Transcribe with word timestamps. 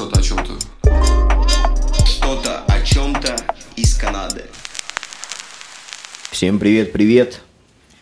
Что-то 0.00 0.18
о 0.18 0.22
чем-то. 0.22 2.06
Что-то 2.06 2.64
о 2.64 2.82
чем-то 2.82 3.36
из 3.76 3.94
Канады. 3.98 4.46
Всем 6.30 6.58
привет-привет! 6.58 7.42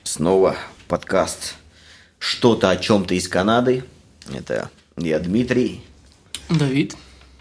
Снова 0.04 0.54
подкаст 0.86 1.56
«Что-то 2.20 2.70
о 2.70 2.76
чем-то 2.76 3.14
из 3.14 3.26
Канады». 3.26 3.82
Это 4.32 4.70
я 4.96 5.18
Дмитрий, 5.18 5.82
Давид. 6.48 6.96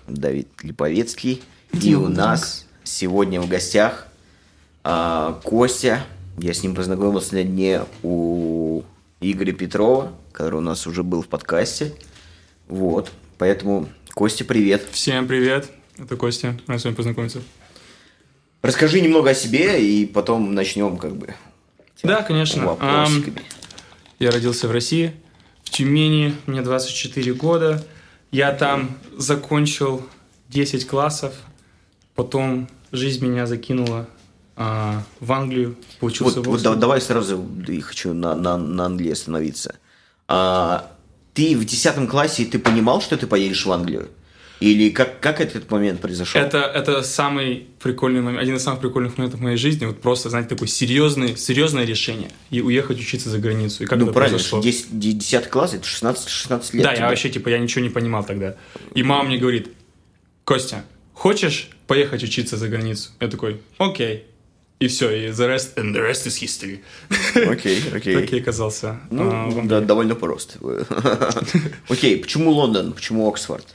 Давид 0.07 0.47
Липовецкий. 0.63 1.43
И 1.79 1.93
у 1.93 2.07
нас 2.07 2.65
сегодня 2.83 3.39
в 3.41 3.47
гостях 3.47 4.07
а, 4.83 5.39
Костя. 5.43 6.03
Я 6.39 6.55
с 6.55 6.63
ним 6.63 6.73
познакомился 6.73 7.35
на 7.35 7.43
дне 7.43 7.81
у 8.01 8.81
Игоря 9.21 9.51
Петрова, 9.51 10.13
который 10.31 10.55
у 10.55 10.61
нас 10.61 10.87
уже 10.87 11.03
был 11.03 11.21
в 11.21 11.27
подкасте. 11.27 11.93
Вот. 12.67 13.11
Поэтому, 13.37 13.88
Костя, 14.17 14.45
привет. 14.45 14.88
Всем 14.91 15.27
привет. 15.27 15.70
Это 15.99 16.16
Костя. 16.16 16.59
Рад 16.66 16.81
с 16.81 16.85
вами 16.85 16.95
познакомиться. 16.95 17.39
Расскажи 18.63 18.99
немного 18.99 19.30
о 19.30 19.35
себе, 19.35 19.80
и 19.88 20.07
потом 20.07 20.55
начнем 20.55 20.98
как 20.98 21.16
бы 21.16 21.35
Да, 22.02 22.23
конечно. 22.23 22.66
вопросиками. 22.66 23.43
Я 24.17 24.31
родился 24.31 24.67
в 24.67 24.71
России, 24.71 25.13
в 25.63 25.70
Тюмени. 25.70 26.34
Мне 26.48 26.63
24 26.63 27.31
года. 27.34 27.85
Я 28.31 28.53
там 28.53 28.98
закончил 29.16 30.03
10 30.49 30.88
классов. 30.88 31.35
Потом 32.15 32.68
жизнь 32.91 33.23
меня 33.23 33.45
закинула 33.45 34.09
а, 34.55 35.04
в 35.20 35.31
Англию. 35.31 35.76
Вот, 35.77 35.99
Получился 35.99 36.41
в 36.41 36.45
вот 36.45 36.54
да- 36.54 36.55
Оксфорде. 36.71 36.81
давай 36.81 37.02
сразу 37.02 37.48
и 37.68 37.79
хочу 37.81 38.15
на, 38.15 38.34
на, 38.34 38.57
на 38.57 38.85
Англии 38.85 39.12
остановиться. 39.12 39.76
А, 40.27 40.91
ты 41.38 41.55
в 41.55 41.66
10 41.66 42.09
классе 42.09 42.46
ты 42.46 42.58
понимал, 42.58 43.00
что 43.00 43.16
ты 43.16 43.27
поедешь 43.27 43.64
в 43.64 43.72
Англию? 43.72 44.09
Или 44.59 44.90
как, 44.90 45.20
как 45.20 45.40
этот 45.40 45.70
момент 45.70 46.02
произошел? 46.02 46.41
Это, 46.41 46.57
это 46.57 47.04
самый 47.04 47.68
прикольный 47.79 48.21
момент, 48.21 48.41
один 48.41 48.55
из 48.55 48.63
самых 48.63 48.79
прикольных 48.79 49.20
моментов 49.20 49.40
в 49.40 49.44
моей 49.44 49.57
жизни. 49.57 49.85
Вот 49.85 50.02
просто, 50.02 50.32
знаете, 50.32 50.49
такое 50.49 50.68
серьезное, 50.68 51.35
серьезное 51.35 51.85
решение. 51.85 52.32
И 52.49 52.60
уехать 52.60 52.99
учиться 52.99 53.29
за 53.29 53.38
границу. 53.38 53.84
И 53.84 53.85
как 53.85 53.99
ну, 53.99 54.05
это 54.05 54.13
правильно, 54.13 54.38
произошло? 54.38 54.63
10, 54.63 54.99
10 54.99 55.49
класс, 55.49 55.76
это 55.76 55.85
16, 55.85 56.27
16 56.27 56.74
лет. 56.74 56.84
Да, 56.84 56.94
тебе. 56.94 57.02
я 57.02 57.10
вообще, 57.10 57.29
типа, 57.29 57.49
я 57.49 57.60
ничего 57.60 57.84
не 57.84 57.91
понимал 57.91 58.24
тогда. 58.24 58.55
И 58.96 59.04
мама 59.04 59.26
мне 59.26 59.38
говорит, 59.38 59.70
Костя, 60.44 60.85
хочешь 61.13 61.70
поехать 61.85 62.24
учиться 62.24 62.57
за 62.57 62.68
границу? 62.68 63.12
Я 63.20 63.27
такой, 63.27 63.62
окей. 63.77 64.25
И 64.79 64.88
все, 64.88 65.09
и 65.09 65.29
the 65.29 65.47
rest, 65.47 65.75
and 65.75 65.95
the 65.95 66.01
rest 66.01 66.28
is 66.28 66.39
history. 66.39 66.79
Окей, 67.51 67.81
окей. 67.94 68.16
Так 68.16 68.31
и 68.31 68.39
оказался. 68.39 69.00
Ну, 69.09 69.23
а, 69.23 69.50
в 69.50 69.57
Англии. 69.57 69.67
да, 69.67 69.81
довольно 69.81 70.16
просто. 70.16 70.59
Окей, 71.89 72.17
почему 72.19 72.51
Лондон, 72.51 72.94
почему 72.94 73.28
Оксфорд? 73.28 73.66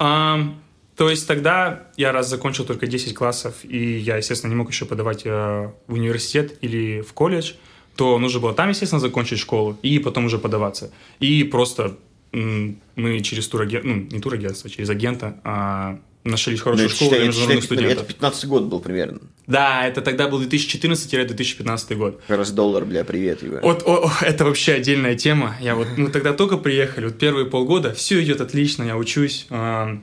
А, 0.00 0.52
то 0.96 1.08
есть 1.08 1.28
тогда 1.28 1.86
я 1.96 2.10
раз 2.10 2.28
закончил 2.28 2.64
только 2.64 2.88
10 2.88 3.14
классов, 3.14 3.54
и 3.62 3.98
я, 3.98 4.16
естественно, 4.16 4.50
не 4.50 4.56
мог 4.56 4.68
еще 4.68 4.84
подавать 4.84 5.22
э, 5.24 5.70
в 5.86 5.92
университет 5.92 6.58
или 6.60 7.02
в 7.02 7.12
колледж, 7.12 7.52
то 7.94 8.18
нужно 8.18 8.40
было 8.40 8.52
там, 8.52 8.70
естественно, 8.70 9.00
закончить 9.00 9.38
школу 9.38 9.78
и 9.82 10.00
потом 10.00 10.24
уже 10.24 10.38
подаваться. 10.38 10.90
И 11.20 11.44
просто 11.44 11.96
мы 12.32 13.20
через 13.20 13.48
турагентство, 13.48 13.90
ну, 13.90 14.06
не 14.10 14.20
турагентство, 14.20 14.68
через 14.68 14.90
агента 14.90 15.40
а, 15.44 15.98
нашли 16.26 16.54
Ну, 16.56 16.62
хорошую 16.62 16.86
это, 16.86 16.94
школу 16.94 17.10
считай, 17.10 17.18
для 17.20 17.26
международных 17.28 17.64
считай, 17.64 17.76
студентов. 17.76 18.04
это 18.04 18.12
15 18.14 18.46
год 18.46 18.62
был 18.64 18.80
примерно. 18.80 19.20
Да, 19.46 19.86
это 19.86 20.02
тогда 20.02 20.28
был 20.28 20.42
2014-2015 20.42 21.94
год. 21.94 22.20
Как 22.26 22.38
раз 22.38 22.50
доллар, 22.52 22.84
бля, 22.84 23.04
привет. 23.04 23.42
Ива. 23.42 23.60
Вот 23.62 23.82
о, 23.86 24.06
о, 24.06 24.12
это 24.24 24.44
вообще 24.44 24.74
отдельная 24.74 25.14
тема. 25.16 25.56
Я 25.60 25.74
вот, 25.74 25.88
мы 25.96 26.10
тогда 26.10 26.32
только 26.32 26.56
приехали, 26.56 27.06
вот 27.06 27.18
первые 27.18 27.46
полгода, 27.46 27.92
все 27.94 28.22
идет 28.22 28.40
отлично, 28.40 28.82
я 28.82 28.96
учусь 28.96 29.46
а, 29.50 30.00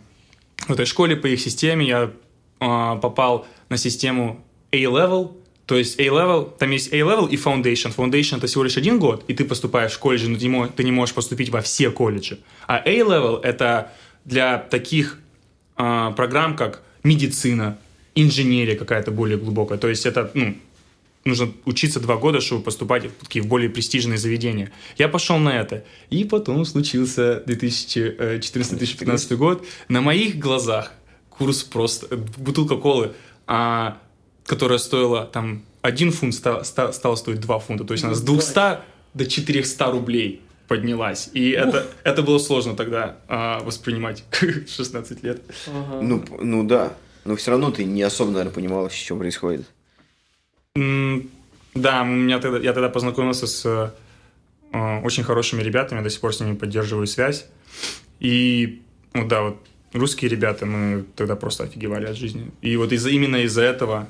в 0.67 0.71
этой 0.71 0.85
школе 0.85 1.16
по 1.16 1.27
их 1.27 1.39
системе, 1.39 1.85
я 1.88 2.11
а, 2.59 2.95
попал 2.97 3.45
на 3.69 3.77
систему 3.77 4.44
A-Level, 4.71 5.33
то 5.66 5.78
есть 5.78 6.00
A-Level, 6.00 6.51
там 6.57 6.72
есть 6.72 6.91
A-Level 6.91 7.29
и 7.29 7.38
Foundation. 7.38 7.95
Foundation 7.95 8.38
это 8.38 8.47
всего 8.47 8.63
лишь 8.63 8.78
один 8.78 9.00
год, 9.00 9.23
и 9.28 9.33
ты 9.33 9.45
поступаешь 9.45 9.94
в 9.94 10.00
колледж, 10.00 10.28
но 10.28 10.67
ты 10.67 10.83
не 10.83 10.91
можешь 10.91 11.16
поступить 11.16 11.50
во 11.50 11.62
все 11.62 11.89
колледжи. 11.89 12.39
А 12.67 12.81
A-Level 12.85 13.41
это 13.41 13.91
для 14.25 14.57
таких 14.57 15.19
а, 15.75 16.11
программ, 16.11 16.56
как 16.56 16.81
медицина, 17.03 17.78
инженерия 18.16 18.75
какая-то 18.75 19.11
более 19.11 19.38
глубокая. 19.38 19.78
То 19.78 19.88
есть 19.89 20.06
это, 20.06 20.29
ну, 20.34 20.56
нужно 21.25 21.51
учиться 21.66 22.00
два 22.00 22.17
года, 22.17 22.41
чтобы 22.41 22.63
поступать 22.63 23.06
в 23.06 23.25
такие 23.25 23.44
более 23.44 23.69
престижные 23.69 24.17
заведения. 24.17 24.72
Я 24.97 25.07
пошел 25.09 25.38
на 25.38 25.50
это. 25.50 25.83
И 26.09 26.23
потом 26.25 26.66
случился 26.66 27.44
2014-2015 27.47 29.35
год. 29.35 29.66
На 29.88 30.01
моих 30.01 30.38
глазах 30.38 30.91
курс 31.29 31.63
просто... 31.63 32.17
Бутылка 32.38 32.75
колы, 32.78 33.13
а, 33.47 33.97
которая 34.45 34.78
стоила 34.78 35.25
там 35.25 35.63
1 35.81 36.12
фунт, 36.12 36.35
ста- 36.35 36.63
ста- 36.63 36.94
стала 36.94 37.16
стоить 37.16 37.39
2 37.39 37.59
фунта. 37.59 37.83
То 37.83 37.94
есть 37.94 38.03
она 38.03 38.13
с 38.13 38.22
200 38.22 38.53
до 39.13 39.25
400 39.25 39.91
рублей 39.91 40.41
поднялась. 40.78 41.29
И 41.34 41.51
это, 41.51 41.85
это 42.03 42.23
было 42.23 42.39
сложно 42.39 42.75
тогда 42.75 43.17
а, 43.28 43.59
воспринимать 43.59 44.23
16 44.67 45.23
лет. 45.23 45.41
Ну, 46.01 46.19
п- 46.19 46.44
ну 46.44 46.63
да. 46.63 46.94
Но 47.25 47.35
все 47.35 47.51
равно 47.51 47.69
ты 47.72 47.84
не 47.85 48.01
особо, 48.01 48.31
наверное, 48.31 48.53
понимал, 48.53 48.89
что 48.89 49.16
происходит. 49.16 49.66
М, 50.75 51.29
Да, 51.75 52.01
у 52.01 52.06
меня 52.06 52.39
тогда, 52.39 52.57
я 52.59 52.73
тогда 52.73 52.89
познакомился 52.89 53.45
с 53.47 53.66
э, 54.73 55.00
очень 55.03 55.23
хорошими 55.23 55.62
ребятами, 55.63 56.01
до 56.03 56.09
сих 56.09 56.19
пор 56.22 56.33
с 56.33 56.39
ними 56.39 56.56
поддерживаю 56.56 57.06
связь. 57.07 57.45
И, 58.19 58.81
ну 59.13 59.28
да, 59.28 59.41
вот 59.41 59.57
русские 59.94 60.29
ребята, 60.31 60.66
мы 60.66 61.03
тогда 61.16 61.35
просто 61.35 61.63
офигевали 61.66 62.06
от 62.07 62.16
жизни. 62.17 62.50
И 62.63 62.78
вот 62.78 62.91
из 62.91 63.06
именно 63.06 63.38
из-за 63.44 63.62
этого 63.62 64.07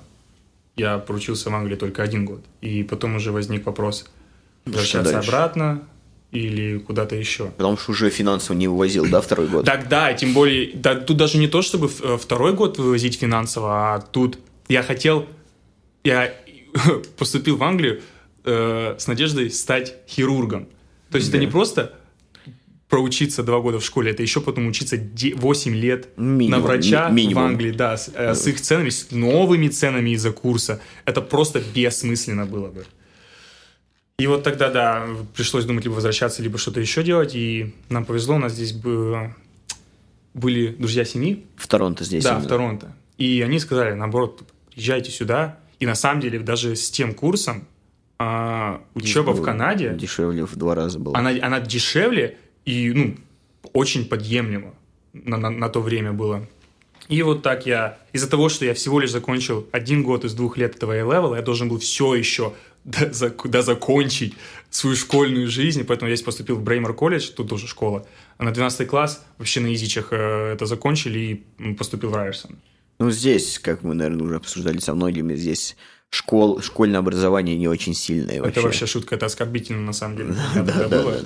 я 0.75 0.97
проучился 0.97 1.49
в 1.49 1.55
Англии 1.55 1.75
только 1.75 2.03
один 2.03 2.25
год. 2.25 2.41
И 2.61 2.83
потом 2.83 3.15
уже 3.15 3.31
возник 3.31 3.65
вопрос, 3.65 4.05
возвращаться 4.65 5.13
дальше? 5.13 5.29
обратно 5.29 5.81
или 6.33 6.79
куда-то 6.79 7.15
еще. 7.15 7.45
Потому 7.57 7.77
что 7.77 7.91
уже 7.91 8.09
финансово 8.09 8.57
не 8.57 8.67
вывозил, 8.67 9.05
да, 9.09 9.21
второй 9.21 9.47
год? 9.47 9.65
Так 9.65 9.87
да, 9.87 10.13
тем 10.13 10.33
более, 10.33 10.71
да, 10.73 10.95
тут 10.95 11.17
даже 11.17 11.37
не 11.37 11.47
то, 11.47 11.61
чтобы 11.61 11.89
э, 12.01 12.17
второй 12.19 12.53
год 12.53 12.79
вывозить 12.79 13.19
финансово, 13.19 13.93
а 13.95 13.99
тут 14.01 14.39
я 14.67 14.81
хотел, 14.81 15.27
я 16.03 16.33
поступил 17.17 17.57
в 17.57 17.63
Англию 17.63 18.01
э, 18.45 18.95
с 18.97 19.07
надеждой 19.07 19.51
стать 19.51 19.95
хирургом. 20.09 20.67
То 21.11 21.17
есть 21.17 21.29
это 21.29 21.37
не 21.37 21.47
просто 21.47 21.93
проучиться 22.89 23.43
два 23.43 23.59
года 23.59 23.79
в 23.79 23.85
школе, 23.85 24.11
это 24.11 24.23
еще 24.23 24.41
потом 24.41 24.67
учиться 24.67 24.97
8 24.97 25.75
лет 25.75 26.09
Минимум, 26.17 26.49
на 26.61 26.65
врача 26.67 27.09
ми- 27.09 27.23
минимум. 27.23 27.43
в 27.43 27.47
Англии, 27.47 27.71
да, 27.71 27.97
с, 27.97 28.11
э, 28.13 28.33
с 28.33 28.47
их 28.47 28.59
ценами, 28.59 28.89
с 28.89 29.11
новыми 29.11 29.67
ценами 29.67 30.11
из-за 30.11 30.31
курса. 30.31 30.79
Это 31.05 31.21
просто 31.21 31.61
бессмысленно 31.75 32.45
было 32.45 32.67
бы. 32.67 32.85
И 34.23 34.27
вот 34.27 34.41
тогда, 34.43 34.69
да, 34.69 35.05
пришлось 35.35 35.65
думать, 35.65 35.83
либо 35.83 35.95
возвращаться, 35.95 36.41
либо 36.41 36.57
что-то 36.57 36.79
еще 36.79 37.03
делать. 37.03 37.35
И 37.35 37.73
нам 37.89 38.05
повезло, 38.05 38.35
у 38.35 38.39
нас 38.39 38.53
здесь 38.53 38.71
было- 38.71 39.35
были 40.33 40.67
друзья 40.67 41.03
семьи, 41.03 41.43
В 41.57 41.67
Торонто 41.67 42.05
здесь. 42.05 42.23
да, 42.23 42.29
именно. 42.31 42.45
в 42.45 42.47
Торонто. 42.47 42.95
И 43.17 43.41
они 43.41 43.59
сказали, 43.59 43.91
наоборот, 43.91 44.43
приезжайте 44.71 45.11
сюда. 45.11 45.57
И 45.81 45.85
на 45.85 45.95
самом 45.95 46.21
деле 46.21 46.39
даже 46.39 46.77
с 46.77 46.89
тем 46.89 47.13
курсом 47.13 47.67
а, 48.17 48.81
учеба 48.93 49.31
в 49.31 49.41
Канаде, 49.41 49.93
Дешевле 49.99 50.45
в 50.45 50.55
два 50.55 50.73
раза 50.73 50.99
было. 50.99 51.17
она, 51.17 51.31
она 51.41 51.59
дешевле 51.59 52.37
и 52.63 52.93
ну, 52.93 53.15
очень 53.73 54.05
подъемлема 54.07 54.73
на, 55.11 55.35
на, 55.35 55.49
на 55.49 55.67
то 55.67 55.81
время 55.81 56.13
было. 56.13 56.47
И 57.09 57.21
вот 57.23 57.41
так 57.43 57.65
я, 57.65 57.97
из-за 58.13 58.29
того, 58.29 58.47
что 58.47 58.63
я 58.63 58.73
всего 58.73 59.01
лишь 59.01 59.11
закончил 59.11 59.67
один 59.73 60.03
год 60.03 60.23
из 60.23 60.33
двух 60.33 60.55
лет 60.57 60.77
этого 60.77 60.93
A-левела, 60.93 61.35
я 61.35 61.41
должен 61.41 61.67
был 61.67 61.79
все 61.79 62.15
еще 62.15 62.53
дозак- 62.85 63.47
дозакончить 63.47 64.35
свою 64.69 64.95
школьную 64.95 65.47
жизнь, 65.47 65.83
поэтому 65.83 66.09
я 66.09 66.15
здесь 66.15 66.25
поступил 66.25 66.57
в 66.57 66.63
Бреймер 66.63 66.93
колледж, 66.93 67.29
тут 67.29 67.49
тоже 67.49 67.67
школа. 67.67 68.05
А 68.37 68.43
на 68.43 68.51
12 68.51 68.87
класс 68.87 69.23
вообще 69.37 69.59
на 69.59 69.73
изичах 69.73 70.07
э, 70.11 70.53
это 70.53 70.65
закончили 70.65 71.45
и 71.59 71.73
поступил 71.73 72.09
в 72.09 72.15
Райерсон. 72.15 72.57
Ну, 72.99 73.11
здесь, 73.11 73.59
как 73.59 73.83
мы, 73.83 73.95
наверное, 73.95 74.25
уже 74.25 74.35
обсуждали 74.35 74.79
со 74.79 74.93
многими, 74.93 75.35
здесь 75.35 75.75
школ, 76.13 76.61
школьное 76.61 76.99
образование 76.99 77.57
не 77.57 77.67
очень 77.67 77.95
сильное 77.95 78.39
вообще. 78.39 78.51
Это 78.59 78.61
вообще 78.61 78.85
шутка, 78.85 79.15
это 79.15 79.25
оскорбительно 79.25 79.81
на 79.81 79.93
самом 79.93 80.17
деле. 80.17 80.33
для 80.53 80.61
меня 80.61 80.71
тогда 80.71 80.99
было. 81.01 81.19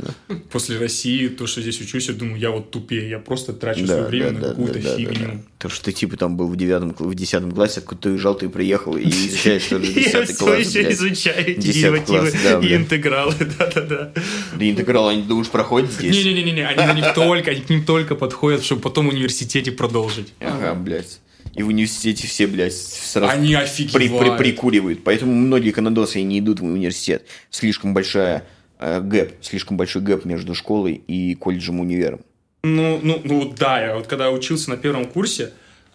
После 0.49 0.77
России, 0.79 1.27
то, 1.27 1.45
что 1.45 1.61
здесь 1.61 1.81
учусь, 1.81 2.07
я 2.07 2.13
думаю, 2.13 2.39
я 2.39 2.51
вот 2.51 2.71
тупее, 2.71 3.09
я 3.09 3.19
просто 3.19 3.51
трачу 3.51 3.81
Да, 3.85 3.95
свое 3.95 4.07
время 4.07 4.31
да, 4.31 4.33
на 4.33 4.39
да, 4.41 4.49
какую-то 4.49 4.79
да, 4.79 4.89
да, 4.91 4.95
фигню. 4.97 5.27
да. 5.27 5.41
То, 5.59 5.69
что 5.69 5.85
ты, 5.85 5.91
типа, 5.91 6.15
там 6.15 6.37
был 6.37 6.47
в 6.47 6.55
девятом, 6.55 6.95
в 6.97 7.15
десятом 7.15 7.51
классе, 7.51 7.81
откуда 7.81 8.01
ты 8.03 8.09
уезжал, 8.11 8.35
ты 8.35 8.47
приехал 8.47 8.95
и 8.95 9.03
изучаешь 9.09 9.65
тоже 9.65 9.85
Я 9.91 9.93
десятый 9.93 10.35
все 10.35 10.45
класс, 10.45 10.59
еще 10.59 10.81
блядь. 10.81 10.93
изучаю 10.93 11.47
эти 11.49 11.59
Десятый 11.59 11.99
деривативы 12.05 12.31
да, 12.43 12.59
и 12.67 12.75
интегралы, 12.75 13.33
да-да-да. 13.59 14.13
Да 14.57 14.69
интеграл, 14.69 15.09
они, 15.09 15.23
думаешь, 15.23 15.49
проходят 15.49 15.91
здесь? 15.91 16.15
Не-не-не, 16.15 16.65
они 16.65 16.77
на 16.87 16.93
них 16.93 17.13
только, 17.13 17.51
они 17.51 17.61
к 17.61 17.69
ним 17.69 17.83
только 17.85 18.15
подходят, 18.15 18.63
чтобы 18.63 18.81
потом 18.81 19.07
в 19.09 19.13
университете 19.13 19.71
продолжить. 19.73 20.33
Ага, 20.39 20.73
блядь. 20.75 21.19
И 21.57 21.63
в 21.63 21.67
университете 21.69 22.27
все, 22.27 22.45
блядь, 22.47 22.75
сразу 22.75 23.31
Они 23.33 23.55
при- 23.91 24.07
при- 24.09 24.37
прикуривают. 24.37 25.03
Поэтому 25.03 25.33
многие 25.33 25.71
канадосы 25.71 26.21
не 26.21 26.39
идут 26.39 26.59
в 26.59 26.63
университет. 26.65 27.25
Слишком 27.49 27.93
большая 27.93 28.43
э, 28.79 29.01
gap, 29.01 29.33
слишком 29.41 29.75
большой 29.75 30.03
gap 30.03 30.23
между 30.25 30.53
школой 30.53 31.01
и 31.07 31.33
колледжем 31.35 31.79
универом. 31.79 32.19
Ну, 32.63 32.99
ну, 33.01 33.21
ну 33.23 33.53
да, 33.57 33.83
я 33.83 33.95
вот 33.95 34.07
когда 34.07 34.29
учился 34.29 34.69
на 34.69 34.77
первом 34.77 35.05
курсе, 35.05 35.51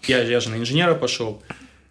я, 0.08 0.22
я 0.22 0.40
же 0.40 0.50
на 0.50 0.56
инженера 0.56 0.94
пошел, 0.94 1.42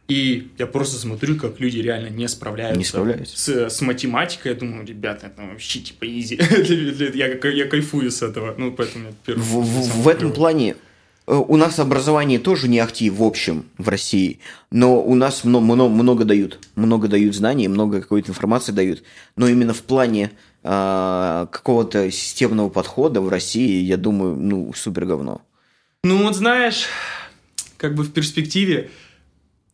и 0.09 0.50
я 0.57 0.67
просто 0.67 0.97
смотрю, 0.97 1.38
как 1.38 1.59
люди 1.62 1.77
реально 1.79 2.09
не 2.09 2.27
справляются, 2.27 2.77
Не 2.77 2.83
справляются. 2.83 3.38
С, 3.38 3.69
с 3.77 3.81
математикой. 3.81 4.51
Я 4.51 4.57
думаю, 4.57 4.85
ребята, 4.85 5.27
это 5.27 5.44
вообще 5.44 5.79
типа 5.79 6.03
изи. 6.06 6.35
я, 7.15 7.27
я 7.50 7.65
кайфую 7.67 8.12
с 8.12 8.21
этого. 8.21 8.53
Ну, 8.57 8.74
поэтому 8.74 9.06
я 9.09 9.13
первый 9.25 9.41
В, 9.41 9.62
в- 9.62 10.01
в 10.03 10.07
этом 10.09 10.33
плане 10.33 10.75
у 11.27 11.56
нас 11.57 11.79
образование 11.79 12.39
тоже 12.39 12.68
не 12.68 12.79
ахти 12.79 13.09
в 13.09 13.23
общем 13.23 13.65
в 13.77 13.88
России, 13.89 14.39
но 14.71 15.01
у 15.01 15.15
нас 15.15 15.44
много, 15.44 15.63
много, 15.65 15.94
много 15.94 16.25
дают, 16.25 16.59
много 16.75 17.07
дают 17.07 17.35
знаний, 17.35 17.68
много 17.68 18.01
какой-то 18.01 18.29
информации 18.31 18.71
дают, 18.71 19.03
но 19.35 19.47
именно 19.47 19.73
в 19.73 19.81
плане 19.83 20.31
а, 20.63 21.45
какого-то 21.47 22.12
системного 22.12 22.69
подхода 22.69 23.21
в 23.21 23.29
России, 23.29 23.81
я 23.83 23.97
думаю, 23.97 24.35
ну, 24.35 24.73
супер 24.75 25.06
говно. 25.06 25.41
Ну, 26.03 26.23
вот 26.23 26.35
знаешь, 26.35 26.85
как 27.77 27.95
бы 27.95 28.03
в 28.03 28.12
перспективе, 28.12 28.89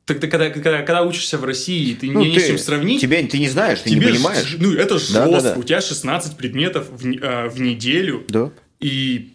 тогда, 0.05 0.27
когда, 0.27 0.49
когда, 0.49 0.77
когда 0.79 1.03
учишься 1.03 1.37
в 1.37 1.43
России, 1.45 1.93
ты 1.95 2.11
Ну, 2.11 2.21
не 2.21 2.31
не 2.31 2.39
с 2.39 2.47
чем 2.47 2.57
сравнить, 2.57 3.01
Тебя, 3.01 3.25
ты 3.25 3.39
не 3.39 3.49
знаешь, 3.49 3.79
ты 3.81 3.89
тебе 3.89 4.05
не 4.07 4.11
ж- 4.11 4.15
понимаешь. 4.15 4.57
ну, 4.59 4.73
это 4.73 4.95
Да, 4.95 4.99
жестко. 4.99 5.29
да, 5.31 5.41
да. 5.41 5.55
У 5.57 5.63
тебя 5.63 5.81
16 5.81 6.35
предметов 6.37 6.87
в, 6.91 7.05
а, 7.21 7.49
в 7.49 7.59
неделю. 7.61 8.25
Да. 8.29 8.51
И 8.79 9.33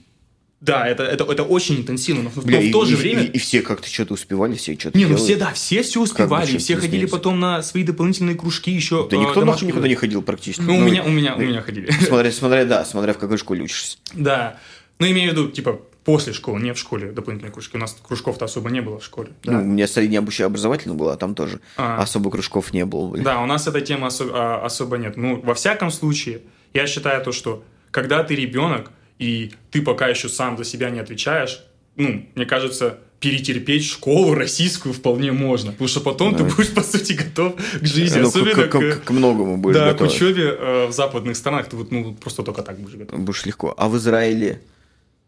да, 0.63 0.87
это, 0.87 1.03
это, 1.03 1.25
это 1.25 1.43
очень 1.43 1.77
интенсивно. 1.81 2.23
Но, 2.23 2.31
в- 2.31 2.47
Бля, 2.47 2.59
но 2.59 2.65
и, 2.65 2.69
в 2.71 2.73
то 2.73 2.85
же 2.85 2.93
и- 2.95 2.97
время... 2.97 3.23
и- 3.25 3.27
и 3.33 3.39
все 3.39 3.61
как-то 3.63 3.89
что-то 3.89 4.15
успевали, 4.15 4.55
все 4.55 4.79
что-то 4.79 4.97
Не, 4.97 5.07
ну 5.07 5.17
все, 5.17 5.37
да, 5.37 5.53
все 5.53 5.83
все 5.83 6.01
успевали, 6.01 6.57
все 6.59 6.77
ходили 6.77 7.05
потом 7.07 7.39
на 7.41 7.63
свои 7.63 7.83
дополнительные 7.83 8.37
кружки 8.37 8.71
еще. 8.71 9.09
Да 9.11 9.17
э, 9.17 9.19
никто 9.21 9.29
нахуй 9.35 9.41
домашние. 9.43 9.69
никуда 9.73 9.89
не 9.89 9.95
ходил 9.97 10.23
практически. 10.23 10.63
Ну, 10.63 10.77
у 10.79 10.81
меня, 10.81 11.03
у 11.03 11.11
меня, 11.11 11.35
у 11.35 11.41
меня 11.41 11.61
ходили. 11.63 11.91
Смотря, 11.91 12.31
смотря, 12.33 12.65
да, 12.65 12.85
смотря 12.85 13.13
в 13.13 13.19
какой 13.19 13.37
школе 13.39 13.63
учишься. 13.65 13.99
Да. 14.15 14.59
Ну, 14.99 15.11
имею 15.11 15.31
в 15.31 15.33
виду, 15.33 15.49
типа, 15.51 15.81
после 16.05 16.33
школы, 16.33 16.61
не 16.61 16.73
в 16.75 16.79
школе 16.79 17.11
дополнительные 17.11 17.53
кружки. 17.53 17.77
У 17.77 17.81
нас 17.81 17.97
кружков-то 18.07 18.45
особо 18.45 18.71
не 18.71 18.81
было 18.83 19.01
в 19.01 19.05
школе. 19.05 19.31
Ну, 19.45 19.61
у 19.61 19.65
меня 19.65 19.89
среднее 19.89 20.19
обучение 20.19 20.47
образовательное 20.47 20.97
было, 20.97 21.15
а 21.15 21.17
там 21.17 21.35
тоже 21.35 21.61
А. 21.77 22.01
особо 22.01 22.31
кружков 22.31 22.73
не 22.73 22.85
было. 22.87 23.09
блин. 23.09 23.25
Да, 23.25 23.41
у 23.41 23.47
нас 23.47 23.67
этой 23.67 23.81
темы 23.83 24.07
осо- 24.07 24.31
а, 24.33 24.65
особо 24.65 24.97
нет. 24.99 25.17
Ну, 25.17 25.41
во 25.41 25.55
всяком 25.55 25.91
случае, 25.91 26.43
я 26.73 26.87
считаю 26.87 27.23
то, 27.25 27.33
что 27.33 27.65
когда 27.91 28.23
ты 28.23 28.37
ребенок, 28.37 28.91
и 29.23 29.53
ты 29.71 29.83
пока 29.83 30.09
еще 30.09 30.29
сам 30.29 30.57
за 30.59 30.65
себя 30.65 30.91
не 30.91 31.01
отвечаешь, 31.01 31.61
ну, 31.97 32.27
мне 32.35 32.47
кажется, 32.47 32.99
перетерпеть 33.21 33.85
школу 33.85 34.35
российскую 34.35 34.93
вполне 34.93 35.31
можно. 35.31 35.71
Потому 35.73 35.89
что 35.89 36.01
потом 36.01 36.35
ты 36.35 36.43
будешь, 36.43 36.73
по 36.75 36.83
сути, 36.83 37.13
готов 37.13 37.55
к 37.81 37.87
жизни. 37.87 38.19
Ну, 38.19 38.25
к, 38.31 38.37
Особенно 38.37 38.67
к- 38.67 38.71
к- 38.71 39.05
к 39.05 39.11
многому 39.11 39.59
будешь 39.59 39.77
да, 39.77 39.91
к 39.91 39.99
готов. 39.99 40.13
учебе 40.13 40.43
э, 40.59 40.87
в 40.89 40.93
западных 40.93 41.37
странах. 41.37 41.69
Ты 41.69 41.77
вот, 41.77 41.93
ну, 41.93 42.15
просто 42.15 42.43
только 42.43 42.63
так 42.63 42.79
будешь 42.81 42.97
готов. 42.97 43.21
Будешь 43.21 43.47
легко. 43.47 43.75
А 43.77 43.89
в 43.89 43.97
Израиле 43.97 44.61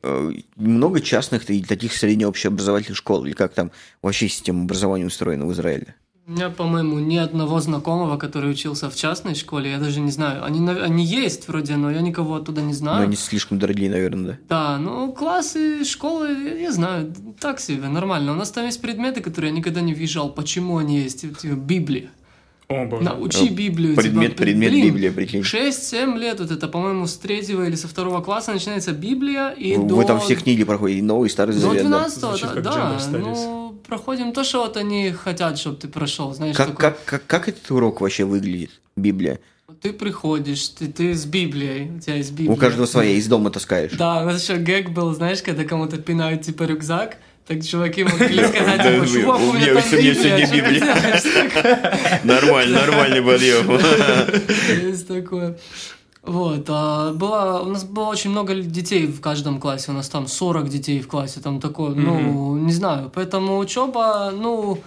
э, 0.02 0.32
много 0.56 1.00
частных 1.00 1.48
и 1.50 1.62
таких 1.62 1.92
среднеобщеобразовательных 1.92 2.96
школ? 2.98 3.26
Или 3.26 3.32
как 3.34 3.54
там 3.54 3.70
вообще 4.02 4.28
система 4.28 4.62
образования 4.64 5.06
устроена 5.06 5.46
в 5.46 5.52
Израиле? 5.52 5.94
У 6.26 6.32
меня, 6.32 6.48
по-моему, 6.48 7.00
ни 7.00 7.18
одного 7.18 7.60
знакомого, 7.60 8.16
который 8.16 8.50
учился 8.50 8.88
в 8.88 8.96
частной 8.96 9.34
школе, 9.34 9.72
я 9.72 9.78
даже 9.78 10.00
не 10.00 10.10
знаю. 10.10 10.42
Они, 10.42 10.66
они 10.66 11.04
есть 11.04 11.48
вроде, 11.48 11.76
но 11.76 11.90
я 11.90 12.00
никого 12.00 12.36
оттуда 12.36 12.62
не 12.62 12.68
Но 12.68 12.72
знаю. 12.72 13.02
они 13.02 13.14
слишком 13.14 13.58
дорогие, 13.58 13.90
наверное, 13.90 14.40
да? 14.48 14.76
Да, 14.76 14.78
ну 14.78 15.12
классы, 15.12 15.84
школы, 15.84 16.28
я 16.28 16.54
не 16.60 16.72
знаю, 16.72 17.12
так 17.38 17.60
себе, 17.60 17.88
нормально. 17.88 18.32
У 18.32 18.36
нас 18.36 18.50
там 18.50 18.64
есть 18.64 18.80
предметы, 18.80 19.20
которые 19.20 19.50
я 19.50 19.58
никогда 19.58 19.82
не 19.82 19.92
въезжал. 19.92 20.30
Почему 20.30 20.78
они 20.78 21.00
есть? 21.00 21.20
Типа 21.20 21.56
Библия. 21.56 22.08
О, 22.68 22.86
боже. 22.86 23.04
Научи 23.04 23.50
Библию. 23.50 23.94
Предмет, 23.94 24.30
типа, 24.30 24.44
предмет 24.44 24.70
блин, 24.70 24.86
Библия, 24.86 25.12
прикинь. 25.12 25.42
6-7 25.42 26.16
лет, 26.16 26.40
вот 26.40 26.50
это, 26.50 26.68
по-моему, 26.68 27.06
с 27.06 27.18
третьего 27.18 27.66
или 27.66 27.74
со 27.74 27.86
второго 27.86 28.22
класса 28.22 28.52
начинается 28.54 28.92
Библия, 28.92 29.50
и 29.50 29.76
Вы, 29.76 29.86
до... 29.86 30.02
там 30.04 30.20
все 30.20 30.36
книги 30.36 30.64
проходите, 30.64 31.00
и 31.00 31.02
Новый, 31.02 31.28
и 31.28 31.30
Старый 31.30 31.54
До 31.54 31.60
Завет, 31.60 31.82
да? 31.82 31.88
12 31.88 32.18
Звучит 32.18 32.48
да, 32.54 32.60
да, 32.62 32.98
ну, 33.18 33.63
проходим 33.86 34.32
то, 34.32 34.44
что 34.44 34.62
вот 34.64 34.76
они 34.76 35.10
хотят, 35.12 35.58
чтобы 35.58 35.76
ты 35.76 35.88
прошел, 35.88 36.32
знаешь, 36.34 36.56
Как, 36.56 36.68
такое. 36.70 36.90
как, 36.90 37.04
как, 37.04 37.26
как 37.26 37.48
этот 37.48 37.70
урок 37.70 38.00
вообще 38.00 38.24
выглядит, 38.24 38.70
Библия? 38.96 39.38
Ты 39.80 39.92
приходишь, 39.92 40.68
ты, 40.68 40.86
ты 40.88 41.14
с 41.14 41.26
Библией, 41.26 41.90
у 41.96 42.00
тебя 42.00 42.16
есть 42.16 42.32
Библия. 42.32 42.52
У 42.52 42.56
каждого 42.56 42.86
своя, 42.86 43.10
из 43.12 43.26
дома 43.26 43.50
таскаешь. 43.50 43.92
Да, 43.92 44.22
у 44.22 44.26
нас 44.26 44.42
еще 44.42 44.56
гэг 44.56 44.90
был, 44.90 45.14
знаешь, 45.14 45.42
когда 45.42 45.64
кому-то 45.64 45.98
пинают, 45.98 46.42
типа, 46.42 46.62
рюкзак, 46.64 47.18
так 47.46 47.62
чуваки 47.62 48.04
могли 48.04 48.44
сказать, 48.46 48.82
типа, 48.82 49.06
чувак, 49.06 49.40
у 49.40 49.52
меня 49.52 49.74
там 49.74 49.90
Библия? 50.52 52.20
Нормально, 52.24 52.80
нормальный 52.80 53.22
подъем. 53.22 53.78
Есть 54.88 55.08
такое. 55.08 55.58
Вот, 56.26 56.64
а 56.68 57.12
было, 57.12 57.62
у 57.64 57.68
нас 57.68 57.84
было 57.84 58.04
очень 58.04 58.30
много 58.30 58.54
детей 58.54 59.06
в 59.06 59.20
каждом 59.20 59.60
классе, 59.60 59.90
у 59.90 59.94
нас 59.94 60.08
там 60.08 60.26
40 60.26 60.68
детей 60.68 61.00
в 61.00 61.08
классе, 61.08 61.40
там 61.40 61.60
такое, 61.60 61.94
ну, 61.94 62.56
не 62.56 62.72
знаю, 62.72 63.10
поэтому 63.14 63.58
учеба, 63.58 64.32
ну, 64.34 64.78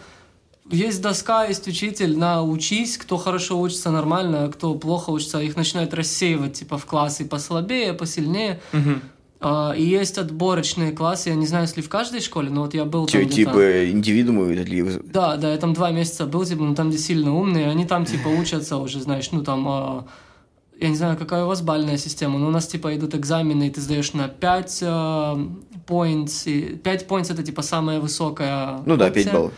есть 0.70 1.02
доска, 1.02 1.46
есть 1.46 1.68
учитель, 1.68 2.18
на 2.18 2.42
учись, 2.42 2.98
кто 2.98 3.18
хорошо 3.18 3.60
учится 3.60 3.92
нормально, 3.92 4.46
а 4.46 4.50
кто 4.50 4.74
плохо 4.74 5.12
учится, 5.12 5.40
их 5.40 5.56
начинают 5.56 5.94
рассеивать, 5.94 6.54
типа, 6.54 6.78
в 6.78 6.86
классы 6.86 7.26
послабее, 7.26 7.94
посильнее, 7.94 8.60
Мгм. 8.72 9.02
А, 9.40 9.74
и 9.78 9.84
есть 9.84 10.18
отборочные 10.18 10.92
классы, 10.92 11.30
я 11.30 11.36
не 11.36 11.46
знаю, 11.46 11.66
если 11.66 11.82
в 11.82 11.90
каждой 11.90 12.22
школе, 12.22 12.50
но 12.50 12.62
вот 12.62 12.74
я 12.74 12.86
был 12.86 13.06
там 13.06 13.30
Типа, 13.30 13.88
индивидуумы 13.88 14.52
или... 14.52 15.00
Да, 15.04 15.38
да, 15.38 15.52
я 15.52 15.58
там 15.58 15.74
два 15.74 15.92
месяца 15.92 16.26
был, 16.26 16.44
типа, 16.44 16.64
ну 16.64 16.74
там, 16.74 16.90
где 16.90 16.98
сильно 16.98 17.36
умные, 17.36 17.70
они 17.70 17.86
там, 17.86 18.06
типа, 18.06 18.30
учатся 18.30 18.78
уже, 18.78 19.00
знаешь, 19.00 19.30
ну 19.32 19.44
там, 19.44 19.68
а, 19.68 20.08
я 20.80 20.90
не 20.90 20.96
знаю, 20.96 21.18
какая 21.18 21.44
у 21.44 21.48
вас 21.48 21.62
бальная 21.62 21.98
система, 21.98 22.40
но 22.40 22.48
у 22.48 22.52
нас, 22.52 22.68
типа, 22.68 22.96
идут 22.96 23.16
экзамены, 23.16 23.68
и 23.68 23.70
ты 23.70 23.82
сдаешь 23.82 24.14
на 24.14 24.28
5 24.28 24.84
points, 25.88 26.44
и 26.46 26.76
5 26.76 27.08
points 27.08 27.32
это, 27.32 27.44
типа, 27.44 27.62
самая 27.62 28.00
высокая 28.00 28.80
Ну 28.86 28.98
да, 28.98 29.08
опция. 29.08 29.24
5 29.24 29.34
баллов, 29.34 29.54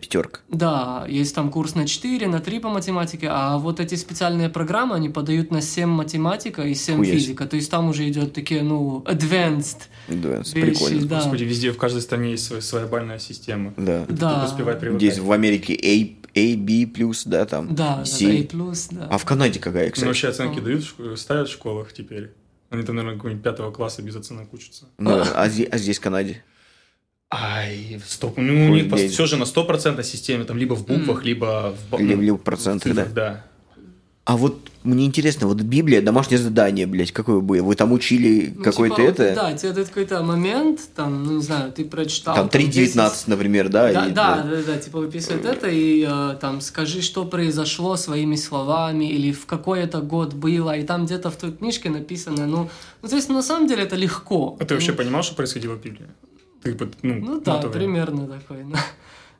пятерка. 0.00 0.40
Да, 0.48 1.04
есть 1.08 1.34
там 1.34 1.50
курс 1.50 1.74
на 1.74 1.86
4, 1.86 2.26
на 2.28 2.40
3 2.40 2.58
по 2.60 2.68
математике, 2.68 3.28
а 3.30 3.58
вот 3.58 3.80
эти 3.80 3.94
специальные 3.94 4.48
программы, 4.48 4.96
они 4.96 5.08
подают 5.08 5.50
на 5.50 5.60
7 5.62 5.88
математика 5.88 6.62
и 6.62 6.74
7 6.74 6.96
Хуясь. 6.96 7.10
физика, 7.12 7.46
то 7.46 7.56
есть 7.56 7.70
там 7.70 7.88
уже 7.88 8.08
идет 8.08 8.32
такие, 8.32 8.62
ну, 8.62 9.02
advanced 9.06 9.82
Да, 10.08 10.38
вещи, 10.38 10.52
прикольно. 10.52 11.06
да. 11.06 11.16
Господи, 11.20 11.44
везде, 11.44 11.70
в 11.72 11.76
каждой 11.78 12.02
стране 12.02 12.32
есть 12.32 12.44
своя, 12.44 12.62
своя 12.62 12.86
бальная 12.86 13.18
система. 13.18 13.72
Да. 13.76 14.04
Да. 14.08 14.46
привыкать. 14.56 15.00
Здесь 15.00 15.18
в 15.18 15.30
Америке 15.32 15.74
A, 15.74 16.19
A, 16.34 16.56
B 16.56 16.86
плюс, 16.86 17.24
да, 17.24 17.44
там. 17.46 17.74
Да, 17.74 17.96
да, 17.98 18.04
C. 18.04 18.26
да, 18.26 18.58
A+, 18.58 18.74
да. 18.90 19.08
А 19.10 19.18
в 19.18 19.24
Канаде 19.24 19.58
какая, 19.58 19.86
Ну, 19.86 19.92
кстати? 19.92 20.06
вообще 20.08 20.28
оценки 20.28 20.58
Ну. 20.58 20.64
дают, 20.64 20.84
в 20.98 21.16
ставят 21.16 21.48
в 21.48 21.52
школах 21.52 21.92
теперь. 21.92 22.30
Они 22.70 22.82
там, 22.84 22.94
наверное, 22.96 23.16
какого-нибудь 23.16 23.42
пятого 23.42 23.72
класса 23.72 24.00
без 24.02 24.14
оценок 24.16 24.52
учатся. 24.54 24.86
Ну, 24.98 25.22
а, 25.34 25.48
зи- 25.48 25.68
а 25.70 25.76
здесь 25.78 25.98
в 25.98 26.02
Канаде? 26.02 26.44
Ай, 27.32 28.00
стоп. 28.06 28.36
Ну, 28.38 28.72
у 28.72 28.74
них 28.74 28.92
все 29.10 29.26
же 29.26 29.36
на 29.36 29.44
стопроцентной 29.44 30.04
системе, 30.04 30.44
там 30.44 30.56
либо 30.56 30.74
в 30.74 30.84
буквах, 30.86 31.24
либо 31.24 31.74
в... 31.76 31.90
ба- 31.90 31.98
Либо, 31.98 32.16
ну, 32.16 32.22
либо 32.22 32.36
в 32.38 32.42
процентах, 32.42 32.92
да? 32.94 33.04
цифрах, 33.04 33.14
да. 33.14 33.44
А 34.24 34.36
вот 34.36 34.70
мне 34.84 35.06
интересно, 35.06 35.46
вот 35.46 35.60
Библия, 35.62 36.02
домашнее 36.02 36.38
задание, 36.38 36.86
блядь, 36.86 37.10
какое 37.10 37.40
было? 37.40 37.62
Вы 37.62 37.74
там 37.74 37.90
учили 37.92 38.52
Ну, 38.54 38.62
какой-то 38.62 38.96
типа, 38.96 39.08
это? 39.08 39.34
Да, 39.34 39.52
тебе 39.54 39.72
дают 39.72 39.88
какой-то 39.88 40.22
момент, 40.22 40.80
там, 40.94 41.24
ну 41.24 41.32
не 41.38 41.42
знаю, 41.42 41.72
ты 41.72 41.84
прочитал. 41.84 42.34
Там 42.36 42.46
3.19, 42.48 42.70
10 42.70 43.28
например, 43.28 43.68
да? 43.70 43.92
Да, 43.92 44.06
и- 44.06 44.12
да, 44.12 44.42
да, 44.42 44.62
да, 44.66 44.78
типа 44.78 44.98
выписывают 44.98 45.44
это 45.46 45.68
и 45.68 46.06
э, 46.08 46.36
там 46.40 46.60
скажи, 46.60 47.00
что 47.02 47.24
произошло 47.24 47.96
своими 47.96 48.36
словами 48.36 49.06
или 49.10 49.32
в 49.32 49.46
какой 49.46 49.80
это 49.80 50.00
год 50.00 50.34
было, 50.34 50.76
и 50.76 50.84
там 50.84 51.06
где-то 51.06 51.30
в 51.30 51.36
той 51.36 51.52
книжке 51.52 51.90
написано, 51.90 52.46
ну, 52.46 52.68
ну 53.02 53.08
то 53.08 53.16
есть 53.16 53.30
на 53.30 53.42
самом 53.42 53.66
деле 53.68 53.82
это 53.84 53.96
легко. 53.96 54.56
А 54.60 54.64
ты 54.64 54.74
вообще 54.74 54.92
Ну, 54.92 54.98
понимал, 54.98 55.22
что 55.22 55.34
происходило 55.34 55.74
в 55.74 55.80
Библии? 55.82 56.06
Ты, 56.62 56.76
ну, 57.02 57.14
Ну 57.14 57.40
да, 57.40 57.58
примерно 57.62 58.26
такой. 58.28 58.64
да. 58.70 58.78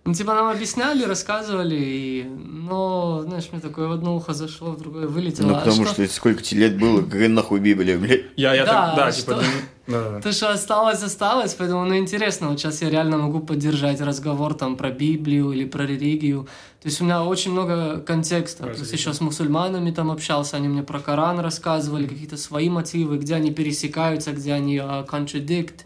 Ну, 0.05 0.15
типа, 0.15 0.35
нам 0.35 0.49
объясняли, 0.49 1.05
рассказывали, 1.05 1.77
и... 1.79 2.25
но, 2.25 3.23
знаешь, 3.27 3.49
мне 3.53 3.61
такое 3.61 3.87
в 3.87 3.93
одно 3.93 4.17
ухо 4.17 4.33
зашло, 4.33 4.71
в 4.71 4.79
другое 4.79 5.07
вылетело. 5.07 5.49
Ну, 5.49 5.55
А 5.57 5.59
потому 5.59 5.85
что, 5.85 6.03
это 6.03 6.13
сколько 6.13 6.43
тебе 6.43 6.63
лет 6.69 6.79
было, 6.79 7.03
какая 7.03 7.29
нахуй 7.29 7.61
Библия, 7.61 7.99
блядь? 7.99 8.23
Я, 8.37 8.55
я 8.55 8.65
Да, 8.65 8.87
так, 8.87 8.97
да, 8.97 9.13
что- 9.13 9.21
типа, 9.21 9.43
ну, 9.87 9.93
да, 9.93 10.11
да. 10.11 10.21
То, 10.23 10.33
что 10.33 10.51
осталось, 10.51 11.03
осталось, 11.03 11.55
поэтому, 11.55 11.85
ну, 11.85 11.99
интересно, 11.99 12.49
вот 12.49 12.59
сейчас 12.59 12.81
я 12.81 12.89
реально 12.89 13.19
могу 13.19 13.41
поддержать 13.41 14.01
разговор 14.01 14.55
там 14.55 14.77
про 14.77 14.91
Библию 14.91 15.53
или 15.53 15.67
про 15.67 15.85
религию. 15.85 16.49
То 16.81 16.89
есть 16.89 17.01
у 17.03 17.05
меня 17.05 17.23
очень 17.23 17.53
много 17.53 18.01
контекста. 18.01 18.63
Плюс 18.63 18.79
Развитие. 18.79 18.99
еще 18.99 19.13
с 19.13 19.21
мусульманами 19.21 19.91
там 19.91 20.11
общался, 20.11 20.57
они 20.57 20.69
мне 20.69 20.83
про 20.83 20.99
Коран 21.01 21.41
рассказывали, 21.41 22.07
какие-то 22.07 22.39
свои 22.39 22.71
мотивы, 22.71 23.19
где 23.19 23.35
они 23.35 23.51
пересекаются, 23.51 24.33
где 24.33 24.55
они 24.55 24.79
а, 24.79 25.05
contradict. 25.05 25.81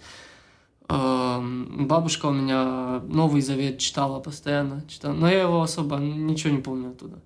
Бабушка 0.88 2.26
у 2.26 2.32
меня 2.32 3.00
Новый 3.08 3.40
Завет 3.42 3.78
читала 3.78 4.20
постоянно, 4.20 4.82
читала. 4.88 5.14
но 5.14 5.28
я 5.30 5.42
его 5.42 5.62
особо 5.62 5.96
ничего 5.96 6.52
не 6.52 6.60
помню 6.62 6.90
оттуда. 6.90 7.20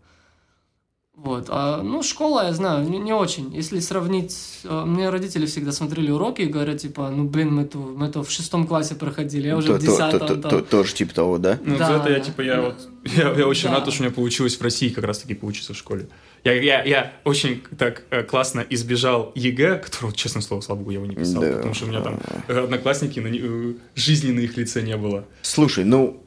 Вот. 1.17 1.47
А, 1.49 1.83
ну, 1.83 2.05
школа, 2.05 2.47
я 2.47 2.53
знаю, 2.53 2.89
не, 2.89 2.99
не 2.99 3.13
очень. 3.13 3.53
Если 3.53 3.81
сравнить... 3.81 4.61
э, 4.63 4.85
Мне 4.85 5.11
родители 5.11 5.47
всегда 5.47 5.73
смотрели 5.73 6.13
уроки 6.13 6.43
и 6.43 6.47
говорят, 6.47 6.79
типа, 6.79 7.11
ну, 7.11 7.25
блин, 7.25 7.53
мы, 7.53 7.65
то, 7.65 7.79
мы 7.79 8.09
то 8.09 8.23
в 8.23 8.31
шестом 8.31 8.69
классе 8.69 8.95
проходили, 8.95 9.49
я 9.49 9.57
уже 9.57 9.67
То- 9.67 9.75
в 9.75 9.77
то- 9.81 9.87
десятом. 9.87 10.21
то- 10.29 10.37
там». 10.37 10.51
то- 10.51 10.61
Тоже 10.63 10.95
типа 10.95 11.13
того, 11.15 11.39
да? 11.39 11.59
Ну, 11.65 11.77
Да, 11.77 11.87
за 11.89 11.93
это 11.95 12.11
я, 12.11 12.19
да. 12.19 12.25
типа, 12.25 12.41
я 12.43 12.61
вот... 12.63 12.89
Я, 13.05 13.33
я 13.33 13.49
очень 13.49 13.69
Да. 13.69 13.75
рад, 13.81 13.93
что 13.93 14.01
у 14.03 14.07
меня 14.07 14.15
получилось 14.15 14.57
в 14.57 14.63
России 14.63 14.91
как 14.91 15.03
раз-таки 15.03 15.35
поучиться 15.35 15.75
в 15.75 15.77
школе. 15.77 16.09
Я, 16.45 16.53
я, 16.55 16.83
я 16.85 17.13
очень 17.25 17.63
так 17.79 18.05
э, 18.11 18.23
классно 18.23 18.65
избежал 18.71 19.33
ЕГЭ, 19.35 19.79
которого, 19.79 20.13
честное 20.15 20.43
слово, 20.43 20.61
слава 20.61 20.79
богу, 20.79 20.91
я 20.91 20.97
его 20.99 21.07
не 21.07 21.17
писал, 21.17 21.43
Да. 21.43 21.57
потому 21.57 21.75
что 21.75 21.87
у 21.87 21.89
меня 21.89 22.01
там 22.01 22.21
одноклассники, 22.49 23.21
но 23.21 23.29
э, 23.29 23.75
жизни 23.95 24.31
на 24.33 24.41
их 24.41 24.57
лице 24.57 24.83
не 24.83 24.97
было. 24.97 25.25
Слушай, 25.43 25.85
ну, 25.85 26.23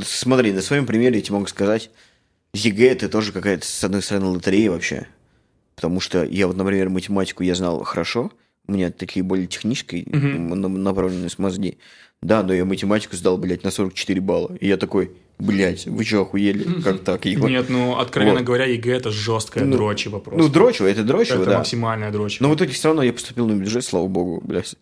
смотри, 0.00 0.52
на 0.52 0.60
своем 0.62 0.86
примере 0.86 1.16
я 1.16 1.22
тебе 1.22 1.34
могу 1.34 1.46
сказать, 1.46 1.90
ЕГЭ 2.52 2.88
это 2.92 3.08
тоже 3.08 3.32
какая-то, 3.32 3.64
с 3.66 3.84
одной 3.84 4.02
стороны, 4.02 4.26
лотерея 4.26 4.70
вообще. 4.70 5.06
Потому 5.76 6.00
что 6.00 6.24
я 6.24 6.46
вот, 6.46 6.56
например, 6.56 6.88
математику 6.90 7.42
я 7.42 7.54
знал 7.54 7.82
хорошо, 7.84 8.30
у 8.66 8.72
меня 8.72 8.90
такие 8.90 9.22
более 9.22 9.46
технические 9.46 10.04
Мгм. 10.06 10.48
на- 10.60 10.68
направленность 10.68 11.38
мозги. 11.38 11.78
Да, 12.22 12.42
но 12.42 12.54
я 12.54 12.64
математику 12.64 13.16
сдал, 13.16 13.36
блядь, 13.38 13.64
на 13.64 13.70
44 13.70 14.20
балла. 14.20 14.56
И 14.60 14.66
я 14.68 14.76
такой, 14.78 15.10
блядь, 15.38 15.86
вы 15.86 16.04
что, 16.04 16.22
охуели? 16.22 16.80
Как 16.82 17.02
так? 17.04 17.24
ебать?» 17.24 17.50
Нет, 17.50 17.68
ну, 17.68 17.98
откровенно 17.98 18.38
Вот. 18.38 18.44
говоря, 18.44 18.66
ЕГЭ 18.66 18.92
это 18.92 19.10
жесткая 19.10 19.64
Ну, 19.64 19.76
дрочи 19.76 20.08
вопрос. 20.08 20.40
Ну, 20.40 20.48
дрочево, 20.48 20.86
это 20.86 21.02
дрочево, 21.02 21.42
это 21.42 21.50
да. 21.50 21.58
максимальная 21.58 22.10
дрочь. 22.10 22.40
Но 22.40 22.50
в 22.50 22.56
итоге 22.56 22.72
все 22.72 22.88
равно 22.88 23.02
я 23.02 23.12
поступил 23.12 23.46
на 23.46 23.52
бюджет, 23.52 23.84
слава 23.84 24.06
богу, 24.06 24.40
блядь. 24.44 24.74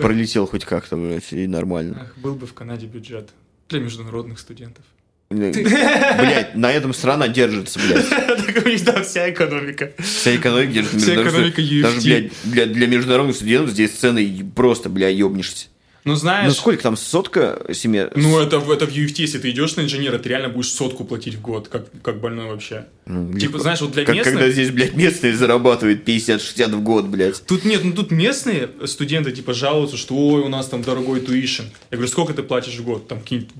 Пролетел 0.00 0.46
хоть 0.46 0.64
как-то, 0.64 0.96
блядь, 0.96 1.32
и 1.32 1.46
нормально. 1.46 1.98
Ах, 2.02 2.16
был 2.16 2.34
бы 2.34 2.46
в 2.46 2.54
Канаде 2.54 2.86
бюджет 2.86 3.30
для 3.68 3.80
международных 3.80 4.38
студентов. 4.38 4.84
Блядь, 5.30 6.54
на 6.54 6.70
этом 6.72 6.92
страна 6.94 7.28
держится, 7.28 7.80
блядь. 7.80 8.08
Так 8.44 8.64
у 8.64 8.68
них, 8.68 8.84
да, 8.84 9.02
вся 9.02 9.30
экономика. 9.30 9.92
Вся 9.98 10.36
экономика 10.36 10.72
держится. 10.72 10.98
Вся 10.98 11.22
экономика. 11.22 11.62
Даже, 11.82 12.00
блядь, 12.02 12.32
для, 12.44 12.66
для 12.66 12.86
международных 12.86 13.34
студентов 13.36 13.70
здесь 13.70 13.90
цены 13.92 14.44
просто, 14.54 14.88
бля, 14.88 15.08
ёбнешься. 15.08 15.66
Ну, 16.04 16.16
знаешь... 16.16 16.48
Ну 16.48 16.52
сколько 16.54 16.82
там, 16.82 16.96
сотка 16.98 17.64
семья? 17.72 18.10
Ну, 18.14 18.38
это, 18.38 18.58
в- 18.58 18.70
это 18.70 18.86
в 18.86 18.90
UFT, 18.90 19.14
если 19.22 19.38
ты 19.38 19.50
идешь 19.50 19.74
на 19.76 19.82
инженера, 19.82 20.18
ты 20.18 20.28
реально 20.28 20.50
будешь 20.50 20.70
сотку 20.70 21.04
платить 21.04 21.36
в 21.36 21.40
год, 21.40 21.68
как, 21.68 21.86
как 22.02 22.20
больной 22.20 22.46
вообще. 22.46 22.86
Ну, 23.06 23.32
Типа, 23.32 23.52
легко. 23.52 23.58
знаешь, 23.60 23.80
вот 23.80 23.92
для 23.92 24.04
Как, 24.04 24.14
местных... 24.14 24.34
когда 24.34 24.50
здесь, 24.50 24.70
блядь, 24.70 24.94
местные 24.94 25.34
зарабатывают 25.34 26.06
50-60 26.06 26.76
в 26.76 26.82
год, 26.82 27.06
блядь. 27.06 27.42
Тут 27.46 27.64
нет, 27.64 27.82
ну 27.84 27.92
тут 27.94 28.10
местные 28.10 28.68
студенты 28.84 29.32
типа 29.32 29.54
жалуются, 29.54 29.96
что 29.96 30.14
ой, 30.14 30.42
у 30.42 30.48
нас 30.48 30.66
там 30.68 30.82
дорогой 30.82 31.20
туишен. 31.20 31.64
Я 31.90 31.96
говорю, 31.96 32.10
сколько 32.12 32.34
ты 32.34 32.42
платишь 32.42 32.76
в 32.78 32.84
год? 32.84 33.08
Там 33.08 33.20
какие-нибудь 33.20 33.52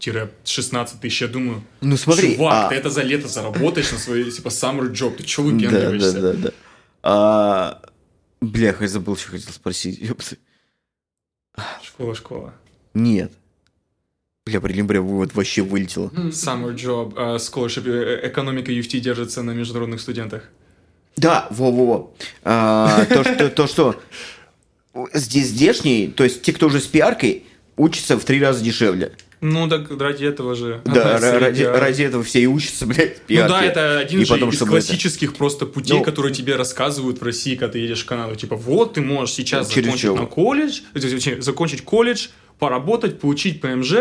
8-16 0.00 0.88
тысяч, 1.00 1.22
я 1.22 1.28
думаю. 1.28 1.64
Ну 1.80 1.96
смотри, 1.96 2.36
Чувак, 2.36 2.66
а- 2.66 2.68
ты 2.68 2.74
это 2.76 2.90
за 2.90 3.02
лето 3.02 3.28
заработаешь 3.28 3.90
на 3.92 3.98
свой, 3.98 4.30
типа, 4.30 4.48
summer 4.48 4.90
job, 4.92 5.16
ты 5.16 5.24
Да, 5.24 5.42
выпендриваешься? 5.42 6.12
да, 6.20 6.32
да, 6.32 6.38
да. 6.38 6.50
А, 7.02 7.82
Бляха, 8.40 8.84
я 8.84 8.88
забыл, 8.88 9.16
что 9.16 9.30
хотел 9.32 9.52
спросить. 9.52 9.98
Ёпты. 10.00 10.38
Школа, 11.82 12.14
школа. 12.14 12.54
Нет. 12.94 13.32
Бля, 14.46 14.60
блин, 14.60 14.86
бля, 14.86 15.00
вот 15.00 15.34
вообще 15.34 15.62
вылетело. 15.62 16.08
Summer 16.08 16.74
job, 16.74 17.14
э, 17.16 17.36
scholarship, 17.36 17.88
э, 17.88 18.28
экономика 18.28 18.72
UFT 18.72 18.98
держится 19.00 19.42
на 19.42 19.52
международных 19.52 20.00
студентах. 20.00 20.44
Да, 21.16 21.46
во-во-во. 21.50 22.14
А, 22.44 23.04
то, 23.06 23.22
что, 23.24 23.50
то, 23.50 23.66
что 23.66 24.00
здесь 25.12 25.48
здешние, 25.48 26.08
то 26.08 26.24
есть 26.24 26.42
те, 26.42 26.52
кто 26.52 26.66
уже 26.66 26.80
с 26.80 26.86
пиаркой, 26.86 27.44
учатся 27.76 28.18
в 28.18 28.24
три 28.24 28.40
раза 28.40 28.62
дешевле. 28.64 29.12
Ну, 29.40 29.68
так 29.68 29.90
ради 29.98 30.24
этого 30.24 30.54
же. 30.54 30.80
Да, 30.84 31.18
ради, 31.18 31.62
ради 31.62 32.02
этого 32.02 32.22
все 32.22 32.40
и 32.42 32.46
учатся, 32.46 32.86
блядь, 32.86 33.16
в 33.18 33.30
Ну 33.30 33.48
да, 33.48 33.64
это 33.64 33.98
один 33.98 34.20
И 34.20 34.24
же 34.24 34.30
потом, 34.34 34.50
из 34.50 34.56
чтобы 34.56 34.76
это- 34.76 34.86
классических 34.86 35.34
просто 35.34 35.64
путей, 35.66 35.98
Ну, 35.98 36.04
которые 36.04 36.34
тебе 36.34 36.56
рассказывают 36.56 37.20
в 37.20 37.24
России, 37.24 37.54
когда 37.56 37.72
ты 37.72 37.78
едешь 37.78 38.02
в 38.02 38.06
Канаду. 38.06 38.36
Типа, 38.36 38.56
вот 38.56 38.94
ты 38.94 39.00
можешь 39.00 39.34
сейчас 39.34 39.68
Через 39.70 39.86
закончить 39.86 40.02
чего? 40.02 40.16
на 40.16 40.26
колледж, 40.26 40.80
э, 40.94 41.40
закончить 41.40 41.82
колледж, 41.82 42.28
поработать, 42.58 43.18
получить 43.18 43.60
ПМЖ 43.62 43.92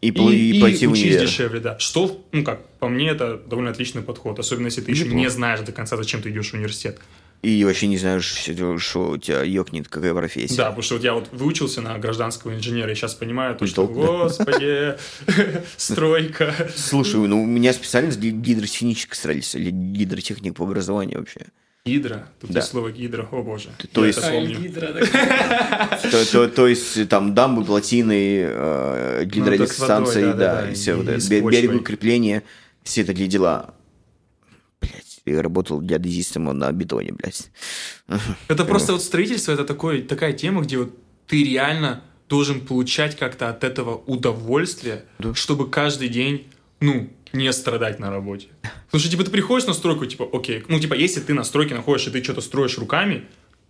И 0.00 0.10
пл- 0.10 0.32
и 0.32 0.60
пойти 0.60 0.86
в 0.86 0.92
учись 0.92 1.04
универ. 1.06 1.20
дешевле, 1.22 1.60
да. 1.60 1.78
Что, 1.80 2.24
ну 2.30 2.44
как, 2.44 2.64
по 2.78 2.88
мне, 2.88 3.08
это 3.10 3.40
довольно 3.46 3.70
отличный 3.70 4.02
подход, 4.02 4.38
особенно 4.38 4.66
если 4.66 4.80
ты 4.82 4.92
еще 4.92 5.04
Неплохо. 5.04 5.18
не 5.24 5.30
знаешь 5.30 5.60
до 5.60 5.72
конца, 5.72 5.96
зачем 5.96 6.22
ты 6.22 6.30
идешь 6.30 6.50
в 6.50 6.54
университет. 6.54 6.98
И 7.44 7.62
вообще 7.64 7.86
не 7.88 7.98
знаешь, 7.98 8.24
что 8.24 8.78
что 8.78 9.10
у 9.10 9.16
тебя 9.18 9.42
ёкнет, 9.42 9.88
какая 9.88 10.14
профессия. 10.14 10.56
Да, 10.56 10.64
потому 10.66 10.82
что 10.82 10.94
вот 10.94 11.04
я 11.04 11.12
вот 11.14 11.28
выучился 11.32 11.80
на 11.82 11.98
гражданского 11.98 12.54
инженера, 12.54 12.90
и 12.90 12.94
сейчас 12.94 13.14
понимаю, 13.14 13.54
то, 13.54 13.66
что, 13.66 13.86
Толк, 13.86 13.94
да. 13.94 14.06
господи, 14.06 14.94
стройка. 15.76 16.54
Слушай, 16.74 17.26
ну 17.28 17.42
у 17.42 17.46
меня 17.46 17.72
специальность 17.72 18.18
ги- 18.18 18.30
гидротехническая 18.30 19.16
строительство, 19.16 19.58
или 19.58 19.70
гидротехник 19.70 20.54
по 20.56 20.64
образованию 20.64 21.18
вообще. 21.18 21.40
Гидра, 21.86 22.28
тут 22.40 22.50
Да. 22.50 22.60
есть 22.60 22.70
слово 22.70 22.90
гидра, 22.92 23.28
о 23.30 23.42
боже. 23.42 23.68
То 23.92 24.00
Я 24.00 24.06
есть-. 24.06 24.22
То, 26.32 26.48
то- 26.48 26.66
есть 26.66 27.08
там 27.10 27.34
дамбы, 27.34 27.62
плотины, 27.64 28.40
э, 28.46 29.18
Ну, 29.20 29.24
гидроэлектростанции, 29.26 30.32
да, 30.32 30.70
и 30.70 30.74
все 30.74 30.94
вот 30.94 31.08
это, 31.08 31.40
берегоукрепление, 31.42 32.42
все 32.84 33.04
для 33.04 33.26
дела. 33.26 33.74
Я 35.26 35.40
работал 35.42 35.80
геодезистом 35.80 36.44
на 36.44 36.70
бетоне, 36.72 37.12
блядь. 37.12 37.50
Это 38.48 38.64
просто 38.64 38.92
вот 38.92 39.02
строительство, 39.02 39.52
это 39.52 39.64
такой, 39.64 40.02
такая 40.02 40.32
тема, 40.34 40.62
где 40.62 40.76
вот 40.78 40.94
ты 41.26 41.42
реально 41.42 42.02
должен 42.28 42.60
получать 42.60 43.16
как-то 43.16 43.48
от 43.48 43.64
этого 43.64 43.96
удовольствие, 44.06 45.04
Да. 45.18 45.34
чтобы 45.34 45.70
каждый 45.70 46.08
день, 46.08 46.46
ну, 46.80 47.10
не 47.32 47.52
страдать 47.52 47.98
на 47.98 48.10
работе. 48.10 48.48
Потому 48.86 49.00
что, 49.00 49.10
типа, 49.10 49.24
ты 49.24 49.30
приходишь 49.30 49.66
на 49.66 49.72
стройку, 49.74 50.06
типа, 50.06 50.28
окей, 50.32 50.62
ну, 50.68 50.78
типа, 50.78 50.94
если 50.94 51.20
ты 51.20 51.32
на 51.34 51.44
стройке 51.44 51.74
находишься, 51.74 52.10
и 52.10 52.12
ты 52.12 52.22
что-то 52.22 52.40
строишь 52.42 52.78
руками, 52.78 53.24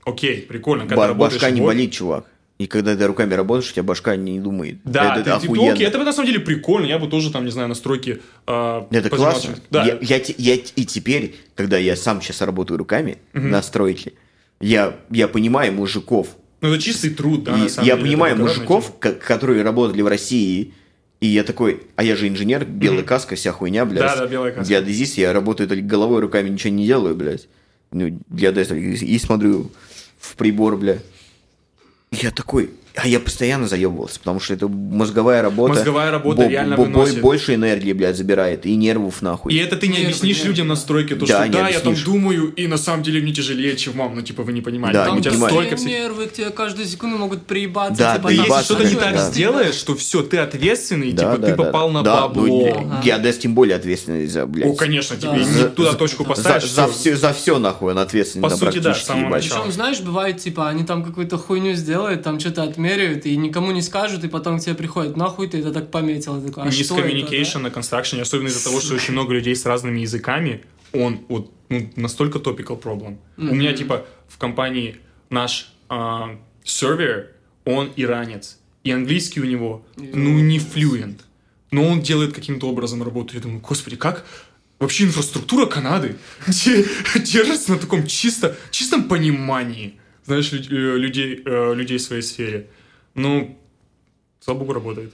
окей, 0.04 0.42
прикольно, 0.42 0.84
когда 0.84 0.96
Ба- 0.96 1.06
работаешь 1.08 1.40
башка 1.40 1.50
не 1.54 1.60
болит, 1.60 1.92
чувак. 1.92 2.26
И 2.56 2.66
когда 2.68 2.96
ты 2.96 3.04
руками 3.06 3.34
работаешь, 3.34 3.70
у 3.70 3.72
тебя 3.72 3.82
башка 3.82 4.14
не 4.14 4.38
думает. 4.38 4.78
Да, 4.84 5.16
это, 5.16 5.24
ты, 5.24 5.40
типа, 5.40 5.54
охуенно. 5.54 5.82
это 5.82 5.98
на 5.98 6.12
самом 6.12 6.28
деле 6.28 6.38
прикольно, 6.38 6.86
я 6.86 7.00
бы 7.00 7.08
тоже 7.08 7.32
там, 7.32 7.44
не 7.44 7.50
знаю, 7.50 7.68
на 7.68 7.74
стройке 7.74 8.20
а, 8.46 8.86
Это 8.92 9.10
классно. 9.10 9.56
Да, 9.70 9.84
Я, 9.84 9.98
я 10.00 10.22
я 10.38 10.54
и 10.54 10.84
теперь, 10.84 11.34
когда 11.56 11.78
я 11.78 11.96
сам 11.96 12.22
сейчас 12.22 12.40
работаю 12.42 12.78
руками 12.78 13.18
на 13.32 13.60
стройке, 13.60 14.12
я, 14.60 14.94
я 15.10 15.26
понимаю 15.26 15.72
мужиков. 15.72 16.28
ну 16.60 16.72
это 16.72 16.80
чистый 16.80 17.10
труд, 17.10 17.42
да, 17.42 17.56
И 17.58 17.62
на 17.62 17.68
самом 17.68 17.88
я 17.88 17.94
деле, 17.96 18.06
понимаю 18.06 18.36
мужиков, 18.36 18.98
ко- 19.00 19.12
которые 19.14 19.62
работали 19.64 20.02
в 20.02 20.06
России, 20.06 20.74
и 21.20 21.26
я 21.26 21.42
такой, 21.42 21.82
а 21.96 22.04
я 22.04 22.14
же 22.14 22.28
инженер, 22.28 22.64
белая 22.64 23.00
Мгм. 23.00 23.08
каска, 23.08 23.34
вся 23.34 23.50
хуйня, 23.50 23.84
блядь. 23.84 24.00
Да-да, 24.02 24.26
белая 24.28 24.52
каска. 24.52 24.70
Геодезист, 24.70 25.18
я 25.18 25.32
работаю 25.32 25.68
только 25.68 25.82
головой, 25.82 26.20
руками 26.20 26.50
ничего 26.50 26.72
не 26.72 26.86
делаю, 26.86 27.16
блядь. 27.16 27.48
Ну, 27.90 28.06
и, 28.06 28.94
и 28.94 29.18
смотрю 29.18 29.70
в 30.20 30.36
прибор, 30.36 30.76
блядь. 30.76 31.02
Я 32.22 32.30
такой, 32.30 32.70
а 32.96 33.08
я 33.08 33.18
постоянно 33.18 33.66
заебывался, 33.66 34.20
потому 34.20 34.38
что 34.38 34.54
это 34.54 34.68
мозговая 34.68 35.42
работа. 35.42 35.74
Мозговая 35.74 36.10
работа 36.12 36.46
реально 36.46 36.76
выносит. 36.76 37.20
Больше 37.20 37.54
энергии, 37.54 37.92
блядь, 37.92 38.16
забирает, 38.16 38.66
и 38.66 38.76
нервов 38.76 39.20
нахуй. 39.20 39.52
И 39.52 39.56
это 39.56 39.76
ты 39.76 39.88
не 39.88 39.94
Нервы, 39.94 40.06
объяснишь 40.10 40.36
нервы. 40.38 40.48
людям 40.50 40.68
на 40.68 40.76
стройке, 40.76 41.16
то, 41.16 41.26
Да, 41.26 41.34
что 41.38 41.46
не 41.48 41.52
да, 41.52 41.68
я 41.68 41.80
там 41.80 41.88
объяснишь. 41.92 42.04
думаю, 42.04 42.52
и 42.54 42.66
на 42.68 42.76
самом 42.78 43.02
деле 43.02 43.20
мне 43.20 43.32
тяжелее, 43.32 43.74
чем 43.76 43.94
вам. 43.94 44.14
Ну, 44.14 44.22
типа, 44.22 44.44
вы 44.44 44.52
не 44.52 44.60
понимаете. 44.60 44.98
Да, 44.98 45.06
там 45.06 45.14
не 45.14 45.20
у 45.20 45.22
тебя 45.22 45.32
понимаю. 45.32 45.52
столько 45.54 45.76
всего. 45.76 45.88
нервы, 45.90 46.26
к 46.26 46.32
тебе 46.34 46.50
каждую 46.50 46.86
секунду 46.86 47.18
могут 47.18 47.46
приебаться. 47.46 47.98
Да, 47.98 48.16
типа, 48.16 48.28
Ты 48.28 48.34
если 48.34 48.62
что-то 48.62 48.84
не 48.84 48.94
так 48.94 49.12
да. 49.14 49.30
сделаешь, 49.30 49.74
что 49.74 49.96
все, 49.96 50.22
ты 50.22 50.38
ответственный, 50.38 51.10
Да, 51.12 51.22
типа, 51.32 51.38
да, 51.38 51.46
ты 51.48 51.56
да, 51.56 51.64
попал 51.64 51.88
да. 51.88 51.94
на 51.94 52.02
Да, 52.02 52.20
бабло. 52.28 52.46
ну, 52.46 52.92
геодез 53.02 53.38
тем 53.38 53.54
более 53.54 53.74
ответственный 53.76 54.26
за, 54.28 54.46
блядь. 54.46 54.68
О, 54.68 54.74
конечно, 54.74 55.16
тебе 55.16 55.32
Да. 55.62 55.68
туда 55.68 55.94
точку 55.94 56.24
поставишь. 56.24 56.70
за, 56.70 56.86
все, 56.88 57.16
за 57.16 57.32
все, 57.32 57.58
нахуй, 57.58 57.90
он 57.92 57.98
ответственный. 57.98 58.42
По 58.44 58.50
да, 58.50 58.56
сути, 58.56 58.78
да. 58.78 58.92
Причем, 58.94 59.72
знаешь, 59.72 60.00
бывает, 60.00 60.38
типа, 60.38 60.68
они 60.68 60.84
там 60.84 61.02
какую-то 61.04 61.38
хуйню 61.38 61.72
сделают, 61.74 62.22
там 62.22 62.38
что-то 62.38 62.62
отмеряют, 62.84 63.26
и 63.26 63.36
никому 63.36 63.72
не 63.72 63.82
скажут, 63.82 64.24
и 64.24 64.28
потом 64.28 64.58
к 64.58 64.62
тебе 64.62 64.74
приходят, 64.74 65.16
нахуй 65.16 65.48
ты 65.48 65.58
это 65.58 65.72
так 65.72 65.90
пометил? 65.90 66.40
Я 66.40 66.46
такой, 66.46 66.64
а 66.64 66.66
это, 66.66 66.76
Мискоммуникейшн 66.76 67.60
на 67.60 67.70
констракшене, 67.70 68.22
особенно 68.22 68.48
из-за 68.48 68.64
того, 68.64 68.80
что 68.80 68.94
очень 68.94 69.12
много 69.12 69.32
людей 69.34 69.56
с 69.56 69.64
разными 69.64 70.00
языками, 70.00 70.64
он 70.92 71.20
вот 71.28 71.52
ну, 71.68 71.90
настолько 71.96 72.38
topical 72.38 72.80
problem. 72.80 73.16
У 73.36 73.54
меня, 73.54 73.72
типа, 73.72 74.06
в 74.28 74.38
компании 74.38 74.96
наш 75.30 75.72
а, 75.88 76.38
сервер, 76.62 77.30
он 77.64 77.90
иранец, 77.96 78.58
и 78.84 78.90
английский 78.90 79.40
у 79.40 79.44
него, 79.44 79.84
ну, 79.96 80.38
не 80.38 80.58
fluent, 80.58 81.20
но 81.70 81.84
он 81.84 82.02
делает 82.02 82.34
каким-то 82.34 82.68
образом 82.68 83.02
работу. 83.02 83.34
Я 83.34 83.40
думаю, 83.40 83.60
господи, 83.60 83.96
как 83.96 84.24
вообще 84.78 85.04
инфраструктура 85.04 85.66
Канады 85.66 86.16
де- 86.46 86.84
держится 87.16 87.72
на 87.72 87.78
таком 87.78 88.06
чисто, 88.06 88.56
чистом 88.70 89.04
понимании, 89.04 89.98
знаешь, 90.26 90.52
э, 90.52 90.56
людей, 90.58 91.42
э, 91.44 91.74
людей 91.74 91.98
в 91.98 92.02
своей 92.02 92.22
сфере. 92.22 92.68
Ну, 93.14 93.56
слава 94.40 94.58
богу, 94.60 94.72
работает. 94.72 95.12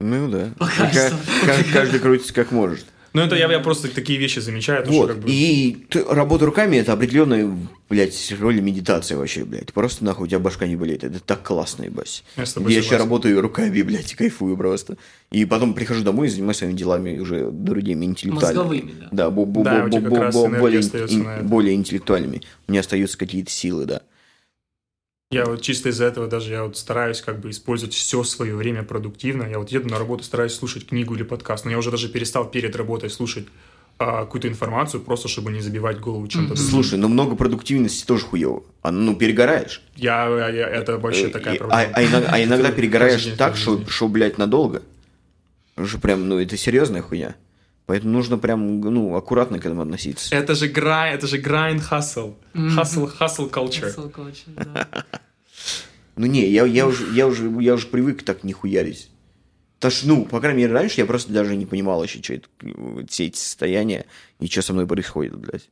Ну 0.00 0.28
да. 0.28 0.50
Пока 0.58 0.90
Ка- 0.90 1.08
что. 1.08 1.16
ка- 1.46 1.64
Каждый 1.72 2.00
крутится 2.00 2.34
как 2.34 2.50
может. 2.52 2.84
Ну, 3.12 3.22
это 3.22 3.36
я, 3.36 3.48
я 3.50 3.60
просто 3.60 3.86
такие 3.94 4.18
вещи 4.18 4.40
замечаю. 4.40 4.84
то, 4.84 4.90
что 4.90 5.00
Вот, 5.02 5.08
как 5.08 5.18
бы- 5.20 5.30
и 5.30 5.86
ты- 5.88 6.02
работа 6.04 6.46
руками 6.46 6.76
это 6.78 6.92
определенная, 6.94 7.48
блядь, 7.88 8.34
роль 8.40 8.60
медитации 8.60 9.14
вообще, 9.14 9.44
блядь. 9.44 9.72
Просто 9.72 10.04
нахуй 10.04 10.24
у 10.24 10.26
тебя 10.26 10.40
башка 10.40 10.66
не 10.66 10.74
болеет. 10.74 11.04
Это 11.04 11.20
так 11.20 11.44
классно, 11.44 11.84
ебать. 11.84 12.24
Я 12.36 12.44
с 12.44 12.52
тобой 12.54 12.72
Я 12.72 12.78
сейчас 12.80 12.86
согласен. 12.86 13.04
работаю 13.04 13.40
руками, 13.40 13.82
блядь, 13.82 14.12
и 14.12 14.16
кайфую 14.16 14.56
просто. 14.56 14.96
И 15.30 15.44
потом 15.44 15.74
прихожу 15.74 16.02
домой 16.02 16.26
и 16.26 16.30
занимаюсь 16.30 16.56
своими 16.58 16.76
делами 16.76 17.18
уже 17.20 17.50
другими 17.52 18.04
интеллектуальными. 18.04 18.58
Мозговыми, 18.64 18.94
да. 19.00 19.08
Да, 19.12 19.30
бо- 19.30 19.44
бо- 19.44 19.62
Да, 19.62 19.80
бо- 19.82 19.86
у 19.86 19.90
тебя 19.90 20.00
бо- 20.10 20.16
как 20.16 20.24
раз 20.24 20.34
бо- 20.34 20.40
энергия 20.46 20.60
более, 20.60 20.80
на 21.24 21.36
это. 21.36 21.44
более 21.44 21.74
интеллектуальными. 21.76 22.42
У 22.66 22.72
меня 22.72 22.80
остаются 22.80 23.16
какие-то 23.16 23.50
силы, 23.52 23.84
да. 23.86 24.02
Я 25.34 25.44
вот 25.46 25.62
чисто 25.62 25.88
из-за 25.90 26.04
этого 26.04 26.26
даже 26.28 26.52
я 26.52 26.64
вот 26.64 26.76
стараюсь 26.76 27.20
как 27.20 27.40
бы 27.40 27.50
использовать 27.50 27.94
все 27.94 28.22
свое 28.24 28.54
время 28.56 28.82
продуктивно. 28.82 29.44
Я 29.44 29.58
вот 29.58 29.70
еду 29.70 29.88
на 29.88 29.98
работу, 29.98 30.22
стараюсь 30.24 30.54
слушать 30.54 30.86
книгу 30.86 31.14
или 31.14 31.22
подкаст, 31.22 31.64
но 31.64 31.70
я 31.70 31.78
уже 31.78 31.90
даже 31.90 32.08
перестал 32.08 32.44
перед 32.50 32.74
работой 32.76 33.10
слушать 33.10 33.46
а, 33.98 34.24
какую-то 34.24 34.48
информацию, 34.48 35.00
просто 35.00 35.28
чтобы 35.28 35.52
не 35.52 35.60
забивать 35.60 36.00
голову 36.00 36.26
чем-то. 36.26 36.54
другим. 36.54 36.70
Слушай, 36.70 36.98
ну 36.98 37.08
много 37.08 37.36
продуктивности 37.36 38.04
тоже 38.04 38.24
хуево. 38.26 38.62
А, 38.82 38.90
ну, 38.90 39.14
перегораешь. 39.14 39.82
Я, 39.96 40.26
я- 40.28 40.48
я- 40.48 40.68
это 40.68 40.98
вообще 40.98 41.26
Э, 41.28 41.30
такая 41.30 41.54
проблема. 41.56 41.80
А, 41.82 41.90
а 41.92 42.02
иногда, 42.04 42.28
а 42.32 42.42
иногда 42.42 42.72
перегораешь 42.72 43.24
так, 43.38 43.56
что, 43.56 43.88
что, 43.88 44.08
блядь, 44.08 44.36
надолго. 44.38 44.82
Уже 45.76 45.98
прям, 45.98 46.28
ну, 46.28 46.38
это 46.40 46.56
серьезная 46.56 47.02
хуйня. 47.02 47.34
Поэтому 47.86 48.12
нужно 48.14 48.38
прям, 48.38 48.80
ну, 48.80 49.14
аккуратно 49.14 49.58
к 49.58 49.66
этому 49.66 49.82
относиться. 49.82 50.34
Это 50.34 50.54
же 50.54 50.68
grind, 50.72 51.12
это 51.14 51.26
же 51.26 51.38
grind 51.40 51.82
hustle. 51.90 52.34
Hustle, 52.54 53.10
hustle 53.20 53.50
culture. 53.50 53.90
Ссылка 53.90 54.20
очень, 54.20 54.54
да. 54.56 54.88
Ну, 56.16 56.26
не, 56.26 56.48
я, 56.48 56.64
я, 56.64 56.86
уже, 56.86 57.12
я, 57.12 57.26
уже, 57.26 57.50
я 57.60 57.74
уже 57.74 57.86
привык 57.86 58.22
так 58.22 58.44
не 58.44 58.52
хуярить. 58.52 59.10
Потому 59.78 59.92
что, 59.92 60.08
ну, 60.08 60.24
по 60.24 60.40
крайней 60.40 60.62
мере, 60.62 60.72
раньше 60.72 61.00
я 61.00 61.06
просто 61.06 61.32
даже 61.32 61.56
не 61.56 61.66
понимал 61.66 62.02
еще, 62.02 62.22
что 62.22 62.34
это, 62.34 62.48
э, 62.62 63.04
все 63.08 63.26
эти 63.26 63.36
состояния 63.36 64.06
и 64.40 64.46
что 64.46 64.62
со 64.62 64.72
мной 64.72 64.86
происходит, 64.86 65.36
блядь. 65.36 65.68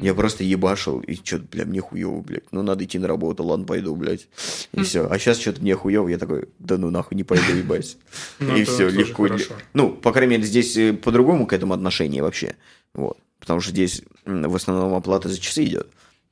Я 0.00 0.14
просто 0.14 0.44
ебашил, 0.44 1.00
и 1.00 1.16
что-то, 1.16 1.44
бля, 1.50 1.64
мне 1.64 1.80
хуево, 1.80 2.20
блядь. 2.20 2.44
Ну, 2.52 2.62
надо 2.62 2.84
идти 2.84 2.98
на 2.98 3.08
работу, 3.08 3.42
ладно, 3.44 3.66
пойду, 3.66 3.94
блядь. 3.96 4.28
И 4.72 4.82
все. 4.82 5.08
А 5.10 5.18
сейчас 5.18 5.40
что-то 5.40 5.60
мне 5.60 5.74
хуево, 5.74 6.08
я 6.08 6.18
такой, 6.18 6.48
да 6.58 6.78
ну 6.78 6.90
нахуй, 6.90 7.16
не 7.16 7.24
пойду, 7.24 7.52
ебать. 7.52 7.96
Ну, 8.38 8.56
И 8.56 8.64
все, 8.64 8.88
легко. 8.88 9.28
Ну, 9.74 9.90
по 9.90 10.12
крайней 10.12 10.36
мере, 10.36 10.44
здесь 10.44 10.76
э, 10.76 10.92
по-другому 10.92 11.46
к 11.46 11.52
этому 11.52 11.74
отношение 11.74 12.22
вообще. 12.22 12.54
Вот. 12.94 13.18
Потому 13.40 13.60
что 13.60 13.72
здесь 13.72 14.02
в 14.24 14.54
основном 14.54 14.94
оплата 14.94 15.28
за 15.28 15.38
часы 15.38 15.64
идет. 15.64 15.88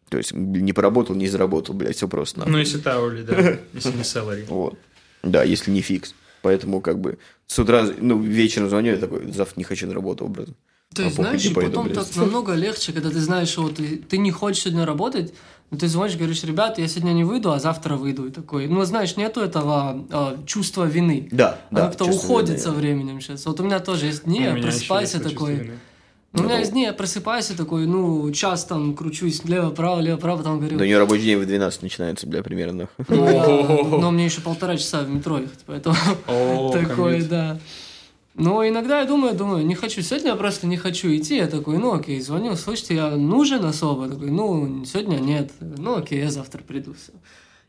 То 0.08 0.18
есть 0.18 0.32
не 0.32 0.72
поработал, 0.72 1.14
не 1.14 1.26
заработал, 1.28 1.74
блядь, 1.74 1.96
все 1.96 2.08
просто. 2.08 2.38
нахуй. 2.40 2.52
Ну, 2.52 2.58
если 2.58 2.80
hourly, 2.82 3.24
да, 3.24 3.58
если 3.72 3.92
не 3.92 4.02
salary. 4.02 4.44
Вот. 4.48 4.78
Да, 5.22 5.42
если 5.42 5.70
не 5.70 5.80
фикс. 5.80 6.14
Поэтому 6.42 6.80
как 6.80 7.00
бы 7.00 7.18
с 7.46 7.58
утра, 7.58 7.84
ну, 7.98 8.20
вечером 8.20 8.68
звоню, 8.68 8.92
я 8.92 8.98
такой, 8.98 9.32
завтра 9.32 9.54
не 9.58 9.64
хочу 9.64 9.86
на 9.88 9.94
работу 9.94 10.24
образно. 10.24 10.54
То 10.94 11.02
А 11.02 11.06
есть, 11.06 11.16
знаешь, 11.16 11.44
и 11.44 11.52
потом 11.52 11.86
блядь. 11.88 11.98
так 11.98 12.16
намного 12.16 12.54
легче, 12.54 12.92
когда 12.92 13.10
ты 13.10 13.18
знаешь, 13.18 13.48
что 13.48 13.62
вот 13.62 13.76
ты, 13.76 13.96
ты 13.96 14.18
не 14.18 14.30
хочешь 14.30 14.62
сегодня 14.62 14.86
работать, 14.86 15.34
но 15.70 15.78
ты 15.78 15.88
звонишь, 15.88 16.16
говоришь, 16.16 16.44
ребят, 16.44 16.78
я 16.78 16.86
сегодня 16.86 17.12
не 17.12 17.24
выйду, 17.24 17.50
а 17.52 17.58
завтра 17.58 17.96
выйду. 17.96 18.26
И 18.26 18.30
такой, 18.30 18.68
ну, 18.68 18.84
знаешь, 18.84 19.16
нету 19.16 19.40
этого 19.40 20.06
а, 20.10 20.38
чувства 20.46 20.84
вины. 20.84 21.28
Да, 21.32 21.58
да. 21.70 21.80
Оно 21.80 21.88
как-то 21.88 22.04
уходит 22.04 22.50
вины. 22.50 22.60
со 22.60 22.70
временем 22.70 23.20
сейчас. 23.20 23.44
Вот 23.46 23.58
у 23.60 23.64
меня 23.64 23.80
тоже 23.80 24.06
есть 24.06 24.24
дни, 24.24 24.42
я 24.44 24.54
просыпаюсь 24.54 25.12
есть 25.14 25.24
такой... 25.24 25.54
вины. 25.54 25.78
Ну, 26.36 26.42
у 26.42 26.44
меня 26.44 26.54
Ну, 26.54 26.60
есть 26.60 26.72
дни, 26.72 26.82
я 26.82 26.92
просыпаюсь 26.92 27.50
и 27.50 27.54
такой, 27.54 27.86
ну, 27.86 28.30
час 28.32 28.64
там 28.64 28.94
кручусь 28.94 29.44
лево-право, 29.44 30.00
лево-право, 30.00 30.38
потом 30.38 30.58
говорю... 30.58 30.78
Да 30.78 30.84
у 30.84 30.86
нее 30.86 30.98
рабочий 30.98 31.24
день 31.24 31.38
в 31.38 31.46
12 31.46 31.82
начинается, 31.82 32.26
бля, 32.26 32.42
примерно. 32.42 32.88
«Ну, 33.08 33.28
я-. 33.28 33.98
Но 33.98 34.10
мне 34.10 34.26
еще 34.26 34.40
полтора 34.42 34.76
часа 34.76 35.02
в 35.02 35.08
метро 35.10 35.38
ехать, 35.38 35.60
поэтому 35.66 35.96
коммит. 36.26 37.28
да. 37.28 37.58
Но 38.34 38.68
иногда 38.68 39.00
я 39.00 39.06
думаю, 39.06 39.34
думаю, 39.34 39.64
не 39.64 39.74
хочу. 39.74 40.02
Сегодня 40.02 40.30
я 40.30 40.36
просто 40.36 40.66
не 40.66 40.76
хочу 40.76 41.08
идти. 41.08 41.36
Я 41.36 41.46
такой, 41.46 41.78
ну 41.78 41.94
окей, 41.94 42.20
звоню, 42.20 42.54
слышите, 42.56 42.94
я 42.94 43.10
нужен 43.10 43.64
особо. 43.64 44.08
Такой, 44.08 44.30
ну, 44.30 44.84
сегодня 44.84 45.16
нет. 45.16 45.52
Ну 45.60 45.96
окей, 45.96 46.20
я 46.20 46.30
завтра 46.30 46.62
приду. 46.62 46.92
Все. 46.92 47.12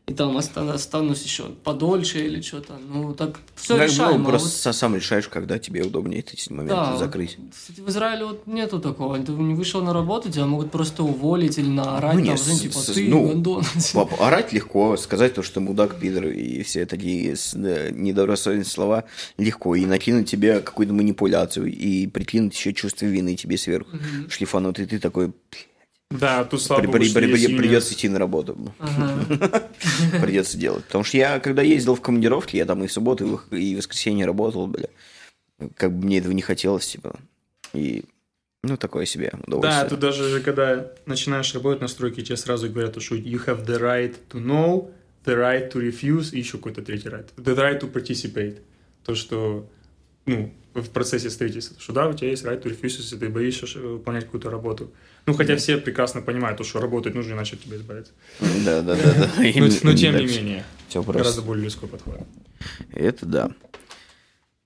И 0.08 0.14
там 0.14 0.36
оста- 0.36 0.72
останусь 0.72 1.22
еще 1.22 1.44
подольше 1.64 2.24
или 2.24 2.40
что-то. 2.40 2.78
Ну, 2.92 3.12
так 3.12 3.38
все 3.56 3.76
Ну, 3.76 3.84
решаемо. 3.84 4.24
а 4.24 4.28
просто 4.30 4.48
вот- 4.48 4.54
са- 4.56 4.72
сам 4.72 4.94
решаешь, 4.96 5.28
когда 5.28 5.58
тебе 5.58 5.82
удобнее 5.82 6.20
эти 6.20 6.50
моменты 6.50 6.74
да, 6.74 6.96
закрыть. 6.96 7.36
кстати, 7.52 7.80
в 7.80 7.88
Израиле 7.90 8.24
вот 8.24 8.46
нету 8.46 8.80
такого. 8.80 9.18
Ты 9.18 9.32
не 9.32 9.54
вышел 9.54 9.82
на 9.82 9.92
работу, 9.92 10.30
тебя 10.30 10.46
могут 10.46 10.70
просто 10.70 11.02
уволить 11.04 11.58
или 11.58 11.68
наорать, 11.68 12.14
Ну, 12.14 12.20
там, 12.20 12.28
нет, 12.30 12.40
знаешь, 12.40 12.58
с- 12.58 12.62
типа, 12.62 12.78
с- 12.78 12.86
ты 12.86 13.08
ну, 13.08 13.26
гондон. 13.26 13.62
Пап, 13.92 14.18
орать 14.20 14.52
легко, 14.54 14.96
сказать 14.96 15.34
то, 15.34 15.42
что 15.42 15.60
мудак, 15.60 15.98
пидор 16.00 16.24
и 16.28 16.62
все 16.62 16.86
такие 16.86 17.36
да, 17.54 17.90
недобросовестные 17.90 18.64
слова 18.64 19.04
легко. 19.36 19.74
И 19.74 19.84
накинуть 19.84 20.30
тебе 20.30 20.60
какую-то 20.60 20.94
манипуляцию, 20.94 21.66
и 21.66 22.06
прикинуть 22.06 22.54
еще 22.54 22.72
чувство 22.72 23.04
вины 23.04 23.36
тебе 23.36 23.58
сверху 23.58 23.90
шлифанут, 24.30 24.78
и 24.78 24.86
ты 24.86 24.98
такой, 24.98 25.32
Да, 26.10 26.44
тут 26.44 26.62
слава 26.62 26.80
при- 26.80 26.86
богу, 26.86 26.98
при- 26.98 27.12
при- 27.12 27.32
при- 27.46 27.56
придется 27.58 27.92
идти 27.94 28.08
на 28.08 28.18
работу. 28.18 28.56
Ага. 28.78 29.68
Придется 30.22 30.56
делать. 30.56 30.84
Потому 30.86 31.04
что 31.04 31.18
я, 31.18 31.38
когда 31.38 31.60
ездил 31.62 31.94
в 31.94 32.00
командировки, 32.00 32.56
я 32.56 32.64
там 32.64 32.82
и 32.82 32.86
в 32.86 32.92
субботу, 32.92 33.42
и 33.50 33.74
в- 33.74 33.76
воскресенье 33.78 34.24
работал, 34.24 34.66
бля. 34.66 34.88
Как 35.76 35.92
бы 35.92 36.06
мне 36.06 36.18
этого 36.18 36.32
не 36.32 36.40
хотелось, 36.40 36.86
типа. 36.86 37.18
И, 37.74 38.04
ну, 38.62 38.78
такое 38.78 39.04
себе 39.04 39.30
Да, 39.32 39.38
удовольствие. 39.58 39.88
тут 39.90 39.98
даже 40.00 40.28
же, 40.30 40.40
когда 40.40 40.90
начинаешь 41.04 41.52
работать 41.54 41.82
на 41.82 41.88
стройке, 41.88 42.22
тебе 42.22 42.36
сразу 42.36 42.70
говорят, 42.70 43.00
что 43.02 43.14
you 43.14 43.44
have 43.44 43.66
the 43.66 43.78
right 43.78 44.14
to 44.30 44.40
know, 44.42 44.90
the 45.26 45.36
right 45.36 45.70
to 45.70 45.80
refuse 45.86 46.32
и 46.32 46.38
еще 46.38 46.52
какой-то 46.56 46.80
третий 46.80 47.08
right. 47.08 47.26
The 47.36 47.54
right 47.54 47.78
to 47.80 47.92
participate. 47.92 48.60
То, 49.04 49.14
что, 49.14 49.68
ну, 50.24 50.54
в 50.74 50.88
процессе 50.90 51.28
строительства. 51.28 51.76
Что 51.80 51.92
да, 51.92 52.08
у 52.08 52.14
тебя 52.14 52.30
есть 52.30 52.44
right 52.44 52.62
to 52.62 52.70
refuse, 52.70 52.96
если 52.98 53.16
ты 53.18 53.28
боишься 53.28 53.66
выполнять 53.78 54.24
какую-то 54.24 54.48
работу. 54.48 54.90
Ну, 55.28 55.34
хотя 55.34 55.56
все 55.56 55.76
прекрасно 55.76 56.22
понимают, 56.22 56.56
то, 56.56 56.64
что 56.64 56.80
работать 56.80 57.14
нужно, 57.14 57.34
иначе 57.34 57.56
от 57.56 57.62
тебя 57.62 57.76
избавиться. 57.76 58.12
Да, 58.40 58.80
да, 58.80 58.96
да, 58.96 59.12
да. 59.14 59.30
Но, 59.82 59.94
тем 59.94 60.16
не 60.16 60.24
менее, 60.24 60.64
гораздо 60.94 61.42
более 61.42 61.64
людской 61.64 61.86
подход. 61.86 62.20
Это 62.94 63.26
да. 63.26 63.50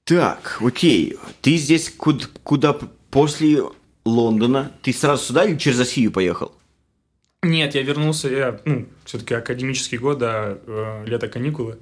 Так, 0.05 0.59
окей. 0.61 1.17
Ты 1.41 1.57
здесь 1.57 1.91
куда, 1.91 2.27
куда 2.45 2.79
после 3.11 3.61
Лондона? 4.05 4.71
Ты 4.83 4.93
сразу 4.93 5.25
сюда 5.25 5.47
или 5.47 5.59
через 5.59 5.81
Россию 5.81 6.13
поехал? 6.13 6.53
Нет, 7.43 7.75
я 7.75 7.83
вернулся, 7.83 8.29
я, 8.29 8.61
ну, 8.65 8.87
все-таки 9.05 9.35
академический 9.35 9.99
год, 9.99 10.19
э, 10.23 11.05
лето 11.07 11.27
каникулы. 11.27 11.79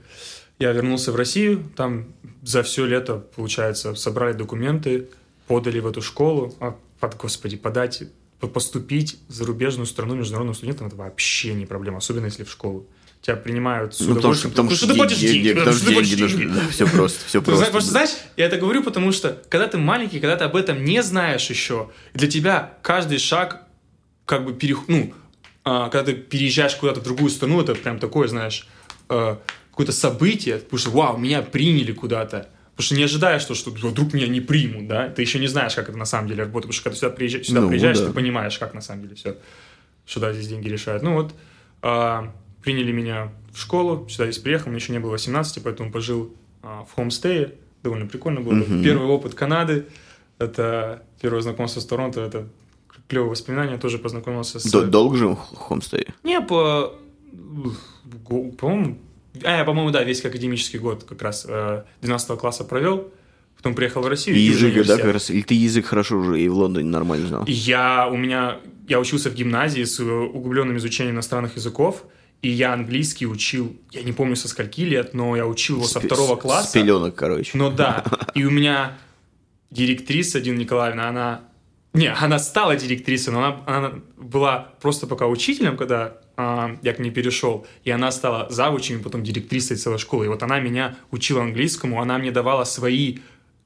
Я 0.59 0.73
вернулся 0.73 1.13
в 1.13 1.17
Россию, 1.17 1.65
там 1.77 2.15
за 2.43 2.63
все 2.63 2.87
лето, 2.87 3.23
получается, 3.37 3.95
собрали 3.95 4.33
документы, 4.33 5.09
подали 5.47 5.81
в 5.81 5.87
эту 5.87 6.01
школу, 6.01 6.55
а, 6.61 6.79
под, 6.99 7.19
господи, 7.19 7.59
подать, 7.59 8.05
по- 8.05 8.07
поступить 8.49 9.19
в 9.29 9.33
зарубежную 9.33 9.87
страну 9.87 10.15
международным 10.15 10.55
студентом, 10.55 10.87
это 10.87 10.97
вообще 10.97 11.55
не 11.55 11.67
проблема, 11.67 11.99
особенно 11.99 12.27
если 12.27 12.45
в 12.45 12.51
школу. 12.51 12.87
Тебя 13.21 13.37
принимают 13.37 13.95
с 13.95 14.01
Ну, 14.01 14.15
потому 14.15 14.33
что, 14.33 14.49
удовольствием, 14.49 14.51
потому 14.53 14.71
что 14.71 14.87
ты 14.87 14.95
платишь 14.95 15.19
деньги, 15.19 15.43
деньги, 15.43 15.59
потому 15.59 15.77
что 15.77 15.87
ты 15.87 15.93
платишь 15.93 16.17
деньги. 16.17 16.55
Да, 16.55 16.61
все 16.71 16.87
просто, 16.87 17.19
все 17.27 17.43
просто. 17.43 17.71
просто 17.71 17.91
знаешь, 17.91 18.11
я 18.39 18.47
это 18.47 18.57
говорю, 18.57 18.83
потому 18.83 19.13
что 19.13 19.43
когда 19.51 19.67
ты 19.67 19.77
маленький, 19.77 20.21
когда 20.21 20.37
ты 20.37 20.45
об 20.45 20.57
этом 20.57 20.83
не 20.85 21.03
знаешь 21.03 21.51
еще, 21.51 21.91
для 22.15 22.29
тебя 22.29 22.79
каждый 22.83 23.19
шаг 23.19 23.67
как 24.25 24.47
бы 24.47 24.55
перех... 24.55 24.89
ну, 24.89 25.13
а, 25.65 25.91
когда 25.91 26.13
ты 26.13 26.15
переезжаешь 26.15 26.75
куда-то 26.77 27.01
в 27.01 27.03
другую 27.03 27.31
страну, 27.31 27.61
это 27.61 27.75
прям 27.75 27.99
такое, 27.99 28.29
знаешь, 28.29 28.67
э, 29.11 29.37
какое-то 29.71 29.93
событие, 29.93 30.57
потому 30.59 30.79
что, 30.79 30.91
вау, 30.91 31.19
меня 31.19 31.43
приняли 31.43 31.93
куда-то. 31.93 32.49
Потому 32.81 32.87
что 32.87 32.97
не 32.97 33.05
ожидаешь, 33.05 33.43
что, 33.43 33.55
что 33.55 33.71
вдруг 33.71 34.15
меня 34.15 34.27
не 34.27 34.41
примут, 34.41 34.89
да? 34.89 35.11
Ты 35.11 35.21
еще 35.21 35.39
не 35.39 35.49
знаешь, 35.49 35.75
как 35.75 35.91
это 35.91 35.99
на 35.99 36.07
самом 36.07 36.29
деле 36.29 36.45
работает. 36.45 36.63
Потому 36.63 36.73
что 36.73 36.85
когда 36.85 36.97
сюда 36.97 37.11
приезжаешь, 37.11 37.47
сюда 37.47 37.61
Ну, 37.61 37.69
приезжаешь 37.69 37.99
да. 37.99 38.07
ты 38.07 38.13
понимаешь, 38.15 38.59
как 38.59 38.73
на 38.73 38.81
самом 38.81 39.03
деле 39.03 39.17
все, 39.17 39.37
что 40.07 40.21
да, 40.21 40.33
здесь 40.33 40.49
деньги 40.49 40.67
решают. 40.67 41.03
Ну 41.03 41.13
вот, 41.13 41.35
а, 41.83 42.33
приняли 42.63 42.91
меня 42.91 43.33
в 43.53 43.61
школу, 43.61 44.09
сюда 44.09 44.31
здесь 44.31 44.39
приехал, 44.39 44.71
мне 44.71 44.79
еще 44.79 44.93
не 44.93 44.99
было 44.99 45.11
18, 45.11 45.63
поэтому 45.63 45.93
пожил 45.93 46.35
а, 46.63 46.87
в 46.91 46.95
хомстее. 46.95 47.53
Довольно 47.83 48.07
прикольно 48.07 48.41
было. 48.41 48.55
Мгм. 48.55 48.83
Первый 48.83 49.09
опыт 49.09 49.35
Канады. 49.35 49.85
Это 50.39 51.03
первое 51.21 51.43
знакомство 51.43 51.81
с 51.81 51.85
Торонто. 51.85 52.23
Это 52.23 52.49
клевые 53.09 53.29
воспоминания. 53.29 53.77
Тоже 53.77 53.99
познакомился 53.99 54.59
с... 54.59 54.71
Долго 54.89 55.17
жил 55.19 55.37
в 55.37 55.57
Хомстее? 55.57 56.15
Не, 56.23 56.41
по... 56.41 56.95
По-моему... 58.59 58.97
А, 59.45 59.59
я, 59.59 59.65
по-моему, 59.65 59.91
да, 59.91 60.03
весь 60.03 60.25
академический 60.25 60.79
год 60.79 61.05
как 61.05 61.23
раз 61.23 61.47
э, 61.49 61.85
12 62.03 62.39
класса 62.39 62.65
провел. 62.65 63.13
Потом 63.57 63.75
приехал 63.75 64.01
в 64.01 64.09
Россию. 64.09 64.37
И 64.37 64.41
язык, 64.41 64.87
да, 64.87 64.97
как 64.97 65.13
раз? 65.13 65.29
Или 65.29 65.43
ты 65.43 65.55
язык 65.55 65.85
хорошо 65.87 66.17
уже 66.17 66.41
и 66.41 66.49
в 66.49 66.55
Лондоне 66.55 66.89
нормально 66.89 67.29
знал? 67.29 67.45
Я, 67.47 68.09
у 68.09 68.17
меня, 68.17 68.59
я 68.89 68.99
учился 68.99 69.29
в 69.29 69.35
гимназии 69.35 69.85
с 69.85 70.01
э, 70.01 70.05
углубленным 70.05 70.79
изучением 70.79 71.17
иностранных 71.17 71.57
языков, 71.57 72.05
и 72.41 72.49
я 72.49 72.73
английский 72.73 73.27
учил, 73.27 73.77
я 73.91 74.03
не 74.03 74.13
помню 74.13 74.35
со 74.35 74.49
скольки 74.49 74.81
лет, 74.81 75.13
но 75.13 75.37
я 75.37 75.47
учил 75.47 75.77
его 75.77 75.87
со 75.87 75.99
С 75.99 76.03
пе- 76.03 76.09
второго 76.09 76.37
класса. 76.37 76.71
С 76.71 76.73
пеленок, 76.73 77.15
короче. 77.15 77.51
Ну 77.53 77.71
да, 77.71 78.03
и 78.35 78.45
у 78.45 78.51
меня 78.51 78.97
директриса 79.71 80.41
Дина 80.41 80.59
Николаевна, 80.59 81.09
она... 81.09 81.41
Не, 81.93 82.13
она 82.13 82.39
стала 82.39 82.77
директрисой, 82.77 83.35
но 83.35 83.45
она, 83.45 83.63
она 83.67 83.93
была 84.17 84.73
просто 84.81 85.07
пока 85.07 85.27
учителем, 85.27 85.77
когда 85.77 86.20
а, 86.41 86.79
я 86.83 86.95
к 86.95 86.99
ней 86.99 87.11
перешел, 87.11 87.67
и 87.85 87.91
она 87.91 88.11
стала 88.11 88.47
завучем, 88.51 89.03
потом 89.03 89.23
директрисой 89.23 89.77
целой 89.77 89.99
школы. 89.99 90.25
И 90.25 90.29
вот 90.29 90.43
она 90.43 90.59
меня 90.59 90.97
учила 91.11 91.43
английскому, 91.43 92.01
она 92.01 92.19
мне 92.19 92.31
давала 92.31 92.65
свои 92.65 93.19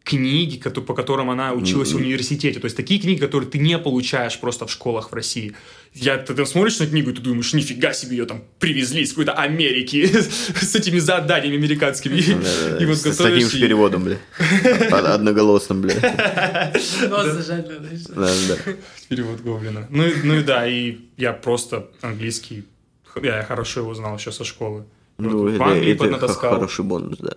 книги, 0.05 0.59
по 0.59 0.93
которым 0.95 1.31
она 1.31 1.55
училась 1.55 1.93
в 1.93 1.97
университете. 1.97 2.61
То 2.61 2.67
есть 2.67 2.77
такие 2.77 3.01
книги, 3.01 3.19
которые 3.19 3.49
ты 3.51 3.59
не 3.59 3.79
получаешь 3.79 4.38
просто 4.38 4.67
в 4.67 4.71
школах 4.71 5.11
в 5.11 5.14
России. 5.14 5.55
Я, 5.95 6.19
ты 6.19 6.35
там 6.35 6.45
смотришь 6.45 6.79
на 6.79 6.87
книгу, 6.87 7.11
и 7.11 7.14
ты 7.14 7.23
думаешь, 7.23 7.55
нифига 7.55 7.95
себе, 7.95 8.19
ее 8.19 8.27
там 8.27 8.45
привезли 8.59 9.01
из 9.03 9.11
какой-то 9.11 9.33
Америки 9.33 10.05
с 10.61 10.75
этими 10.75 10.99
заданиями 10.99 11.57
американскими. 11.57 12.17
И- 12.81 12.85
вот 12.85 12.99
С 12.99 13.07
с 13.07 13.17
таким 13.17 13.49
же 13.49 13.59
переводом, 13.61 14.05
бля. 14.05 14.19
Од- 14.93 15.07
Одноголосным, 15.07 15.81
бля. 15.81 15.95
Да, 18.14 18.31
да. 18.49 18.57
Перевод 19.09 19.40
Гоблина. 19.40 19.87
Ну, 19.90 20.07
и- 20.07 20.14
ну 20.23 20.35
и 20.35 20.43
да, 20.43 20.67
и 20.69 20.99
я 21.17 21.33
просто 21.33 21.88
английский, 22.03 22.64
я 23.23 23.43
хорошо 23.43 23.81
его 23.81 23.95
знал 23.95 24.19
еще 24.19 24.33
со 24.33 24.45
школы. 24.45 24.85
Ну, 25.17 25.49
это 26.17 26.27
хороший 26.57 26.85
бонус, 26.85 27.19
да. 27.21 27.37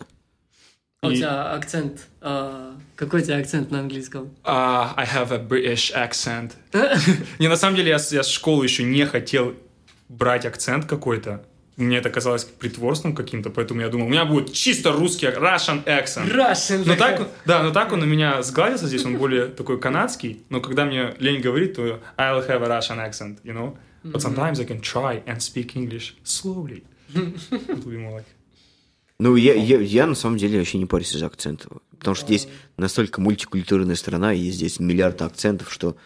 А 1.07 1.11
у 1.11 1.15
тебя 1.15 1.51
акцент, 1.53 2.07
а, 2.21 2.75
какой 2.95 3.21
у 3.21 3.23
тебя 3.23 3.37
акцент 3.37 3.71
на 3.71 3.79
английском? 3.79 4.29
А, 4.43 4.93
I 4.97 5.05
have 5.05 5.31
a 5.31 5.39
British 5.39 5.93
accent. 5.93 6.53
Не, 7.39 7.47
на 7.47 7.55
самом 7.55 7.75
деле, 7.75 7.89
я 7.89 7.97
я 8.11 8.23
с 8.23 8.29
школы 8.29 8.65
еще 8.65 8.83
не 8.83 9.05
хотел 9.05 9.53
брать 10.09 10.45
акцент 10.45 10.85
какой-то. 10.85 11.43
Мне 11.77 11.97
это 11.97 12.09
казалось 12.09 12.43
притворством 12.43 13.13
каким-то, 13.13 13.51
поэтому 13.51 13.81
я 13.81 13.89
думал, 13.89 14.07
у 14.07 14.09
меня 14.09 14.25
будет 14.25 14.51
чисто 14.51 14.91
русский, 14.91 15.27
Russian 15.27 15.83
accent. 15.85 16.27
Russian. 16.33 16.83
Но 16.85 16.95
так, 16.95 17.27
да, 17.45 17.61
но 17.61 17.69
так 17.69 17.93
он 17.93 18.01
у 18.01 18.05
меня 18.07 18.41
сгладился 18.41 18.87
здесь, 18.87 19.05
он 19.05 19.17
более 19.17 19.45
такой 19.45 19.79
канадский, 19.79 20.41
но 20.49 20.59
когда 20.59 20.85
мне 20.85 21.13
лень 21.19 21.39
говорит, 21.39 21.75
то 21.75 21.99
I'll 22.17 22.47
have 22.47 22.63
a 22.63 22.67
Russian 22.67 22.97
accent, 22.97 23.37
you 23.43 23.53
know? 23.53 23.77
But 24.03 24.21
sometimes 24.21 24.59
I 24.59 24.65
can 24.65 24.81
try 24.81 25.21
and 25.27 25.37
speak 25.39 25.75
English 25.75 26.15
slowly. 26.23 26.83
It 27.13 27.67
will 27.67 27.91
be 27.91 27.97
more 27.97 28.13
like- 28.19 28.25
Ну, 29.19 29.35
я, 29.35 29.55
я, 29.55 29.79
я 29.79 30.05
на 30.05 30.13
самом 30.15 30.37
деле 30.37 30.59
вообще 30.59 30.77
не 30.77 30.85
парюсь 30.85 31.15
из 31.15 31.23
акцентов. 31.23 31.71
Потому 31.97 32.13
что 32.15 32.27
здесь 32.27 32.47
настолько 32.77 33.19
мультикультурная 33.19 33.95
страна, 33.95 34.33
и 34.33 34.49
здесь 34.51 34.79
миллиард 34.79 35.21
акцентов, 35.23 35.71
что 35.73 35.97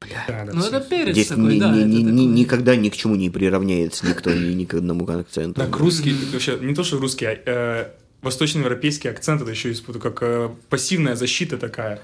Да, 0.00 0.44
да, 0.46 0.52
Ну, 0.52 0.64
это 0.64 0.80
перец 0.80 1.12
здесь 1.12 1.28
такой, 1.28 1.54
ни- 1.56 1.60
да. 1.60 1.70
ни- 1.70 1.78
это 1.80 1.86
ни- 1.88 1.98
такой. 1.98 2.12
ни- 2.12 2.24
никогда 2.40 2.74
ни 2.74 2.88
к 2.88 2.96
чему 2.96 3.16
не 3.16 3.28
приравняется 3.30 4.06
никто 4.06 4.32
ни, 4.32 4.52
ни 4.54 4.64
к 4.64 4.74
одному 4.74 5.06
акценту. 5.08 5.60
Так, 5.60 5.76
русский, 5.76 6.14
вообще, 6.32 6.58
не 6.60 6.74
то, 6.74 6.82
что 6.84 6.98
русский, 6.98 7.26
а 7.26 7.38
э, 7.46 7.90
восточноевропейский 8.22 9.10
акцент, 9.10 9.42
это 9.42 9.50
еще 9.50 9.72
испытываю, 9.72 10.00
как 10.12 10.22
э, 10.22 10.50
пассивная 10.70 11.16
защита 11.16 11.58
такая. 11.58 12.00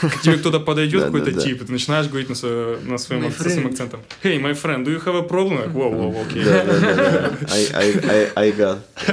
К 0.00 0.20
тебе 0.22 0.38
кто-то 0.38 0.60
подойдет, 0.60 1.04
какой-то 1.04 1.32
тип, 1.32 1.62
и 1.62 1.64
ты 1.66 1.72
начинаешь 1.72 2.08
говорить 2.08 2.28
на, 2.30 2.34
сво- 2.34 2.82
на 2.84 2.98
своем, 2.98 3.30
своим 3.30 3.66
акцентом. 3.68 4.00
Hey, 4.22 4.40
my 4.40 4.52
friend, 4.54 4.84
do 4.84 4.90
you 4.90 5.04
have 5.04 5.16
a 5.16 5.28
problem? 5.28 5.72
Okay. 5.74 6.44
Да, 6.44 6.64
да, 6.64 6.80
да. 6.80 7.38
I, 7.50 8.32
I, 8.34 8.48
I, 8.48 8.52
got. 8.52 8.78
I 8.96 9.12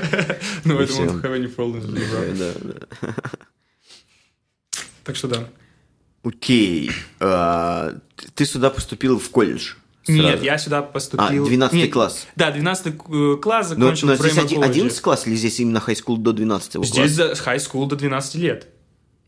И 0.64 0.68
don't 0.70 0.78
want 0.78 0.88
всё. 0.88 1.06
to 1.06 1.22
have 1.22 1.34
any 1.34 1.48
problems. 1.54 1.86
Так 5.04 5.16
что 5.16 5.28
да. 5.28 5.48
Окей. 6.24 6.90
А, 7.20 7.94
ты 8.34 8.46
сюда 8.46 8.70
поступил 8.72 9.20
в 9.20 9.30
колледж? 9.30 9.74
Нет, 10.08 10.26
сразу? 10.26 10.44
я 10.44 10.58
сюда 10.58 10.82
поступил... 10.82 11.44
А, 11.44 11.48
12 11.48 11.74
Нет, 11.76 11.92
класс. 11.92 12.28
Да, 12.36 12.52
12 12.52 12.88
э, 12.88 13.38
класс 13.42 13.70
Но, 13.72 13.76
закончил 13.76 14.08
но 14.08 14.14
в 14.14 14.18
здесь 14.18 14.34
Бреймер 14.34 14.46
оди- 14.46 14.56
колледже. 14.56 14.80
11 14.80 15.02
класс 15.02 15.28
или 15.28 15.36
здесь 15.36 15.60
именно 15.60 15.84
high 15.86 15.96
school 15.96 16.18
до 16.18 16.34
12 16.34 16.72
класса? 16.74 17.08
Здесь 17.08 17.18
high 17.40 17.58
school 17.58 17.88
до 17.88 17.96
12 17.96 18.36
лет. 18.36 18.68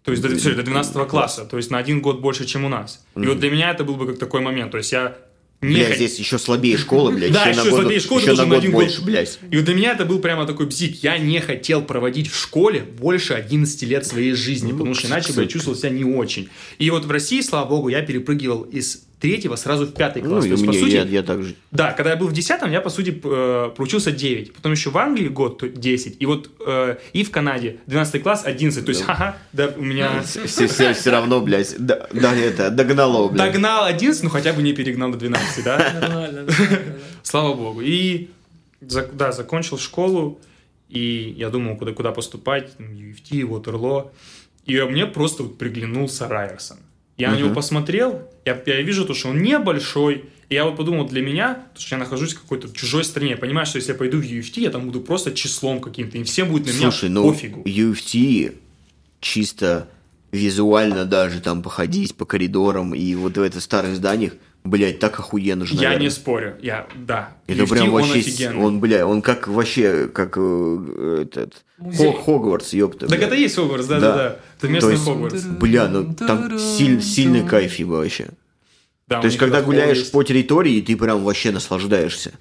То 0.04 0.12
есть 0.12 0.24
до, 0.24 0.30
sorry, 0.30 0.56
до 0.56 0.63
12 0.63 1.08
класса. 1.08 1.46
То 1.46 1.58
есть 1.58 1.70
на 1.72 1.78
один 1.78 2.02
год 2.02 2.22
больше, 2.22 2.46
чем 2.46 2.63
у 2.66 2.70
нас. 2.70 3.04
И 3.16 3.26
вот 3.26 3.40
для 3.40 3.50
меня 3.52 3.72
это 3.72 3.84
был 3.84 3.96
бы 3.96 4.08
как 4.08 4.20
такой 4.20 4.42
момент. 4.42 4.72
То 4.72 4.78
есть 4.78 4.92
я 4.92 5.18
не 5.60 5.74
Бля, 5.74 5.90
хот- 5.90 5.96
здесь 5.96 6.20
еще 6.20 6.38
слабее 6.38 6.78
школа, 6.78 7.10
блядь. 7.10 7.32
Да, 7.32 7.48
еще 7.48 7.63
год- 7.63 7.82
слабее 7.82 8.00
школа, 8.00 8.20
еще 8.20 8.34
на 8.34 8.46
год 8.46 8.58
один 8.60 8.72
год. 8.72 8.84
больше, 8.84 9.02
блядь. 9.04 9.40
И 9.50 9.56
вот 9.58 9.66
для 9.66 9.74
меня 9.74 9.92
это 9.94 10.06
был 10.06 10.20
прямо 10.20 10.46
такой 10.46 10.68
бзик. 10.68 11.04
Я 11.04 11.18
не 11.18 11.40
хотел 11.40 11.82
проводить 11.82 12.30
в 12.30 12.40
школе 12.40 12.82
больше 12.84 13.34
11 13.34 13.82
лет 13.84 14.06
своей 14.06 14.34
жизни, 14.34 14.72
потому 14.72 14.94
что 14.94 15.08
иначе 15.08 15.34
бы 15.34 15.42
я 15.42 15.48
чувствовал 15.48 15.76
себя 15.76 15.90
не 15.90 16.04
очень. 16.04 16.50
И 16.78 16.90
вот 16.92 17.06
в 17.06 17.12
России, 17.12 17.42
слава 17.42 17.68
богу, 17.68 17.90
я 17.90 18.04
перепрыгивал 18.04 18.62
из 18.62 19.08
третьего 19.19 19.56
сразу 19.56 19.86
в 19.86 19.93
пятый 19.93 20.21
Ну, 20.21 20.30
класс. 20.30 20.45
и 20.45 20.49
То 20.49 20.53
есть, 20.53 20.65
по 20.65 20.73
сути, 20.73 20.93
я, 20.93 21.03
я 21.03 21.23
так 21.23 21.43
же. 21.43 21.56
да, 21.71 21.91
когда 21.91 22.12
я 22.12 22.15
был 22.17 22.27
в 22.27 22.34
10 22.34 22.62
я, 22.71 22.82
по 22.82 22.89
сути, 22.89 23.19
э, 23.23 23.71
проучился 23.75 24.12
9. 24.12 24.53
Потом 24.53 24.71
еще 24.73 24.89
в 24.89 24.97
Англии 24.97 25.27
год 25.27 25.58
то 25.60 25.67
10. 25.67 26.17
И 26.19 26.25
вот 26.25 26.51
э, 26.65 26.97
и 27.13 27.23
в 27.23 27.32
Канаде 27.32 27.80
12 27.88 28.21
класс 28.21 28.43
11. 28.45 28.86
То 28.86 28.89
есть, 28.89 29.01
ха-ха, 29.03 29.38
да, 29.53 29.73
у 29.75 29.82
меня... 29.82 30.21
Все, 30.23 30.67
все, 30.67 30.93
все 30.93 31.10
равно, 31.10 31.41
блядь, 31.41 31.75
да, 31.80 32.08
да, 32.13 32.36
это, 32.36 32.69
догнало, 32.69 33.30
блядь. 33.30 33.51
Догнал 33.53 33.86
11, 33.86 34.23
ну 34.23 34.30
хотя 34.30 34.53
бы 34.53 34.62
не 34.62 34.73
перегнал 34.73 35.12
до 35.12 35.17
12, 35.17 35.63
да? 35.63 35.93
Нормально. 36.01 36.47
Слава 37.23 37.53
богу. 37.56 37.82
И, 37.82 38.30
да, 38.82 39.32
закончил 39.32 39.80
школу, 39.80 40.39
и 40.89 41.34
я 41.38 41.49
думал, 41.49 41.75
куда, 41.77 41.91
куда 41.93 42.12
поступать, 42.12 42.71
UFT, 42.77 43.41
Waterloo. 43.41 44.12
И 44.65 44.80
мне 44.82 45.06
просто 45.06 45.43
вот 45.43 45.58
приглянулся 45.58 46.27
Райерсон. 46.27 46.77
Я 47.17 47.32
на 47.32 47.36
него 47.36 47.53
посмотрел, 47.53 48.21
я, 48.45 48.62
я 48.65 48.82
вижу 48.82 49.06
то, 49.06 49.13
что 49.13 49.30
он 49.30 49.41
небольшой, 49.41 50.25
и 50.49 50.53
я 50.53 50.65
вот 50.65 50.77
подумал, 50.77 51.08
для 51.08 51.21
меня, 51.21 51.65
то, 51.73 51.82
что 51.82 51.95
я 51.95 51.99
нахожусь 51.99 52.34
в 52.34 52.41
какой-то 52.41 52.71
чужой 52.73 53.03
стране, 53.03 53.32
я 53.32 53.38
понимаю, 53.38 53.65
что 53.65 53.77
если 53.77 53.91
я 53.91 53.97
пойду 53.97 54.21
в 54.21 54.23
UFT, 54.23 54.62
я 54.62 54.69
там 54.69 54.86
буду 54.86 55.01
просто 55.01 55.34
числом 55.34 55.82
каким-то, 55.82 56.17
и 56.17 56.23
всем 56.23 56.49
будет 56.49 56.67
на 56.67 56.69
меня 56.69 56.91
Слушай, 56.91 57.10
ну, 57.10 57.32
пофигу. 57.32 57.63
UFC 57.63 58.56
чисто 59.19 59.89
визуально 60.32 61.06
даже 61.06 61.41
там 61.41 61.63
походить 61.63 62.15
по 62.15 62.25
коридорам 62.25 62.93
и 62.93 63.15
вот 63.15 63.38
в 63.38 63.41
это 63.41 63.60
старых 63.62 63.95
зданиях, 63.95 64.34
блядь, 64.69 64.99
так 64.99 65.19
охуенно 65.19 65.65
же, 65.65 65.73
Я 65.75 65.82
наверное. 65.82 66.03
не 66.03 66.10
спорю, 66.10 66.56
я, 66.62 66.88
да. 66.95 67.30
Это 67.47 67.63
UFT, 67.63 67.69
прям 67.69 67.93
он 67.93 68.01
вообще, 68.01 68.21
с- 68.21 68.27
офигенный. 68.27 68.58
он, 68.63 68.80
бля, 68.80 69.08
он 69.08 69.21
как 69.21 69.47
вообще, 69.47 70.08
как 70.08 70.36
э, 70.38 71.19
этот, 71.23 71.53
Музей. 71.77 72.12
Хо- 72.12 72.21
Хогвартс, 72.23 72.73
ёпта. 72.73 73.08
Так 73.08 73.17
бля. 73.17 73.27
это 73.27 73.36
и 73.36 73.41
есть 73.41 73.56
Хогвартс, 73.56 73.86
да-да-да. 73.88 74.39
Это 74.58 74.67
местный 74.67 74.91
есть- 74.93 75.03
Хогвартс. 75.06 75.43
Бля, 75.43 75.88
ну 75.88 76.13
там 76.13 76.58
силь- 76.60 77.01
сильный 77.01 77.45
кайф 77.47 77.75
ебо 77.75 77.93
вообще. 77.93 78.30
Да, 79.08 79.21
То 79.21 79.27
есть, 79.27 79.38
когда 79.38 79.62
гуляешь 79.62 79.99
есть. 79.99 80.12
по 80.12 80.21
территории, 80.23 80.82
ты 80.82 80.97
прям 80.97 81.23
вообще 81.23 81.51
наслаждаешься. 81.51 82.34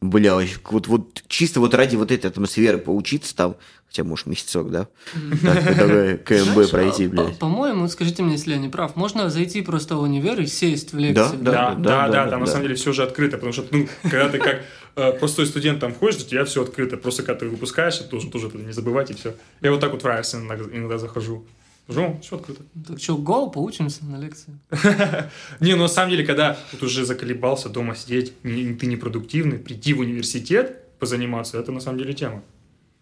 Бля, 0.00 0.34
вообще, 0.34 0.56
вот, 0.70 0.88
вот 0.88 1.22
чисто 1.26 1.60
вот 1.60 1.72
ради 1.74 1.96
вот 1.96 2.10
этой 2.12 2.26
атмосферы 2.26 2.76
поучиться 2.78 3.34
там, 3.34 3.56
хотя, 3.88 4.04
может, 4.04 4.26
месяцок, 4.26 4.70
да? 4.70 4.88
КМБ 6.24 6.70
пройти, 6.70 7.06
а, 7.06 7.08
по- 7.08 7.14
блядь. 7.14 7.38
По-моему, 7.38 7.88
скажите 7.88 8.22
мне, 8.22 8.32
если 8.32 8.52
я 8.52 8.58
не 8.58 8.68
прав, 8.68 8.94
можно 8.96 9.30
зайти 9.30 9.62
просто 9.62 9.96
в 9.96 10.02
универ 10.02 10.40
и 10.40 10.46
сесть 10.46 10.92
в 10.92 10.98
лекции. 10.98 11.36
Да, 11.40 11.74
Да, 11.74 12.08
да, 12.08 12.28
там 12.28 12.40
на 12.40 12.46
самом 12.46 12.62
деле 12.64 12.74
все 12.74 12.90
уже 12.90 13.02
открыто, 13.04 13.36
потому 13.36 13.52
что, 13.52 13.64
ну, 13.70 13.88
когда 14.02 14.28
ты 14.28 14.38
как 14.38 14.62
э, 14.96 15.12
простой 15.12 15.46
студент 15.46 15.80
там 15.80 15.94
входишь, 15.94 16.20
у 16.22 16.26
тебя 16.26 16.44
все 16.44 16.62
открыто, 16.62 16.96
просто 16.98 17.22
когда 17.22 17.40
ты 17.40 17.48
выпускаешь, 17.48 17.98
это 18.00 18.10
должен 18.10 18.30
тоже 18.30 18.48
это 18.48 18.58
не 18.58 18.72
забывать 18.72 19.10
и 19.10 19.14
все. 19.14 19.34
Я 19.62 19.70
вот 19.70 19.80
так 19.80 19.92
вот 19.92 20.02
в 20.02 20.06
Райерсон 20.06 20.46
иногда, 20.46 20.76
иногда 20.76 20.98
захожу. 20.98 21.44
Жу, 21.88 22.18
все 22.20 22.36
открыто. 22.36 22.62
Так 22.88 22.98
что, 22.98 23.16
го, 23.16 23.48
поучимся 23.48 24.04
на 24.04 24.18
лекции. 24.18 24.58
Не, 25.60 25.74
ну 25.74 25.82
на 25.82 25.88
самом 25.88 26.10
деле, 26.10 26.24
когда 26.24 26.58
вот 26.72 26.82
уже 26.82 27.04
заколебался 27.04 27.68
дома 27.68 27.94
сидеть, 27.94 28.32
ты 28.42 28.86
непродуктивный, 28.86 29.58
прийти 29.58 29.94
в 29.94 30.00
университет 30.00 30.82
позаниматься, 30.98 31.58
это 31.58 31.70
на 31.72 31.80
самом 31.80 31.98
деле 31.98 32.12
тема. 32.12 32.42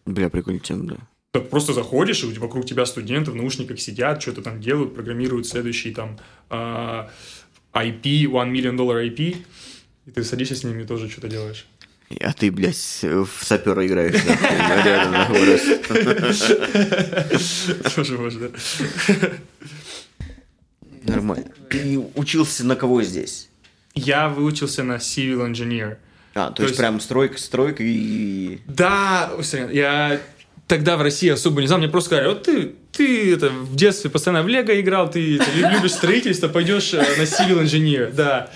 Бля, 0.04 0.28
прикольная 0.28 0.60
тема, 0.60 0.84
да. 0.84 0.96
Так 1.30 1.48
просто 1.48 1.72
заходишь, 1.72 2.22
и 2.22 2.38
вокруг 2.38 2.66
тебя 2.66 2.84
студенты 2.86 3.30
в 3.30 3.34
наушниках 3.34 3.80
сидят, 3.80 4.20
что-то 4.22 4.42
там 4.42 4.60
делают, 4.60 4.94
программируют 4.94 5.46
следующий 5.46 5.92
там 5.92 6.18
а, 6.50 7.10
IP, 7.72 8.26
one 8.26 8.52
million 8.52 8.76
dollar 8.76 9.04
IP, 9.04 9.38
и 10.06 10.10
ты 10.10 10.22
садишься 10.22 10.54
с 10.54 10.62
ними 10.62 10.82
и 10.82 10.86
тоже 10.86 11.08
что-то 11.08 11.28
делаешь. 11.28 11.66
А 12.20 12.32
ты, 12.32 12.50
блядь, 12.50 13.00
в 13.02 13.28
сапера 13.42 13.86
играешь, 13.86 14.14
рядом. 14.84 15.14
Тоже 17.94 18.18
можно. 18.18 18.50
Нормально. 21.04 21.46
Ты 21.70 21.98
учился 22.14 22.64
на 22.64 22.76
кого 22.76 23.02
здесь? 23.02 23.48
Я 23.94 24.28
выучился 24.28 24.82
на 24.82 24.94
civil 24.96 25.48
engineer. 25.50 25.96
А, 26.34 26.48
то, 26.48 26.56
То 26.56 26.62
есть, 26.62 26.70
есть- 26.72 26.78
прям 26.78 27.00
стройка, 27.00 27.38
стройка 27.38 27.82
и... 27.84 28.58
Да, 28.66 29.30
я 29.70 30.20
тогда 30.66 30.96
в 30.96 31.02
России 31.02 31.28
особо 31.28 31.60
не 31.60 31.66
знал, 31.68 31.78
мне 31.78 31.88
просто 31.88 32.08
сказали, 32.08 32.28
вот 32.28 32.42
ты, 32.42 32.72
ты 32.90 33.32
это, 33.34 33.50
в 33.50 33.76
детстве 33.76 34.10
постоянно 34.10 34.42
в 34.42 34.48
Лего 34.48 34.80
играл, 34.80 35.08
ты 35.10 35.20
лю- 35.36 35.70
любишь 35.70 35.92
строительство, 35.92 36.48
пойдешь 36.48 36.92
э, 36.94 36.98
на 37.18 37.22
civil 37.22 37.62
engineer, 37.62 38.10
да. 38.12 38.50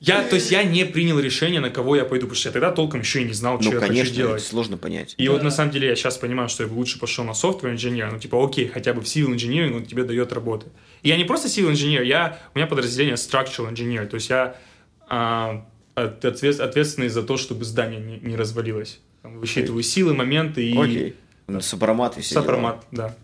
Я, 0.00 0.22
то 0.26 0.36
есть 0.36 0.50
я 0.50 0.62
не 0.64 0.86
принял 0.86 1.18
решение, 1.20 1.60
на 1.60 1.68
кого 1.68 1.94
я 1.94 2.04
пойду, 2.06 2.26
потому 2.26 2.36
что 2.40 2.48
я 2.48 2.52
тогда 2.54 2.70
толком 2.72 3.00
еще 3.00 3.20
и 3.20 3.24
не 3.24 3.34
знал, 3.34 3.60
что 3.60 3.68
Ну, 3.70 3.74
я 3.74 3.80
конечно, 3.86 4.04
хочу 4.04 4.16
делать. 4.16 4.40
это 4.40 4.50
сложно 4.50 4.78
понять. 4.78 5.14
И 5.18 5.28
вот 5.28 5.42
на 5.42 5.50
самом 5.50 5.72
деле 5.72 5.88
я 5.88 5.94
сейчас 5.94 6.16
понимаю, 6.16 6.48
что 6.48 6.62
я 6.62 6.70
бы 6.70 6.74
лучше 6.74 6.98
пошел 6.98 7.22
на 7.24 7.32
software 7.32 7.74
engineer, 7.74 8.10
ну 8.10 8.18
типа 8.18 8.42
окей, 8.42 8.66
хотя 8.68 8.94
бы 8.94 9.02
в 9.02 9.04
civil 9.04 9.34
engineering 9.34 9.76
он 9.76 9.84
тебе 9.84 10.04
дает 10.04 10.32
работы. 10.32 10.68
И 11.02 11.10
я 11.10 11.18
не 11.18 11.24
просто 11.24 11.48
civil 11.48 11.70
engineer, 11.72 12.02
я, 12.04 12.38
у 12.54 12.58
меня 12.58 12.66
подразделение 12.66 13.16
structural 13.16 13.70
engineer, 13.70 14.06
то 14.06 14.14
есть 14.14 14.30
я 14.30 14.56
а, 15.06 15.66
от- 15.94 16.24
ответ- 16.24 16.60
ответственный 16.60 17.08
за 17.08 17.22
то, 17.22 17.36
чтобы 17.36 17.66
здание 17.66 18.00
не, 18.00 18.18
не 18.20 18.36
развалилось. 18.36 19.00
Там, 19.20 19.38
высчитываю 19.38 19.82
силы, 19.82 20.14
моменты 20.14 20.66
и 20.66 20.78
Окей. 20.78 21.14
Ну, 21.46 21.60
Сопромат 21.60 22.16
и 22.16 22.22
все 22.22 22.36
дела. 22.36 22.42
сопромат, 22.42 22.86
да. 22.90 23.14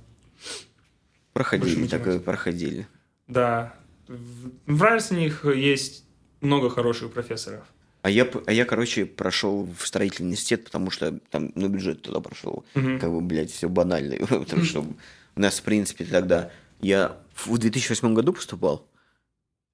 Проходили, 1.33 1.87
такое 1.87 2.19
проходили. 2.19 2.87
Да. 3.29 3.75
В, 4.09 4.51
в 4.67 4.83
Райерсоне 4.83 5.27
их 5.27 5.45
есть 5.45 6.05
много 6.41 6.71
хороших 6.71 7.13
профессоров. 7.13 7.65
А 8.03 8.11
я, 8.11 8.29
а 8.47 8.53
я, 8.53 8.65
короче, 8.65 9.05
прошел 9.05 9.69
в 9.77 9.87
строительный 9.87 10.29
университет, 10.29 10.65
потому 10.65 10.91
что 10.91 11.19
там 11.31 11.51
на 11.57 11.69
бюджет 11.69 12.03
туда 12.03 12.21
прошел. 12.21 12.65
Мгм. 12.75 13.01
Как 13.01 13.11
бы, 13.11 13.21
блядь, 13.21 13.51
все 13.51 13.69
банально. 13.69 14.17
Потому 14.29 14.63
что 14.63 14.87
У 15.35 15.41
нас, 15.41 15.59
в 15.59 15.63
принципе, 15.63 16.05
тогда... 16.05 16.51
Я 16.81 17.17
в 17.35 17.57
2008 17.59 18.15
году 18.15 18.33
поступал. 18.33 18.87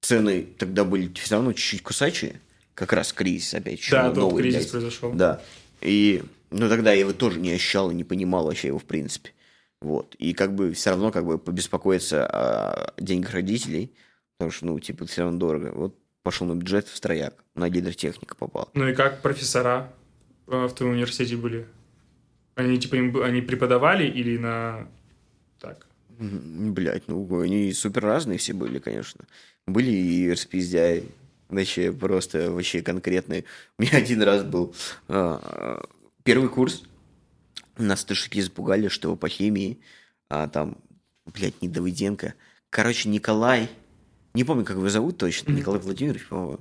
Цены 0.01 0.47
тогда 0.57 0.83
были 0.83 1.11
все 1.13 1.35
равно 1.35 1.53
чуть-чуть 1.53 1.83
кусачие. 1.83 2.41
Как 2.73 2.91
раз 2.93 3.13
кризис 3.13 3.53
опять. 3.53 3.87
Да, 3.91 4.11
новый, 4.11 4.15
тот 4.15 4.39
кризис 4.39 4.59
блядь. 4.61 4.71
произошел. 4.71 5.11
Да. 5.13 5.41
И, 5.81 6.23
ну, 6.49 6.69
тогда 6.69 6.91
я 6.91 7.01
его 7.01 7.13
тоже 7.13 7.39
не 7.39 7.51
ощущал 7.51 7.91
и 7.91 7.93
не 7.93 8.03
понимал 8.03 8.45
вообще 8.45 8.69
его 8.69 8.79
в 8.79 8.85
принципе. 8.85 9.31
Вот. 9.81 10.15
И 10.15 10.33
как 10.33 10.55
бы 10.55 10.73
все 10.73 10.91
равно 10.91 11.11
как 11.11 11.25
бы 11.25 11.37
побеспокоиться 11.37 12.25
о 12.25 12.93
деньгах 12.97 13.33
родителей, 13.33 13.91
потому 14.37 14.51
что, 14.51 14.65
ну, 14.65 14.79
типа, 14.79 15.05
все 15.05 15.21
равно 15.23 15.37
дорого. 15.37 15.71
Вот 15.75 15.95
пошел 16.23 16.47
на 16.47 16.55
бюджет 16.55 16.87
в 16.87 16.95
строяк, 16.95 17.43
на 17.55 17.69
гидротехника 17.69 18.35
попал. 18.35 18.69
Ну 18.73 18.87
и 18.87 18.95
как 18.95 19.21
профессора 19.21 19.93
э, 20.47 20.65
в 20.65 20.73
твоем 20.73 20.93
университете 20.93 21.37
были? 21.37 21.67
Они 22.55 22.79
типа 22.79 22.95
им 22.95 23.21
они 23.21 23.41
преподавали 23.41 24.05
или 24.05 24.37
на 24.37 24.87
так? 25.59 25.87
Блять, 26.19 27.07
ну, 27.07 27.41
они 27.41 27.73
супер 27.73 28.03
разные 28.03 28.37
все 28.37 28.53
были, 28.53 28.79
конечно. 28.79 29.25
Были 29.65 29.89
и 29.91 30.31
распиздяи, 30.31 31.09
вообще 31.49 31.91
просто, 31.91 32.51
вообще 32.51 32.81
конкретные. 32.81 33.45
У 33.77 33.81
меня 33.81 33.97
один 33.97 34.21
раз 34.21 34.43
был 34.43 34.75
а, 35.07 35.83
первый 36.23 36.49
курс, 36.49 36.83
нас 37.77 38.01
стышики 38.01 38.39
запугали, 38.41 38.87
что 38.87 39.15
по 39.15 39.27
химии, 39.27 39.79
а 40.29 40.47
там, 40.47 40.77
блядь, 41.25 41.61
не 41.61 41.69
Давыденко, 41.69 42.35
короче, 42.69 43.09
Николай, 43.09 43.69
не 44.33 44.43
помню, 44.43 44.65
как 44.65 44.77
его 44.77 44.89
зовут 44.89 45.17
точно, 45.17 45.51
Николай 45.51 45.79
Владимирович, 45.79 46.25
по-моему. 46.27 46.59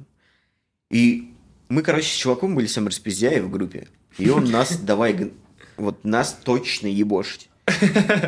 И 0.90 1.32
мы, 1.68 1.82
короче, 1.82 2.08
с 2.08 2.16
чуваком 2.16 2.54
были 2.54 2.66
самые 2.66 2.90
распиздяи 2.90 3.40
в 3.40 3.50
группе, 3.50 3.88
и 4.18 4.28
он 4.28 4.50
нас, 4.50 4.76
давай, 4.82 5.32
вот 5.76 6.04
нас 6.04 6.38
точно 6.44 6.86
ебошить. 6.88 7.48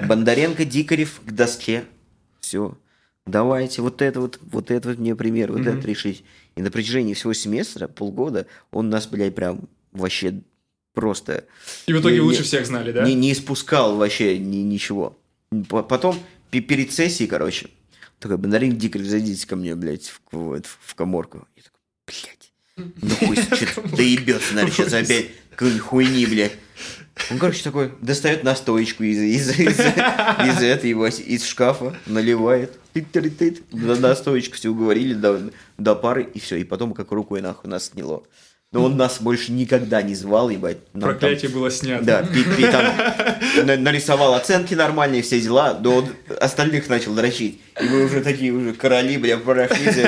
Бондаренко, 0.09 0.65
Дикарев 0.65 1.21
к 1.25 1.31
доске. 1.33 1.85
Все. 2.41 2.77
Давайте 3.27 3.81
вот 3.83 4.03
это 4.03 4.21
вот, 4.21 4.39
вот 4.43 4.71
это 4.71 4.91
вот 4.91 4.99
мне 4.99 5.17
пример, 5.17 5.53
вот 5.53 5.67
это 5.67 5.87
решить. 5.87 6.25
И 6.57 6.63
на 6.63 6.71
протяжении 6.71 7.15
всего 7.15 7.33
семестра, 7.33 7.89
полгода, 7.89 8.47
он 8.71 8.91
нас, 8.91 9.07
блядь, 9.07 9.35
прям 9.35 9.63
вообще 9.93 10.43
просто... 10.93 11.45
И 11.87 11.93
в 11.93 12.01
итоге 12.01 12.17
не- 12.17 12.21
лучше 12.21 12.41
не- 12.41 12.45
всех 12.45 12.67
знали, 12.67 12.93
да? 12.93 13.05
Не, 13.07 13.15
не 13.15 13.33
испускал 13.33 13.97
вообще 13.97 14.39
ни, 14.39 14.57
ничего. 14.59 15.19
По- 15.69 15.83
Потом, 15.83 16.19
пе- 16.51 16.61
перед 16.61 16.93
сессией, 16.93 17.29
короче, 17.29 17.71
такой, 18.25 18.39
Бондаренко, 18.39 18.77
Дикарев, 18.77 19.07
зайдите 19.07 19.47
ко 19.47 19.55
мне, 19.57 19.75
блядь, 19.75 20.09
в, 20.09 20.21
вот, 20.33 20.67
в 20.67 20.95
коморку. 20.95 21.47
Я 21.57 21.63
такой, 21.63 21.81
блядь, 22.07 22.53
ну 23.03 23.27
хуй, 23.27 23.37
что-то 23.37 23.97
доебется, 23.97 24.55
наверное, 24.55 24.75
сейчас 24.75 24.93
опять 24.93 25.27
какой-нибудь 25.51 25.83
хуйни, 25.83 26.27
блядь. 26.27 26.53
Он, 27.31 27.39
короче, 27.39 27.63
такой, 27.63 27.93
достает 28.01 28.43
настоечку 28.43 29.05
из, 29.05 29.19
из, 29.19 29.51
из, 29.61 29.79
из 29.79 30.63
этой, 30.63 30.91
его, 30.91 31.07
из 31.07 31.45
шкафа, 31.45 31.95
наливает. 32.07 32.73
Настоечку 33.71 34.57
все 34.57 34.71
уговорили 34.71 35.15
до, 35.15 35.51
до 35.79 35.95
пары, 35.95 36.25
и 36.35 36.41
все. 36.41 36.57
И 36.57 36.65
потом 36.65 36.93
как 36.95 37.13
рукой 37.13 37.41
нахуй 37.41 37.71
нас 37.71 37.91
сняло. 37.91 38.25
Но 38.73 38.83
он 38.87 38.97
нас 38.97 39.21
больше 39.21 39.53
никогда 39.53 40.03
не 40.03 40.17
звал, 40.17 40.51
ебать. 40.51 40.79
Нам 40.95 41.03
там- 41.03 41.11
Проклятие 41.21 41.49
было 41.53 41.71
снято. 41.71 42.05
да, 42.05 42.23
пи- 42.25 42.43
пи- 42.57 42.67
там 42.69 42.85
на- 43.65 43.77
нарисовал 43.77 44.35
оценки 44.35 44.75
нормальные, 44.75 45.23
все 45.23 45.41
дела, 45.41 45.75
до 45.75 45.99
он 45.99 46.09
остальных 46.41 46.89
начал 46.89 47.15
дрочить. 47.15 47.61
И 47.81 47.85
мы 47.85 48.05
уже 48.05 48.21
такие 48.21 48.53
уже 48.53 48.73
короли, 48.73 49.17
бля, 49.17 49.37
прошли, 49.37 50.07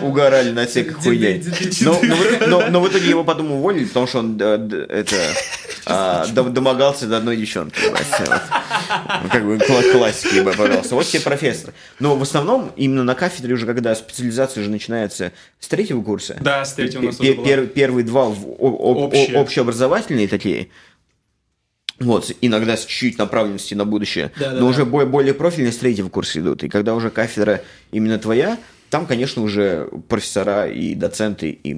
угорали 0.00 0.50
на 0.52 0.66
всякой 0.66 0.92
хуйне. 0.92 1.42
Но, 1.80 1.98
но 2.02 2.14
в- 2.14 2.46
но- 2.46 2.70
но 2.70 2.80
в 2.80 2.88
итоге 2.88 3.08
его 3.08 3.24
потом 3.24 3.50
уволили, 3.50 3.84
потому 3.86 4.06
что 4.06 4.20
он 4.20 4.36
да, 4.36 4.54
это 4.54 5.16
а, 5.86 6.24
дом- 6.28 6.52
домогался 6.52 7.06
до 7.08 7.16
одной 7.16 7.36
девчонки. 7.36 7.80
вот. 7.90 8.00
Ну, 9.22 9.28
Как 9.28 9.44
бы 9.44 9.56
кла- 9.56 9.90
классики, 9.92 10.40
пожалуйста. 10.42 10.94
Вот 10.94 11.06
тебе 11.06 11.22
профессор. 11.22 11.74
Но 11.98 12.14
в 12.14 12.22
основном 12.22 12.70
именно 12.76 13.02
на 13.02 13.16
кафедре 13.16 13.54
уже, 13.54 13.66
когда 13.66 13.94
специализация 13.96 14.60
уже 14.60 14.70
начинается 14.70 15.32
с 15.58 15.66
третьего 15.66 16.02
курса. 16.02 16.36
Да, 16.40 16.64
с 16.64 16.74
третьего 16.74 17.02
у 17.02 17.06
нас 17.06 17.16
Пе- 17.16 17.34
тоже 17.34 17.38
была. 17.38 17.48
пер- 17.48 17.66
Первые 17.66 18.04
два 18.04 18.26
общеобразовательные 19.34 20.28
такие. 20.28 20.68
Вот, 22.00 22.32
иногда 22.40 22.76
с 22.76 22.86
чуть-чуть 22.86 23.18
направленности 23.18 23.74
на 23.74 23.84
будущее. 23.84 24.32
Да, 24.38 24.46
да, 24.46 24.52
но 24.54 24.60
да. 24.60 24.64
уже 24.66 24.84
бо- 24.86 25.04
более 25.06 25.34
профильные 25.34 25.70
с 25.72 25.76
третьего 25.76 26.08
курса 26.08 26.40
идут. 26.40 26.64
И 26.64 26.68
когда 26.68 26.94
уже 26.94 27.10
кафедра 27.10 27.60
именно 27.92 28.18
твоя, 28.18 28.58
там, 28.88 29.06
конечно, 29.06 29.42
уже 29.42 29.88
профессора 30.08 30.68
и 30.70 30.94
доценты, 30.94 31.50
и 31.50 31.76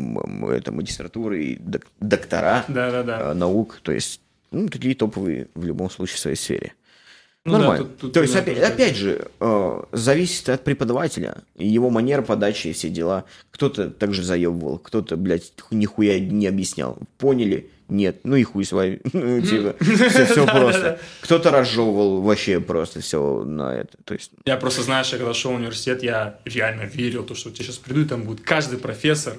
это, 0.48 0.70
магистратуры, 0.72 1.44
и 1.44 1.56
док- 1.56 1.86
доктора 2.00 2.64
Да-да-да. 2.68 3.32
э, 3.32 3.34
наук. 3.34 3.80
То 3.82 3.90
есть, 3.92 4.20
ну, 4.52 4.68
такие 4.68 4.94
топовые 4.94 5.48
в 5.54 5.64
любом 5.64 5.90
случае 5.90 6.16
в 6.16 6.20
своей 6.20 6.36
сфере. 6.36 6.72
Ну 7.44 7.54
да, 7.54 7.58
Нормально. 7.58 7.84
тут- 7.86 7.98
тут 7.98 8.12
То 8.12 8.22
есть, 8.22 8.36
опять, 8.36 8.58
опять 8.60 8.94
же, 8.94 9.26
э, 9.40 9.82
зависит 9.90 10.48
от 10.48 10.62
преподавателя, 10.62 11.38
его 11.58 11.90
манера 11.90 12.22
подачи 12.22 12.68
и 12.68 12.72
все 12.72 12.88
дела. 12.88 13.24
Кто-то 13.50 13.90
также 13.90 14.22
заебывал, 14.22 14.78
кто-то, 14.78 15.16
блядь, 15.16 15.52
ху- 15.60 15.74
нихуя 15.74 16.20
не 16.20 16.46
объяснял. 16.46 16.96
Поняли? 17.18 17.68
Нет. 17.88 18.20
Ну 18.24 18.36
и 18.36 18.42
хуй 18.42 18.64
с 18.64 18.72
вами. 18.72 19.00
Ну, 19.12 19.40
типа, 19.40 19.76
все, 19.80 20.46
просто. 20.46 20.98
Кто-то 21.20 21.50
разжевывал 21.50 22.20
вообще 22.22 22.60
просто 22.60 23.00
все 23.00 23.44
на 23.44 23.74
это. 23.74 23.96
То 24.04 24.14
есть, 24.14 24.30
Я 24.44 24.56
просто, 24.56 24.82
знаешь, 24.82 25.10
я 25.12 25.18
когда 25.18 25.34
шел 25.34 25.52
в 25.52 25.56
университет, 25.56 26.02
я 26.02 26.38
реально 26.44 26.82
верил, 26.82 27.24
то, 27.24 27.34
что 27.34 27.50
я 27.50 27.56
сейчас 27.56 27.76
приду, 27.78 28.00
и 28.00 28.04
там 28.04 28.22
будет 28.22 28.40
каждый 28.40 28.78
профессор, 28.78 29.34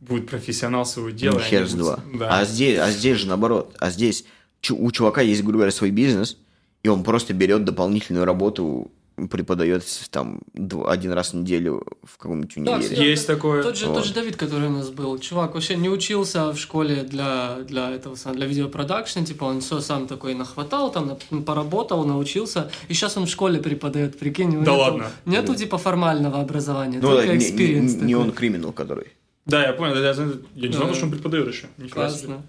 будет 0.00 0.28
профессионал 0.28 0.86
своего 0.86 1.10
дела. 1.10 1.34
ну, 1.34 1.40
хер 1.40 1.66
с 1.66 1.74
два. 1.74 1.98
Да. 2.14 2.38
А 2.38 2.44
здесь, 2.44 2.78
а 2.78 2.90
здесь 2.90 3.18
же 3.18 3.26
наоборот. 3.26 3.74
А 3.78 3.90
здесь 3.90 4.24
у 4.70 4.90
чувака 4.90 5.20
есть, 5.22 5.42
грубо 5.42 5.58
говоря, 5.58 5.72
свой 5.72 5.90
бизнес, 5.90 6.36
и 6.82 6.88
он 6.88 7.02
просто 7.04 7.34
берет 7.34 7.64
дополнительную 7.64 8.24
работу, 8.24 8.90
преподает 9.26 9.84
там 10.10 10.40
дв- 10.54 10.86
один 10.88 11.12
раз 11.12 11.32
в 11.32 11.36
неделю 11.36 11.84
в 12.04 12.16
каком-нибудь 12.18 12.52
Да, 12.56 12.60
универе. 12.76 12.82
кстати, 12.82 13.00
Есть 13.00 13.26
такое. 13.26 13.62
Тот 13.62 13.76
же, 13.76 13.86
Вот. 13.86 13.94
тот 13.96 14.04
же 14.04 14.14
Давид, 14.14 14.36
который 14.36 14.68
у 14.68 14.72
нас 14.72 14.90
был. 14.90 15.18
Чувак 15.18 15.54
вообще 15.54 15.74
не 15.76 15.88
учился 15.90 16.52
в 16.52 16.58
школе 16.58 17.02
для, 17.02 17.56
для 17.66 17.90
этого, 17.90 18.14
сам- 18.14 18.36
для 18.36 18.46
видеопродакшн, 18.46 19.24
типа 19.24 19.44
он 19.44 19.60
все 19.60 19.80
сам 19.80 20.06
такой 20.06 20.34
нахватал, 20.34 20.92
там 20.92 21.16
поработал, 21.44 22.04
научился, 22.04 22.70
и 22.88 22.94
сейчас 22.94 23.16
он 23.16 23.26
в 23.26 23.30
школе 23.30 23.60
преподает, 23.60 24.18
прикинь. 24.18 24.52
Да 24.52 24.58
нету- 24.72 24.74
ладно? 24.76 25.10
Нету 25.26 25.54
типа 25.54 25.78
формального 25.78 26.40
образования, 26.40 26.98
Ну, 27.02 27.08
да, 27.08 27.16
только 27.16 27.32
не, 27.32 27.38
experience 27.38 27.94
не- 27.94 28.02
не 28.02 28.14
он 28.14 28.30
криминал, 28.32 28.72
который. 28.72 29.08
Да, 29.46 29.62
я 29.66 29.72
понял, 29.72 29.94
я, 29.96 30.12
знаю, 30.14 30.42
я 30.54 30.68
не 30.68 30.74
знал, 30.74 30.88
Да. 30.88 30.94
что 30.94 31.06
он 31.06 31.10
преподает 31.12 31.48
еще. 31.48 31.66
Классно. 31.90 32.42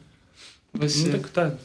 Вообще. 0.73 1.05
Ну 1.05 1.11
так 1.13 1.29
да, 1.33 1.57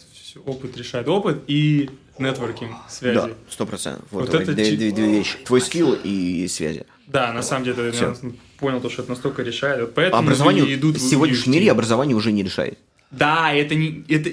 опыт 0.46 0.76
решает. 0.76 1.08
Опыт 1.08 1.42
и 1.48 1.90
нетворкинг, 2.18 2.72
связи. 2.88 3.14
Да, 3.16 3.30
сто 3.50 3.66
процентов. 3.66 4.04
Вот, 4.10 4.28
Вот 4.28 4.34
это 4.40 4.52
две, 4.54 4.64
чи- 4.70 4.76
две- 4.76 4.92
две 4.92 5.06
вещи. 5.18 5.36
Твой 5.44 5.60
скилл 5.60 5.96
и 6.02 6.46
связи. 6.48 6.84
Да, 7.06 7.32
на 7.32 7.42
самом 7.42 7.64
деле 7.64 7.90
Всё. 7.92 8.14
я 8.22 8.30
понял 8.58 8.80
то, 8.80 8.88
что 8.90 9.02
это 9.02 9.10
настолько 9.10 9.42
решает. 9.42 9.80
Вот 9.80 9.94
поэтому 9.94 10.22
образование 10.22 10.74
идут 10.74 10.96
в 10.96 11.00
сегодняшнем 11.00 11.52
мире 11.52 11.70
образование 11.70 12.16
уже 12.16 12.32
не 12.32 12.42
решает. 12.42 12.78
Да, 13.10 13.52
это 13.52 13.76
не, 13.76 14.04
это 14.08 14.30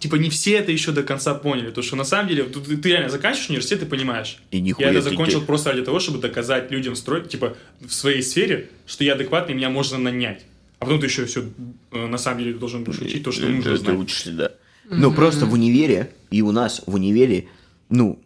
типа 0.00 0.16
не 0.16 0.28
все 0.28 0.54
это 0.54 0.72
еще 0.72 0.90
до 0.90 1.04
конца 1.04 1.34
поняли, 1.34 1.70
то 1.70 1.82
что 1.82 1.94
на 1.94 2.02
самом 2.02 2.26
деле 2.28 2.44
ты, 2.44 2.76
ты 2.76 2.88
реально 2.88 3.10
заканчиваешь 3.10 3.48
университет 3.50 3.82
и 3.82 3.86
понимаешь. 3.86 4.38
И 4.50 4.60
нихуя 4.60 4.88
я 4.90 4.98
это 4.98 5.08
закончил 5.10 5.40
ты- 5.40 5.46
просто 5.46 5.70
ради 5.70 5.82
того, 5.84 6.00
чтобы 6.00 6.18
доказать 6.18 6.70
людям 6.72 6.96
строить, 6.96 7.28
типа 7.28 7.56
в 7.80 7.92
своей 7.92 8.22
сфере, 8.22 8.70
что 8.86 9.04
я 9.04 9.12
адекватный, 9.12 9.54
меня 9.54 9.70
можно 9.70 9.98
нанять. 9.98 10.44
А 10.80 10.84
потом 10.86 10.98
ты 11.00 11.06
еще 11.06 11.26
все 11.26 11.44
на 11.92 12.18
самом 12.18 12.38
деле 12.42 12.54
должен 12.54 12.82
учить 12.88 13.22
то, 13.22 13.30
что 13.30 13.42
Ты- 13.42 13.48
нужно 13.52 13.70
ты 13.72 13.76
знать. 13.78 13.96
учишься, 13.96 14.32
да. 14.32 14.52
Ну, 14.90 15.12
просто 15.12 15.46
в 15.46 15.52
универе, 15.52 16.14
и 16.30 16.42
у 16.42 16.52
нас 16.52 16.82
в 16.86 16.94
универе, 16.94 17.48
ну, 17.88 18.18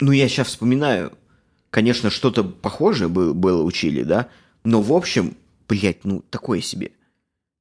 ну, 0.00 0.12
я 0.12 0.28
сейчас 0.28 0.48
вспоминаю, 0.48 1.12
конечно, 1.70 2.10
что-то 2.10 2.44
похожее 2.44 3.08
было, 3.08 3.62
учили, 3.62 4.02
да, 4.02 4.28
но 4.64 4.82
в 4.82 4.92
общем, 4.92 5.36
блядь, 5.68 6.04
ну, 6.04 6.24
такое 6.30 6.60
себе. 6.60 6.92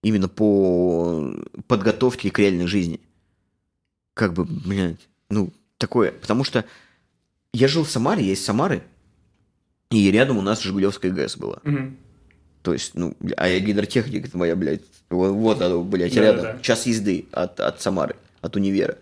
Именно 0.04 0.28
по 0.28 1.34
подготовке 1.68 2.30
к 2.32 2.40
реальной 2.40 2.68
жизни. 2.68 3.00
Как 4.14 4.34
бы, 4.34 4.46
блядь, 4.46 5.08
ну, 5.30 5.52
такое. 5.78 6.12
Потому 6.12 6.44
что 6.44 6.66
я 7.54 7.68
жил 7.68 7.84
в 7.84 7.92
Самаре, 7.92 8.26
я 8.26 8.34
из 8.34 8.44
Самары, 8.44 8.84
и 9.90 10.12
рядом 10.12 10.38
у 10.38 10.42
нас 10.42 10.62
Жигулевская 10.62 11.12
ГЭС 11.12 11.38
была. 11.38 11.60
Мгм. 11.64 11.98
То 12.62 12.74
есть, 12.74 12.96
ну, 12.96 13.16
а 13.38 13.48
я 13.48 13.60
гидротехник, 13.60 14.28
это 14.28 14.38
моя, 14.38 14.56
блядь, 14.56 14.82
вот, 15.10 15.62
оно, 15.62 15.84
блядь, 15.84 16.14
Да, 16.16 16.22
рядом. 16.22 16.42
да, 16.44 16.54
да. 16.54 16.60
Час 16.62 16.86
езды 16.86 17.26
от, 17.32 17.60
от 17.60 17.82
Самары, 17.82 18.16
от 18.42 18.56
универа. 18.56 18.98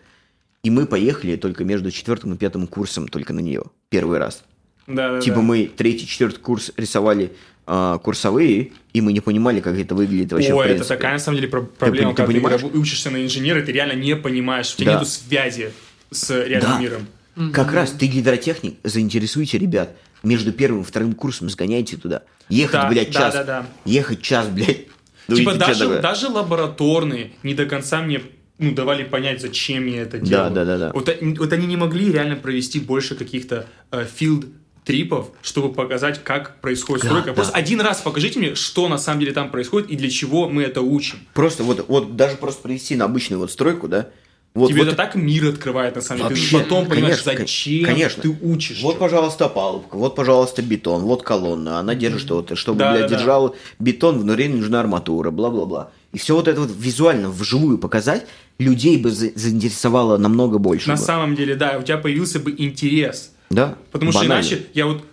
И 0.64 0.70
мы 0.70 0.86
поехали 0.86 1.36
только 1.36 1.64
между 1.64 1.92
четвертым 1.92 2.34
и 2.34 2.38
пятым 2.38 2.68
курсом 2.68 3.08
только 3.08 3.34
на 3.34 3.40
нее. 3.40 3.64
Первый 3.90 4.18
раз. 4.20 4.44
Да, 4.88 5.14
да, 5.14 5.22
типа 5.22 5.38
да. 5.38 5.42
мы 5.42 5.66
третий, 5.76 6.08
четвертый 6.08 6.40
курс 6.40 6.72
рисовали 6.78 7.32
а, 7.68 7.98
курсовые, 7.98 8.72
и 8.94 9.02
мы 9.02 9.14
не 9.14 9.20
понимали, 9.22 9.60
как 9.60 9.76
это 9.80 9.96
выглядит 9.96 10.32
вообще 10.32 10.54
в 10.54 10.58
Ой, 10.58 10.68
это 10.70 10.88
такая 10.88 11.14
на 11.14 11.20
самом 11.20 11.38
деле 11.38 11.50
про- 11.50 11.62
проблема, 11.64 12.12
ты 12.12 12.18
когда 12.18 12.32
ты, 12.32 12.40
понимаешь? 12.40 12.62
раб- 12.62 12.76
учишься 12.76 13.10
на 13.10 13.24
инженера, 13.26 13.62
ты 13.64 13.72
реально 13.72 13.94
не 13.94 14.16
понимаешь, 14.16 14.74
у 14.76 14.78
тебя 14.78 14.94
Да. 14.94 15.00
нету 15.00 15.10
связи 15.10 15.72
с 16.12 16.30
реальным 16.30 16.72
Да. 16.72 16.80
миром. 16.80 17.08
Как 17.52 17.74
раз 17.74 17.92
ты 17.92 18.06
гидротехник, 18.06 18.76
заинтересуйте 18.84 19.58
ребят. 19.58 19.96
Между 20.24 20.52
первым 20.54 20.82
и 20.82 20.86
вторым 20.86 21.14
курсом 21.14 21.50
сгоняйте 21.50 21.98
туда. 21.98 22.22
Ехать, 22.50 22.74
Да, 22.74 22.90
блядь, 22.90 23.12
да, 23.12 23.20
час. 23.20 23.34
да, 23.34 23.44
да. 23.44 23.66
Ехать 23.86 24.22
час, 24.22 24.48
блядь. 24.48 24.86
Ну, 25.28 25.36
типа 25.36 25.56
даже, 25.56 26.00
даже 26.02 26.28
лабораторные 26.28 27.32
не 27.44 27.54
до 27.54 27.66
конца 27.66 28.02
мне 28.02 28.22
ну, 28.58 28.74
давали 28.74 29.04
понять, 29.04 29.42
зачем 29.42 29.86
я 29.86 30.04
это 30.04 30.18
Да, 30.20 30.26
делаю. 30.26 30.52
да, 30.54 30.66
да, 30.66 30.78
да. 30.78 30.92
Вот, 30.94 31.10
о- 31.10 31.18
вот 31.40 31.52
они 31.52 31.68
не 31.68 31.78
могли 31.78 32.12
реально 32.12 32.36
провести 32.38 32.80
больше 32.80 33.16
каких-то 33.16 33.66
э, 33.92 34.06
field 34.20 34.46
трипов, 34.86 35.32
чтобы 35.42 35.74
показать, 35.74 36.24
как 36.24 36.62
происходит 36.62 37.04
Да, 37.04 37.10
стройка. 37.10 37.28
да. 37.30 37.34
Просто 37.34 37.56
один 37.58 37.82
раз 37.82 38.02
покажите 38.02 38.40
мне, 38.40 38.56
что 38.56 38.88
на 38.88 38.98
самом 38.98 39.20
деле 39.20 39.34
там 39.34 39.50
происходит 39.50 39.90
и 39.90 39.96
для 39.96 40.10
чего 40.10 40.48
мы 40.48 40.62
это 40.64 40.82
учим. 40.82 41.18
Просто 41.34 41.64
вот, 41.64 41.86
вот 41.90 42.16
даже 42.16 42.38
просто 42.38 42.62
провести 42.62 42.96
на 42.96 43.06
обычную 43.06 43.40
вот 43.40 43.52
стройку, 43.52 43.88
да? 43.88 44.10
Вот, 44.56 44.70
Тебе 44.70 44.80
вот, 44.84 44.88
это 44.88 44.96
так 44.96 45.16
мир 45.16 45.50
открывает, 45.50 45.96
на 45.96 46.02
самом 46.02 46.20
деле. 46.30 46.30
Вообще, 46.30 46.58
ты 46.58 46.64
потом 46.64 46.86
понимаешь, 46.88 47.22
конечно, 47.22 47.46
зачем 47.46 47.86
конечно. 47.86 48.24
ты 48.24 48.30
учишь. 48.42 48.82
Вот, 48.82 48.98
пожалуйста, 48.98 49.50
палубка, 49.50 49.98
вот, 49.98 50.16
пожалуйста, 50.16 50.62
бетон, 50.62 51.02
вот 51.04 51.24
колонна, 51.24 51.78
она 51.80 51.94
держит 51.94 52.22
что-то, 52.22 52.56
чтобы, 52.56 52.80
Да, 52.80 52.92
блядь, 52.94 53.02
да, 53.04 53.10
да. 53.10 53.16
держал 53.18 53.56
бетон, 53.80 54.18
внутри 54.20 54.48
нужна 54.48 54.80
арматура, 54.80 55.30
бла-бла-бла. 55.30 55.92
И 56.14 56.18
все 56.18 56.36
вот 56.36 56.48
это 56.48 56.62
вот 56.62 56.72
визуально, 56.74 57.30
вживую 57.30 57.78
показать, 57.78 58.26
людей 58.58 58.98
бы 58.98 59.12
за- 59.12 59.38
заинтересовало 59.38 60.18
намного 60.18 60.58
больше. 60.58 60.88
На 60.88 60.96
бы. 60.96 61.02
самом 61.02 61.36
деле, 61.36 61.56
да, 61.56 61.78
у 61.78 61.84
тебя 61.84 61.98
появился 61.98 62.40
бы 62.40 62.56
интерес. 62.58 63.32
Да? 63.50 63.76
Потому 63.92 64.14
что 64.14 64.22
Банально. 64.22 64.42
иначе 64.42 64.66
я 64.74 64.86
вот 64.88 65.04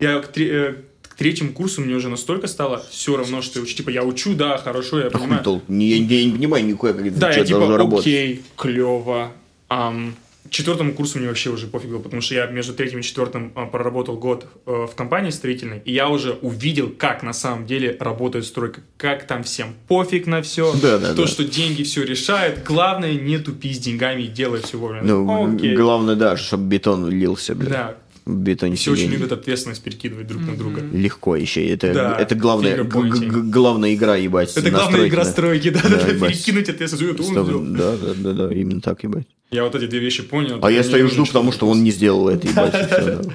я 0.00 0.18
к, 0.20 0.36
э, 0.36 0.74
к 1.14 1.16
третьему 1.16 1.52
курсу 1.52 1.80
мне 1.80 1.94
уже 1.94 2.08
настолько 2.08 2.46
стало 2.48 2.84
все 2.90 3.16
равно, 3.16 3.40
что 3.40 3.60
я. 3.60 3.66
Типа 3.66 3.90
я 3.90 4.02
учу, 4.02 4.34
да, 4.34 4.58
хорошо, 4.58 4.98
я 4.98 5.06
А 5.06 5.10
хуй 5.10 5.20
понимаю. 5.20 5.44
толк? 5.44 5.62
Не- 5.68 5.86
Я, 5.88 5.96
я 6.18 6.24
не 6.26 6.32
понимаю 6.32 6.66
никакой, 6.66 6.92
как 6.94 7.06
это 7.06 7.16
Да, 7.18 7.30
я 7.30 7.44
типа, 7.44 7.58
должно 7.60 7.76
работать. 7.76 8.06
окей, 8.06 8.42
клево. 8.56 9.32
К 9.68 10.50
четвертому 10.50 10.92
курсу 10.92 11.18
мне 11.18 11.28
вообще 11.28 11.48
уже 11.50 11.66
пофиг 11.66 11.88
было, 11.90 11.98
потому 12.00 12.20
что 12.20 12.34
я 12.34 12.46
между 12.46 12.74
третьим 12.74 12.98
и 13.00 13.02
четвертым 13.02 13.50
а, 13.54 13.64
проработал 13.64 14.16
год 14.18 14.46
э, 14.66 14.86
в 14.92 14.94
компании 14.94 15.30
строительной, 15.30 15.80
и 15.86 15.92
я 15.92 16.08
уже 16.10 16.32
увидел, 16.42 16.90
как 16.90 17.22
на 17.22 17.32
самом 17.32 17.64
деле 17.66 17.96
работает 17.98 18.44
стройка, 18.44 18.82
как 18.98 19.26
там 19.26 19.42
всем 19.42 19.68
пофиг 19.88 20.26
на 20.26 20.42
все, 20.42 20.72
Да, 20.82 20.98
да, 20.98 21.14
то, 21.14 21.22
да. 21.22 21.26
что 21.26 21.44
деньги 21.44 21.82
все 21.82 22.04
решает. 22.04 22.62
Главное, 22.62 23.14
не 23.14 23.38
тупи 23.38 23.72
с 23.72 23.78
деньгами 23.78 24.22
и 24.22 24.26
делай 24.26 24.60
все 24.60 24.76
вовремя. 24.76 25.02
Ну, 25.04 25.54
Окей. 25.56 25.74
главное, 25.74 26.14
да, 26.14 26.36
чтобы 26.36 26.64
бетон 26.64 27.08
лился, 27.08 27.54
блядь. 27.54 27.70
Да, 27.72 27.96
бетоне 28.26 28.76
все 28.76 28.92
очень 28.92 29.10
любят 29.10 29.32
ответственность 29.32 29.82
перекидывать 29.82 30.26
друг 30.26 30.42
на 30.42 30.56
друга. 30.56 30.80
Легко 30.92 31.36
еще. 31.36 31.66
Это, 31.66 31.92
Да, 31.92 32.16
это 32.18 32.34
главная, 32.34 32.82
г- 32.82 33.02
г- 33.02 33.42
главная 33.42 33.94
игра, 33.94 34.16
ебать. 34.16 34.50
Это 34.56 34.70
на 34.70 34.78
главная 34.78 35.08
игра 35.08 35.24
стройки, 35.24 35.70
да, 35.70 35.80
Да, 35.82 35.88
да, 35.90 36.12
да, 36.12 36.26
перекинуть 36.28 36.68
ответственность. 36.68 37.14
Это 37.14 37.22
он 37.22 37.30
Стоп, 37.32 37.46
сделал. 37.46 37.64
Да, 37.64 37.96
да, 37.96 38.14
да, 38.14 38.32
да, 38.48 38.54
именно 38.54 38.80
так, 38.80 39.02
ебать. 39.04 39.26
Я 39.50 39.64
вот 39.64 39.74
эти 39.74 39.86
две 39.86 39.98
вещи 40.00 40.22
понял. 40.22 40.58
А 40.62 40.70
я 40.70 40.82
стою 40.82 41.08
жду, 41.08 41.26
потому 41.26 41.52
что 41.52 41.68
он 41.68 41.84
не 41.84 41.90
сделал 41.90 42.28
это, 42.28 42.46
ебать. 42.48 43.26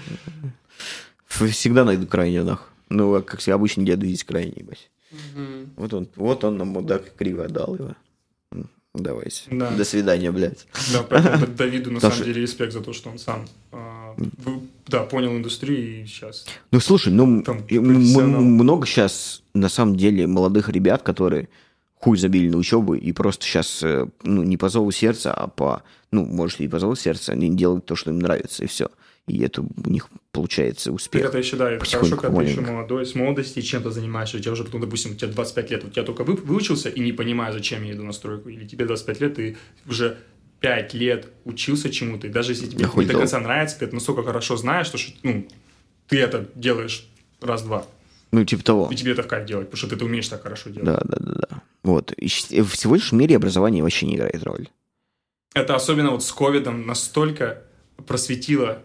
Всегда 1.27 1.85
найду 1.85 2.07
крайне, 2.07 2.43
нах. 2.43 2.69
Ну, 2.89 3.13
а 3.15 3.21
как 3.21 3.39
все 3.39 3.53
обычно 3.53 3.83
деду 3.83 4.05
есть 4.05 4.23
крайне, 4.23 4.53
ебать. 4.57 4.89
Вот 5.77 5.93
он, 5.93 6.07
вот 6.15 6.43
он 6.43 6.57
нам 6.57 6.69
мудак 6.69 7.15
криво 7.15 7.45
отдал 7.45 7.75
его. 7.75 7.95
Давайте. 8.99 9.43
Да. 9.51 9.71
До 9.71 9.83
свидания, 9.85 10.31
блядь. 10.31 10.67
Да, 10.93 11.03
поэтому 11.03 11.47
Давиду 11.47 11.91
на 11.91 11.99
самом 11.99 12.23
деле 12.23 12.41
респект 12.41 12.73
за 12.73 12.81
то, 12.81 12.93
что 12.93 13.09
он 13.09 13.17
сам 13.17 13.47
а, 13.71 14.15
да, 14.87 15.03
понял 15.03 15.31
индустрию 15.37 16.03
и 16.03 16.05
сейчас. 16.05 16.45
Ну, 16.71 16.79
слушай, 16.79 17.11
ну, 17.11 17.43
много 17.69 18.85
сейчас, 18.85 19.43
на 19.53 19.69
самом 19.69 19.95
деле, 19.95 20.27
молодых 20.27 20.69
ребят, 20.69 21.01
которые 21.03 21.49
хуй 21.95 22.17
забили 22.17 22.49
на 22.49 22.57
учебу 22.57 22.95
и 22.95 23.11
просто 23.11 23.45
сейчас, 23.45 23.83
ну, 24.23 24.43
не 24.43 24.57
по 24.57 24.69
зову 24.69 24.91
сердца, 24.91 25.33
а 25.33 25.47
по, 25.47 25.83
ну, 26.11 26.25
может, 26.25 26.61
и 26.61 26.67
по 26.67 26.79
зову 26.79 26.95
сердца, 26.95 27.33
они 27.33 27.49
делают 27.49 27.85
то, 27.85 27.95
что 27.95 28.11
им 28.11 28.19
нравится, 28.19 28.63
и 28.63 28.67
все. 28.67 28.89
И 29.29 29.39
это 29.43 29.61
у 29.61 29.67
них 29.89 30.09
получается 30.31 30.85
Так 30.89 30.95
успех. 30.95 31.25
это 31.25 31.37
еще, 31.37 31.55
да, 31.55 31.77
хорошо, 31.77 31.99
когда 32.17 32.29
ты 32.37 32.43
еще 32.43 32.55
маленько. 32.55 32.71
молодой, 32.71 33.05
с 33.05 33.13
молодости 33.15 33.61
чем-то 33.61 33.91
занимаешься, 33.91 34.37
у 34.37 34.39
тебя 34.39 34.51
уже 34.53 34.63
потом, 34.63 34.81
допустим, 34.81 35.11
у 35.11 35.15
тебя 35.15 35.27
25 35.31 35.71
лет, 35.71 35.83
у 35.85 35.89
тебя 35.89 36.03
только 36.03 36.23
вы- 36.23 36.35
выучился 36.35 36.89
и 36.89 36.99
не 36.99 37.11
понимаю, 37.13 37.53
зачем 37.53 37.83
я 37.83 37.93
иду 37.93 38.03
на 38.03 38.11
стройку, 38.11 38.49
или 38.49 38.65
тебе 38.67 38.85
25 38.85 39.21
лет, 39.21 39.35
ты 39.35 39.57
уже 39.87 40.17
5 40.61 40.93
лет 40.95 41.27
учился 41.45 41.89
чему-то, 41.91 42.27
и 42.27 42.29
даже 42.31 42.51
если 42.53 42.65
тебе 42.67 42.85
хуй 42.87 43.05
не 43.05 43.11
до 43.11 43.19
конца 43.19 43.39
нравится, 43.39 43.79
ты 43.79 43.85
это 43.85 43.93
настолько 43.95 44.23
хорошо 44.23 44.57
знаешь, 44.57 44.87
что, 44.87 44.97
ну, 45.23 45.47
ты 46.07 46.19
это 46.19 46.49
делаешь 46.55 47.07
раз-два, 47.39 47.85
Ну, 48.31 48.43
типа 48.43 48.63
того. 48.63 48.89
и 48.91 48.95
тебе 48.95 49.11
это 49.11 49.21
в 49.23 49.27
кайф 49.27 49.45
делать, 49.45 49.67
потому 49.67 49.77
что 49.77 49.87
ты 49.89 49.95
это 49.95 50.05
умеешь 50.05 50.27
так 50.27 50.41
хорошо 50.41 50.69
делать. 50.71 50.85
Да, 50.85 50.99
да, 51.05 51.17
да, 51.19 51.33
да. 51.49 51.61
Вот. 51.83 52.11
И 52.13 52.27
щ- 52.27 52.61
в 52.63 52.75
сегодняшнем 52.75 53.19
мире 53.19 53.35
образование 53.37 53.83
вообще 53.83 54.05
не 54.07 54.15
играет 54.15 54.43
роль. 54.43 54.67
Это 55.53 55.75
особенно 55.75 56.11
вот 56.11 56.23
с 56.23 56.31
ковидом 56.31 56.85
настолько 56.85 57.63
просветило 58.05 58.71
э, 58.73 58.79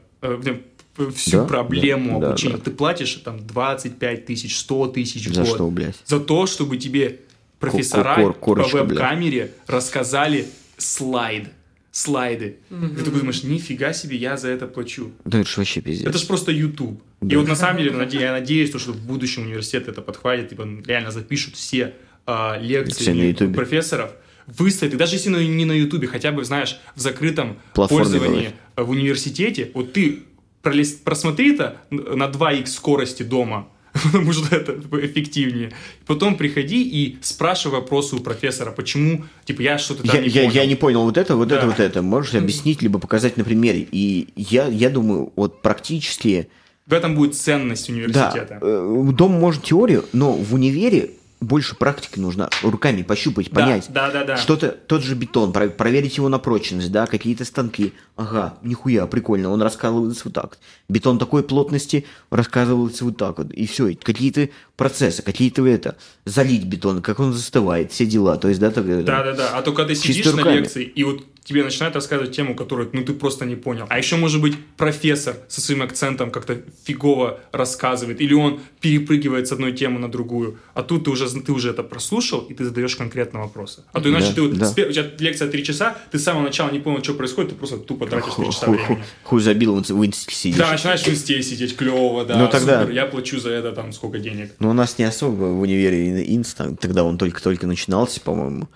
всю 1.15 1.39
Да, 1.39 1.45
проблему 1.45 2.21
да, 2.21 2.27
да, 2.27 2.29
обучения. 2.33 2.55
да. 2.57 2.61
Ты 2.61 2.71
платишь 2.71 3.15
там 3.25 3.45
25 3.47 4.27
тысяч, 4.27 4.57
100 4.59 4.87
тысяч 4.89 5.27
в 5.27 5.35
За 5.35 5.43
год 5.43 5.55
что, 5.55 5.71
блядь? 5.71 5.97
за 6.07 6.21
то, 6.21 6.47
чтобы 6.47 6.77
тебе 6.77 7.21
профессора 7.59 8.15
кор- 8.17 8.35
по 8.35 8.55
веб-камере 8.69 9.53
рассказали 9.67 10.47
слайд. 10.77 11.49
Слайды. 11.91 12.57
И 12.71 13.03
ты 13.05 13.11
думаешь, 13.13 13.45
нифига 13.45 13.93
себе, 13.93 14.17
я 14.17 14.37
за 14.37 14.49
это 14.49 14.67
плачу. 14.67 15.13
Да 15.25 15.39
это 15.39 15.49
ж 15.49 15.59
вообще 15.59 15.81
пиздец. 15.81 16.09
Это 16.09 16.19
же 16.19 16.27
просто 16.27 16.51
YouTube. 16.51 17.01
И 17.23 17.27
Да. 17.27 17.39
вот 17.39 17.47
на 17.47 17.55
самом 17.55 17.79
деле 17.79 17.93
я 18.21 18.33
надеюсь, 18.33 18.71
то, 18.71 18.81
что 18.81 18.91
в 18.93 19.01
будущем 19.07 19.43
университет 19.43 19.87
это 19.87 20.03
подхватит, 20.03 20.49
типа 20.49 20.67
реально 20.85 21.13
запишут 21.13 21.55
все 21.55 21.95
а, 22.27 22.59
лекции 22.61 23.33
Все 23.35 23.49
профессоров, 23.49 24.11
выставят, 24.47 24.95
и 24.95 24.97
даже 24.97 25.17
если 25.17 25.31
не 25.31 25.65
на 25.65 25.73
Ютубе, 25.73 26.07
хотя 26.07 26.33
бы, 26.33 26.45
знаешь, 26.45 26.79
в 26.95 27.01
закрытом 27.01 27.57
Платформе 27.75 28.05
пользовании 28.05 28.51
э, 28.77 28.83
в 28.83 28.91
университете, 28.91 29.71
вот 29.75 29.93
ты 29.93 30.21
пролист, 30.63 31.05
просмотри 31.05 31.55
это 31.55 31.77
на 31.91 32.25
2х 32.25 32.67
скорости 32.67 33.23
дома, 33.23 33.69
потому 33.93 34.33
что 34.33 34.55
это 34.57 34.73
эффективнее. 35.07 35.73
Потом 36.07 36.37
приходи 36.37 36.83
и 36.83 37.19
спрашивай 37.23 37.81
вопросы 37.81 38.17
у 38.17 38.21
профессора, 38.21 38.73
почему, 38.73 39.25
типа, 39.45 39.63
я 39.63 39.79
что-то 39.79 40.03
там 40.03 40.17
Я, 40.17 40.23
не 40.23 40.29
я, 40.29 40.43
понял. 40.43 40.55
я 40.55 40.67
не 40.67 40.75
понял 40.75 41.03
вот 41.05 41.17
это, 41.17 41.37
вот 41.37 41.49
Да. 41.49 41.57
это, 41.59 41.67
вот 41.67 41.81
это. 41.81 42.03
Можешь 42.03 42.35
объяснить, 42.35 42.83
либо 42.83 42.99
показать 42.99 43.37
на 43.37 43.45
примере. 43.45 43.87
И 43.93 44.29
я, 44.37 44.67
я 44.67 44.91
думаю, 44.91 45.33
вот 45.37 45.63
практически... 45.63 46.49
В 46.87 46.93
этом 46.93 47.15
будет 47.15 47.35
ценность 47.37 47.87
Да, 47.87 47.93
университета. 47.95 48.59
э, 48.61 49.11
дом 49.17 49.33
может 49.33 49.63
теорию, 49.63 50.05
но 50.13 50.33
в 50.33 50.53
универе 50.55 51.11
больше 51.45 51.77
практики 51.77 52.19
нужна. 52.19 52.49
Руками 52.63 53.03
пощупать, 53.03 53.51
Да, 53.51 53.61
понять. 53.61 53.87
да, 53.91 54.11
да, 54.11 54.25
да. 54.25 54.37
Что-то, 54.37 54.69
тот 54.69 55.03
же 55.03 55.15
бетон, 55.15 55.53
про- 55.53 55.69
проверить 55.69 56.17
его 56.17 56.29
на 56.29 56.39
прочность, 56.39 56.91
да, 56.91 57.07
какие-то 57.07 57.45
станки. 57.45 57.93
Ага, 58.17 58.59
нихуя, 58.63 59.07
прикольно, 59.07 59.51
он 59.51 59.61
раскалывается 59.63 60.23
вот 60.27 60.35
так. 60.35 60.59
Бетон 60.89 61.19
такой 61.19 61.43
плотности 61.43 62.07
рассказывается 62.31 63.05
вот 63.05 63.17
так 63.17 63.39
вот. 63.39 63.53
И 63.53 63.67
все, 63.67 63.95
какие-то 63.95 64.49
процессы, 64.77 65.23
какие-то 65.23 65.67
это, 65.67 65.97
залить 66.25 66.65
бетон, 66.65 67.03
как 67.03 67.21
он 67.21 67.33
застывает, 67.33 67.93
все 67.93 68.07
дела. 68.07 68.37
То 68.37 68.49
есть, 68.49 68.61
да, 68.61 68.71
так, 68.71 68.87
Да, 69.05 69.23
да, 69.25 69.33
да. 69.33 69.51
А 69.59 69.63
то 69.63 69.73
когда 69.73 69.95
сидишь 69.95 70.25
на 70.27 70.33
руками. 70.33 70.59
лекции, 70.59 70.85
и 70.85 71.05
вот 71.05 71.25
тебе 71.45 71.63
начинают 71.63 71.95
рассказывать 71.95 72.35
тему, 72.35 72.55
которую 72.57 72.89
ну, 72.95 73.05
ты 73.05 73.13
просто 73.13 73.45
не 73.45 73.55
понял. 73.55 73.85
А 73.91 73.99
еще, 73.99 74.17
может 74.17 74.41
быть, 74.41 74.55
профессор 74.79 75.37
со 75.49 75.61
своим 75.61 75.83
акцентом 75.83 76.31
как-то 76.31 76.63
фигово 76.85 77.39
рассказывает, 77.53 78.21
или 78.23 78.33
он 78.35 78.61
перепрыгивает 78.81 79.47
с 79.47 79.53
одной 79.53 79.73
темы 79.73 79.99
на 80.01 80.11
другую. 80.11 80.59
А 80.73 80.83
тут 80.83 81.05
ты 81.05 81.11
уже, 81.11 81.29
ты 81.43 81.53
уже 81.53 81.71
это 81.71 81.83
прослушал, 81.83 82.41
и 82.41 82.55
ты 82.55 82.65
задаешь 82.65 82.97
конкретно 82.97 83.41
вопросы. 83.41 83.83
А 83.93 84.01
то 84.01 84.09
иначе 84.09 84.29
Да, 84.29 84.35
ты 84.35 84.43
вот, 84.43 84.55
да. 84.59 84.65
с 84.67 84.75
пер- 84.75 84.89
у 84.89 84.93
тебя 84.93 85.11
лекция 85.19 85.49
три 85.51 85.63
часа, 85.65 85.97
ты 86.11 86.19
с 86.19 86.25
самого 86.25 86.43
начала 86.45 86.71
не 86.71 86.79
понял, 86.81 87.03
что 87.05 87.13
происходит, 87.15 87.51
ты 87.51 87.57
просто 87.57 87.77
тупо 87.77 88.07
тратишь 88.07 88.35
три 88.35 88.47
часа 88.47 88.67
хуй, 88.67 88.79
хуй, 88.79 88.87
времени. 88.87 89.05
хуй 89.23 89.41
забил, 89.43 89.75
в 89.77 89.81
инс- 89.81 89.93
в 89.93 90.07
инсте 90.07 90.35
сидишь. 90.35 90.57
Да, 90.59 90.73
начинаешь 90.73 91.03
в 91.03 91.09
инсте 91.09 91.43
сидеть, 91.43 91.77
клево, 91.77 92.25
да, 92.25 92.39
Ну, 92.39 92.49
тогда- 92.49 92.81
супер, 92.81 92.95
я 92.95 93.07
плачу 93.07 93.39
за 93.39 93.51
это 93.51 93.73
там 93.73 93.93
сколько 93.93 94.19
денег. 94.19 94.53
Но 94.61 94.71
у 94.71 94.73
нас 94.73 94.99
не 94.99 95.05
особо 95.05 95.45
в 95.45 95.61
универе 95.61 96.25
инста, 96.35 96.75
тогда 96.81 97.05
он 97.05 97.19
только-только 97.19 97.67
начинался, 97.67 98.21
по-моему. 98.21 98.69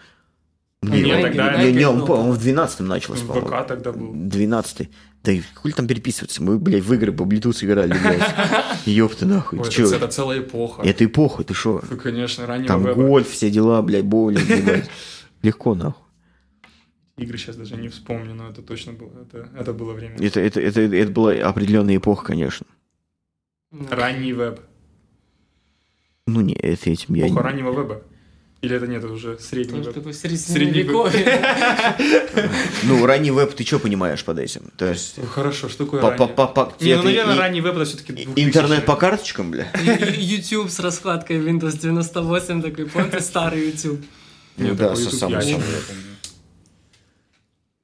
Нет, 0.83 1.05
Не, 1.05 1.23
тогда- 1.23 1.63
не, 1.63 1.73
не, 1.73 1.85
он, 1.89 1.99
Найпе 1.99 2.13
он 2.13 2.31
в 2.33 2.39
12-м 2.39 2.87
начался, 2.87 3.25
В 3.25 3.27
по-моему. 3.27 3.49
ВК 3.49 3.67
тогда 3.67 3.93
был. 3.93 4.13
12 4.15 4.89
Да 5.25 5.33
и 5.33 5.43
хули 5.55 5.73
там 5.73 5.89
переписываться? 5.89 6.41
Мы, 6.43 6.59
блядь, 6.59 6.85
в 6.85 6.93
игры 6.95 7.11
по 7.13 7.25
Bluetooth 7.25 7.65
играли, 7.65 7.91
блядь. 7.93 8.23
Ёпта 8.87 9.27
нахуй. 9.27 9.59
Ой, 9.59 9.67
это, 9.69 9.97
это 9.97 10.09
целая 10.09 10.39
эпоха. 10.41 10.83
Это 10.83 11.05
эпоха, 11.05 11.43
ты 11.43 11.53
шо? 11.53 11.83
Ну, 11.91 11.97
конечно, 11.97 12.47
раннего 12.47 12.69
Там 12.69 12.85
веба. 12.85 12.95
гольф, 12.95 13.29
все 13.29 13.51
дела, 13.51 13.83
блядь, 13.83 14.05
боулинг, 14.05 14.49
ебать. 14.49 14.89
Легко, 15.43 15.75
нахуй. 15.75 16.05
Игры 17.17 17.37
сейчас 17.39 17.57
даже 17.57 17.75
не 17.77 17.89
вспомню, 17.89 18.33
но 18.35 18.49
это 18.49 18.63
точно 18.63 18.93
было, 18.93 19.11
это, 19.23 19.49
это 19.59 19.73
было 19.73 19.93
время. 19.93 20.17
Это, 20.21 20.39
это, 20.39 20.61
это, 20.61 20.81
это 20.83 21.11
была 21.11 21.33
определенная 21.33 21.97
эпоха, 21.97 22.25
конечно. 22.25 22.65
Ранний 23.91 24.33
веб. 24.33 24.61
Ну, 26.29 26.41
не, 26.41 26.55
это 26.55 26.89
этим 26.91 27.15
я... 27.17 27.27
Эпоха 27.27 27.41
не- 27.41 27.45
раннего 27.45 27.73
веба. 27.73 28.03
Или 28.61 28.77
это 28.77 28.89
нет, 28.89 29.05
это 29.05 29.13
уже 29.13 29.39
средний 29.39 29.81
веб. 29.81 29.95
такой 29.95 30.13
Средний 30.13 30.39
средневековье. 30.39 31.41
Ну, 32.83 33.07
ранний 33.07 33.31
веб, 33.31 33.55
ты 33.55 33.65
что 33.65 33.79
понимаешь 33.79 34.25
под 34.25 34.41
этим? 34.41 34.73
То 34.77 34.87
есть... 34.87 35.15
Ну, 35.17 35.27
хорошо, 35.27 35.69
что 35.69 35.85
такое 35.85 36.01
ранний? 36.03 36.17
ну, 36.97 37.03
наверное, 37.05 37.37
ранний 37.37 37.61
веб 37.61 37.77
это 37.77 37.85
все-таки 37.85 38.29
Интернет 38.35 38.85
по 38.85 38.97
карточкам, 38.97 39.53
бля? 39.53 39.71
YouTube 40.17 40.71
с 40.71 40.81
раскладкой 40.81 41.39
Windows 41.39 41.79
98 41.79 42.63
такой, 42.63 42.87
помните 42.87 43.21
старый 43.21 43.67
YouTube? 43.67 44.05
Ну 44.57 44.75
да, 44.75 44.97
со 44.97 45.15
самым 45.15 45.41
самым. 45.41 45.63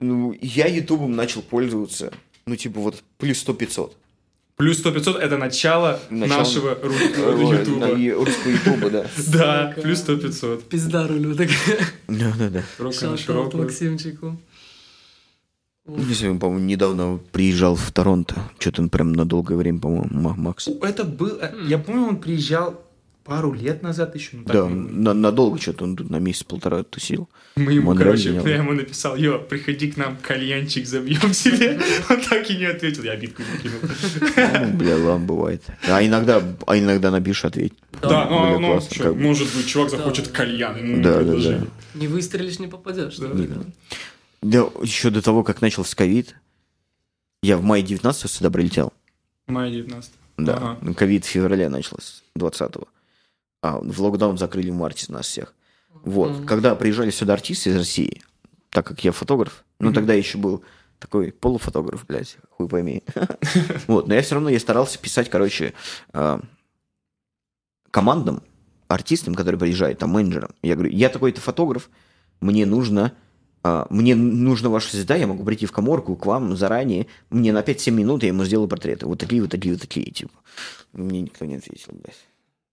Ну, 0.01 0.37
я 0.41 0.67
ютубом 0.67 1.15
начал 1.15 1.41
пользоваться, 1.41 2.13
ну, 2.47 2.57
типа, 2.57 2.81
вот, 2.81 3.03
плюс 3.17 3.47
100-500. 3.47 3.93
Плюс 4.57 4.79
100 4.79 4.93
500 4.93 5.17
это 5.17 5.37
начало, 5.37 5.99
Начало- 6.11 6.39
нашего 6.39 6.75
ру- 6.75 7.59
ютуба. 7.59 7.89
ю- 7.99 8.25
Русского 8.25 8.51
ютуба, 8.53 8.91
да. 8.91 9.07
Да, 9.33 9.75
плюс 9.83 9.99
100 9.99 10.17
500. 10.19 10.69
Пизда 10.69 11.09
рулю. 11.09 11.35
Так, 11.35 11.49
Да-да-да. 12.09 12.63
Широкую. 13.17 13.65
Максимчику. 13.65 14.39
Я 15.87 16.15
сегодня, 16.15 16.39
по-моему, 16.41 16.65
недавно 16.67 17.19
приезжал 17.33 17.75
в 17.75 17.91
Торонто. 17.91 18.37
Что-то 18.59 18.81
он 18.83 18.89
прям 18.91 19.13
на 19.13 19.25
долгое 19.27 19.57
время, 19.57 19.81
по-моему, 19.81 20.07
Ма- 20.11 20.35
Макс. 20.37 20.69
Это 20.69 21.05
был... 21.05 21.37
э, 21.41 21.53
Я 21.67 21.79
помню, 21.79 22.07
он 22.09 22.17
приезжал 22.21 22.81
пару 23.25 23.53
лет 23.53 23.83
назад 23.83 24.15
еще. 24.15 24.37
ну, 24.37 24.45
Да, 24.45 24.67
ну, 24.67 24.89
на- 25.03 25.15
надолго 25.15 25.59
что-то 25.61 25.85
он 25.85 25.97
тут 25.97 26.11
на 26.11 26.19
месяц-полтора 26.19 26.83
тусил. 26.83 27.29
Мы 27.57 27.73
ему, 27.73 27.87
Монреаль 27.89 28.09
короче, 28.09 28.29
менял. 28.31 28.47
я 28.47 28.57
ему 28.57 28.73
написал, 28.73 29.17
йо, 29.17 29.39
приходи 29.39 29.91
к 29.91 29.97
нам, 29.97 30.17
кальянчик 30.21 30.87
забьем 30.87 31.33
себе. 31.33 31.81
Он 32.11 32.21
так 32.21 32.51
и 32.51 32.57
не 32.57 32.65
ответил, 32.67 33.03
я 33.05 33.17
битку 33.17 33.43
не 33.43 33.59
кинул. 33.63 33.79
Ну, 34.71 34.77
бля, 34.77 34.97
ладно, 34.99 35.27
бывает. 35.27 35.63
А 35.89 36.05
иногда, 36.05 36.43
а 36.67 36.79
иногда 36.79 37.11
напишешь 37.11 37.45
ответь. 37.45 37.73
Да, 38.03 38.27
ну, 38.29 38.59
ну, 38.59 39.15
может 39.15 39.55
быть, 39.57 39.67
чувак 39.67 39.91
захочет 39.91 40.29
кальян, 40.29 40.77
ему 40.77 41.03
Да, 41.03 41.23
да, 41.23 41.35
да. 41.37 41.67
Не 41.95 42.09
выстрелишь, 42.09 42.59
не 42.59 42.67
попадешь. 42.69 43.17
Да. 43.19 43.29
да? 44.43 44.59
Еще 44.83 45.11
до 45.11 45.23
того, 45.23 45.43
как 45.45 45.63
начался 45.63 45.97
ковид, 45.97 46.35
я 47.43 47.57
в 47.57 47.63
мае 47.63 47.83
19 47.83 48.31
сюда 48.31 48.51
прилетел. 48.51 48.93
Мая 49.47 49.71
19 49.71 50.11
Да, 50.37 50.77
Ага. 50.81 50.95
ковид 50.95 51.25
в 51.25 51.29
феврале 51.29 51.69
начался, 51.69 52.23
20-го. 52.37 52.89
А 53.65 53.79
в 53.79 53.99
локдаун 54.03 54.37
закрыли 54.37 54.69
в 54.69 54.75
марте 54.75 55.11
нас 55.11 55.25
всех. 55.25 55.55
Вот, 56.03 56.33
Мгм. 56.33 56.47
когда 56.47 56.75
приезжали 56.75 57.09
сюда 57.09 57.33
артисты 57.33 57.71
из 57.71 57.77
России, 57.77 58.21
так 58.69 58.87
как 58.87 59.03
я 59.03 59.11
фотограф, 59.11 59.65
ну, 59.79 59.87
Мгм. 59.87 59.95
тогда 59.95 60.13
еще 60.13 60.37
был 60.37 60.63
такой 60.99 61.33
полуфотограф, 61.33 62.05
блядь, 62.07 62.37
хуй 62.51 62.69
пойми. 62.69 63.03
Вот, 63.87 64.07
но 64.07 64.13
я 64.13 64.21
все 64.21 64.35
равно, 64.35 64.51
я 64.51 64.61
старался 64.61 64.99
писать, 64.99 65.31
короче, 65.31 65.73
а, 66.13 66.43
командам, 67.91 68.43
артистам, 68.89 69.35
которые 69.35 69.59
приезжают, 69.59 69.99
там, 69.99 70.11
менеджерам. 70.11 70.51
Я 70.61 70.75
говорю, 70.75 70.91
я 70.91 71.09
такой-то 71.09 71.41
фотограф, 71.41 71.89
мне 72.43 72.67
нужно 72.67 73.15
а, 73.63 73.87
мне 73.89 74.15
нужна 74.15 74.69
ваша 74.69 74.95
звезда, 74.95 75.17
я 75.17 75.27
могу 75.27 75.43
прийти 75.43 75.65
в 75.65 75.73
коморку 75.73 76.17
к 76.17 76.27
вам 76.27 76.55
заранее, 76.55 77.07
мне 77.31 77.51
на 77.51 77.63
5-7 77.63 77.93
минут 77.93 78.25
я 78.25 78.29
ему 78.29 78.45
сделаю 78.45 78.69
портреты. 78.69 79.07
Вот 79.07 79.21
такие, 79.21 79.41
вот 79.41 79.51
такие, 79.51 79.73
вот 79.73 79.81
такие, 79.81 80.11
типа. 80.11 80.35
Мне 80.93 81.23
никто 81.23 81.47
не 81.47 81.55
ответил, 81.55 81.95
блядь. 81.95 82.27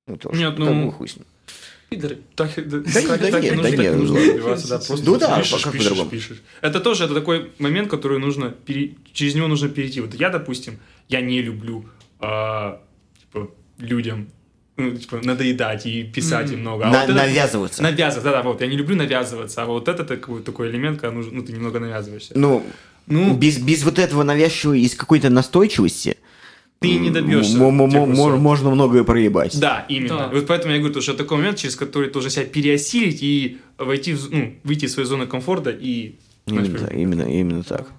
Ну, 0.07 0.17
тоже. 0.17 0.39
Нет, 0.39 0.57
ну, 0.57 0.85
бы 0.85 0.91
хуй 0.91 1.07
с 1.07 1.15
ним. 1.15 1.25
Пидоры. 1.89 2.19
Так, 2.35 2.51
да, 2.55 2.77
да 2.79 2.83
так- 2.91 3.03
нет, 3.03 3.31
так 3.31 3.43
и 3.43 3.75
да 3.75 3.83
нет, 3.83 3.95
нужно 3.97 4.19
ну, 4.19 4.25
добиваться, 4.33 4.69
да, 4.69 4.77
просто 4.79 5.05
ну 5.05 5.17
да, 5.17 5.37
пишешь, 5.37 5.61
как 5.61 5.73
пишешь, 5.73 5.87
по-другому. 5.89 6.09
пишешь. 6.09 6.41
Это 6.61 6.79
тоже 6.79 7.03
это 7.03 7.13
такой 7.13 7.51
момент, 7.59 7.89
который 7.89 8.17
нужно, 8.17 8.49
пере- 8.51 8.95
через 9.11 9.35
него 9.35 9.47
нужно 9.47 9.67
перейти. 9.67 9.99
Вот 9.99 10.13
я, 10.13 10.29
допустим, 10.29 10.79
я 11.09 11.19
не 11.19 11.41
люблю 11.41 11.85
а, 12.21 12.81
типа, 13.19 13.51
людям 13.77 14.29
ну, 14.77 14.95
типа, 14.95 15.19
надоедать 15.21 15.85
и 15.85 16.03
писать 16.03 16.51
им 16.51 16.61
много. 16.61 16.85
А 16.85 16.91
На- 16.91 17.01
вот 17.01 17.09
это- 17.09 17.13
навязываться. 17.13 17.83
Навязываться, 17.83 18.21
да-да, 18.21 18.41
вот, 18.43 18.61
я 18.61 18.67
не 18.67 18.77
люблю 18.77 18.95
навязываться, 18.95 19.61
а 19.61 19.65
вот 19.65 19.89
это 19.89 20.05
такой, 20.05 20.41
такой 20.41 20.69
элемент, 20.69 21.01
когда 21.01 21.13
нужно, 21.13 21.33
ну, 21.33 21.43
ты 21.43 21.51
немного 21.51 21.79
навязываешься. 21.79 22.33
Ну, 22.37 22.65
Ну, 23.07 23.35
без, 23.35 23.57
без 23.57 23.83
вот 23.83 23.99
этого 23.99 24.23
навязчивого 24.23 24.75
из 24.75 24.95
какой-то 24.95 25.29
настойчивости 25.29 26.17
ты 26.81 26.97
не 26.97 27.11
добьешься. 27.11 27.57
можно 27.57 28.71
многое 28.71 29.03
проебать. 29.03 29.59
Да, 29.59 29.85
именно. 29.87 30.17
Да. 30.17 30.29
Вот 30.29 30.47
поэтому 30.47 30.73
я 30.73 30.79
говорю, 30.79 30.95
то, 30.95 31.01
что 31.01 31.11
это 31.11 31.23
такой 31.23 31.37
момент, 31.37 31.57
через 31.59 31.75
который 31.75 32.07
ты 32.07 32.13
должен 32.13 32.31
себя 32.31 32.45
переосилить 32.45 33.21
и 33.21 33.59
войти, 33.77 34.13
в, 34.13 34.31
ну, 34.31 34.55
выйти 34.63 34.85
из 34.85 34.93
своей 34.93 35.07
зоны 35.07 35.27
комфорта 35.27 35.69
и... 35.69 36.15
Именно, 36.47 36.65
знаешь, 36.65 36.81
так, 36.81 36.93
именно, 36.97 37.21
именно 37.21 37.63
так. 37.63 37.91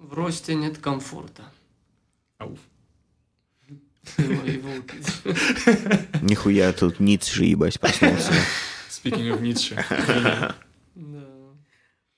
В 0.00 0.12
росте 0.14 0.56
нет 0.56 0.78
комфорта. 0.78 1.44
Ауф. 2.38 2.58
Нихуя 6.20 6.72
тут 6.72 6.98
Ницше, 6.98 7.44
ебать, 7.44 7.78
проснулся. 7.78 8.32
Speaking 8.90 9.30
of 9.32 9.40
Ницше. 9.42 9.84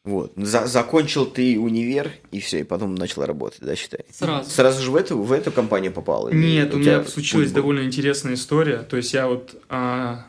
Вот. 0.07 0.33
За- 0.37 0.67
закончил 0.67 1.27
ты 1.27 1.59
универ, 1.59 2.13
и 2.31 2.39
все, 2.41 2.61
и 2.61 2.63
потом 2.63 2.95
начал 2.95 3.25
работать, 3.25 3.59
да, 3.61 3.75
считай? 3.77 4.01
Сразу. 4.13 4.49
Сразу 4.49 4.83
же 4.83 4.91
в 4.93 4.97
эту, 4.97 5.19
в 5.19 5.33
эту 5.33 5.51
компанию 5.51 5.93
попал? 5.93 6.29
или 6.29 6.37
Нет, 6.37 6.73
у 6.75 6.81
тебя 6.81 6.99
меня 7.01 7.05
случилась 7.05 7.49
был? 7.51 7.57
довольно 7.57 7.81
интересная 7.85 8.35
история. 8.35 8.79
То 8.79 8.97
есть 8.97 9.13
я 9.13 9.27
вот 9.27 9.61
а, 9.69 10.25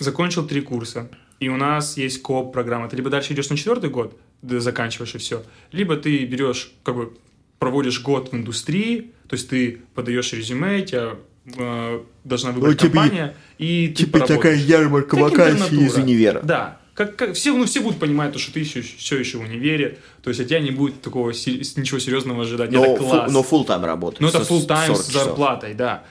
закончил 0.00 0.46
три 0.46 0.62
курса, 0.62 1.08
и 1.38 1.48
у 1.50 1.56
нас 1.56 1.96
есть 1.98 2.22
кооп 2.22 2.52
программа. 2.52 2.88
Ты 2.88 2.96
либо 2.96 3.10
дальше 3.10 3.34
идешь 3.34 3.50
на 3.50 3.56
четвертый 3.58 3.90
год, 3.90 4.18
да, 4.42 4.58
заканчиваешь 4.58 5.14
и 5.14 5.18
все, 5.18 5.44
либо 5.70 5.96
ты 5.96 6.24
берешь, 6.24 6.72
как 6.82 6.96
бы 6.96 7.12
проводишь 7.58 8.00
год 8.02 8.32
в 8.32 8.34
индустрии, 8.34 9.12
то 9.28 9.36
есть 9.36 9.50
ты 9.50 9.82
подаешь 9.94 10.32
резюме, 10.32 10.80
тебя 10.80 11.16
э, 11.58 12.00
должна 12.24 12.52
выбрать 12.52 12.82
Ну, 12.82 12.88
тебе- 12.88 12.98
компания, 12.98 13.36
и 13.58 13.88
ты 13.88 14.04
Типа 14.04 14.20
такая 14.20 14.56
ярмарка 14.56 15.16
вакансий 15.16 15.84
из 15.84 15.94
универа. 15.96 16.40
Да. 16.42 16.79
Как, 16.94 17.16
как, 17.16 17.34
все, 17.34 17.54
ну, 17.54 17.64
все 17.66 17.80
будут 17.80 17.98
понимать, 17.98 18.32
то, 18.32 18.38
что 18.38 18.52
ты 18.52 18.60
еще, 18.60 18.82
все 18.82 19.18
еще 19.18 19.38
в 19.38 19.42
универе, 19.42 19.98
то 20.22 20.28
есть 20.30 20.40
от 20.40 20.48
тебя 20.48 20.60
не 20.60 20.70
будет 20.70 21.00
такого 21.02 21.30
ничего 21.30 21.98
серьезного 21.98 22.42
ожидать. 22.42 22.70
Но, 22.72 22.84
Это 22.84 23.00
фу- 23.02 23.08
класс. 23.08 23.32
но 23.32 23.40
full 23.42 23.64
тайм 23.64 23.84
работает. 23.84 24.20
Ну, 24.20 24.28
это 24.28 24.38
full 24.38 24.66
time 24.66 24.86
40 24.88 24.96
с 25.02 25.06
часов. 25.08 25.24
зарплатой, 25.24 25.74
да. 25.74 26.02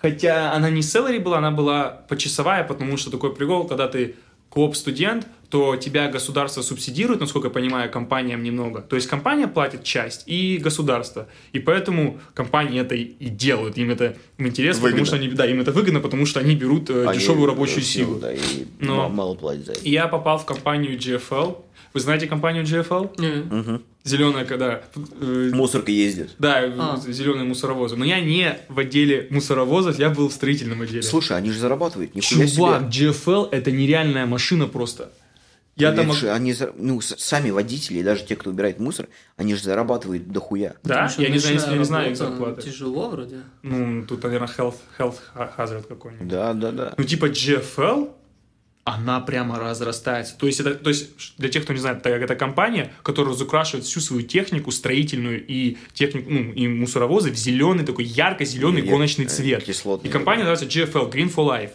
Хотя 0.00 0.52
она 0.52 0.70
не 0.70 0.80
salary 0.80 1.20
была, 1.20 1.38
она 1.38 1.50
была 1.52 1.84
почасовая, 2.08 2.64
потому 2.64 2.96
что 2.96 3.10
такой 3.10 3.34
прикол, 3.34 3.66
когда 3.68 3.86
ты 3.86 4.16
коп-студент, 4.52 5.26
то 5.48 5.76
тебя 5.76 6.08
государство 6.08 6.62
субсидирует, 6.62 7.20
насколько 7.20 7.48
я 7.48 7.52
понимаю, 7.52 7.90
компаниям 7.90 8.42
немного. 8.42 8.80
То 8.80 8.96
есть 8.96 9.08
компания 9.08 9.46
платит 9.48 9.82
часть 9.84 10.24
и 10.26 10.56
государство. 10.58 11.26
И 11.52 11.58
поэтому 11.58 12.18
компании 12.34 12.80
это 12.80 12.94
и 12.94 13.28
делают. 13.28 13.76
Им 13.78 13.90
это 13.90 14.16
в 14.38 14.46
интерес, 14.46 14.76
потому 14.76 14.92
Выгодно. 14.92 15.06
что 15.06 15.16
они, 15.16 15.28
да, 15.28 15.46
им 15.46 15.60
это 15.60 15.72
выгодно, 15.72 16.00
потому 16.00 16.24
что 16.26 16.40
они 16.40 16.54
берут 16.54 16.88
э, 16.90 17.06
Они, 17.06 17.18
дешевую 17.18 17.46
рабочую 17.48 17.82
силу, 17.82 18.12
силу. 18.12 18.20
Да, 18.20 18.32
и 18.32 18.38
Но- 18.80 18.96
ма- 18.96 19.08
мало 19.08 19.34
платят 19.34 19.66
за 19.66 19.72
это. 19.72 19.80
Я 19.88 20.06
попал 20.08 20.38
в 20.38 20.44
компанию 20.46 20.98
GFL. 20.98 21.56
Вы 21.94 22.00
знаете 22.00 22.26
компанию 22.26 22.64
GFL? 22.64 23.20
Не. 23.20 23.80
Зеленая, 24.04 24.44
когда... 24.44 24.82
э, 25.20 25.50
Мусорка 25.52 25.92
ездит. 25.92 26.34
да, 26.38 26.60
А. 26.78 27.00
зеленые 27.06 27.44
мусоровозы. 27.44 27.96
Но 27.96 28.04
я 28.04 28.20
не 28.20 28.58
в 28.68 28.78
отделе 28.78 29.28
мусоровозов, 29.30 29.98
я 29.98 30.10
был 30.10 30.28
в 30.28 30.32
строительном 30.32 30.82
отделе. 30.82 31.02
Слушай, 31.02 31.36
они 31.36 31.50
же 31.50 31.58
зарабатывают, 31.60 32.14
нихуя 32.14 32.48
Чувак, 32.48 32.92
себе. 32.92 33.08
GFL 33.10 33.48
это 33.52 33.70
нереальная 33.70 34.26
машина 34.26 34.66
просто. 34.66 35.12
Я 35.76 35.92
там... 35.92 36.12
же 36.12 36.30
они, 36.30 36.54
ну, 36.76 37.00
сами 37.00 37.50
водители, 37.50 37.98
и 37.98 38.02
даже 38.02 38.24
те, 38.24 38.36
кто 38.36 38.50
убирает 38.50 38.78
мусор, 38.78 39.08
они 39.36 39.54
же 39.54 39.62
зарабатывают 39.62 40.28
дохуя. 40.28 40.74
Да, 40.82 41.06
Потому 41.06 41.22
я 41.22 41.28
не 41.30 41.38
знаю, 41.38 41.60
я 41.70 41.78
не 41.78 41.84
знаю 41.84 42.10
их 42.10 42.16
зарплаты. 42.16 42.62
Тяжело 42.62 43.08
вроде. 43.08 43.38
Ну, 43.62 44.04
тут, 44.04 44.22
наверное, 44.22 44.48
health, 44.48 44.74
health 44.98 45.16
hazard 45.34 45.84
какой-нибудь. 45.88 46.28
Да, 46.28 46.52
да, 46.52 46.72
да. 46.72 46.94
Ну, 46.98 47.04
типа 47.04 47.26
GFL, 47.26 48.10
она 48.84 49.20
прямо 49.20 49.58
разрастается. 49.58 50.36
То 50.36 50.46
есть, 50.46 50.58
это, 50.60 50.74
то 50.74 50.90
есть, 50.90 51.38
для 51.38 51.48
тех, 51.48 51.62
кто 51.62 51.72
не 51.72 51.78
знает, 51.78 52.04
это, 52.04 52.34
компания, 52.34 52.92
которая 53.02 53.32
разукрашивает 53.32 53.84
всю 53.84 54.00
свою 54.00 54.22
технику 54.22 54.72
строительную 54.72 55.44
и 55.46 55.76
технику, 55.92 56.30
ну, 56.30 56.52
и 56.52 56.66
мусоровозы 56.66 57.30
в 57.30 57.36
зеленый, 57.36 57.84
такой 57.84 58.04
ярко-зеленый 58.04 58.82
гоночный 58.82 59.26
э, 59.26 59.28
цвет. 59.28 59.64
кислотный. 59.64 60.10
И 60.10 60.12
компания 60.12 60.44
называется 60.44 60.66
GFL, 60.66 61.12
Green 61.12 61.32
for 61.32 61.46
Life. 61.46 61.70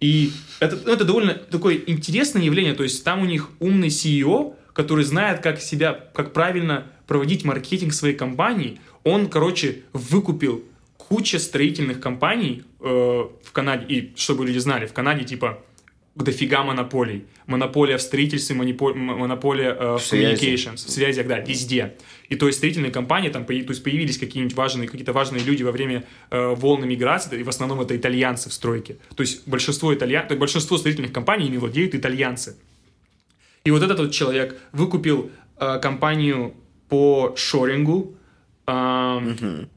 И 0.00 0.32
это, 0.60 0.78
ну, 0.84 0.92
это 0.92 1.04
довольно 1.04 1.34
такое 1.34 1.80
интересное 1.86 2.42
явление. 2.42 2.74
То 2.74 2.84
есть, 2.84 3.02
там 3.02 3.22
у 3.22 3.24
них 3.24 3.50
умный 3.58 3.88
CEO, 3.88 4.54
который 4.72 5.04
знает, 5.04 5.40
как 5.40 5.60
себя, 5.60 5.92
как 6.14 6.32
правильно 6.32 6.86
проводить 7.08 7.44
маркетинг 7.44 7.92
своей 7.92 8.14
компании. 8.14 8.80
Он, 9.02 9.28
короче, 9.28 9.82
выкупил 9.92 10.62
куча 10.96 11.40
строительных 11.40 11.98
компаний 12.00 12.62
э, 12.80 12.84
в 12.84 13.52
Канаде. 13.52 13.84
И 13.88 14.12
чтобы 14.16 14.46
люди 14.46 14.58
знали, 14.58 14.86
в 14.86 14.92
Канаде 14.92 15.24
типа 15.24 15.58
дофига 16.14 16.62
монополий. 16.62 17.24
Монополия 17.46 17.96
в 17.96 18.02
строительстве, 18.02 18.54
монопо- 18.56 18.94
монополия 18.94 19.70
э, 19.70 19.96
в 19.96 20.00
communications, 20.00 20.76
в 20.76 20.90
связях, 20.90 21.26
да, 21.26 21.38
везде. 21.38 21.94
И 22.28 22.36
то 22.36 22.46
есть 22.46 22.58
строительные 22.58 22.90
компании, 22.90 23.30
там, 23.30 23.44
то 23.44 23.52
есть 23.52 23.82
появились 23.82 24.18
какие-нибудь 24.18 24.56
важные, 24.56 24.88
какие-то 24.88 25.12
важные 25.12 25.42
люди 25.42 25.62
во 25.62 25.72
время 25.72 26.04
э, 26.30 26.54
волн 26.54 26.86
миграции, 26.86 27.40
и 27.40 27.42
в 27.42 27.48
основном 27.48 27.80
это 27.80 27.96
итальянцы 27.96 28.50
в 28.50 28.52
стройке. 28.52 28.96
То 29.14 29.22
есть 29.22 29.48
большинство, 29.48 29.94
итальян... 29.94 30.26
то 30.26 30.34
есть 30.34 30.40
большинство 30.40 30.76
строительных 30.76 31.12
компаний 31.12 31.46
ими 31.46 31.56
владеют 31.56 31.94
итальянцы. 31.94 32.56
И 33.64 33.70
вот 33.70 33.82
этот 33.82 33.98
вот 33.98 34.10
человек 34.10 34.60
выкупил 34.72 35.30
э, 35.58 35.78
компанию 35.80 36.54
по 36.88 37.34
шорингу, 37.36 38.16
эм, 38.66 39.68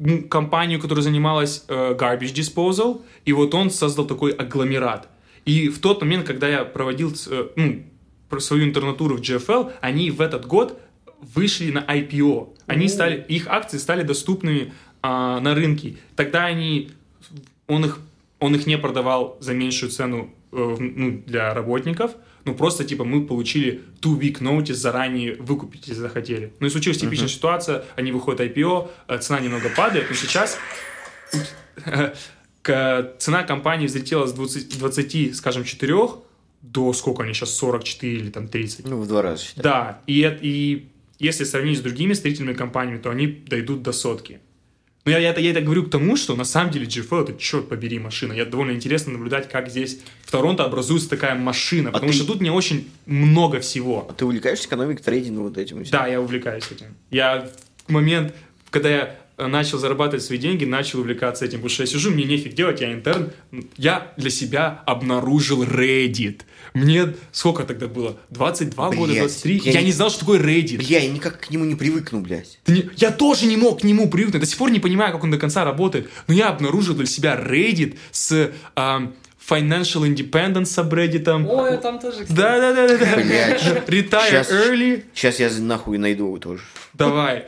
м, 0.00 0.28
компанию, 0.28 0.80
которая 0.80 1.04
занималась 1.04 1.64
э, 1.68 1.94
garbage 1.94 2.34
disposal, 2.34 3.02
и 3.24 3.32
вот 3.32 3.54
он 3.54 3.70
создал 3.70 4.06
такой 4.06 4.32
агломерат. 4.32 5.08
И 5.44 5.68
в 5.68 5.78
тот 5.80 6.00
момент, 6.00 6.26
когда 6.26 6.48
я 6.48 6.64
проводил 6.64 7.14
э, 7.30 7.48
ну, 7.56 8.40
свою 8.40 8.64
интернатуру 8.64 9.16
в 9.16 9.20
GFL, 9.20 9.72
они 9.80 10.10
в 10.10 10.20
этот 10.20 10.46
год 10.46 10.80
вышли 11.34 11.70
на 11.70 11.80
IPO. 11.80 12.56
Они 12.66 12.88
стали, 12.88 13.24
их 13.28 13.46
акции 13.48 13.78
стали 13.78 14.02
доступны 14.02 14.72
а, 15.02 15.40
на 15.40 15.54
рынке. 15.54 15.96
Тогда 16.16 16.46
они, 16.46 16.90
он 17.66 17.84
их, 17.84 17.98
он 18.40 18.54
их 18.54 18.66
не 18.66 18.78
продавал 18.78 19.36
за 19.40 19.54
меньшую 19.54 19.90
цену 19.90 20.30
э, 20.52 20.76
ну, 20.78 21.22
для 21.26 21.54
работников, 21.54 22.12
ну, 22.44 22.54
просто, 22.54 22.84
типа, 22.84 23.04
мы 23.04 23.26
получили 23.26 23.82
two 24.02 24.18
week 24.18 24.40
notice 24.40 24.74
заранее 24.74 25.36
выкупить, 25.36 25.88
если 25.88 26.02
захотели. 26.02 26.52
Ну, 26.60 26.66
и 26.66 26.70
случилась 26.70 26.98
типичная 26.98 27.28
ситуация, 27.28 27.84
они 27.96 28.12
выходят 28.12 28.40
IPO, 28.40 28.90
э, 29.08 29.18
цена 29.18 29.40
немного 29.40 29.70
падает, 29.74 30.06
но 30.10 30.14
сейчас 30.14 30.58
к- 32.64 33.12
цена 33.18 33.42
компании 33.44 33.86
взлетела 33.86 34.26
с 34.26 34.32
20, 34.32 34.78
20 34.78 35.36
скажем, 35.36 35.64
4 35.64 35.94
до 36.62 36.92
сколько 36.94 37.22
они 37.22 37.34
сейчас, 37.34 37.50
44 37.50 38.12
или 38.16 38.30
там 38.30 38.48
30. 38.48 38.88
Ну, 38.88 39.00
в 39.00 39.06
два 39.06 39.20
раза 39.22 39.44
считай. 39.44 39.62
Да, 39.62 40.00
и, 40.06 40.38
и 40.40 40.88
если 41.18 41.44
сравнить 41.44 41.78
с 41.78 41.82
другими 41.82 42.14
строительными 42.14 42.54
компаниями, 42.54 42.98
то 42.98 43.10
они 43.10 43.26
дойдут 43.26 43.82
до 43.82 43.92
сотки. 43.92 44.40
Но 45.04 45.10
я, 45.12 45.18
я, 45.18 45.30
это, 45.30 45.40
я 45.42 45.50
это 45.50 45.60
говорю 45.60 45.82
к 45.84 45.90
тому, 45.90 46.16
что 46.16 46.34
на 46.34 46.44
самом 46.44 46.70
деле 46.72 46.86
GFL 46.86 47.24
это, 47.24 47.34
черт 47.38 47.68
побери, 47.68 47.98
машина. 47.98 48.32
Я 48.32 48.46
довольно 48.46 48.72
интересно 48.72 49.12
наблюдать, 49.12 49.50
как 49.50 49.68
здесь 49.68 50.00
в 50.22 50.30
Торонто 50.30 50.64
образуется 50.64 51.10
такая 51.10 51.34
машина, 51.34 51.92
потому 51.92 52.10
ты- 52.12 52.16
что 52.16 52.26
тут 52.26 52.40
не 52.40 52.48
очень 52.50 52.88
много 53.04 53.60
всего. 53.60 54.06
А 54.08 54.14
ты 54.14 54.24
увлекаешься 54.24 54.66
экономикой, 54.66 55.02
трейдингом, 55.02 55.44
вот 55.44 55.58
этим? 55.58 55.84
Да, 55.90 56.06
я 56.06 56.18
увлекаюсь 56.22 56.64
этим. 56.70 56.86
Я 57.10 57.50
в 57.86 57.92
момент, 57.92 58.34
когда 58.70 58.88
я 58.88 59.16
начал 59.36 59.78
зарабатывать 59.78 60.24
свои 60.24 60.38
деньги, 60.38 60.64
начал 60.64 61.00
увлекаться 61.00 61.44
этим, 61.44 61.58
потому 61.58 61.70
что 61.70 61.82
я 61.82 61.86
сижу, 61.86 62.10
мне 62.10 62.24
нефиг 62.24 62.54
делать, 62.54 62.80
я 62.80 62.92
интерн. 62.92 63.32
Я 63.76 64.12
для 64.16 64.30
себя 64.30 64.82
обнаружил 64.86 65.64
Reddit. 65.64 66.42
Мне 66.72 67.14
сколько 67.32 67.64
тогда 67.64 67.86
было? 67.88 68.16
22 68.30 68.90
года, 68.90 69.12
Блядь, 69.12 69.18
23? 69.22 69.60
я 69.64 69.72
Я, 69.72 69.80
не- 69.80 69.86
не 69.86 69.92
знал, 69.92 70.10
что 70.10 70.20
такое 70.20 70.40
Reddit. 70.40 70.78
Бля, 70.78 70.98
я 71.00 71.08
никак 71.08 71.40
к 71.40 71.50
нему 71.50 71.64
не 71.64 71.74
привыкну, 71.74 72.20
блядь. 72.20 72.58
Ты 72.64 72.72
не- 72.72 72.90
Я 72.96 73.10
тоже 73.10 73.46
не 73.46 73.56
мог 73.56 73.80
к 73.80 73.84
нему 73.84 74.08
привыкнуть, 74.08 74.40
до 74.40 74.46
сих 74.46 74.58
пор 74.58 74.70
не 74.70 74.80
понимаю, 74.80 75.12
как 75.12 75.22
он 75.24 75.30
до 75.30 75.38
конца 75.38 75.64
работает, 75.64 76.08
но 76.28 76.34
я 76.34 76.48
обнаружил 76.48 76.94
для 76.94 77.06
себя 77.06 77.36
Reddit 77.40 77.96
с 78.12 78.52
ам, 78.76 79.14
Financial 79.48 80.02
Independence 80.08 80.66
сабреддитом. 80.66 81.46
Ой, 81.48 81.72
я 81.72 81.76
там 81.76 81.98
тоже, 81.98 82.22
кстати. 82.22 82.32
Да-да-да-да. 82.32 83.16
Блядь. 83.16 83.88
Retire 83.88 84.30
Щас- 84.30 84.50
early. 84.50 85.04
Сейчас 85.14 85.40
я 85.40 85.50
нахуй 85.60 85.98
найду 85.98 86.26
его 86.26 86.38
тоже. 86.38 86.62
Давай. 86.94 87.46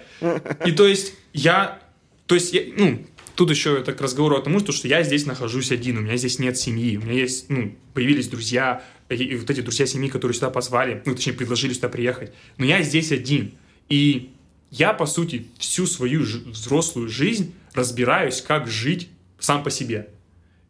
И 0.67 0.73
то 0.73 0.87
есть 0.87 1.15
я, 1.33 1.81
то 2.27 2.35
есть 2.35 2.53
я, 2.53 2.63
ну, 2.77 3.07
тут 3.35 3.51
еще 3.51 3.79
это 3.79 3.93
к 3.93 4.01
разговору 4.01 4.37
о 4.37 4.43
том, 4.43 4.59
что 4.73 4.89
я 4.89 5.03
здесь 5.03 5.27
нахожусь 5.27 5.71
один, 5.71 5.99
у 5.99 6.01
меня 6.01 6.17
здесь 6.17 6.39
нет 6.39 6.59
семьи, 6.59 6.97
у 6.97 7.03
меня 7.03 7.15
есть, 7.21 7.49
ну, 7.49 7.75
появились 7.95 8.29
друзья, 8.29 8.83
и, 9.09 9.15
и 9.15 9.37
вот 9.37 9.49
эти 9.49 9.61
друзья 9.61 9.87
семьи, 9.87 10.09
которые 10.11 10.35
сюда 10.35 10.51
позвали, 10.51 11.03
ну, 11.05 11.15
точнее, 11.15 11.35
предложили 11.35 11.73
сюда 11.73 11.89
приехать, 11.89 12.33
но 12.59 12.65
я 12.67 12.83
здесь 12.83 13.13
один. 13.13 13.53
И 13.89 14.33
я, 14.71 14.93
по 14.93 15.07
сути, 15.07 15.47
всю 15.59 15.87
свою 15.87 16.23
взрослую 16.23 17.09
жизнь 17.09 17.55
разбираюсь, 17.73 18.41
как 18.43 18.67
жить 18.67 19.09
сам 19.39 19.63
по 19.63 19.71
себе. 19.71 20.09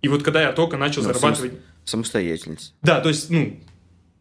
И 0.07 0.09
вот 0.09 0.23
когда 0.23 0.41
я 0.41 0.53
только 0.53 0.77
начал 0.77 1.03
Ну, 1.03 1.09
зарабатывать... 1.09 1.51
самос- 1.55 1.57
Самостоятельность. 1.85 2.75
Да, 2.81 3.01
то 3.01 3.09
есть, 3.09 3.29
ну, 3.29 3.59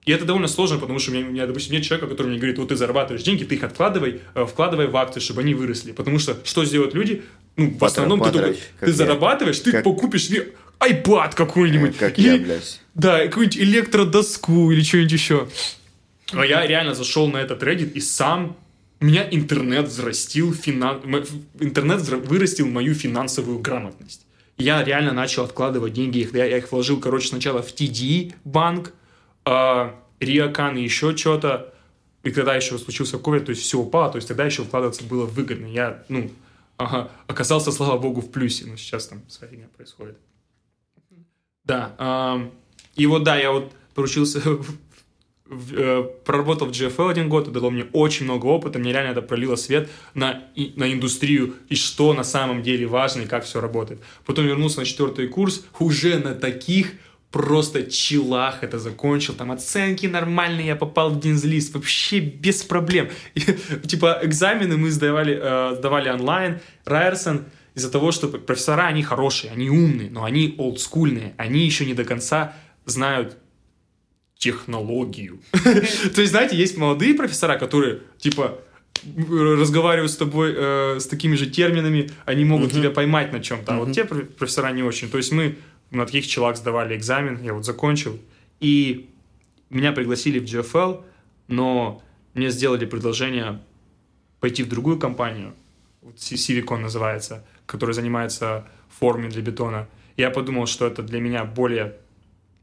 и 0.04 0.12
это 0.12 0.26
довольно 0.26 0.48
сложно, 0.48 0.80
потому 0.80 0.98
что 0.98 1.12
у 1.12 1.14
меня, 1.14 1.28
у 1.28 1.30
меня, 1.30 1.46
допустим, 1.46 1.74
нет 1.74 1.84
человека, 1.84 2.08
который 2.08 2.28
мне 2.30 2.38
говорит, 2.38 2.58
вот 2.58 2.70
ты 2.70 2.76
зарабатываешь 2.76 3.22
деньги, 3.22 3.44
ты 3.44 3.54
их 3.54 3.64
откладывай, 3.64 4.22
э, 4.34 4.46
вкладывай 4.48 4.88
в 4.88 4.98
акции, 4.98 5.20
чтобы 5.20 5.42
они 5.42 5.54
выросли. 5.54 5.92
Потому 5.92 6.18
что 6.18 6.36
что 6.44 6.66
сделают 6.66 6.96
люди? 6.96 7.22
Ну, 7.56 7.68
в 7.70 7.78
Потра- 7.78 7.86
основном 7.86 8.20
ты, 8.24 8.32
только, 8.32 8.54
ты 8.80 8.88
я. 8.88 8.92
зарабатываешь, 8.94 9.60
ты 9.60 9.72
Как- 9.74 9.84
покупишь 9.84 10.26
себе 10.26 10.54
iPad 10.80 11.36
какой-нибудь. 11.36 11.98
Как 11.98 12.18
или- 12.18 12.30
я, 12.30 12.38
блядь. 12.40 12.82
Да, 12.96 13.20
какую-нибудь 13.28 13.58
электродоску 13.60 14.72
или 14.72 14.82
что-нибудь 14.82 15.12
еще. 15.12 15.48
А 16.32 16.44
я 16.48 16.66
реально 16.66 16.96
зашел 16.96 17.28
на 17.28 17.38
этот 17.38 17.62
Reddit 17.62 17.92
и 17.92 18.00
сам 18.02 18.58
меня 19.00 19.28
интернет 19.30 19.86
взрастил, 19.88 20.52
финан... 20.52 21.00
интернет 21.60 22.02
вырастил 22.02 22.66
мою 22.68 22.96
финансовую 22.96 23.60
грамотность. 23.60 24.25
Я 24.58 24.84
реально 24.84 25.12
начал 25.12 25.44
откладывать 25.44 25.94
деньги, 25.94 26.20
их- 26.20 26.34
я, 26.34 26.58
их 26.58 26.72
вложил, 26.72 27.00
короче, 27.00 27.28
сначала 27.28 27.62
в 27.62 27.74
TD 27.74 28.34
банк, 28.46 28.94
э, 29.46 29.92
Риакан 30.20 30.78
и 30.78 30.82
еще 30.84 31.16
что-то. 31.16 31.74
И 32.24 32.32
когда 32.32 32.56
еще 32.56 32.78
случился 32.78 33.20
ковид, 33.20 33.46
то 33.46 33.52
есть 33.52 33.62
все 33.62 33.78
упало, 33.78 34.12
то 34.12 34.16
есть 34.16 34.28
тогда 34.28 34.46
еще 34.46 34.64
вкладываться 34.64 35.04
было 35.04 35.26
выгодно. 35.26 35.68
Я, 35.68 36.04
ну, 36.10 36.32
ага, 36.78 37.12
оказался, 37.28 37.72
слава 37.72 37.98
богу, 38.00 38.22
в 38.22 38.32
плюсе, 38.32 38.66
но 38.66 38.78
сейчас 38.78 39.08
там 39.08 39.22
своя 39.28 39.52
фигня 39.52 39.68
происходит. 39.76 40.18
Да, 41.64 41.94
ам, 41.98 42.52
и 42.96 43.06
вот 43.08 43.24
да, 43.24 43.36
я 43.38 43.52
вот 43.52 43.74
поручился, 43.94 44.40
э, 44.46 44.58
проработал 45.48 46.68
в 46.68 46.72
GFL 46.72 47.12
один 47.12 47.30
год, 47.30 47.44
это 47.44 47.52
дало 47.52 47.70
мне 47.70 47.86
очень 47.94 48.26
много 48.26 48.48
опыта, 48.48 48.80
мне 48.80 48.92
реально 48.92 49.12
это 49.12 49.22
пролило 49.22 49.56
свет 49.56 49.90
на, 50.16 50.44
на 50.76 50.92
индустрию 50.92 51.56
и 51.70 51.76
что 51.76 52.14
на 52.14 52.24
самом 52.24 52.64
деле 52.64 52.88
важно 52.88 53.22
и 53.22 53.26
как 53.28 53.46
все 53.46 53.62
работает. 53.62 54.02
Потом 54.26 54.46
вернулся 54.46 54.80
на 54.80 54.86
четвертый 54.86 55.28
курс, 55.28 55.66
уже 55.80 56.18
на 56.18 56.34
таких 56.34 56.94
просто 57.30 57.84
чилах 57.84 58.64
это 58.64 58.80
закончил, 58.80 59.34
там 59.34 59.52
оценки 59.52 60.08
нормальные, 60.08 60.68
я 60.68 60.76
попал 60.76 61.10
в 61.10 61.20
Динзлист, 61.20 61.76
вообще 61.76 62.20
без 62.20 62.64
проблем. 62.64 63.10
И, 63.36 63.42
типа 63.88 64.20
экзамены 64.24 64.78
мы 64.78 64.90
сдавали, 64.90 65.38
э, 65.40 65.76
сдавали 65.76 66.10
онлайн, 66.10 66.60
Райерсон, 66.86 67.46
из-за 67.76 67.92
того, 67.92 68.12
что 68.14 68.30
профессора, 68.30 68.88
они 68.88 69.04
хорошие, 69.04 69.52
они 69.52 69.70
умные, 69.70 70.10
но 70.10 70.24
они 70.24 70.56
олдскульные, 70.58 71.34
они 71.38 71.66
еще 71.66 71.86
не 71.86 71.94
до 71.94 72.06
конца 72.06 72.54
знают 72.86 73.38
технологию. 74.38 75.40
То 76.16 76.22
есть, 76.22 76.32
знаете, 76.32 76.56
есть 76.56 76.78
молодые 76.78 77.14
профессора, 77.14 77.58
которые, 77.58 78.00
типа, 78.18 78.60
разговаривают 79.30 80.12
с 80.12 80.18
тобой 80.18 80.54
э, 80.56 81.00
с 81.00 81.08
такими 81.08 81.36
же 81.36 81.46
терминами, 81.48 82.10
они 82.26 82.46
могут 82.46 82.72
тебя 82.72 82.90
поймать 82.90 83.32
на 83.32 83.40
чем-то, 83.40 83.74
а 83.76 83.80
вот 83.80 83.92
те 83.94 84.04
проф- 84.04 84.28
профессора 84.36 84.72
не 84.72 84.84
очень. 84.84 85.10
То 85.10 85.18
есть 85.18 85.32
мы 85.32 85.58
на 85.92 86.06
таких 86.06 86.28
челах 86.28 86.58
сдавали 86.58 86.96
экзамен, 86.96 87.40
я 87.44 87.54
вот 87.54 87.66
закончил, 87.66 88.20
и 88.60 89.10
меня 89.70 89.92
пригласили 89.92 90.40
в 90.40 90.44
GFL, 90.44 91.04
но 91.48 92.02
мне 92.34 92.50
сделали 92.50 92.86
предложение 92.86 93.62
пойти 94.40 94.64
в 94.64 94.70
другую 94.70 94.98
компанию, 95.00 95.54
вот 96.02 96.20
Си- 96.20 96.36
Civicon 96.36 96.78
называется, 96.80 97.46
которая 97.66 97.94
занимается 97.94 98.68
формой 99.00 99.30
для 99.30 99.42
бетона. 99.42 99.88
Я 100.18 100.30
подумал, 100.30 100.66
что 100.68 100.88
это 100.88 101.04
для 101.04 101.20
меня 101.20 101.44
более 101.46 101.96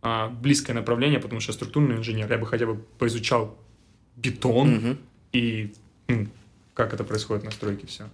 а, 0.03 0.29
близкое 0.29 0.75
направление, 0.75 1.21
потому 1.21 1.41
что 1.41 1.53
я 1.53 1.55
структурный 1.55 1.97
инженер, 1.97 2.31
я 2.31 2.39
бы 2.39 2.47
хотя 2.47 2.67
бы 2.67 2.75
поизучал 2.99 3.57
бетон 4.17 4.99
и 5.33 5.73
ну, 6.09 6.27
как 6.75 6.93
это 6.93 7.05
происходит 7.05 7.45
на 7.45 7.51
стройке, 7.51 7.87
все. 7.87 8.09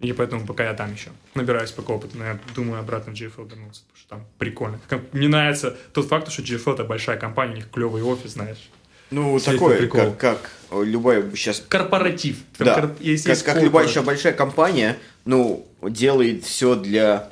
И 0.00 0.12
поэтому 0.12 0.46
пока 0.46 0.64
я 0.64 0.74
там 0.74 0.92
еще 0.92 1.10
набираюсь 1.34 1.72
пока 1.72 1.92
опыта, 1.92 2.16
но 2.16 2.24
я 2.24 2.38
думаю 2.54 2.80
обратно 2.80 3.12
в 3.12 3.16
GFL 3.16 3.48
вернуться, 3.50 3.82
потому 3.82 3.96
что 3.96 4.08
там 4.08 4.26
прикольно. 4.38 4.80
Как- 4.88 5.12
Мне 5.12 5.28
нравится 5.28 5.76
тот 5.92 6.06
факт, 6.06 6.30
что 6.30 6.42
GFL 6.42 6.74
это 6.74 6.84
большая 6.84 7.16
компания, 7.18 7.52
у 7.52 7.56
них 7.56 7.70
клевый 7.70 8.02
офис, 8.02 8.32
знаешь. 8.32 8.70
Ну, 9.10 9.36
Все 9.38 9.52
такое, 9.52 9.78
прикол. 9.78 10.12
как, 10.12 10.18
как 10.70 10.84
любая 10.84 11.28
сейчас... 11.34 11.64
Корпоратив. 11.68 12.36
Там 12.58 12.66
Да, 12.66 12.74
кор- 12.74 12.96
есть- 13.00 13.24
как, 13.24 13.34
есть 13.34 13.44
как 13.44 13.62
любая 13.62 13.88
еще 13.88 14.02
большая 14.02 14.34
компания, 14.34 14.98
ну, 15.24 15.66
делает 15.82 16.44
все 16.44 16.74
для 16.76 17.30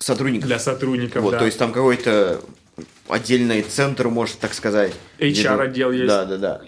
сотрудников. 0.00 0.46
Для 0.46 0.58
сотрудников, 0.58 1.22
вот, 1.22 1.32
да. 1.32 1.38
то 1.38 1.46
есть 1.46 1.58
там 1.58 1.72
какой-то 1.72 2.40
отдельный 3.08 3.62
центр, 3.62 4.08
может 4.08 4.38
так 4.38 4.54
сказать. 4.54 4.92
HR 5.18 5.30
Где-то- 5.30 5.62
отдел 5.62 5.92
есть. 5.92 6.06
Да, 6.06 6.24
да, 6.24 6.36
да. 6.36 6.60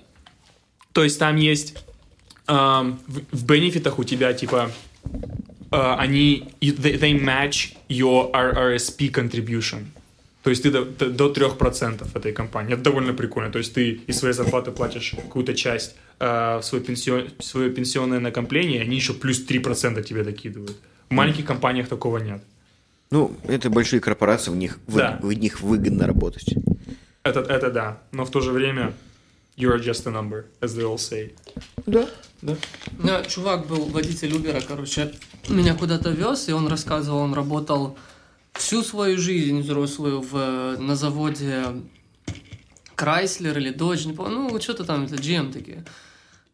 То 0.93 1.05
есть 1.05 1.19
там 1.19 1.37
есть 1.37 1.75
эм, 2.47 3.01
в, 3.07 3.21
в 3.33 3.47
бенефитах 3.47 3.99
у 3.99 4.05
тебя 4.05 4.33
типа 4.35 4.71
э, 5.71 5.95
они 5.99 6.53
they, 6.61 7.01
they 7.01 7.19
match 7.19 7.75
your 7.89 8.31
RRSP 8.33 9.11
contribution. 9.11 9.87
То 10.43 10.51
есть 10.51 10.65
ты 10.65 10.71
до, 10.71 10.85
до, 10.85 11.09
до 11.09 11.33
3% 11.33 12.07
этой 12.15 12.33
компании. 12.33 12.75
Это 12.75 12.83
довольно 12.83 13.15
прикольно. 13.15 13.51
То 13.51 13.59
есть 13.59 13.73
ты 13.75 14.01
из 14.07 14.19
своей 14.19 14.35
зарплаты 14.35 14.73
платишь 14.73 15.15
какую-то 15.17 15.55
часть 15.55 15.95
э, 16.19 16.59
в 16.59 16.63
свой 16.63 16.81
пенсион, 16.83 17.29
свое 17.39 17.71
пенсионное 17.71 18.19
накопление, 18.19 18.79
и 18.79 18.83
они 18.83 18.97
еще 18.97 19.15
плюс 19.15 19.47
3% 19.47 20.03
тебе 20.03 20.25
докидывают. 20.25 20.77
В 21.09 21.15
маленьких 21.15 21.47
компаниях 21.47 21.89
такого 21.89 22.19
нет. 22.19 22.43
Ну, 23.13 23.31
это 23.45 23.69
большие 23.69 24.01
корпорации, 24.01 24.51
в 24.51 24.57
них, 24.57 24.79
Да. 24.89 25.19
в 25.23 25.31
них 25.35 25.61
выгодно 25.61 26.07
работать. 26.07 26.55
Это, 27.23 27.41
это 27.41 27.71
да. 27.71 27.99
Но 28.11 28.25
в 28.25 28.31
то 28.31 28.41
же 28.41 28.53
время 28.53 28.95
you're 29.57 29.79
just 29.79 30.07
a 30.07 30.11
number, 30.11 30.47
as 30.63 30.75
they 30.75 30.83
all 30.83 30.97
say. 30.97 31.33
Да, 31.87 32.09
да. 32.41 32.57
У 32.99 33.03
меня 33.03 33.23
чувак 33.25 33.67
был 33.67 33.85
водитель 33.91 34.35
Убера, 34.35 34.63
короче, 34.67 35.13
меня 35.49 35.75
куда-то 35.75 36.09
вез, 36.11 36.49
и 36.49 36.53
он 36.53 36.69
рассказывал, 36.69 37.19
он 37.19 37.35
работал 37.35 37.99
всю 38.55 38.83
свою 38.83 39.19
жизнь 39.19 39.61
взрослую 39.61 40.23
в, 40.23 40.77
на 40.79 40.97
заводе 40.97 41.65
Крайслер 42.95 43.59
или 43.59 43.75
Dodge, 43.75 44.07
не 44.07 44.15
помню, 44.15 44.37
ну, 44.51 44.61
что-то 44.61 44.85
там, 44.85 45.05
это 45.05 45.17
GM 45.17 45.53
такие. 45.53 45.85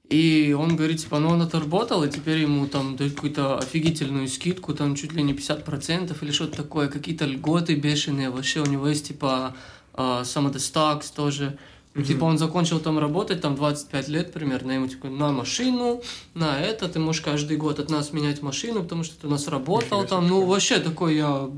И 0.09 0.57
он 0.59 0.77
говорит, 0.77 1.01
типа, 1.01 1.19
ну 1.19 1.29
он 1.29 1.43
отработал, 1.43 2.03
и 2.03 2.11
теперь 2.11 2.39
ему 2.39 2.67
там 2.67 2.97
дают 2.97 3.15
какую-то 3.15 3.59
офигительную 3.59 4.29
скидку, 4.29 4.73
там 4.73 4.95
чуть 4.95 5.13
ли 5.13 5.23
не 5.23 5.35
50% 5.35 6.17
или 6.23 6.31
что-то 6.31 6.57
такое, 6.57 6.89
какие-то 6.89 7.27
льготы 7.27 7.75
бешеные, 7.75 8.31
вообще 8.31 8.61
у 8.61 8.67
него 8.67 8.89
есть, 8.89 9.09
типа, 9.09 9.55
а, 9.93 10.23
some 10.23 10.51
of 10.51 10.55
the 10.55 10.59
stocks 10.59 11.15
тоже. 11.15 11.59
Ну, 11.95 12.05
Типа 12.05 12.25
он 12.25 12.39
закончил 12.39 12.79
там 12.79 12.99
работать, 12.99 13.41
там 13.41 13.57
25 13.57 14.09
лет 14.09 14.33
примерно, 14.33 14.73
ему 14.73 14.87
типа 14.87 15.09
на 15.09 15.33
машину, 15.33 16.01
на 16.35 16.61
это, 16.61 16.89
ты 16.89 17.01
можешь 17.01 17.23
каждый 17.23 17.57
год 17.57 17.81
от 17.81 17.91
нас 17.91 18.13
менять 18.13 18.41
машину, 18.41 18.85
потому 18.85 19.03
что 19.03 19.21
ты 19.21 19.27
у 19.27 19.31
нас 19.31 19.49
работал 19.49 20.05
там, 20.07 20.29
ну 20.29 20.45
вообще 20.45 20.79
такой 20.79 21.17
я 21.17 21.51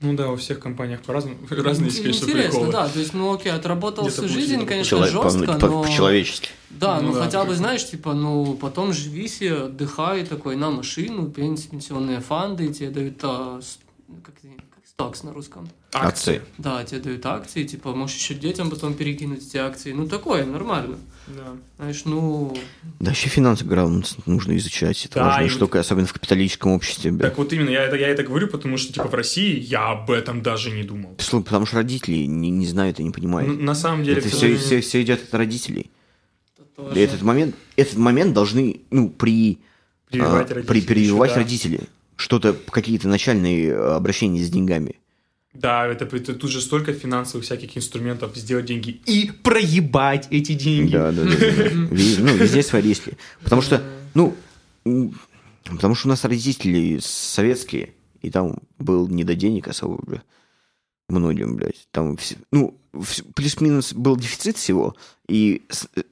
Ну 0.00 0.14
да, 0.14 0.30
у 0.30 0.36
всех 0.36 0.60
компаниях 0.60 1.00
по-разному. 1.02 1.38
Разные 1.50 1.86
есть, 1.86 2.02
конечно, 2.02 2.24
Интересно, 2.26 2.50
приколы. 2.60 2.72
да. 2.72 2.88
То 2.88 2.98
есть, 2.98 3.14
ну 3.14 3.32
окей, 3.34 3.52
отработал 3.52 4.08
всю 4.08 4.28
жизнь, 4.28 4.64
конечно, 4.66 5.06
жестко, 5.06 5.52
по- 5.58 5.66
но... 5.66 5.82
По-человечески. 5.84 6.50
Да, 6.70 7.00
ну, 7.00 7.08
Ну 7.08 7.14
да, 7.14 7.24
хотя 7.24 7.42
бы, 7.44 7.50
как- 7.50 7.56
знаешь, 7.58 7.88
типа, 7.88 8.12
ну, 8.14 8.54
потом 8.60 8.92
живи 8.92 9.28
себе, 9.28 9.54
отдыхай 9.64 10.24
такой 10.26 10.56
на 10.56 10.70
машину, 10.70 11.28
пенс- 11.28 11.68
пенсионные 11.70 12.20
фонды, 12.20 12.72
тебе 12.72 12.90
дают, 12.90 13.18
а, 13.22 13.60
как, 14.24 14.34
как 14.34 14.86
стакс 14.86 15.22
на 15.22 15.32
русском. 15.32 15.68
Акции. 15.94 16.42
Да, 16.58 16.84
тебе 16.84 17.00
дают 17.00 17.24
акции, 17.26 17.64
типа, 17.64 17.94
можешь 17.94 18.16
еще 18.16 18.34
детям 18.34 18.70
потом 18.70 18.94
перекинуть 18.94 19.46
эти 19.46 19.56
акции. 19.56 19.92
Ну, 19.92 20.08
такое, 20.08 20.44
нормально. 20.44 20.98
Да. 21.26 21.56
Знаешь, 21.78 22.02
ну, 22.04 22.54
Да, 23.00 23.12
еще 23.12 23.28
финансовый 23.28 23.68
грамотность 23.70 24.26
нужно 24.26 24.56
изучать. 24.58 25.06
Это 25.06 25.14
Да, 25.14 25.24
важная 25.26 25.44
вот- 25.44 25.52
штука, 25.52 25.80
особенно 25.80 26.06
в 26.06 26.12
капиталистическом 26.12 26.72
обществе. 26.72 27.12
бля. 27.12 27.28
Так 27.28 27.38
вот 27.38 27.52
именно, 27.52 27.70
я 27.70 27.84
это, 27.84 27.96
я 27.96 28.08
это 28.08 28.24
говорю, 28.24 28.48
потому 28.48 28.76
что, 28.76 28.92
типа, 28.92 29.08
в 29.08 29.14
России 29.14 29.58
я 29.58 29.90
об 29.90 30.10
этом 30.10 30.42
даже 30.42 30.70
не 30.70 30.82
думал. 30.82 31.14
Слушай, 31.18 31.44
потому 31.44 31.66
что 31.66 31.76
родители 31.76 32.26
не, 32.26 32.50
не 32.50 32.66
знают 32.66 33.00
и 33.00 33.04
не 33.04 33.10
понимают. 33.10 33.48
Ну, 33.48 33.62
на 33.62 33.74
самом 33.74 34.04
деле, 34.04 34.18
это 34.18 34.28
все, 34.28 34.36
сожалению, 34.36 34.82
все, 34.82 35.02
идет 35.02 35.22
от 35.22 35.34
родителей. 35.34 35.90
это 36.58 36.66
тоже... 36.76 37.00
Этот 37.00 37.22
момент, 37.22 37.54
этот 37.76 37.96
момент 37.96 38.34
должны, 38.34 38.80
ну, 38.90 39.08
при, 39.08 39.60
прививать 40.10 40.50
а, 40.50 40.54
родители 40.54 40.68
при, 40.68 40.80
прививать 40.82 41.30
еще, 41.30 41.38
да. 41.38 41.44
родители. 41.44 41.80
Что-то, 42.16 42.52
какие-то 42.70 43.08
начальные 43.08 43.70
э, 43.70 43.94
обращения 43.94 44.42
с 44.42 44.50
деньгами. 44.50 44.96
Да, 45.54 45.86
это, 45.86 46.04
это 46.04 46.34
тут 46.34 46.50
же 46.50 46.60
столько 46.60 46.92
финансовых 46.92 47.44
всяких 47.44 47.76
инструментов 47.76 48.36
сделать 48.36 48.66
деньги 48.66 49.00
и 49.06 49.30
проебать 49.30 50.26
эти 50.30 50.54
деньги. 50.54 50.92
Да, 50.92 51.12
да, 51.12 51.24
да. 51.24 51.30
Ну, 51.30 52.36
везде 52.36 52.62
свои 52.62 52.82
риски. 52.82 53.16
Потому 53.42 53.62
что, 53.62 53.82
ну, 54.14 54.34
потому 55.64 55.94
что 55.94 56.08
у 56.08 56.10
нас 56.10 56.24
родители 56.24 56.98
советские, 57.00 57.94
и 58.20 58.30
там 58.30 58.58
был 58.78 59.08
не 59.08 59.22
до 59.22 59.36
денег 59.36 59.68
особо, 59.68 60.02
бля. 60.04 60.22
Многим, 61.08 61.56
блядь. 61.56 61.86
Там, 61.92 62.18
ну, 62.50 62.76
плюс-минус 63.34 63.92
был 63.92 64.16
дефицит 64.16 64.56
всего, 64.56 64.96
и 65.28 65.62
э, 65.96 66.02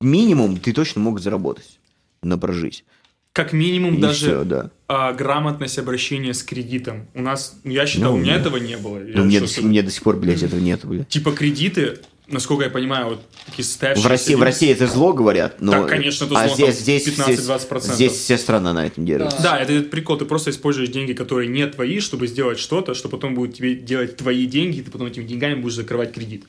минимум 0.00 0.58
ты 0.58 0.72
точно 0.72 1.02
мог 1.02 1.20
заработать 1.20 1.78
на 2.22 2.38
прожить. 2.38 2.84
Как 3.32 3.52
минимум 3.52 3.94
И 3.94 4.00
даже 4.00 4.26
всё, 4.26 4.44
да. 4.44 4.70
а, 4.88 5.12
грамотность 5.12 5.78
обращения 5.78 6.34
с 6.34 6.42
кредитом. 6.42 7.06
У 7.14 7.22
нас, 7.22 7.54
ну, 7.62 7.70
я 7.70 7.86
считал, 7.86 8.12
Ну, 8.12 8.18
у 8.18 8.20
меня 8.20 8.34
да. 8.34 8.40
этого 8.40 8.56
не 8.56 8.76
было. 8.76 8.98
Я 8.98 9.16
Ну, 9.18 9.24
мне, 9.24 9.36
что, 9.36 9.46
до 9.46 9.52
сих- 9.52 9.64
мне 9.64 9.82
до 9.82 9.90
сих 9.90 10.02
пор, 10.02 10.16
блядь, 10.16 10.42
этого 10.42 10.58
нет, 10.58 10.80
блядь. 10.84 11.08
Типа 11.08 11.30
кредиты, 11.30 11.98
насколько 12.26 12.64
я 12.64 12.70
понимаю, 12.70 13.10
вот 13.10 13.20
такие 13.46 13.64
состоявшиеся... 13.64 14.08
В 14.08 14.10
России, 14.10 14.34
в 14.34 14.42
России 14.42 14.68
это 14.72 14.88
зло, 14.88 15.12
говорят, 15.12 15.60
но... 15.60 15.70
Так, 15.70 15.90
конечно, 15.90 16.24
это 16.24 16.40
а 16.42 16.48
зло, 16.48 16.56
здесь, 16.72 17.04
там 17.04 17.24
здесь, 17.26 17.38
15-20%. 17.48 17.94
здесь 17.94 18.12
вся 18.14 18.36
страна 18.36 18.72
на 18.72 18.84
этом 18.86 19.06
держится. 19.06 19.40
Да, 19.40 19.58
это, 19.60 19.74
этот 19.74 19.90
прикол. 19.92 20.16
Ты 20.18 20.24
просто 20.24 20.50
используешь 20.50 20.88
деньги, 20.88 21.12
которые 21.12 21.48
не 21.48 21.64
твои, 21.68 22.00
чтобы 22.00 22.26
сделать 22.26 22.58
что-то, 22.58 22.94
что 22.94 23.08
потом 23.08 23.36
будет 23.36 23.54
тебе 23.54 23.76
делать 23.76 24.16
твои 24.16 24.44
деньги, 24.46 24.78
и 24.78 24.82
ты 24.82 24.90
потом 24.90 25.06
этими 25.06 25.22
деньгами 25.24 25.54
будешь 25.54 25.76
закрывать 25.76 26.12
кредит. 26.12 26.42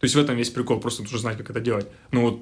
То 0.00 0.04
есть 0.04 0.14
в 0.14 0.18
этом 0.18 0.36
весь 0.36 0.48
прикол. 0.50 0.80
Просто 0.80 1.02
нужно 1.02 1.18
знать, 1.18 1.36
как 1.36 1.50
это 1.50 1.60
делать. 1.60 1.86
Ну 2.10 2.22
вот 2.22 2.40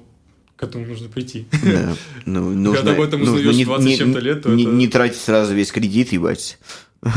к 0.55 0.63
этому 0.63 0.85
нужно 0.85 1.09
прийти. 1.09 1.47
Да. 1.63 1.95
Ну, 2.25 2.51
нужно, 2.53 2.77
Когда 2.77 2.93
об 2.93 3.01
этом 3.01 3.21
узнаешь 3.21 3.55
не, 3.55 3.65
20 3.65 3.85
не- 3.85 3.97
чем-то 3.97 4.19
лет, 4.19 4.43
то 4.43 4.49
не, 4.49 4.63
это- 4.63 4.71
не 4.71 4.87
тратить 4.87 5.19
сразу 5.21 5.53
весь 5.53 5.71
кредит, 5.71 6.11
ебать. 6.11 6.57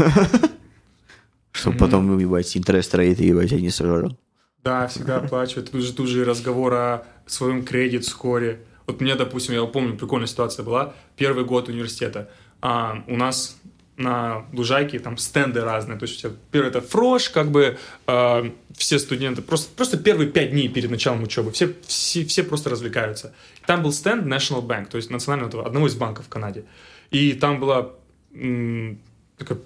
Чтобы 1.53 1.77
потом, 1.77 2.19
ебать, 2.19 2.57
интерес 2.57 2.93
рейт, 2.95 3.19
ебать, 3.21 3.51
я 3.51 3.61
не 3.61 3.71
сожрал. 3.71 4.17
Да, 4.63 4.87
всегда 4.87 5.17
оплачивать. 5.17 5.71
Тут 5.71 5.83
же, 5.83 5.93
тут 5.93 6.09
же 6.09 6.25
разговор 6.25 6.75
о 6.75 7.07
своем 7.27 7.65
кредит-скоре. 7.65 8.61
Вот 8.87 9.01
мне, 9.01 9.15
допустим, 9.15 9.55
я 9.55 9.65
помню, 9.65 9.97
прикольная 9.97 10.27
ситуация 10.29 10.65
была. 10.65 10.95
Первый 11.17 11.45
год 11.45 11.69
университета. 11.69 12.31
А, 12.61 13.03
у 13.07 13.17
нас 13.17 13.58
на 13.99 14.47
лужайке 14.53 15.01
там 15.01 15.19
стенды 15.19 15.61
разные. 15.61 15.99
То 15.99 16.05
есть 16.05 16.19
у 16.19 16.29
тебя 16.29 16.37
первый 16.53 16.69
это 16.69 16.81
фрош, 16.81 17.31
как 17.31 17.51
бы 17.51 17.77
а, 18.07 18.51
все 18.73 18.99
студенты, 18.99 19.43
просто, 19.43 19.75
просто 19.75 19.99
первые 19.99 20.31
пять 20.31 20.53
дней 20.53 20.69
перед 20.69 20.91
началом 20.91 21.25
учебы, 21.25 21.51
все, 21.51 21.75
все, 21.87 22.25
все 22.25 22.45
просто 22.45 22.71
развлекаются. 22.71 23.35
Там 23.67 23.83
был 23.83 23.93
стенд 23.93 24.25
National 24.25 24.65
Bank, 24.65 24.87
то 24.87 24.97
есть 24.97 25.11
национального 25.11 25.67
одного 25.67 25.89
из 25.89 25.97
банков 25.97 26.27
в 26.27 26.29
Канаде. 26.29 26.65
И 27.11 27.33
там 27.33 27.59
была 27.59 27.91
м, 28.33 29.01
такая 29.37 29.59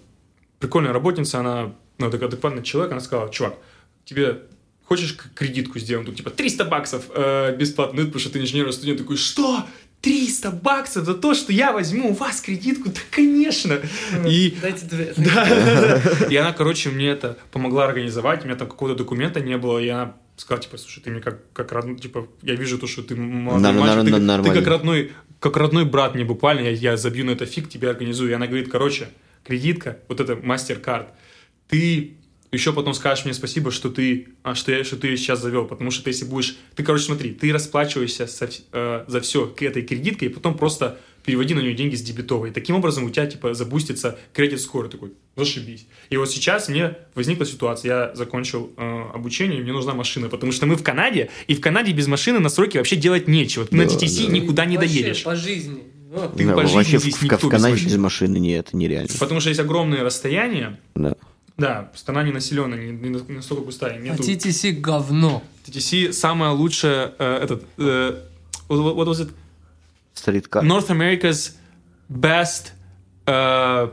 прикольная 0.58 0.92
работница, 0.92 1.40
она, 1.40 1.74
ну, 1.98 2.10
такой 2.10 2.28
адекватный 2.28 2.62
человек, 2.62 2.92
она 2.92 3.00
сказала, 3.00 3.30
чувак, 3.30 3.54
тебе 4.04 4.42
хочешь 4.84 5.16
кредитку 5.34 5.78
сделаем? 5.78 6.06
Тут 6.06 6.16
типа 6.16 6.30
300 6.30 6.64
баксов 6.64 7.10
э, 7.14 7.56
бесплатно, 7.56 8.00
ну, 8.00 8.06
потому 8.06 8.20
что 8.20 8.30
ты 8.30 8.40
инженер, 8.40 8.72
студент 8.72 8.98
такой, 8.98 9.16
что? 9.16 9.66
300 10.02 10.50
баксов 10.50 11.04
за 11.04 11.14
то, 11.14 11.32
что 11.32 11.52
я 11.52 11.72
возьму 11.72 12.10
у 12.10 12.12
вас 12.12 12.40
кредитку? 12.40 12.90
Да, 12.90 13.00
конечно! 13.10 13.78
И 14.26 14.56
Дайте 14.60 14.84
две. 14.86 15.14
да. 15.16 15.98
И 16.28 16.36
она, 16.36 16.52
короче, 16.52 16.90
мне 16.90 17.08
это 17.08 17.38
помогла 17.52 17.86
организовать. 17.86 18.42
У 18.42 18.46
меня 18.46 18.56
там 18.56 18.68
какого-то 18.68 18.98
документа 18.98 19.40
не 19.40 19.56
было. 19.56 19.78
И 19.78 19.88
она 19.88 20.16
сказала, 20.36 20.62
типа, 20.62 20.76
слушай, 20.76 21.00
ты 21.00 21.10
мне 21.10 21.20
как, 21.20 21.52
как 21.52 21.70
родной, 21.72 21.96
типа, 21.96 22.26
я 22.42 22.54
вижу 22.56 22.78
то, 22.78 22.86
что 22.88 23.02
ты 23.02 23.14
молодой 23.14 23.62
Нар- 23.62 23.74
мальчик, 23.74 24.10
нар- 24.10 24.20
ты, 24.20 24.24
нар- 24.24 24.42
ты 24.42 24.50
как 24.52 24.66
родной, 24.66 25.12
как 25.38 25.56
родной 25.56 25.84
брат 25.84 26.14
мне 26.14 26.24
буквально, 26.24 26.60
я, 26.62 26.70
я 26.70 26.96
забью 26.96 27.24
на 27.24 27.30
это 27.30 27.46
фиг, 27.46 27.68
тебе 27.68 27.88
организую. 27.88 28.30
И 28.30 28.34
она 28.34 28.46
говорит, 28.48 28.70
короче, 28.70 29.08
кредитка, 29.44 29.98
вот 30.08 30.18
это 30.18 30.34
мастер-карт, 30.34 31.08
ты 31.68 32.16
еще 32.52 32.72
потом 32.72 32.92
скажешь 32.94 33.24
мне 33.24 33.34
спасибо, 33.34 33.70
что 33.70 33.88
ты, 33.90 34.28
а, 34.42 34.54
что, 34.54 34.72
я, 34.72 34.84
что 34.84 34.96
ты 34.96 35.08
ее 35.08 35.16
сейчас 35.16 35.40
завел, 35.40 35.64
потому 35.66 35.90
что 35.90 36.04
ты 36.04 36.10
если 36.10 36.24
будешь, 36.26 36.56
ты, 36.74 36.82
короче, 36.82 37.04
смотри, 37.04 37.32
ты 37.32 37.52
расплачиваешься 37.52 38.26
со 38.26 38.48
э, 38.72 39.04
за 39.06 39.20
все 39.20 39.46
к 39.46 39.62
этой 39.62 39.82
кредиткой, 39.82 40.28
и 40.28 40.30
потом 40.30 40.56
просто 40.58 40.98
переводи 41.24 41.54
на 41.54 41.60
нее 41.60 41.72
деньги 41.74 41.94
с 41.94 42.02
дебетовой. 42.02 42.50
Таким 42.50 42.74
образом 42.76 43.04
у 43.04 43.10
тебя, 43.10 43.26
типа, 43.26 43.54
забустится 43.54 44.18
кредит 44.32 44.60
скоро 44.60 44.88
такой, 44.88 45.12
зашибись. 45.36 45.86
И 46.10 46.16
вот 46.16 46.30
сейчас 46.30 46.68
мне 46.68 46.96
возникла 47.14 47.46
ситуация, 47.46 48.08
я 48.08 48.14
закончил 48.14 48.72
э, 48.76 49.02
обучение, 49.14 49.60
и 49.60 49.62
мне 49.62 49.72
нужна 49.72 49.94
машина, 49.94 50.28
потому 50.28 50.52
что 50.52 50.66
мы 50.66 50.76
в 50.76 50.82
Канаде, 50.82 51.30
и 51.46 51.54
в 51.54 51.60
Канаде 51.60 51.92
без 51.92 52.06
машины 52.08 52.38
на 52.40 52.48
сроке 52.48 52.78
вообще 52.78 52.96
делать 52.96 53.28
нечего. 53.28 53.64
Ты 53.64 53.76
на 53.76 53.86
Да, 53.86 53.94
TTC 53.94 54.26
да. 54.26 54.32
никуда 54.32 54.64
не 54.66 54.76
Вообще 54.76 55.00
доедешь. 55.02 55.22
по 55.22 55.36
жизни. 55.36 55.84
Вот. 56.12 56.36
Ты 56.36 56.44
Да, 56.46 56.54
по 56.54 56.62
жизни 56.62 56.76
вообще 56.76 56.98
здесь 56.98 57.14
в- 57.14 57.22
никто 57.22 57.36
в 57.38 57.42
без 57.44 57.50
Канаде 57.50 57.72
машины. 57.74 57.88
без 57.88 57.96
машины 57.98 58.36
нет, 58.38 58.66
это 58.68 58.76
нереально. 58.76 59.08
Потому 59.18 59.40
что 59.40 59.48
есть 59.48 59.60
огромные 59.60 60.02
расстояния, 60.02 60.78
Да. 60.94 61.14
Да, 61.56 61.90
страна 61.94 62.22
не 62.22 62.32
населенная, 62.32 62.78
не, 62.78 62.92
не 62.92 63.08
на- 63.10 63.18
не 63.28 63.36
настолько 63.36 63.64
густая. 63.64 63.94
А 63.94 63.98
Нету... 63.98 64.22
TTC 64.22 64.72
говно. 64.72 65.42
TTC 65.66 66.12
самая 66.12 66.50
лучшая, 66.50 67.14
э, 67.18 67.38
этот, 67.44 67.64
э, 67.78 68.22
what, 68.68 68.96
what 68.96 69.06
was 69.06 69.20
it? 69.20 69.30
Стрит-кар. 70.14 70.64
North 70.64 70.88
America's 70.88 71.52
best 72.10 72.72
uh, 73.26 73.90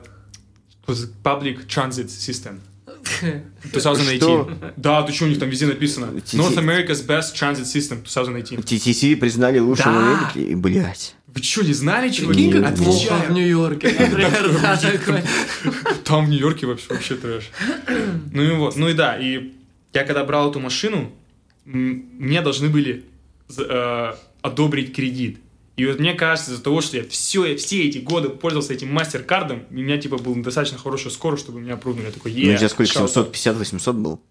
it 0.87 1.09
public 1.23 1.67
transit 1.67 2.09
system. 2.09 2.59
2018. 3.63 4.21
Что? 4.21 4.51
Да, 4.75 5.03
ты 5.03 5.13
что, 5.13 5.25
у 5.25 5.27
них 5.27 5.39
там 5.39 5.49
везде 5.49 5.65
написано? 5.67 6.05
North 6.33 6.57
America's 6.57 7.05
best 7.05 7.33
transit 7.35 7.63
system 7.65 8.01
2018. 8.03 8.59
TTC 8.59 9.15
признали 9.17 9.59
лучшим 9.59 9.93
Да. 9.93 9.99
в 9.99 10.03
Америке, 10.03 10.51
и, 10.51 10.55
блядь. 10.55 11.15
Вы 11.35 11.43
что, 11.43 11.63
не 11.63 11.73
знали, 11.73 12.09
чуваки? 12.09 12.49
Прикинь, 12.49 12.63
как 12.63 12.71
Нет. 12.71 12.79
плохо 12.83 12.97
Отвечаю. 13.15 13.31
в 13.31 13.35
Нью-Йорке. 13.35 13.89
Там 16.05 16.25
в 16.25 16.29
Нью-Йорке 16.29 16.67
вообще, 16.67 16.87
вообще 16.89 17.15
трэш. 17.15 17.49
Ну 18.33 18.43
и 18.43 18.51
вот, 18.51 18.75
ну 18.75 18.89
и 18.89 18.93
да, 18.93 19.17
и 19.17 19.51
я 19.93 20.03
когда 20.05 20.23
брал 20.23 20.49
эту 20.49 20.59
машину, 20.59 21.11
мне 21.65 22.41
должны 22.41 22.69
были 22.69 23.05
э, 23.57 24.13
одобрить 24.41 24.95
кредит. 24.95 25.39
И 25.77 25.85
вот 25.85 25.99
мне 25.99 26.13
кажется, 26.13 26.51
из-за 26.51 26.63
того, 26.63 26.81
что 26.81 26.97
я 26.97 27.03
все, 27.07 27.55
все 27.55 27.87
эти 27.87 27.99
годы 27.99 28.29
пользовался 28.29 28.73
этим 28.73 28.91
мастер-кардом, 28.91 29.63
у 29.69 29.73
меня 29.75 29.97
типа 29.97 30.17
был 30.17 30.35
достаточно 30.35 30.77
хороший 30.77 31.09
скор, 31.11 31.39
чтобы 31.39 31.61
меня 31.61 31.75
опрувнули. 31.75 32.07
Я 32.07 32.11
такой, 32.11 32.31
Ну, 32.33 32.37
у 32.37 32.41
«Е, 32.41 32.57
тебя 32.57 32.69
сколько, 32.69 32.91
shout 32.91 33.13
out». 33.15 33.31
750-800 33.33 33.93
был? 33.93 34.21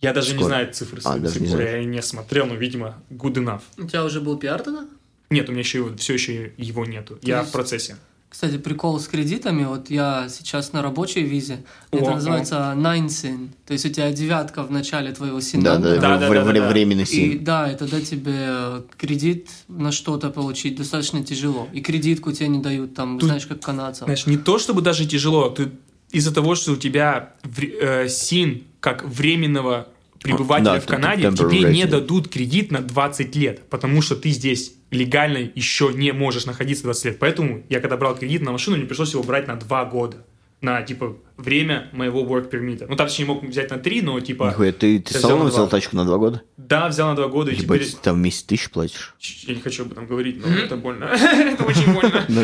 Я 0.00 0.12
даже 0.12 0.30
не 0.32 0.38
Скоро. 0.38 0.48
знаю 0.48 0.72
цифры. 0.72 1.00
А, 1.04 1.18
даже 1.18 1.40
не. 1.40 1.48
Я 1.48 1.84
не 1.84 2.02
смотрел, 2.02 2.46
но, 2.46 2.54
видимо, 2.54 3.02
good 3.10 3.34
enough. 3.34 3.60
У 3.76 3.84
тебя 3.86 4.04
уже 4.04 4.20
был 4.20 4.36
пиар 4.38 4.60
тогда? 4.62 4.86
Нет, 5.30 5.48
у 5.48 5.52
меня 5.52 5.60
еще 5.60 5.94
все 5.96 6.14
еще 6.14 6.52
его 6.56 6.84
нету. 6.86 7.18
Я 7.22 7.38
есть- 7.40 7.50
в 7.50 7.52
процессе. 7.52 7.96
Кстати, 8.30 8.58
прикол 8.58 9.00
с 9.00 9.08
кредитами. 9.08 9.64
Вот 9.64 9.88
я 9.88 10.28
сейчас 10.28 10.74
на 10.74 10.82
рабочей 10.82 11.22
визе. 11.22 11.64
О, 11.90 11.96
Это 11.96 12.10
о. 12.10 12.14
называется 12.16 12.74
nine 12.76 13.06
sin. 13.06 13.48
То 13.66 13.72
есть 13.72 13.86
у 13.86 13.88
тебя 13.88 14.12
девятка 14.12 14.62
в 14.64 14.70
начале 14.70 15.12
твоего 15.12 15.36
Да, 15.38 15.42
синанда. 15.42 15.78
да, 15.80 15.94
Да, 15.94 16.00
да, 16.18 16.28
да, 16.28 16.34
да, 16.34 16.44
вре- 16.44 16.60
да. 16.60 16.68
временный 16.68 17.04
И 17.04 17.06
син. 17.06 17.42
да, 17.44 17.72
и 17.72 17.76
тогда 17.76 18.02
тебе 18.02 18.34
э, 18.36 18.82
кредит 18.98 19.48
на 19.68 19.92
что-то 19.92 20.28
получить 20.28 20.76
достаточно 20.76 21.24
тяжело. 21.24 21.68
И 21.72 21.80
кредитку 21.80 22.30
тебе 22.32 22.48
не 22.48 22.58
дают, 22.58 22.94
там, 22.94 23.18
Тут- 23.18 23.28
знаешь, 23.28 23.46
как 23.46 23.60
канадцам. 23.60 24.04
Знаешь, 24.06 24.26
не 24.26 24.36
то 24.36 24.58
чтобы 24.58 24.82
даже 24.82 25.06
тяжело, 25.06 25.48
ты 25.48 25.70
из-за 26.12 26.32
того, 26.34 26.54
что 26.54 26.72
у 26.72 26.76
тебя 26.76 27.32
э, 27.80 28.08
СИН 28.08 28.64
как 28.80 29.04
временного 29.04 29.88
пребывателя 30.22 30.74
Да, 30.74 30.80
в 30.80 30.86
Канаде, 30.86 31.30
тебе 31.32 31.62
не 31.72 31.86
дадут 31.86 32.28
кредит 32.28 32.70
на 32.72 32.80
20 32.80 33.34
лет, 33.36 33.62
потому 33.70 34.02
что 34.02 34.16
ты 34.16 34.28
здесь 34.30 34.74
легально 34.90 35.38
еще 35.54 35.92
не 35.94 36.12
можешь 36.12 36.46
находиться 36.46 36.84
20 36.84 37.04
лет. 37.04 37.18
Поэтому 37.18 37.62
я 37.68 37.80
когда 37.80 37.96
брал 37.96 38.16
кредит 38.16 38.42
на 38.42 38.52
машину, 38.52 38.76
мне 38.76 38.86
пришлось 38.86 39.12
его 39.12 39.22
брать 39.22 39.46
на 39.48 39.56
2 39.56 39.84
года. 39.86 40.24
На, 40.60 40.82
типа, 40.82 41.16
время 41.36 41.88
моего 41.92 42.24
work 42.24 42.50
permit. 42.50 42.84
Ну, 42.88 42.96
там, 42.96 43.06
точнее, 43.06 43.26
мог 43.26 43.44
взять 43.44 43.70
на 43.70 43.78
3, 43.78 44.02
но, 44.02 44.18
типа, 44.18 44.48
Нихуя, 44.48 44.72
ты, 44.72 44.98
ты 44.98 45.14
я 45.14 45.20
с 45.20 45.22
салона 45.22 45.44
взял 45.44 45.50
взял 45.50 45.68
тачку 45.68 45.94
на 45.94 46.04
два 46.04 46.18
года? 46.18 46.42
да, 46.56 46.88
взял 46.88 47.08
на 47.10 47.14
2 47.14 47.28
года, 47.28 47.52
и 47.52 47.54
теперь... 47.54 47.82
Ебать, 47.82 48.00
там 48.02 48.16
в 48.16 48.18
месяц 48.18 48.42
тысяч 48.42 48.68
платишь. 48.68 49.14
Я 49.46 49.54
не 49.54 49.60
хочу 49.60 49.84
об 49.84 49.92
этом 49.92 50.08
говорить, 50.08 50.44
но 50.44 50.52
это 50.64 50.76
больно. 50.76 51.04
Это 51.04 51.62
очень 51.62 51.92
больно. 51.94 52.24
Ну, 52.28 52.42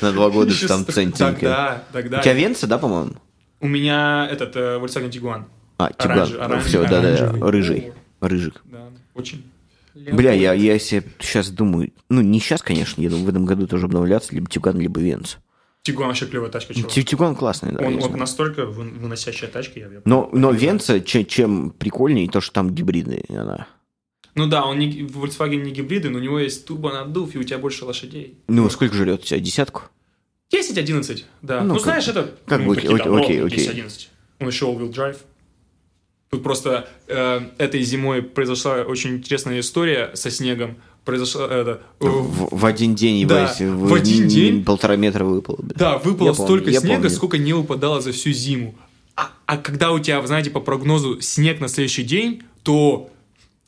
На 0.00 0.12
два 0.12 0.30
года 0.30 0.50
Ещё 0.50 0.68
там 0.68 0.86
центненькая. 0.86 1.34
Тогда, 1.34 1.84
тогда. 1.92 2.18
У 2.20 2.22
тебя 2.22 2.32
Венца, 2.32 2.66
да, 2.66 2.78
по-моему? 2.78 3.12
У 3.60 3.68
меня 3.68 4.26
этот 4.32 4.56
э, 4.56 4.78
Volkswagen 4.78 5.10
Tiguan. 5.10 5.44
А. 5.76 5.88
Оранжевый, 5.98 6.42
оранжевый, 6.42 6.66
Все, 6.66 6.82
да, 6.84 7.02
да, 7.02 7.08
оранжевый. 7.08 7.50
рыжий. 7.50 7.92
Рыжик. 8.22 8.62
Да, 8.64 8.88
очень. 9.12 9.44
Бля, 10.12 10.32
я, 10.32 10.52
я 10.54 10.78
себе 10.78 11.04
сейчас 11.20 11.50
думаю, 11.50 11.92
ну 12.08 12.20
не 12.20 12.40
сейчас, 12.40 12.62
конечно, 12.62 13.00
я 13.02 13.10
думаю, 13.10 13.26
в 13.26 13.28
этом 13.28 13.44
году 13.44 13.66
тоже 13.66 13.86
обновляться, 13.86 14.34
либо 14.34 14.48
Тиган, 14.48 14.78
либо 14.78 15.00
Венц. 15.00 15.36
Тигуан 15.82 16.08
вообще 16.08 16.26
клевая 16.26 16.50
тачка, 16.50 16.74
чувак. 16.74 16.90
Ти- 16.92 17.04
Тиган 17.04 17.34
классный, 17.34 17.72
да. 17.72 17.84
Он 17.86 17.94
вот 17.94 18.02
знаю. 18.04 18.18
настолько 18.18 18.66
вы- 18.66 18.90
выносящая 18.90 19.50
тачка. 19.50 19.80
Я, 19.80 19.86
я- 19.86 20.02
Но, 20.04 20.28
но 20.32 20.50
Венца, 20.52 21.00
че- 21.00 21.24
чем 21.24 21.70
прикольнее, 21.70 22.28
то, 22.28 22.40
что 22.40 22.52
там 22.52 22.74
гибридная 22.74 23.22
она. 23.30 23.66
Ну 24.34 24.46
да, 24.46 24.64
он 24.64 24.78
не, 24.78 25.02
Volkswagen 25.02 25.62
не 25.62 25.70
гибриды, 25.72 26.10
но 26.10 26.18
у 26.18 26.20
него 26.22 26.38
есть 26.38 26.66
турбонаддув, 26.66 27.34
и 27.34 27.38
у 27.38 27.42
тебя 27.44 27.58
больше 27.58 27.84
лошадей. 27.84 28.38
Ну, 28.46 28.68
сколько 28.70 28.94
жрет 28.94 29.22
у 29.22 29.24
тебя? 29.26 29.40
Десятку? 29.40 29.82
10-11, 30.52 31.24
да. 31.42 31.60
Ну, 31.62 31.68
Ну, 31.68 31.74
как- 31.74 31.82
знаешь, 31.84 32.08
это... 32.08 32.34
как 32.46 32.60
ну, 32.60 32.66
бы, 32.68 32.76
окей, 32.76 32.88
ровно 32.88 33.20
окей. 33.22 33.38
10-11. 33.40 34.08
Он 34.40 34.48
еще 34.48 34.66
all-wheel 34.66 34.92
drive. 34.92 35.16
Тут 36.30 36.44
просто 36.44 36.88
э, 37.08 37.40
этой 37.58 37.82
зимой 37.82 38.22
произошла 38.22 38.82
очень 38.82 39.16
интересная 39.16 39.58
история 39.60 40.12
со 40.14 40.30
снегом. 40.30 40.76
Произошла 41.04 41.46
это... 41.46 41.80
э, 42.00 42.04
В, 42.06 42.56
в 42.56 42.64
один 42.66 42.94
день, 42.94 43.26
Да, 43.26 43.42
ебать, 43.42 43.60
в 43.60 43.92
один 43.94 44.28
день. 44.28 44.64
полтора 44.64 44.94
метра 44.94 45.24
выпало. 45.24 45.56
бля. 45.60 45.74
Да, 45.76 45.98
выпало 45.98 46.28
Я 46.28 46.34
помню, 46.34 46.46
столько 46.46 46.70
я 46.70 46.78
снега, 46.80 46.94
помню. 46.94 47.10
сколько 47.10 47.36
не 47.38 47.52
выпадало 47.52 48.00
за 48.00 48.12
всю 48.12 48.30
зиму. 48.30 48.76
А, 49.16 49.32
а 49.46 49.56
когда 49.56 49.90
у 49.90 49.98
тебя, 49.98 50.24
знаете, 50.24 50.50
по 50.50 50.60
прогнозу 50.60 51.20
снег 51.20 51.58
на 51.60 51.66
следующий 51.66 52.04
день, 52.04 52.42
то 52.62 53.10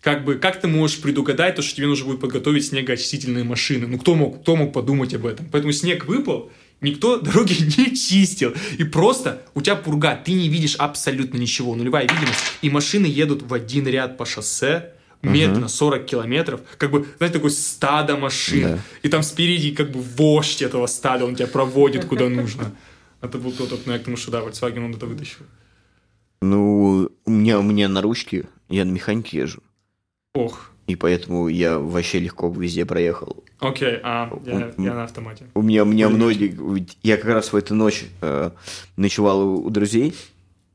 как 0.01 0.25
бы 0.25 0.37
как 0.37 0.61
ты 0.61 0.69
можешь 0.69 1.01
предугадать 1.01 1.57
то, 1.57 1.63
что 1.63 1.75
тебе 1.77 1.89
нужно 1.89 2.07
будет 2.07 2.21
подготовить 2.21 2.65
снегоочистительные 2.67 3.43
машины? 3.43 3.89
Ну 3.89 3.99
кто 3.99 4.15
мог, 4.15 4.41
кто 4.41 4.55
мог 4.55 4.73
подумать 4.73 5.13
об 5.15 5.27
этом? 5.27 5.47
Поэтому 5.51 5.73
снег 5.73 6.05
выпал, 6.07 6.53
никто 6.83 7.19
дороги 7.21 7.55
не 7.63 7.97
чистил. 7.97 8.55
И 8.79 8.85
просто 8.85 9.43
у 9.55 9.63
тебя 9.63 9.77
пурга, 9.77 10.17
ты 10.17 10.33
не 10.33 10.49
видишь 10.49 10.77
абсолютно 10.77 11.39
ничего, 11.39 11.75
нулевая 11.75 12.03
видимость. 12.03 12.41
И 12.63 12.71
машины 12.71 13.07
едут 13.07 13.43
в 13.43 13.55
один 13.55 13.87
ряд 13.87 14.19
по 14.19 14.27
шоссе, 14.27 14.93
медленно, 15.23 15.69
40 15.69 16.05
километров, 16.05 16.61
как 16.79 16.91
бы, 16.91 17.07
знаете, 17.19 17.39
такое 17.39 17.51
стадо 17.51 18.17
машин. 18.17 18.63
Да. 18.63 18.79
И 19.03 19.09
там 19.09 19.23
спереди 19.23 19.73
как 19.73 19.91
бы 19.91 20.01
вождь 20.01 20.63
этого 20.63 20.87
стада, 20.87 21.25
он 21.25 21.37
тебя 21.37 21.47
проводит 21.47 22.05
куда 22.05 22.29
нужно. 22.29 22.73
Это 23.21 23.39
был 23.39 23.53
тот 23.53 23.73
опыт, 23.73 23.87
но 23.87 23.93
я 23.93 23.99
к 24.01 24.05
тому, 24.05 24.17
что 24.17 24.33
да, 24.33 24.41
Volkswagen 24.41 24.85
он 24.85 24.95
это 24.95 25.07
вытащил. 25.07 25.47
Ну, 26.41 27.09
у 27.25 27.31
меня, 27.31 27.61
у 27.61 27.63
меня 27.63 27.89
на 27.89 28.03
ручке, 28.03 28.47
я 28.69 28.85
на 28.85 28.91
механике 28.91 29.39
езжу. 29.39 29.63
Ох, 30.35 30.73
И 30.89 30.97
поэтому 30.97 31.49
я 31.49 31.79
вообще 31.79 32.19
легко 32.19 32.49
везде 32.51 32.85
проехал. 32.85 33.45
окей, 33.61 33.99
а, 34.03 34.31
я, 34.45 34.73
на 34.77 35.05
автомате. 35.05 35.47
У 35.55 35.63
меня, 35.63 35.85
у 35.85 35.87
меня 35.87 36.09
многие... 36.09 36.57
Я 37.03 37.17
как 37.17 37.27
раз 37.27 37.53
в 37.53 37.57
эту 37.57 37.75
ночь 37.75 38.05
э, 38.21 38.51
ночевал 38.97 39.41
у, 39.49 39.65
у 39.67 39.71
друзей. 39.71 40.15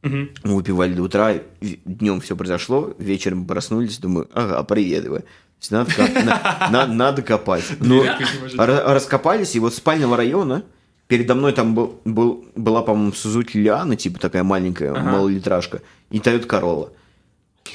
Мгм. 0.03 0.29
Мы 0.43 0.55
выпивали 0.55 0.93
до 0.93 1.01
утра, 1.03 1.33
днем 1.61 2.21
все 2.21 2.35
произошло, 2.37 2.93
вечером 2.99 3.45
проснулись, 3.45 3.97
думаю, 3.97 4.29
ага, 4.33 4.63
привет, 4.63 5.07
вы. 5.07 5.23
Надо, 5.71 5.91
на- 5.97 6.69
на- 6.71 6.87
надо 6.87 7.21
копать. 7.23 7.65
Ну, 7.79 8.03
ра- 8.05 8.93
раскопались, 8.93 9.55
и 9.55 9.59
вот 9.59 9.73
спального 9.73 10.15
района 10.15 10.63
передо 11.07 11.33
мной 11.35 11.51
там 11.51 11.73
был, 11.75 11.99
был- 12.05 12.45
была, 12.55 12.83
по-моему, 12.83 13.11
Сузуки 13.11 13.57
Лиана, 13.57 13.95
типа 13.95 14.19
такая 14.19 14.43
маленькая 14.43 14.91
Ага. 14.91 15.01
малолитражка, 15.01 15.81
и 16.11 16.19
Toyota 16.19 16.45
Corolla. 16.47 16.89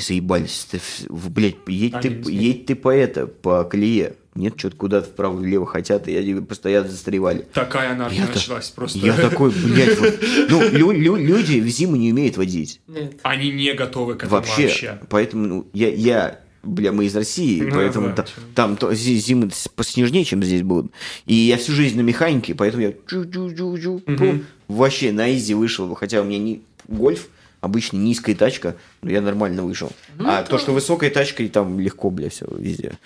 Заебались. 0.01 0.67
Ты, 0.71 0.81
в- 1.09 1.31
блядь, 1.31 1.57
едь 1.67 2.01
ты, 2.01 2.09
Они 2.09 2.37
не 2.37 2.45
едь 2.47 2.67
ты 2.67 2.75
по 2.75 2.89
это, 2.95 3.27
по 3.27 3.65
колее. 3.65 4.15
Нет, 4.35 4.55
что-то 4.57 4.77
куда-то 4.77 5.09
вправо-влево 5.11 5.67
хотят, 5.67 6.09
и 6.09 6.17
они 6.17 6.35
постоянно 6.41 6.89
застревали. 6.89 7.47
Такая 7.53 7.93
анархия 7.93 8.21
Я-то- 8.23 8.35
началась 8.35 8.71
просто. 8.71 8.99
Я 9.01 9.15
такой, 9.15 9.51
блядь, 9.51 9.99
вот. 9.99 10.15
Ну, 10.49 10.69
лю- 10.71 10.93
лю- 10.93 11.17
люди 11.17 11.61
в 11.61 11.69
зиму 11.69 11.97
не 11.97 12.13
умеют 12.13 12.39
водить. 12.39 12.81
Нет. 12.89 13.17
Они 13.23 13.51
не 13.51 13.75
готовы 13.75 14.15
к 14.15 14.25
этому 14.25 14.31
Вообще. 14.31 14.63
вообще. 14.63 15.01
Поэтому 15.11 15.47
ну, 15.47 15.69
я, 15.75 15.89
я, 15.91 16.41
бля, 16.63 16.93
мы 16.93 17.05
из 17.05 17.15
России, 17.15 17.61
Ну, 17.61 17.73
поэтому 17.75 18.07
я 18.09 18.13
та- 18.15 18.23
почему. 18.23 18.45
там 18.55 18.77
то, 18.79 18.95
зи- 18.95 19.17
зимы 19.19 19.51
поснежнее, 19.77 20.25
чем 20.25 20.43
здесь 20.43 20.63
будут. 20.63 20.93
И 21.27 21.35
я 21.35 21.59
всю 21.59 21.73
жизнь 21.73 21.99
на 21.99 22.03
механике, 22.03 22.55
поэтому 22.55 22.85
я 22.85 22.93
чу-чу-чу-чу, 23.07 23.99
пум, 24.17 24.45
вообще 24.67 25.13
на 25.13 25.31
изи 25.37 25.53
вышел. 25.53 25.95
Хотя 25.95 26.23
у 26.23 26.25
меня 26.25 26.39
не 26.39 26.63
гольф, 26.89 27.29
обычно 27.63 27.97
низкая 27.97 28.35
тачка, 28.35 28.77
но 29.01 29.11
я 29.11 29.23
нормально 29.23 29.63
вышел. 29.63 29.91
Ну, 30.19 30.29
а 30.29 30.41
это- 30.41 30.51
то, 30.51 30.59
что 30.59 30.73
высокая 30.73 31.09
тачка, 31.11 31.43
и 31.43 31.49
там 31.49 31.81
легко, 31.81 32.11
бля, 32.11 32.29
все 32.29 32.45
везде. 32.59 32.99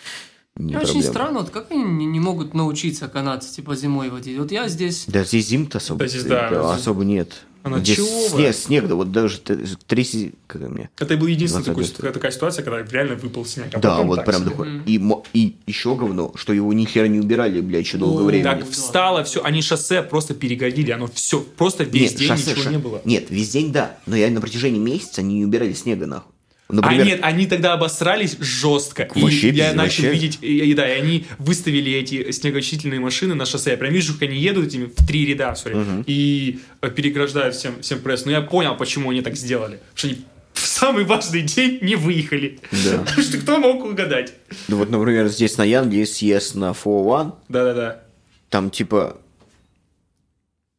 Не 0.57 0.74
очень 0.74 0.84
проблема. 0.86 1.02
странно, 1.12 1.38
вот 1.40 1.50
как 1.50 1.70
они 1.70 1.84
не, 1.84 2.07
не 2.07 2.18
могут 2.18 2.54
научиться 2.54 3.07
канадцы, 3.09 3.54
типа, 3.54 3.76
зимой 3.76 4.09
водить. 4.09 4.38
Вот 4.38 4.50
я 4.50 4.66
здесь... 4.68 5.04
Да 5.07 5.22
здесь 5.22 5.46
зим-то 5.48 5.76
особо, 5.78 5.98
Да 6.00 6.07
здесь, 6.09 6.24
да, 6.24 6.48
да, 6.50 6.68
здесь- 6.72 6.80
особо 6.80 7.04
нет. 7.04 7.42
А 7.66 7.68
на 7.68 7.78
здесь 7.80 7.96
чего 7.96 8.28
вы? 8.28 8.28
снег, 8.28 8.54
снег, 8.54 8.86
да, 8.86 8.94
вот 8.94 9.10
даже 9.10 9.38
т- 9.40 9.58
три, 9.88 10.04
си- 10.04 10.34
как 10.46 10.62
меня, 10.62 10.88
Это 10.98 11.16
был 11.16 11.26
единственная 11.26 11.64
20 11.64 11.74
такой, 11.92 11.96
такая, 11.96 12.12
такая 12.12 12.30
ситуация, 12.30 12.64
когда 12.64 12.82
реально 12.82 13.16
выпал 13.16 13.44
снег. 13.44 13.66
а 13.72 13.78
Да, 13.80 14.02
вот 14.02 14.24
прям 14.24 14.42
себе. 14.42 14.50
такой. 14.50 14.68
И, 14.86 14.98
мо- 15.00 15.24
и 15.32 15.56
еще 15.66 15.96
говно, 15.96 16.32
что 16.36 16.52
его 16.52 16.72
ни 16.72 16.84
хера 16.84 17.08
не 17.08 17.18
убирали, 17.18 17.60
блядь, 17.60 17.84
еще 17.84 17.98
долгое 17.98 18.24
время. 18.24 18.44
Так 18.44 18.70
встало 18.70 19.24
все, 19.24 19.42
они 19.42 19.62
шоссе 19.62 20.02
просто 20.02 20.34
перегородили, 20.34 20.92
оно 20.92 21.08
все, 21.12 21.40
просто 21.40 21.82
весь 21.82 22.12
Нет, 22.12 22.20
день 22.20 22.28
шоссе, 22.28 22.50
ничего 22.50 22.62
ша- 22.62 22.70
не 22.70 22.78
было. 22.78 23.02
Нет, 23.04 23.26
весь 23.30 23.50
день 23.50 23.72
да. 23.72 23.98
Но 24.06 24.14
я 24.14 24.30
на 24.30 24.40
протяжении 24.40 24.78
месяца 24.78 25.20
они 25.22 25.34
не 25.38 25.44
убирали 25.44 25.72
снега 25.72 26.06
нахуй. 26.06 26.32
А 26.68 26.72
Например, 26.74 27.06
нет, 27.06 27.20
они 27.22 27.46
тогда 27.46 27.74
обосрались 27.74 28.36
жестко. 28.40 29.08
Вообще 29.14 29.50
и 29.50 29.54
я 29.54 29.72
начал 29.72 30.02
вообще. 30.02 30.12
видеть, 30.12 30.38
и, 30.42 30.74
да, 30.74 30.88
и 30.92 30.98
они 30.98 31.26
выставили 31.38 31.92
эти 31.92 32.32
снегоочистительные 32.32 32.98
машины 32.98 33.34
на 33.34 33.46
шоссе. 33.46 33.70
Я 33.70 33.76
прям 33.76 33.92
вижу, 33.92 34.14
как 34.14 34.22
они 34.22 34.36
едут 34.38 34.66
этими 34.66 34.86
в 34.86 35.06
три 35.06 35.26
ряда, 35.26 35.54
сори, 35.54 35.76
и 36.06 36.58
э, 36.82 36.90
переграждают 36.90 37.54
всем, 37.54 37.80
всем 37.82 38.00
пресс. 38.00 38.24
Но 38.24 38.32
я 38.32 38.40
понял, 38.40 38.76
почему 38.76 39.10
они 39.10 39.20
так 39.22 39.36
сделали. 39.36 39.78
Потому 39.94 39.96
что 39.96 40.08
они 40.08 40.18
в 40.54 40.66
самый 40.66 41.04
важный 41.04 41.42
день 41.42 41.78
не 41.82 41.94
выехали. 41.94 42.58
Да. 42.72 42.98
Потому 43.06 43.22
что 43.22 43.38
кто 43.38 43.58
мог 43.58 43.84
угадать? 43.84 44.32
ну 44.66 44.78
вот, 44.78 44.90
например, 44.90 45.28
здесь 45.28 45.56
на 45.58 45.62
Янге 45.64 46.04
съезд 46.04 46.56
на 46.56 46.74
401, 46.74 47.32
Да-да-да. 47.48 48.02
там 48.50 48.70
типа... 48.70 49.18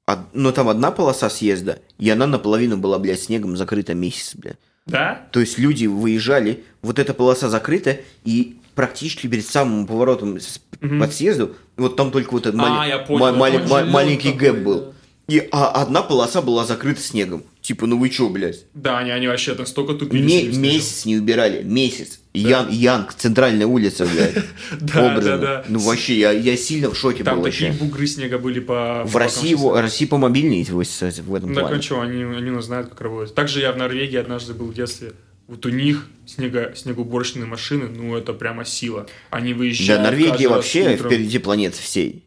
од- 0.06 0.34
Ну, 0.34 0.52
там 0.52 0.68
одна 0.68 0.92
полоса 0.92 1.30
съезда, 1.30 1.80
и 1.98 2.10
она 2.10 2.28
наполовину 2.28 2.76
была, 2.78 3.00
блядь, 3.00 3.22
снегом 3.22 3.56
закрыта 3.56 3.94
месяц, 3.94 4.36
блядь. 4.36 4.58
Да? 4.88 5.28
То 5.32 5.40
есть 5.40 5.58
люди 5.58 5.86
выезжали, 5.86 6.64
вот 6.82 6.98
эта 7.00 7.14
полоса 7.14 7.50
закрыта, 7.50 7.98
и 8.24 8.58
практически 8.76 9.28
перед 9.28 9.46
самым 9.46 9.86
поворотом 9.88 10.40
с- 10.40 10.60
под 10.80 11.14
съезду, 11.14 11.56
вот 11.76 11.96
там 11.96 12.12
только 12.12 12.32
вот 12.34 12.46
этот 12.46 12.60
А, 12.60 12.64
мали- 12.70 13.06
понял, 13.08 13.36
мали- 13.36 13.58
понял. 13.58 13.70
ма- 13.70 13.82
Лёд 13.82 13.90
маленький 13.92 14.32
такой, 14.32 14.40
гэп 14.52 14.58
был. 14.64 14.80
да. 14.82 14.92
И 15.28 15.48
а, 15.52 15.68
одна 15.82 16.04
полоса 16.04 16.42
была 16.42 16.64
закрыта 16.66 17.02
снегом. 17.02 17.44
Типа, 17.62 17.86
ну 17.86 17.98
вы 18.00 18.08
чё, 18.10 18.30
блядь? 18.30 18.64
Да, 18.74 19.00
они, 19.00 19.12
они 19.12 19.28
вообще 19.28 19.56
настолько 19.56 19.94
тупили. 19.94 20.24
Ме- 20.24 20.44
месяц 20.58 21.04
не 21.06 21.18
убирали, 21.18 21.64
месяц. 21.64 22.20
Ян, 22.38 22.70
Янг, 22.70 23.14
центральная 23.14 23.66
улица, 23.68 24.06
блядь. 24.06 24.36
Да, 24.82 25.20
да, 25.20 25.38
да. 25.38 25.66
Ну 25.68 25.80
вообще, 25.80 26.18
я, 26.18 26.32
я 26.32 26.56
сильно 26.58 26.90
в 26.90 26.98
шоке 26.98 27.24
Там 27.24 27.38
был 27.38 27.44
такие 27.46 27.72
вообще. 27.72 27.84
бугры 27.86 28.08
снега 28.08 28.38
были 28.38 28.60
по... 28.60 29.04
В 29.06 29.16
России, 29.16 29.56
России 29.80 30.06
по 30.06 30.18
мобильней 30.18 30.64
в, 30.64 30.80
этом 31.36 31.50
Ну 31.50 31.56
так 31.56 31.64
а 31.66 31.68
плане. 31.68 31.82
что, 31.82 32.02
они, 32.02 32.24
они 32.24 32.52
нас 32.52 32.66
знают, 32.66 32.90
как 32.90 33.02
работать. 33.02 33.34
Также 33.36 33.60
я 33.62 33.72
в 33.72 33.78
Норвегии 33.78 34.18
однажды 34.18 34.54
был 34.54 34.68
в 34.68 34.74
детстве. 34.74 35.14
Вот 35.48 35.66
у 35.66 35.70
них 35.70 36.08
снего, 36.26 36.76
снегоуборочные 36.76 37.46
машины, 37.46 37.88
ну 37.88 38.18
это 38.18 38.34
прямо 38.34 38.66
сила. 38.66 39.08
Они 39.30 39.54
Да, 39.54 39.60
выезжают 39.60 40.04
Норвегия 40.04 40.30
каждый 40.32 40.46
раз 40.48 40.56
вообще 40.58 40.94
утром. 40.96 41.08
впереди 41.08 41.40
планеты 41.40 41.78
всей. 41.82 42.26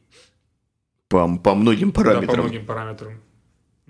По, 1.08 1.28
по 1.38 1.54
многим 1.54 1.88
Да, 1.90 1.92
по 1.94 2.04
параметрам. 2.04 2.40
многим 2.40 2.64
параметрам. 2.66 3.20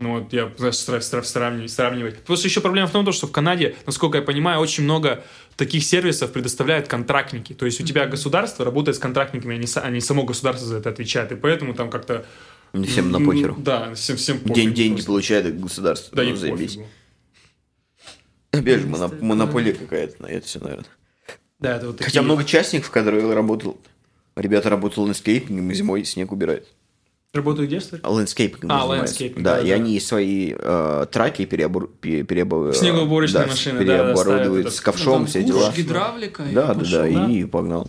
Ну 0.01 0.20
вот 0.20 0.32
я 0.32 0.51
знаешь, 0.57 0.76
сра- 0.76 1.01
сра- 1.01 1.22
сравнивать, 1.22 1.70
сравнивать. 1.70 2.18
Просто 2.20 2.48
еще 2.48 2.62
проблема 2.62 2.88
в 2.88 2.90
том, 2.90 3.11
что 3.12 3.26
в 3.26 3.32
Канаде, 3.32 3.76
насколько 3.84 4.16
я 4.16 4.24
понимаю, 4.24 4.59
очень 4.61 4.82
много 4.82 5.22
таких 5.57 5.84
сервисов 5.84 6.32
предоставляют 6.32 6.88
контрактники. 6.88 7.53
То 7.53 7.66
есть 7.66 7.82
у 7.82 7.84
тебя 7.84 8.07
государство 8.07 8.64
работает 8.64 8.96
с 8.96 8.98
контрактниками, 8.98 9.57
а 9.57 9.59
не, 9.59 9.66
а 9.74 9.90
не 9.90 10.01
само 10.01 10.22
государство 10.24 10.66
за 10.66 10.78
это 10.78 10.88
отвечает. 10.88 11.32
И 11.32 11.36
поэтому 11.36 11.74
там 11.74 11.90
как-то... 11.90 12.24
Всем 12.86 13.11
на 13.11 13.18
м, 13.18 13.26
покеру. 13.26 13.57
Да, 13.59 13.94
всем, 13.94 14.16
всем 14.16 14.38
День 14.38 14.48
пофигу 14.48 14.74
деньги 14.74 14.92
просто. 14.94 15.07
получает 15.07 15.46
от 15.46 15.61
государства. 15.61 16.16
Да, 16.16 16.22
ну, 16.22 16.36
заебись. 16.36 16.78
Опять 18.53 18.80
же, 18.80 18.86
моноп- 18.86 19.20
монополия 19.20 19.74
какая-то 19.74 20.22
на 20.22 20.26
это 20.28 20.46
все, 20.46 20.61
наверное. 20.61 20.86
Да, 21.59 21.76
это 21.76 21.88
вот 21.88 21.98
такие... 21.98 22.07
Хотя 22.07 22.22
много 22.22 22.44
частников, 22.44 22.90
которые 22.90 23.32
работал, 23.34 23.78
ребята 24.34 24.70
работают 24.70 25.09
landscaping'ом 25.08 25.70
и 25.70 25.74
зимой 25.74 26.05
снег 26.07 26.32
убирают. 26.32 26.66
Работают 27.32 27.68
где, 27.68 27.78
кстати? 27.78 28.02
Landscaping'ом 28.04 28.72
А, 28.72 28.80
занимаются. 28.80 29.02
landscaping, 29.04 29.44
Да, 29.44 29.56
да, 29.56 29.60
и 29.62 29.68
да. 29.68 29.74
они 29.76 30.00
свои 30.00 30.52
э, 30.58 31.06
траки 31.12 31.44
переобор... 31.44 31.86
пе- 31.86 32.22
переобо- 32.22 32.72
Снегоуборочные 32.72 33.44
да, 33.44 33.50
машины, 33.50 33.84
да, 33.84 33.84
да, 33.84 34.02
переоборудуют 34.14 34.72
ставят 34.72 34.74
с 34.74 34.80
ковшом, 34.80 35.26
все 35.26 35.44
дела. 35.44 35.72
гидравлика. 35.76 36.42
и 36.42 36.52
Да, 36.52 36.74
да, 36.74 36.80
пошел. 36.80 37.02
да, 37.02 37.26
и 37.30 37.44
погнал. 37.44 37.88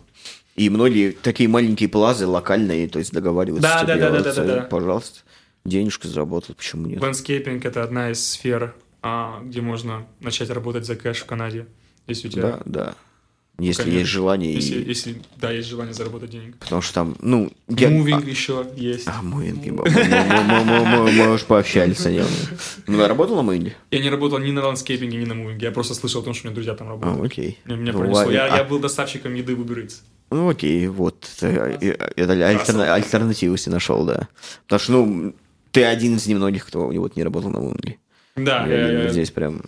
И 0.56 0.70
многие 0.70 1.10
такие 1.12 1.50
маленькие 1.50 1.90
plaza'ы 1.90 2.28
локальные, 2.28 2.88
то 2.88 3.00
есть 3.00 3.12
договариваются. 3.14 3.68
Да, 3.68 3.84
да, 3.84 3.96
да, 3.98 4.10
да, 4.12 4.22
да, 4.22 4.34
да, 4.34 4.44
да. 4.44 4.62
Пожалуйста, 4.62 5.22
денежку 5.66 6.08
заработал, 6.08 6.54
почему 6.54 6.86
нет? 6.86 7.02
Ландскейпинг– 7.02 7.66
это 7.66 7.82
одна 7.82 8.12
из 8.12 8.24
сфер, 8.24 8.76
а, 9.02 9.42
где 9.44 9.62
можно 9.62 10.06
начать 10.20 10.52
работать 10.52 10.86
за 10.86 10.96
cash 10.96 11.18
в 11.22 11.26
Канаде. 11.26 11.66
Если 12.06 12.28
у 12.28 12.32
тебя... 12.32 12.44
Да, 12.44 12.60
да. 12.66 12.96
Если 13.62 13.84
Конечно. 13.84 14.00
есть 14.00 14.10
желание. 14.12 14.52
и- 14.52 14.56
Если, 14.56 14.84
если, 14.90 15.22
да, 15.38 15.52
есть 15.52 15.70
желание 15.70 15.94
заработать 15.94 16.30
денег. 16.32 16.58
Потому 16.58 16.82
что 16.82 16.94
там, 16.94 17.16
ну... 17.22 17.52
я- 17.68 17.90
Moving 17.90 18.26
еще 18.28 18.66
есть. 18.76 19.08
А, 19.08 19.22
moving. 19.22 19.66
Мы- 19.66 21.34
уж 21.34 21.44
пообщались 21.44 22.06
о 22.06 22.12
нем. 22.12 22.26
Ну, 22.88 23.06
работал 23.08 23.36
на 23.36 23.42
moving'е? 23.44 23.76
Я 23.92 24.00
не 24.00 24.10
работал 24.10 24.40
ни 24.40 24.52
на 24.52 24.66
landscaping'е, 24.66 25.18
ни 25.18 25.26
на 25.26 25.36
moving'е. 25.36 25.66
Я 25.68 25.72
просто 25.72 25.94
слышал 25.94 26.22
о 26.22 26.24
том, 26.24 26.34
что 26.34 26.44
у 26.44 26.48
меня 26.48 26.56
друзья 26.56 26.74
там 26.76 26.88
А, 26.88 26.92
работают. 26.92 27.26
окей. 27.32 27.60
Меня, 27.66 27.78
меня 27.78 27.92
Ну, 27.94 28.00
пронесло. 28.00 28.32
Я, 28.32 28.46
А, 28.48 28.64
был 28.64 28.80
доставщиком 28.80 29.34
еды 29.36 29.56
в 29.56 29.62
Uber. 29.62 29.90
Ну, 30.32 30.50
окей, 30.50 30.88
вот. 30.88 31.28
Это, 31.42 32.34
альтерна- 32.34 32.94
альтернативу 32.94 33.58
себе 33.58 33.74
нашел, 33.74 34.06
да. 34.06 34.28
Потому 34.68 34.80
что, 34.80 34.92
ну, 34.94 35.34
ты 35.72 35.84
один 35.84 36.16
из 36.16 36.26
немногих, 36.28 36.66
кто 36.66 36.88
вот 36.88 37.16
не 37.16 37.24
работал 37.24 37.50
на 37.52 37.60
мувинге. 37.60 37.98
Да, 38.36 38.66
Я 38.66 38.88
я- 38.88 39.04
я- 39.04 39.10
Здесь 39.10 39.30
прям 39.32 39.62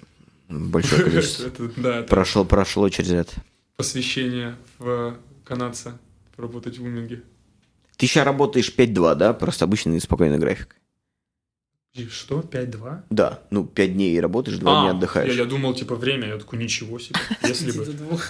большое 0.50 1.04
количество. 1.12 1.48
это, 1.48 1.70
да, 1.78 2.00
это 2.00 2.08
Прошло, 2.08 2.46
прошло 2.46 2.88
через 2.90 3.12
это. 3.12 3.32
Посвящение 3.76 4.56
в 4.80 5.18
канадца 5.44 6.00
работать 6.38 6.78
в 6.78 6.84
Уминге. 6.84 7.24
Ты 7.98 8.08
сейчас 8.08 8.26
работаешь 8.26 8.74
5-2, 8.76 9.16
да? 9.16 9.34
Просто 9.34 9.66
обычный 9.66 10.00
спокойный 10.02 10.40
график. 10.40 10.76
И 11.94 12.08
Что? 12.08 12.40
5-2? 12.40 13.04
Да, 13.12 13.42
ну 13.52 13.66
5 13.66 13.94
дней 13.94 14.20
работаешь, 14.20 14.58
2 14.58 14.82
дня 14.82 14.92
отдыхаешь. 14.92 15.30
А, 15.30 15.34
Я, 15.34 15.44
я 15.44 15.46
думал, 15.46 15.76
типа, 15.76 15.96
время. 15.96 16.28
Я 16.30 16.38
такой, 16.40 16.58
ничего 16.58 16.98
себе. 16.98 17.20
Если 17.44 17.72
бы. 17.72 17.86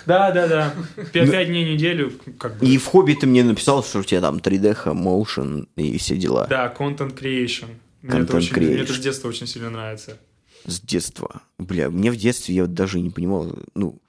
Да, 0.06 0.32
да, 0.32 0.48
да. 0.50 0.76
5 1.14 1.48
дней 1.48 1.66
в 1.66 1.70
неделю, 1.70 2.12
как 2.38 2.58
бы. 2.58 2.66
И 2.66 2.78
в 2.78 2.86
хобби 2.86 3.14
ты 3.14 3.26
мне 3.26 3.42
написал, 3.42 3.82
что 3.82 4.00
у 4.00 4.04
тебя 4.04 4.20
там 4.20 4.40
3D, 4.40 4.76
motion 4.94 5.70
и 5.78 5.98
все 5.98 6.18
дела. 6.18 6.46
Да, 6.50 6.74
content 6.78 7.18
creation. 7.18 7.68
Мне 8.02 8.20
это, 8.20 8.36
очень, 8.36 8.58
мне 8.58 8.76
это 8.76 8.92
с 8.92 9.00
детства 9.00 9.30
очень 9.30 9.48
сильно 9.48 9.70
нравится. 9.70 10.18
С 10.66 10.82
детства. 10.82 11.42
Бля, 11.58 11.90
мне 11.90 12.12
в 12.12 12.18
детстве 12.18 12.56
я 12.56 12.64
вот 12.64 12.74
даже 12.74 13.00
не 13.00 13.12
понимал, 13.12 13.58
ну, 13.76 14.02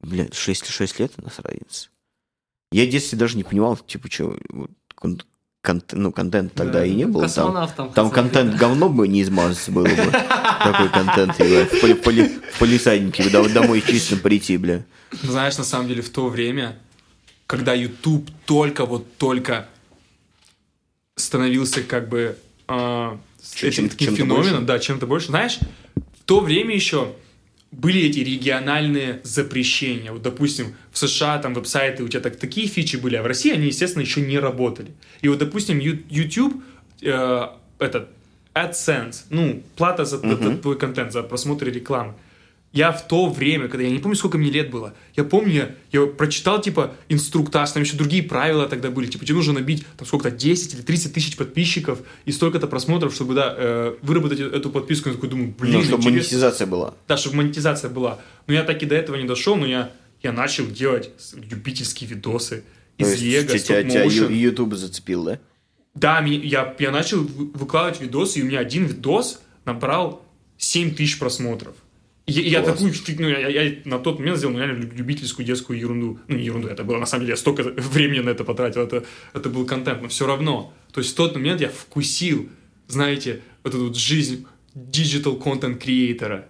бля, 0.00 0.26
6, 0.32 0.66
6 0.66 1.00
лет 1.00 1.12
у 1.18 1.22
нас 1.22 1.38
разница. 1.38 1.88
Я 2.72 2.84
в 2.84 2.88
детстве 2.90 3.18
даже 3.18 3.36
не 3.36 3.44
понимал, 3.44 3.76
типа, 3.76 4.10
что, 4.10 4.36
вот, 4.50 4.70
кон- 4.94 5.22
конт- 5.62 5.92
ну, 5.92 6.12
контент 6.12 6.52
тогда 6.54 6.80
Да. 6.80 6.84
и 6.86 6.94
не 6.94 7.06
было. 7.06 7.28
Там, 7.28 7.92
там 7.94 8.10
контент 8.10 8.54
говно 8.56 8.88
бы 8.88 9.08
не 9.08 9.22
измазаться 9.22 9.72
было 9.72 9.84
бы. 9.84 9.94
Такой 9.96 10.88
контент, 10.90 11.38
ебать, 11.40 11.72
в, 11.72 11.80
поли- 11.82 11.94
в 11.94 12.00
поли- 12.02 12.40
в 12.52 12.58
полисаднике 12.58 13.28
домой 13.30 13.82
чисто 13.86 14.16
прийти, 14.16 14.56
бля. 14.58 14.84
Знаешь, 15.22 15.56
на 15.56 15.64
самом 15.64 15.88
деле, 15.88 16.02
в 16.02 16.10
то 16.10 16.28
время, 16.28 16.78
когда 17.46 17.72
YouTube 17.72 18.28
только 18.44 18.84
вот 18.84 19.16
только 19.16 19.66
становился 21.16 21.82
как 21.82 22.08
бы 22.08 22.36
а, 22.66 23.18
Чем- 23.54 23.68
этим 23.70 23.88
таким 23.88 24.14
феноменом, 24.14 24.36
больше? 24.52 24.66
да, 24.66 24.78
чем-то 24.78 25.06
больше. 25.06 25.28
Знаешь, 25.28 25.58
в 25.96 26.24
то 26.26 26.40
время 26.40 26.74
еще 26.74 27.14
были 27.70 28.00
эти 28.00 28.20
региональные 28.20 29.20
запрещения. 29.24 30.12
Вот, 30.12 30.22
допустим, 30.22 30.74
в 30.90 30.98
США 30.98 31.38
там 31.38 31.54
веб-сайты, 31.54 32.02
у 32.02 32.08
тебя 32.08 32.20
так, 32.20 32.36
такие 32.36 32.66
фичи 32.66 32.96
были, 32.96 33.16
а 33.16 33.22
в 33.22 33.26
России 33.26 33.52
они, 33.52 33.66
естественно, 33.66 34.02
еще 34.02 34.20
не 34.20 34.38
работали. 34.38 34.88
И 35.20 35.28
вот, 35.28 35.38
допустим, 35.38 35.78
YouTube, 35.78 36.62
э, 37.02 37.46
этот, 37.78 38.08
AdSense, 38.54 39.24
ну, 39.30 39.62
плата 39.76 40.04
за, 40.04 40.18
т- 40.18 40.36
т- 40.36 40.56
твой 40.56 40.78
контент, 40.78 41.12
за 41.12 41.22
просмотр 41.22 41.66
рекламы. 41.66 42.14
Я 42.72 42.92
в 42.92 43.08
то 43.08 43.30
время, 43.30 43.66
когда 43.68 43.84
я 43.84 43.90
не 43.90 43.98
помню, 43.98 44.14
сколько 44.16 44.36
мне 44.36 44.50
лет 44.50 44.70
было, 44.70 44.92
я 45.16 45.24
помню, 45.24 45.52
я, 45.54 45.74
я 45.90 46.06
прочитал, 46.06 46.60
типа, 46.60 46.94
инструктаж, 47.08 47.70
там 47.72 47.82
еще 47.82 47.96
другие 47.96 48.22
правила 48.22 48.68
тогда 48.68 48.90
были, 48.90 49.06
типа, 49.06 49.24
тебе 49.24 49.36
нужно 49.36 49.54
набить, 49.54 49.86
там, 49.96 50.06
сколько-то, 50.06 50.36
10 50.36 50.74
или 50.74 50.82
30 50.82 51.14
тысяч 51.14 51.36
подписчиков 51.36 52.00
и 52.26 52.30
столько-то 52.32 52.66
просмотров, 52.66 53.14
чтобы, 53.14 53.34
да, 53.34 53.54
э, 53.56 53.96
выработать 54.02 54.40
э- 54.40 54.48
эту 54.48 54.70
подписку. 54.70 55.08
Я 55.08 55.14
такой 55.14 55.30
думаю, 55.30 55.54
блин, 55.58 55.72
Ну, 55.74 55.82
чтобы 55.82 56.02
интересно. 56.02 56.10
монетизация 56.10 56.66
была. 56.66 56.94
Да, 57.08 57.16
чтобы 57.16 57.36
монетизация 57.36 57.88
была. 57.90 58.20
Но 58.46 58.52
я 58.52 58.62
так 58.64 58.82
и 58.82 58.86
до 58.86 58.94
этого 58.96 59.16
не 59.16 59.26
дошел, 59.26 59.56
но 59.56 59.66
я, 59.66 59.90
я 60.22 60.32
начал 60.32 60.66
делать 60.66 61.10
любительские 61.50 62.10
видосы 62.10 62.64
из 62.98 63.20
Лего, 63.22 63.48
тебя, 63.58 63.82
тебя 63.82 64.04
YouTube 64.04 64.74
зацепил, 64.74 65.24
да? 65.24 65.38
Да, 65.94 66.20
я, 66.20 66.74
я 66.78 66.90
начал 66.90 67.22
вы- 67.22 67.50
выкладывать 67.54 68.00
видосы, 68.02 68.40
и 68.40 68.42
у 68.42 68.46
меня 68.46 68.58
один 68.60 68.84
видос 68.84 69.40
набрал 69.64 70.22
7 70.58 70.94
тысяч 70.94 71.18
просмотров. 71.18 71.74
Я, 72.28 72.42
я 72.42 72.62
такую 72.62 72.92
фигню, 72.92 73.28
я, 73.28 73.48
я 73.48 73.72
на 73.84 73.98
тот 73.98 74.18
момент 74.18 74.38
сделал 74.38 74.54
ну, 74.54 74.60
реально 74.60 74.78
люб- 74.82 74.94
любительскую 74.94 75.44
детскую 75.46 75.78
ерунду. 75.78 76.18
Ну, 76.28 76.36
не 76.36 76.44
ерунду, 76.44 76.68
это 76.68 76.84
было, 76.84 76.98
на 76.98 77.06
самом 77.06 77.22
деле, 77.22 77.32
я 77.32 77.36
столько 77.36 77.62
времени 77.76 78.20
на 78.20 78.30
это 78.30 78.44
потратил, 78.44 78.82
это, 78.82 79.04
это 79.34 79.48
был 79.48 79.64
контент, 79.66 80.02
но 80.02 80.08
все 80.08 80.26
равно. 80.26 80.72
То 80.92 81.00
есть 81.00 81.12
в 81.12 81.16
тот 81.16 81.34
момент 81.34 81.60
я 81.60 81.68
вкусил, 81.68 82.48
знаете, 82.86 83.40
вот 83.64 83.74
эту 83.74 83.86
вот 83.86 83.96
жизнь 83.96 84.46
digital 84.74 85.40
content 85.42 85.76
креатора. 85.78 86.46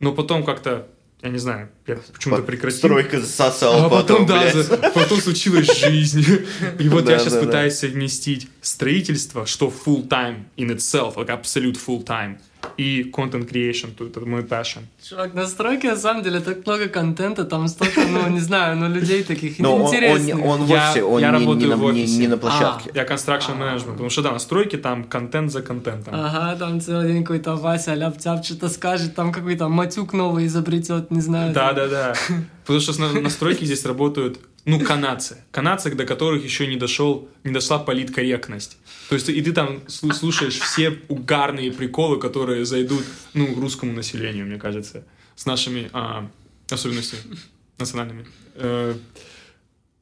Но 0.00 0.12
потом 0.12 0.44
как-то, 0.44 0.86
я 1.22 1.30
не 1.30 1.38
знаю, 1.38 1.70
я 1.86 1.96
почему-то 2.12 2.42
прекратил. 2.42 2.78
Стройка 2.78 3.20
засосала 3.20 3.86
А 3.86 3.88
потом, 3.88 4.26
да, 4.26 4.40
блядь. 4.40 4.54
за- 4.54 4.76
потом 4.94 5.18
случилась 5.20 5.78
жизнь. 5.80 6.22
И 6.78 6.88
вот 6.88 7.08
я 7.08 7.16
Да, 7.16 7.18
сейчас 7.18 7.32
да, 7.34 7.40
да. 7.40 7.46
пытаюсь 7.46 7.74
совместить 7.74 8.48
строительство, 8.60 9.46
что 9.46 9.72
full 9.84 10.06
time 10.08 10.44
in 10.58 10.68
itself, 10.76 11.14
like 11.16 11.28
absolute 11.28 11.78
full 11.78 12.04
time, 12.04 12.38
и 12.76 13.10
content 13.12 13.48
creation, 13.50 13.88
то 13.98 14.04
это 14.06 14.20
мой 14.20 14.42
passion. 14.42 14.80
Чувак, 15.08 15.34
на 15.34 15.46
стройке, 15.46 15.90
на 15.90 15.96
самом 15.96 16.22
деле, 16.22 16.40
так 16.40 16.66
много 16.66 16.88
контента, 16.88 17.44
там 17.44 17.68
столько, 17.68 18.00
ну, 18.06 18.28
не 18.28 18.40
знаю, 18.40 18.76
ну, 18.76 18.88
людей 18.88 19.22
таких 19.22 19.58
Но 19.58 19.74
он, 19.76 19.80
он, 19.82 19.86
интересных. 19.88 20.26
не- 20.36 20.42
он 20.42 20.64
в 20.64 20.68
Я- 20.68 20.90
офисе, 20.90 21.02
он 21.04 21.20
я 21.20 21.30
не, 21.30 21.38
не 21.38 21.44
работаю 21.44 21.70
на, 21.70 21.76
в 21.76 21.80
не- 21.80 21.86
офисе. 22.02 22.18
не 22.20 22.28
на 22.28 22.36
площадке. 22.36 22.90
Я 22.94 23.04
construction 23.04 23.58
management, 23.58 23.92
потому 23.92 24.10
что 24.10 24.22
да, 24.22 24.32
на 24.32 24.38
стройке 24.38 24.78
там 24.78 25.04
контент 25.04 25.50
за 25.52 25.62
контентом. 25.62 26.14
Ага, 26.14 26.56
там 26.58 26.80
целый 26.80 27.12
день 27.12 27.22
какой-то 27.22 27.56
Вася 27.56 27.94
ляп-тяп 27.94 28.44
что-то 28.44 28.68
скажет, 28.68 29.14
там 29.14 29.32
какой-то 29.32 29.68
матюк 29.68 30.12
новый 30.12 30.46
изобретет, 30.46 31.10
не 31.10 31.20
знаю. 31.20 31.52
Да, 31.52 31.72
да, 31.72 31.88
да. 31.88 32.14
Потому 32.66 32.80
что 32.80 33.00
на, 33.00 33.20
на 33.20 33.30
стройке 33.30 33.66
здесь 33.66 33.84
работают, 33.84 34.38
ну, 34.66 34.80
канадцы. 34.80 35.44
Канадцы, 35.50 35.94
до 35.94 36.06
которых 36.06 36.44
еще 36.44 36.66
не 36.66 36.76
дошел, 36.76 37.28
не 37.44 37.52
дошла 37.52 37.78
политкорректность. 37.78 38.78
То 39.08 39.14
есть 39.16 39.28
и 39.28 39.40
ты 39.42 39.52
там 39.52 39.82
слу- 39.86 40.12
слушаешь 40.12 40.58
все 40.58 40.98
угарные 41.08 41.70
приколы, 41.72 42.18
которые 42.18 42.64
зайдут, 42.64 43.04
ну, 43.34 43.54
русскому 43.60 43.92
населению, 43.92 44.46
мне 44.46 44.58
кажется, 44.58 45.04
с 45.36 45.46
нашими 45.46 45.90
а, 45.92 46.28
особенностями 46.70 47.36
национальными. 47.78 48.26
Э, 48.54 48.94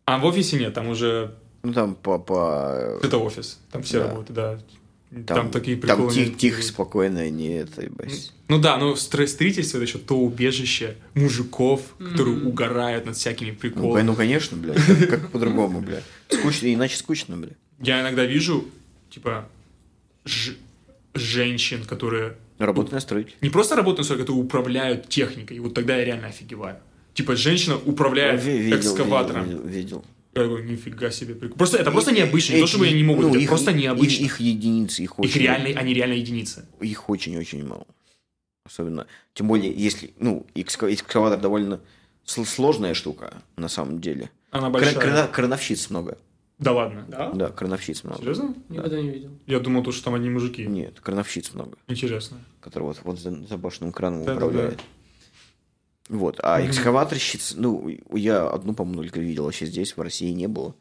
а 0.04 0.18
в 0.18 0.24
офисе 0.26 0.58
нет, 0.58 0.74
там 0.74 0.88
уже 0.88 1.34
Ну, 1.62 1.72
там 1.72 1.94
по... 1.94 2.18
по 2.18 2.98
это 3.02 3.18
офис, 3.18 3.58
там 3.72 3.82
все 3.82 3.98
Да. 4.00 4.08
работают, 4.08 4.34
да. 4.36 4.58
Там, 5.12 5.24
там, 5.24 5.50
такие 5.50 5.76
там 5.76 5.88
приколы. 5.98 6.14
тихо, 6.14 6.30
не- 6.30 6.36
тихо, 6.36 6.62
спокойно, 6.62 7.28
не 7.28 7.48
это, 7.58 7.82
ебать. 7.82 8.32
Ну 8.48 8.58
да, 8.58 8.78
но 8.78 8.92
стро- 8.94 9.26
строительство 9.26 9.76
это 9.76 9.86
еще 9.86 9.98
то 9.98 10.16
убежище 10.18 10.96
мужиков, 11.14 11.82
которые 11.98 12.42
угорают 12.46 13.04
над 13.04 13.16
всякими 13.16 13.50
Ну, 13.50 13.56
приколами. 13.56 14.02
ну, 14.06 14.14
конечно, 14.14 14.56
блядь, 14.56 14.78
как, 14.86 15.08
как 15.10 15.30
по-другому, 15.30 15.82
блядь. 15.82 16.04
Скучно, 16.30 16.72
иначе 16.72 16.96
скучно, 16.96 17.36
блядь. 17.36 17.52
Я 17.78 18.00
иногда 18.00 18.24
вижу, 18.24 18.64
типа, 19.10 19.48
ж- 20.24 20.56
женщин, 21.14 21.84
которые 21.84 22.34
Работа 22.58 22.94
на 22.94 23.00
стройке. 23.00 23.34
не 23.42 23.50
просто 23.50 23.76
работают 23.76 23.98
на 23.98 24.04
стройке, 24.04 24.22
которые 24.24 24.42
управляют 24.42 25.08
техникой. 25.10 25.58
И 25.58 25.60
вот 25.60 25.74
тогда 25.74 25.96
я 25.96 26.04
реально 26.06 26.28
офигеваю. 26.28 26.76
Типа, 27.12 27.36
женщина 27.36 27.76
управляет 27.76 28.42
видел, 28.42 28.78
экскаватором. 28.78 29.44
Видел, 29.44 29.62
видел. 29.66 30.04
Я 30.35 30.45
говорю, 30.47 30.64
нифига 30.64 31.11
себе. 31.11 31.35
прикол». 31.35 31.57
Просто 31.59 31.78
это 31.78 31.91
просто 31.91 32.12
необычно. 32.12 32.55
Не 32.55 32.61
то, 32.61 32.66
чтобы 32.66 32.87
я 32.87 32.93
не 32.93 33.03
могу, 33.05 33.22
Ну, 33.22 33.28
это 33.30 33.39
их- 33.39 33.49
просто 33.49 33.70
их- 33.70 33.76
необычно. 33.76 34.24
Их, 34.24 34.41
единицы, 34.41 35.03
их 35.03 35.11
Их 35.12 35.18
очень... 35.18 35.41
реально, 35.43 35.78
они 35.78 35.93
реально 35.95 36.14
единицы. 36.14 36.66
Их 36.80 37.09
очень-очень 37.11 37.66
мало. 37.66 37.87
Особенно, 38.64 39.07
тем 39.35 39.49
более, 39.49 39.72
если, 39.72 40.14
ну, 40.18 40.47
экска- 40.55 40.93
экскаватор 40.93 41.41
довольно 41.41 41.80
сл- 42.24 42.45
сложная 42.45 42.95
штука, 42.95 43.43
на 43.57 43.68
самом 43.68 44.01
деле. 44.01 44.30
Она 44.51 44.70
Кра- 44.70 44.70
большая. 44.70 44.95
крана- 45.01 45.28
крановщиц 45.28 45.91
много. 45.91 46.16
Да 46.59 46.72
ладно. 46.72 47.05
Да? 47.09 47.30
Да, 47.33 47.49
крановщиц 47.49 48.05
много. 48.05 48.20
Серьезно? 48.20 48.55
Никогда 48.68 49.01
не 49.03 49.11
видел. 49.11 49.30
Я 49.47 49.59
думал, 49.59 49.83
то, 49.83 49.91
что 49.91 50.05
там 50.05 50.14
одни 50.14 50.30
мужики. 50.30 50.64
Нет, 50.64 51.01
крановщиц 51.01 51.53
много, 51.55 51.76
Интересно. 51.89 52.39
которые 52.61 52.89
вот, 52.89 53.01
вот 53.03 53.18
за, 53.18 53.45
за 53.47 53.57
башенным 53.59 53.93
краном 53.93 54.24
Да-да-да. 54.24 54.47
управляют. 54.47 54.80
Вот, 56.12 56.38
а 56.42 56.58
Мгм. 56.58 56.68
экскаваторщиц, 56.68 57.54
ну, 57.56 57.90
я 58.12 58.46
одну, 58.46 58.74
по-моему, 58.74 59.02
только 59.02 59.20
видел, 59.20 59.44
вообще 59.44 59.64
здесь, 59.64 59.96
в 59.96 60.00
России 60.02 60.30
не 60.30 60.46
было. 60.46 60.74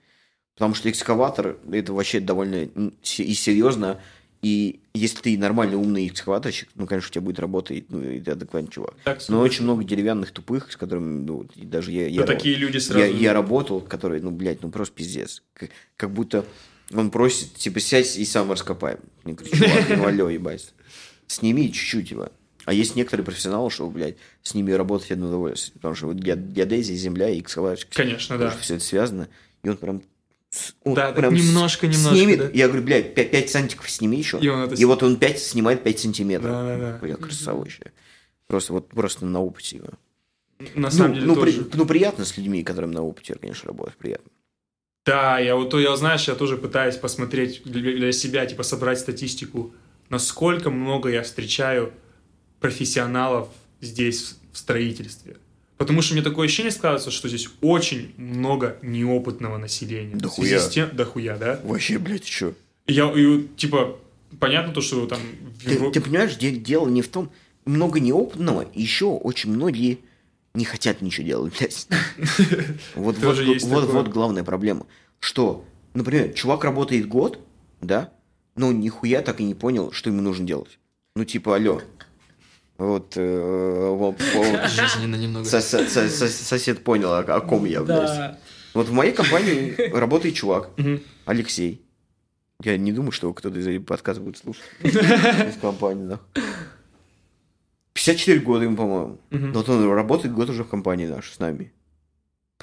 Потому 0.56 0.74
что 0.76 0.90
экскаватор, 0.92 1.58
это 1.72 1.94
вообще 1.94 2.20
довольно 2.20 2.66
и 2.66 3.34
серьезно, 3.34 4.02
и 4.42 4.82
если 4.94 5.22
ты 5.22 5.38
нормальный 5.38 5.78
умный 5.78 6.06
экскаваторщик, 6.08 6.68
ну, 6.76 6.86
конечно, 6.86 7.08
у 7.08 7.14
тебя 7.14 7.22
будет 7.22 7.40
работать, 7.40 7.86
ну, 7.90 8.02
и 8.04 8.20
ты 8.20 8.32
адекватный 8.32 8.70
чувак. 8.70 8.94
Так, 9.06 9.20
Но 9.30 9.40
очень 9.40 9.64
много 9.64 9.86
деревянных 9.86 10.32
тупых, 10.32 10.70
с 10.70 10.76
которыми, 10.76 11.24
ну, 11.24 11.48
и 11.56 11.66
даже 11.66 11.94
я... 11.94 12.08
Я 12.08 12.24
такие 12.24 12.56
люди 12.56 12.80
сразу... 12.80 13.00
я, 13.00 13.06
я 13.06 13.32
работал, 13.32 13.80
который, 13.80 14.20
ну, 14.20 14.32
блядь, 14.32 14.62
ну 14.62 14.70
просто 14.70 14.94
пиздец. 14.94 15.44
Как, 15.54 15.70
как 15.96 16.12
будто 16.12 16.44
он 16.94 17.10
просит, 17.10 17.54
типа, 17.54 17.80
сядь 17.80 18.18
и 18.18 18.26
сам 18.26 18.52
раскопай. 18.52 18.98
Я 19.24 19.34
говорю, 19.34 19.56
чувак, 19.56 19.98
ну 19.98 20.06
алло, 20.06 20.30
ебать. 20.30 20.74
Сними 21.28 21.72
чуть-чуть, 21.72 22.10
типа. 22.10 22.34
А 22.72 22.74
есть 22.74 22.96
некоторые 22.96 23.26
профессионалы, 23.26 23.70
что, 23.70 23.90
блядь, 23.90 24.16
с 24.44 24.54
ними 24.54 24.72
работать 24.72 25.12
одно 25.12 25.28
удовольствие. 25.28 25.74
Потому 25.74 25.94
что 25.94 26.08
вот 26.08 26.16
гео- 26.16 26.38
геодезия, 26.42 26.96
земля 26.96 27.30
и 27.30 27.42
экскаваторщик. 27.42 27.90
Конечно, 27.94 28.38
да. 28.38 28.50
Все 28.62 28.76
это 28.76 28.84
связано. 28.86 29.28
И 29.62 29.68
он 29.68 29.76
прям... 29.76 30.02
он 30.86 30.94
Да, 30.94 31.08
так 31.08 31.18
прям 31.18 31.34
немножко, 31.34 31.86
немножко, 31.88 32.16
Снимет. 32.16 32.38
да. 32.40 32.50
Я 32.54 32.68
говорю, 32.68 32.84
блядь, 32.84 33.14
5, 33.14 33.50
сантиков 33.50 33.90
сними 33.90 34.18
еще. 34.18 34.38
И 34.40 34.48
он 34.48 34.62
это 34.62 34.76
И 34.76 34.86
вот 34.86 35.04
он 35.04 35.18
5 35.18 35.40
снимает 35.40 35.84
5 35.84 36.00
сантиметров. 36.00 36.50
Да-да-да. 36.52 36.98
Бля, 37.02 37.18
красава 37.18 37.58
вообще. 37.60 37.92
Просто 38.48 38.72
вот 38.72 38.88
просто 38.88 39.26
на 39.26 39.42
опыте. 39.42 39.76
его. 39.78 39.90
На 40.74 40.84
Ну, 40.88 40.92
самом 40.92 41.14
деле 41.16 41.26
ну, 41.26 41.36
при- 41.36 41.52
тоже. 41.52 41.68
ну, 41.74 41.86
приятно 41.86 42.24
с 42.24 42.38
людьми, 42.38 42.64
которым 42.64 42.92
на 42.92 43.02
опыте, 43.02 43.36
конечно, 43.36 43.68
работать 43.68 43.96
приятно. 43.98 44.32
Да, 45.06 45.40
я 45.40 45.58
вот, 45.58 45.74
я, 45.74 45.94
знаешь, 45.98 46.26
я 46.30 46.36
тоже 46.36 46.56
пытаюсь 46.58 46.96
посмотреть 46.96 47.64
для 47.66 48.14
себя, 48.14 48.46
типа, 48.46 48.64
собрать 48.64 48.98
статистику, 49.00 49.74
насколько 50.10 50.70
много 50.70 51.10
я 51.10 51.24
встречаю 51.24 51.92
профессионалов 52.62 53.50
здесь, 53.82 54.38
в 54.54 54.58
строительстве. 54.58 55.36
Потому 55.78 56.02
что 56.04 56.14
мне 56.14 56.22
такое 56.22 56.46
ощущение 56.46 56.72
складывается, 56.72 57.10
что 57.10 57.28
здесь 57.28 57.50
очень 57.62 58.14
много 58.18 58.78
неопытного 58.84 59.58
населения. 59.58 60.16
Да 60.16 60.30
хуя. 60.30 60.60
тем- 60.70 60.90
да 60.94 61.06
хуя, 61.06 61.38
да? 61.38 61.60
Вообще, 61.64 61.98
блядь, 61.98 62.28
что? 62.28 62.54
Я, 62.86 63.12
и 63.12 63.48
типа, 63.58 63.98
понятно 64.40 64.74
то, 64.74 64.82
что 64.82 65.08
там 65.08 65.20
Ты, 65.66 65.74
Европе... 65.74 66.00
ты 66.00 66.06
понимаешь, 66.06 66.36
де- 66.36 66.52
дело 66.52 66.88
не 66.88 67.02
в 67.02 67.08
том, 67.08 67.32
много 67.66 68.00
неопытного, 68.00 68.68
еще 68.76 69.06
очень 69.06 69.52
многие 69.52 70.00
не 70.54 70.66
хотят 70.66 71.02
ничего 71.02 71.26
делать, 71.26 71.54
блядь. 71.58 71.88
Вот, 72.96 73.18
вот, 73.18 73.38
вот, 73.64 73.86
вот 73.86 74.08
главная 74.10 74.44
проблема. 74.44 74.86
Что, 75.20 75.66
например, 75.96 76.34
чувак 76.34 76.64
работает 76.64 77.08
год, 77.08 77.40
да, 77.82 78.12
но 78.56 78.72
нихуя 78.72 79.22
так 79.22 79.40
и 79.40 79.44
не 79.44 79.56
понял, 79.56 79.92
что 79.92 80.10
ему 80.10 80.22
нужно 80.22 80.46
делать. 80.46 80.78
Ну, 81.16 81.26
типа, 81.26 81.56
алло. 81.56 81.82
Вот, 82.82 83.14
э, 83.16 83.90
вот, 83.92 84.20
вот 84.34 84.70
сосед 86.32 86.84
понял, 86.84 87.14
о, 87.14 87.42
ком 87.42 87.66
я, 87.66 87.84
блядь. 87.84 88.40
Вот 88.74 88.88
в 88.88 88.92
моей 88.92 89.12
компании 89.12 89.76
работает 89.94 90.34
чувак. 90.34 90.72
Алексей. 91.26 91.86
Я 92.64 92.78
не 92.78 92.92
думаю, 92.92 93.12
что 93.12 93.32
кто-то 93.34 93.60
из 93.60 93.68
этих 93.68 93.86
подкастов 93.86 94.24
будет 94.24 94.38
слушать. 94.38 94.64
Из 94.84 95.58
компании, 95.62 96.08
да. 96.08 96.20
54 97.94 98.40
года 98.40 98.64
ему, 98.66 98.76
по-моему. 98.76 99.20
Но 99.30 99.60
вот 99.60 99.70
он 99.70 99.88
работает 99.94 100.34
год 100.34 100.50
уже 100.50 100.64
в 100.64 100.70
компании 100.70 101.06
нашей 101.06 101.34
с 101.36 101.40
нами. 101.40 101.72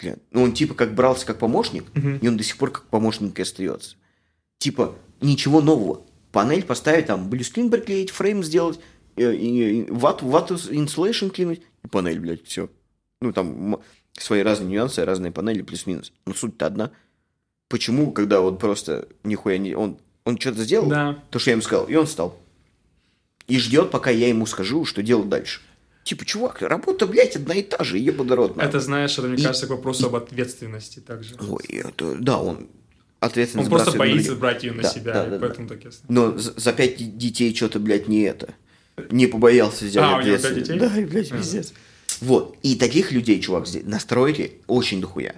Блин. 0.00 0.16
Ну, 0.32 0.42
он 0.42 0.52
типа 0.52 0.74
как 0.74 0.96
брался 0.96 1.26
как 1.26 1.38
помощник, 1.38 1.84
и 1.94 2.26
он 2.26 2.36
до 2.36 2.42
сих 2.42 2.56
пор 2.56 2.72
как 2.72 2.84
помощник 2.86 3.38
и 3.38 3.42
остается. 3.42 3.94
Типа, 4.58 4.96
ничего 5.20 5.60
нового. 5.60 6.02
Панель 6.32 6.64
поставить, 6.64 7.06
там, 7.06 7.30
блюсклин 7.30 7.70
приклеить, 7.70 8.10
фрейм 8.10 8.42
сделать, 8.42 8.80
вату, 9.90 10.26
вату 10.26 10.54
инсулейшн 10.70 11.28
клинуть, 11.28 11.62
и 11.84 11.88
панель, 11.88 12.20
блядь, 12.20 12.44
все. 12.46 12.68
Ну, 13.20 13.32
там 13.32 13.80
свои 14.12 14.42
разные 14.42 14.68
нюансы, 14.68 15.04
разные 15.04 15.32
панели, 15.32 15.62
плюс-минус. 15.62 16.12
Но 16.26 16.34
суть-то 16.34 16.66
одна. 16.66 16.90
Почему, 17.68 18.12
когда 18.12 18.40
он 18.40 18.56
просто 18.58 19.08
нихуя 19.24 19.58
не... 19.58 19.74
Он, 19.74 19.98
он 20.24 20.38
что-то 20.38 20.64
сделал, 20.64 20.88
Да. 20.88 21.18
то, 21.30 21.38
что 21.38 21.50
я 21.50 21.52
ему 21.52 21.62
сказал, 21.62 21.86
и 21.86 21.94
он 21.94 22.06
встал. 22.06 22.38
И 23.46 23.58
ждет, 23.58 23.90
пока 23.90 24.10
я 24.10 24.28
ему 24.28 24.46
скажу, 24.46 24.84
что 24.84 25.02
делать 25.02 25.28
дальше. 25.28 25.60
Типа, 26.04 26.24
чувак, 26.24 26.62
работа, 26.62 27.06
блядь, 27.06 27.36
одна 27.36 27.54
и 27.54 27.62
та 27.62 27.84
же, 27.84 27.98
ебаный 27.98 28.50
Это, 28.56 28.80
знаешь, 28.80 29.18
это, 29.18 29.28
мне 29.28 29.38
И- 29.40 29.44
кажется, 29.44 29.66
к 29.66 29.70
вопросу 29.70 30.06
об 30.06 30.16
ответственности 30.16 31.00
также. 31.00 31.34
Ой, 31.38 31.64
это, 31.68 32.14
да, 32.18 32.38
он 32.38 32.68
ответственность 33.20 33.70
Он 33.70 33.76
просто 33.78 33.98
боится 33.98 34.34
брать 34.36 34.62
ее 34.62 34.72
на 34.72 34.82
Да, 34.82 34.88
себя, 34.88 35.12
да, 35.12 35.24
да, 35.26 35.30
да. 35.38 35.46
поэтому 35.46 35.68
так 35.68 35.84
ясно. 35.84 36.06
Но 36.08 36.38
за, 36.38 36.72
пять 36.72 37.18
детей 37.18 37.54
что-то, 37.54 37.78
блядь, 37.78 38.08
не 38.08 38.22
это. 38.22 38.54
Не 39.10 39.26
побоялся 39.26 39.84
взять 39.84 40.02
А, 40.02 40.16
у 40.18 40.22
него 40.22 40.36
детей? 40.36 40.78
Да, 40.78 40.96
и, 40.98 41.04
блядь, 41.04 41.30
пиздец. 41.30 41.72
Вот. 42.20 42.56
И 42.62 42.74
таких 42.76 43.12
людей, 43.12 43.40
чувак, 43.40 43.66
здесь 43.66 43.84
настроили 43.84 44.60
очень 44.66 45.00
дохуя. 45.00 45.34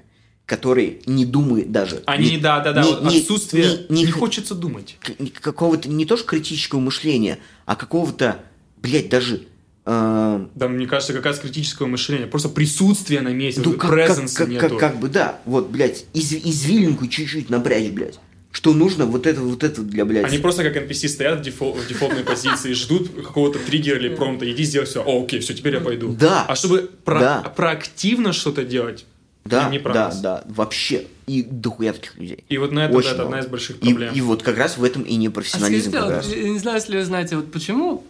Которые 0.46 0.98
не 1.06 1.24
думают 1.24 1.70
даже. 1.70 2.02
Они, 2.06 2.32
ни- 2.32 2.36
да, 2.38 2.58
да, 2.60 2.72
да, 2.72 2.82
ни- 2.82 2.86
вот 2.88 3.06
отсутствие, 3.06 3.86
ни 3.88 3.98
не 4.00 4.06
х- 4.06 4.18
хочется 4.18 4.54
думать. 4.56 4.96
какого-то 5.40 5.88
не 5.88 6.04
то 6.06 6.16
что 6.16 6.26
критического 6.26 6.80
мышления, 6.80 7.38
а 7.66 7.76
какого-то, 7.76 8.40
блядь, 8.82 9.08
даже... 9.08 9.42
э, 9.86 10.46
Да, 10.54 10.68
мне 10.68 10.86
кажется, 10.88 11.12
как 11.12 11.24
раз 11.26 11.38
критического 11.38 11.86
мышления, 11.86 12.26
просто 12.26 12.48
присутствие 12.48 13.20
на 13.20 13.28
месте, 13.28 13.60
ну, 13.64 13.74
как, 13.74 13.90
как, 13.90 14.32
как, 14.34 14.48
нету. 14.48 14.68
как, 14.70 14.78
как 14.78 14.98
бы, 14.98 15.08
да, 15.08 15.38
вот, 15.44 15.68
блядь, 15.70 16.04
из, 16.14 16.32
извилинку 16.32 17.06
чуть-чуть 17.06 17.48
напрячь, 17.48 17.90
блядь. 17.92 18.18
Что 18.52 18.74
нужно 18.74 19.06
вот 19.06 19.26
это, 19.28 19.40
вот 19.42 19.62
это 19.62 19.80
для, 19.82 20.04
блядь. 20.04 20.24
Они 20.24 20.38
просто 20.38 20.64
как 20.64 20.76
NPC 20.76 21.06
стоят 21.08 21.38
в, 21.38 21.42
дефол- 21.42 21.72
в 21.78 21.86
дефолтной 21.86 22.24
позиции, 22.24 22.72
ждут 22.72 23.08
какого-то 23.14 23.60
триггера 23.60 23.96
или 23.98 24.14
промпта, 24.14 24.50
иди 24.50 24.64
сделай 24.64 24.86
все, 24.86 25.02
о, 25.04 25.22
окей, 25.22 25.38
все, 25.38 25.54
теперь 25.54 25.74
я 25.74 25.80
пойду. 25.80 26.12
Да. 26.18 26.46
А 26.48 26.56
чтобы 26.56 26.90
про- 27.04 27.20
Да. 27.20 27.40
проактивно 27.54 28.32
что-то 28.32 28.64
делать, 28.64 29.06
Да, 29.44 29.68
не 29.68 29.78
про 29.78 29.94
да, 29.94 30.04
нас. 30.06 30.20
да, 30.20 30.44
вообще. 30.48 31.06
И 31.28 31.44
дохуя 31.44 31.92
таких 31.92 32.16
людей. 32.18 32.44
И 32.48 32.58
вот 32.58 32.72
на 32.72 32.86
это, 32.86 32.96
Очень 32.96 33.08
да, 33.10 33.14
это 33.14 33.22
одна 33.22 33.38
из 33.38 33.46
больших 33.46 33.76
И, 33.76 33.80
проблем. 33.90 34.14
и 34.14 34.20
вот 34.20 34.42
как 34.42 34.58
раз 34.58 34.76
в 34.78 34.82
этом 34.82 35.02
и 35.02 35.14
А 35.28 35.42
скажите, 35.42 35.90
как 35.90 36.04
вот, 36.06 36.10
раз. 36.10 36.28
я 36.34 36.48
не 36.48 36.58
знаю, 36.58 36.78
если 36.78 36.96
вы 36.96 37.04
знаете, 37.04 37.36
вот 37.36 37.52
почему 37.52 38.04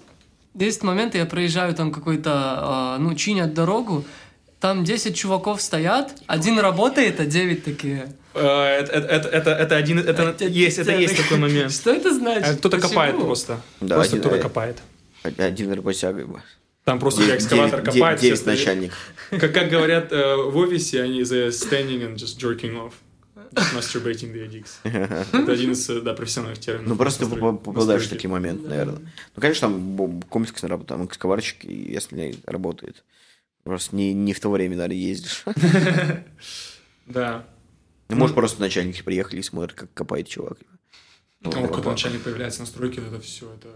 есть 0.59 0.82
моменты, 0.82 1.18
я 1.18 1.26
проезжаю 1.26 1.74
там 1.74 1.93
какой-то, 1.93 2.30
а, 2.34 2.99
ну, 2.99 3.14
чинят 3.14 3.53
дорогу, 3.53 4.07
там 4.59 4.84
10 4.84 5.14
чуваков 5.14 5.61
стоят, 5.61 6.14
один 6.26 6.59
работает, 6.59 7.20
а 7.20 7.26
9 7.26 7.62
такие. 7.62 8.14
Э, 8.35 8.81
Это, 8.81 8.93
это, 8.93 9.28
это, 9.28 9.51
это 9.51 9.76
один, 9.76 9.99
это 9.99 10.45
есть, 10.45 10.78
это 10.78 10.97
есть 10.97 11.16
такой 11.16 11.39
момент. 11.39 11.72
Что 11.81 11.91
это 11.91 12.14
значит? 12.14 12.45
А 12.47 12.57
Кто-то 12.57 12.78
копает 12.81 13.18
просто. 13.18 13.61
Просто 13.81 14.18
кто-то 14.18 14.37
э, 14.37 14.41
копает. 14.43 14.78
Один 15.22 15.72
работяга. 15.72 16.26
Там 16.85 16.99
просто 16.99 17.22
Девять- 17.22 17.41
экскаватор 17.41 17.83
копает. 17.83 18.18
стоят. 18.18 18.47
начальник. 18.47 18.93
Как, 19.31 19.53
как 19.53 19.68
говорят 19.68 20.12
э, 20.12 20.37
в 20.37 20.57
офисе, 20.57 21.03
они 21.03 21.22
the 21.22 21.49
standing 21.49 22.03
and 22.03 22.14
just 22.16 22.39
jerking 22.41 22.74
off. 22.76 22.95
Just 23.53 23.74
masturbating 23.76 24.33
the 24.33 24.49
dicks. 24.49 24.78
Это 25.33 25.53
один 25.53 25.72
из 25.72 25.89
э, 25.91 26.01
да, 26.01 26.14
профессиональных 26.14 26.59
терминов. 26.61 26.89
Ну, 26.89 26.97
просто 26.97 27.26
попадаешь 27.26 28.07
в 28.07 28.11
такие 28.11 28.31
моменты, 28.31 28.68
наверное. 28.68 29.01
Ну, 29.37 29.41
конечно, 29.43 29.68
там 29.68 30.22
комикс 30.22 30.62
работает, 30.62 30.89
там 30.89 31.07
экскаваторщик, 31.07 31.64
если 31.64 32.37
работает. 32.47 33.05
Просто 33.64 33.95
не, 33.95 34.12
не 34.14 34.33
в 34.33 34.41
то 34.41 34.51
время, 34.51 34.76
наверное, 34.76 34.97
ездишь. 34.97 35.45
Да. 37.07 37.45
Ну, 38.11 38.16
Может, 38.20 38.34
просто 38.36 38.61
начальники 38.61 39.02
приехали 39.02 39.40
и 39.40 39.42
смотрят, 39.42 39.72
как 39.74 39.92
копает 39.94 40.28
чувак. 40.28 40.58
Ну, 41.40 41.50
когда 41.50 41.90
начальник 41.90 42.22
появляется 42.22 42.61
на 42.61 42.66
стройке, 42.66 43.00
это 43.00 43.20
все, 43.20 43.52
это 43.54 43.68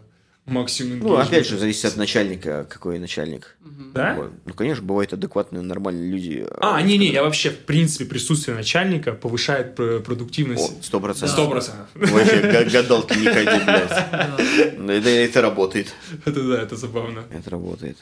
максимум 0.45 0.99
Ну, 0.99 1.17
опять 1.17 1.47
же, 1.47 1.57
зависит 1.57 1.87
от 1.87 1.97
начальника, 1.97 2.65
какой 2.69 2.99
начальник. 2.99 3.57
Да? 3.95 4.29
Ну, 4.45 4.53
конечно, 4.53 4.85
бывают 4.85 5.13
адекватные, 5.15 5.63
нормальные 5.63 6.11
люди. 6.11 6.47
А, 6.61 6.83
не-не, 6.83 7.11
я 7.11 7.23
вообще, 7.23 7.49
в 7.51 7.61
принципе, 7.61 8.05
присутствие 8.05 8.55
начальника 8.55 9.13
повышает 9.13 9.75
пр- 9.77 10.01
продуктивность. 10.03 10.85
Сто 10.85 11.01
процентов. 11.01 11.31
Сто 11.31 11.49
процентов. 11.51 11.89
Вообще, 11.95 12.41
га- 12.43 12.65
гадалки 12.65 13.17
не 13.19 13.27
ходи, 13.27 13.65
блядь. 13.65 13.89
Да. 14.11 14.93
Это, 14.93 15.09
это 15.09 15.41
работает. 15.41 15.95
Это 16.27 16.43
да, 16.47 16.63
это 16.63 16.77
забавно. 16.77 17.25
Это 17.31 17.49
работает. 17.49 17.97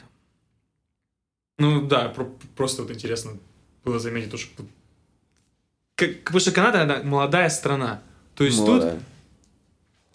Ну 1.59 1.87
да, 1.87 2.09
про- 2.09 2.29
просто 2.57 2.81
вот 2.81 2.91
интересно 2.91 3.37
было 3.85 3.99
заметить 3.99 4.31
то, 4.31 4.37
что... 4.37 4.63
Как, 5.95 6.23
потому 6.23 6.39
что 6.39 6.51
Канада, 6.51 6.81
она 6.83 7.03
молодая 7.03 7.49
страна. 7.49 8.01
То 8.35 8.43
есть 8.43 8.59
Молодая. 8.59 8.93
тут 8.93 9.03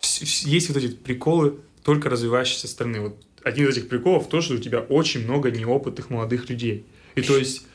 есть 0.02 0.68
вот 0.68 0.76
эти 0.76 0.88
приколы 0.88 1.60
только 1.84 2.08
развивающейся 2.10 2.68
страны. 2.68 3.00
Вот 3.00 3.24
один 3.44 3.68
из 3.68 3.76
этих 3.76 3.88
приколов 3.88 4.28
то, 4.28 4.40
что 4.40 4.54
у 4.54 4.58
тебя 4.58 4.80
очень 4.80 5.24
много 5.24 5.50
неопытных 5.50 6.10
молодых 6.10 6.50
людей. 6.50 6.86
И 7.14 7.22
то 7.22 7.36
есть 7.36 7.66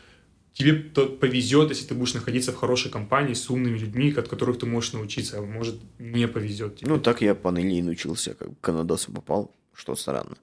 тебе 0.54 0.74
повезет, 0.74 1.70
если 1.70 1.86
ты 1.86 1.96
будешь 1.96 2.14
находиться 2.14 2.52
в 2.52 2.56
хорошей 2.56 2.92
компании 2.92 3.34
с 3.34 3.50
умными 3.50 3.78
людьми, 3.78 4.14
от 4.16 4.28
которых 4.28 4.60
ты 4.60 4.66
можешь 4.66 4.94
научиться, 4.94 5.40
а 5.40 5.42
может 5.42 5.76
не 6.00 6.28
повезет 6.28 6.78
тебе. 6.78 6.90
Ну, 6.90 7.00
так 7.00 7.22
я 7.22 7.36
по 7.36 7.50
и 7.58 7.82
научился, 7.82 8.34
как 8.36 8.50
к 8.60 8.62
канадосам 8.62 9.16
попал, 9.16 9.56
что 9.74 9.96
странно. 9.96 10.38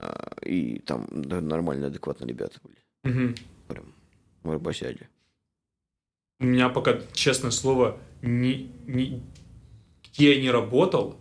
А, 0.00 0.36
И 0.42 0.80
там 0.80 1.06
нормально, 1.12 1.86
адекватно 1.86 2.26
ребята 2.26 2.60
были. 2.62 2.76
Мгм. 3.04 3.34
Прям 3.68 3.94
в 4.42 4.50
Арбасяде. 4.50 5.08
У 6.40 6.44
меня 6.44 6.68
пока, 6.68 7.00
честное 7.12 7.50
слово, 7.50 7.98
ни, 8.22 8.70
ни- 8.86 9.22
где 10.04 10.34
я 10.34 10.40
не 10.40 10.50
работал, 10.50 11.18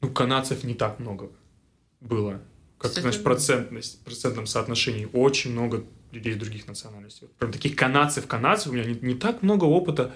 ну, 0.00 0.10
канадцев 0.10 0.64
не 0.64 0.74
так 0.74 0.98
много 0.98 1.30
было. 2.00 2.40
Как, 2.78 2.90
Кстати, 2.90 3.00
знаешь, 3.00 3.16
да. 3.16 3.22
процентность, 3.24 4.00
в 4.00 4.04
процентном 4.04 4.46
соотношении. 4.46 5.08
Очень 5.12 5.52
много 5.52 5.84
людей 6.12 6.34
других 6.34 6.66
национальностей. 6.68 7.28
Прям 7.38 7.52
таких 7.52 7.74
канадцев-канадцев 7.74 8.70
у 8.70 8.74
меня 8.74 8.84
не, 8.84 8.94
не 9.00 9.14
так 9.14 9.42
много 9.42 9.64
опыта, 9.64 10.14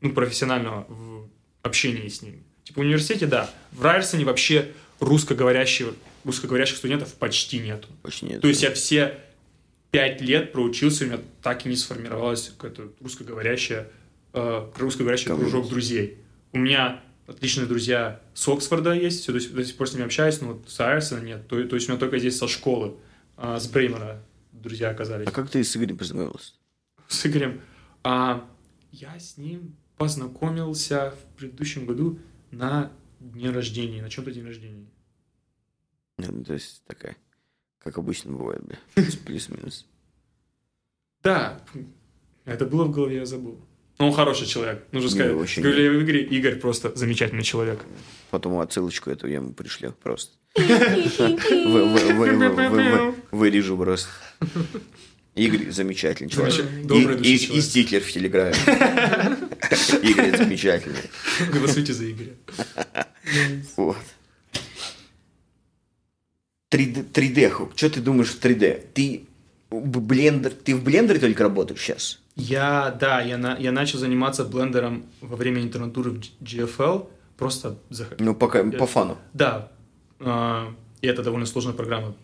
ну, 0.00 0.12
профессионального 0.12 0.86
в 0.88 1.28
общении 1.62 2.08
с 2.08 2.22
ними. 2.22 2.42
Типа 2.64 2.78
в 2.80 2.84
университете, 2.84 3.26
да. 3.26 3.50
В 3.72 3.82
Райерсоне 3.82 4.24
вообще 4.24 4.72
русскоговорящих, 5.00 5.94
русскоговорящих 6.24 6.76
студентов 6.76 7.12
почти 7.14 7.58
нету. 7.58 7.88
Почти 8.02 8.26
нет. 8.26 8.40
То 8.40 8.48
есть 8.48 8.62
я 8.62 8.72
все 8.72 9.18
пять 9.90 10.20
лет 10.20 10.52
проучился, 10.52 11.04
у 11.04 11.08
меня 11.08 11.20
так 11.42 11.64
и 11.66 11.68
не 11.68 11.76
сформировалась 11.76 12.48
какая-то 12.50 12.92
русскоговорящая, 13.00 13.90
э, 14.34 14.70
русскоговорящий 14.76 15.26
Комьюнити. 15.28 15.50
кружок 15.50 15.70
друзей. 15.70 16.18
У 16.52 16.58
меня 16.58 17.02
отличные 17.26 17.66
друзья 17.66 18.20
с 18.34 18.46
Оксфорда 18.48 18.92
есть, 18.92 19.22
все 19.22 19.32
до, 19.32 19.40
сих- 19.40 19.52
до 19.54 19.64
сих 19.64 19.76
пор 19.76 19.88
с 19.88 19.92
ними 19.94 20.04
общаюсь, 20.04 20.40
но 20.40 20.48
вот 20.54 20.68
с 20.70 20.80
Айрсона 20.80 21.20
нет. 21.20 21.46
То, 21.48 21.62
то 21.64 21.74
есть 21.76 21.88
у 21.88 21.92
меня 21.92 22.00
только 22.00 22.18
здесь 22.18 22.36
со 22.38 22.48
школы, 22.48 22.96
а, 23.36 23.58
с 23.60 23.66
Бреймера 23.68 24.22
друзья 24.52 24.90
оказались. 24.90 25.26
А 25.26 25.30
как 25.30 25.50
ты 25.50 25.62
с 25.62 25.76
Игорем 25.76 25.96
познакомился? 25.98 26.52
С 27.06 27.24
Игорем. 27.26 27.60
А, 28.02 28.48
я 28.92 29.18
с 29.18 29.36
ним 29.36 29.76
познакомился 29.96 31.12
в 31.12 31.36
предыдущем 31.38 31.86
году 31.86 32.18
на 32.50 32.92
дне 33.20 33.50
рождения, 33.50 34.00
на 34.02 34.08
чем-то 34.10 34.30
день 34.30 34.44
рождения. 34.46 34.86
Ну, 36.18 36.44
то 36.44 36.54
есть 36.54 36.82
такая, 36.86 37.16
как 37.82 37.98
обычно 37.98 38.32
бывает, 38.32 38.62
бля. 38.64 38.78
Плюс-минус. 39.26 39.86
Да, 41.22 41.60
это 42.44 42.64
было 42.66 42.84
в 42.84 42.90
голове, 42.90 43.16
я 43.16 43.26
забыл. 43.26 43.58
Но 43.98 44.08
он 44.08 44.12
хороший 44.14 44.46
человек, 44.46 44.84
нужно 44.92 45.10
сказать. 45.10 45.32
Говорили 45.32 45.88
в 45.88 46.02
игре, 46.04 46.22
Игорь 46.22 46.56
просто 46.56 46.94
замечательный 46.94 47.42
человек. 47.42 47.80
Потом 48.30 48.58
отсылочку 48.60 49.10
эту 49.10 49.26
я 49.26 49.36
ему 49.36 49.52
пришлю 49.52 49.92
просто. 49.92 50.36
Вы- 50.54 50.64
вы- 50.66 52.12
вы- 52.14 52.32
вы- 52.36 52.48
вы- 52.50 52.68
вы- 52.70 53.14
Вырежу 53.32 53.76
просто. 53.76 54.08
Игорь 55.34 55.70
замечательный 55.70 56.30
человек. 56.30 56.84
Добрый 56.84 57.16
И- 57.22 57.34
и- 57.34 57.38
человек. 57.38 57.58
И 57.58 57.60
стикер 57.60 58.00
в 58.02 58.10
Телеграме. 58.12 58.54
Игорь 60.02 60.36
замечательный. 60.36 61.10
Голосуйте 61.52 61.92
за 61.92 62.10
Игоря. 62.10 62.34
Вот. 63.76 63.96
3D, 66.70 67.10
3D. 67.12 67.72
Что 67.76 67.90
ты 67.90 68.00
думаешь 68.00 68.30
в 68.30 68.40
3D? 68.44 68.86
Ты 68.94 69.24
в 69.70 70.00
блендер, 70.00 70.52
ты 70.52 70.74
в 70.74 70.82
блендере 70.84 71.18
только 71.20 71.42
работаешь 71.42 71.80
сейчас? 71.80 72.20
Я, 72.36 72.90
да, 73.00 73.20
я, 73.20 73.36
на- 73.38 73.56
я 73.58 73.72
начал 73.72 73.98
заниматься 73.98 74.44
блендером 74.44 75.04
во 75.20 75.36
время 75.36 75.62
интернатуры 75.62 76.10
в 76.12 76.20
GFL. 76.42 77.08
Просто 77.36 77.78
зах- 77.90 78.16
Ну, 78.18 78.34
пока, 78.34 78.64
по 78.64 78.86
фану. 78.86 79.16
Да, 79.32 79.70
а, 80.20 80.72
и 81.00 81.06
это 81.06 81.22
довольно 81.22 81.46
сложная 81.46 81.72
программа. 81.74 82.14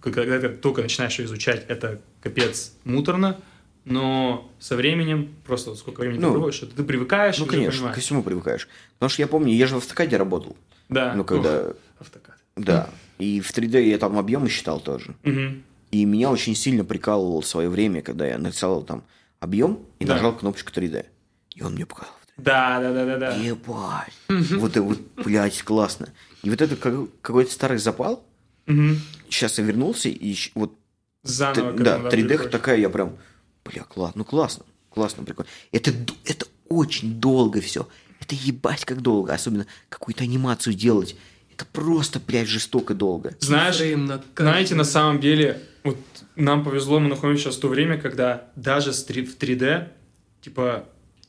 Когда 0.00 0.38
ты 0.40 0.48
только 0.50 0.82
начинаешь 0.82 1.18
ее 1.18 1.26
изучать, 1.26 1.64
это 1.68 2.00
капец 2.20 2.72
муторно, 2.84 3.40
но 3.84 4.50
со 4.58 4.76
временем, 4.76 5.34
просто 5.46 5.74
сколько 5.76 6.00
времени 6.00 6.18
Ну, 6.20 6.28
ты 6.28 6.32
проводишь, 6.34 6.58
ты 6.76 6.82
привыкаешь 6.82 7.38
Ну, 7.38 7.46
конечно, 7.46 7.70
ко 7.70 7.76
понимаешь. 7.78 8.02
всему 8.02 8.22
привыкаешь. 8.22 8.68
Потому 8.98 9.10
что 9.10 9.22
я 9.22 9.28
помню, 9.28 9.52
я 9.54 9.66
же 9.66 9.74
в 9.74 9.78
автокаде 9.78 10.16
работал. 10.16 10.56
Да. 10.88 11.14
Ну, 11.14 11.24
когда... 11.24 11.68
Ух, 11.70 11.76
автокад. 12.00 12.36
Да. 12.56 12.90
И 13.18 13.40
в 13.40 13.50
3D 13.52 13.82
я 13.88 13.98
там 13.98 14.18
объемы 14.18 14.48
считал 14.48 14.80
тоже. 14.80 15.14
Мгм. 15.22 15.62
И 15.90 16.04
меня 16.04 16.30
очень 16.30 16.54
сильно 16.56 16.84
прикалывало 16.84 17.40
в 17.40 17.46
свое 17.46 17.68
время, 17.68 18.02
когда 18.02 18.26
я 18.26 18.38
нарисовал 18.38 18.82
там 18.82 19.04
объем 19.40 19.78
и 20.00 20.04
Да. 20.04 20.14
нажал 20.14 20.36
кнопочку 20.36 20.72
3D. 20.72 21.06
И 21.54 21.62
он 21.62 21.74
мне 21.74 21.86
показал. 21.86 22.12
в 22.14 22.26
3D. 22.40 22.42
Да, 22.44 22.80
да, 22.80 22.92
да, 22.92 23.04
да, 23.04 23.16
да. 23.18 23.34
Ебать. 23.36 24.12
Вот 24.58 24.72
это 24.72 24.82
вот, 24.82 24.98
блядь, 25.24 25.62
классно. 25.62 26.08
И 26.42 26.50
вот 26.50 26.60
это 26.60 26.74
как- 26.76 27.20
какой-то 27.22 27.52
старый 27.52 27.78
запал. 27.78 28.24
Сейчас 28.66 29.58
я 29.58 29.64
вернулся, 29.64 30.08
и 30.08 30.34
вот 30.54 30.76
Заново. 31.22 31.72
Да, 31.72 31.92
этому, 31.96 32.08
3D 32.10 32.28
приходишь. 32.28 32.52
такая, 32.52 32.78
я 32.78 32.90
прям, 32.90 33.16
бля, 33.64 33.82
классно, 33.84 34.18
ну 34.18 34.24
классно, 34.24 34.64
классно, 34.90 35.24
прикольно. 35.24 35.48
Это, 35.72 35.92
это 36.24 36.46
очень 36.68 37.14
долго 37.20 37.60
все. 37.60 37.88
Это 38.20 38.34
ебать 38.34 38.84
как 38.84 39.00
долго, 39.00 39.32
особенно 39.32 39.66
какую-то 39.88 40.24
анимацию 40.24 40.74
делать. 40.74 41.16
Это 41.56 41.66
просто, 41.66 42.20
блядь, 42.26 42.48
жестоко 42.48 42.94
долго. 42.94 43.34
Знаешь, 43.38 43.76
знаете, 44.36 44.74
на 44.74 44.84
самом 44.84 45.20
деле, 45.20 45.60
вот 45.84 45.96
нам 46.34 46.64
повезло, 46.64 46.98
мы 46.98 47.08
находимся 47.08 47.44
сейчас 47.44 47.56
в 47.56 47.60
то 47.60 47.68
время, 47.68 47.96
когда 47.96 48.48
даже 48.56 48.90
в 48.90 48.94
3D, 48.96 49.88
типа, 50.40 50.86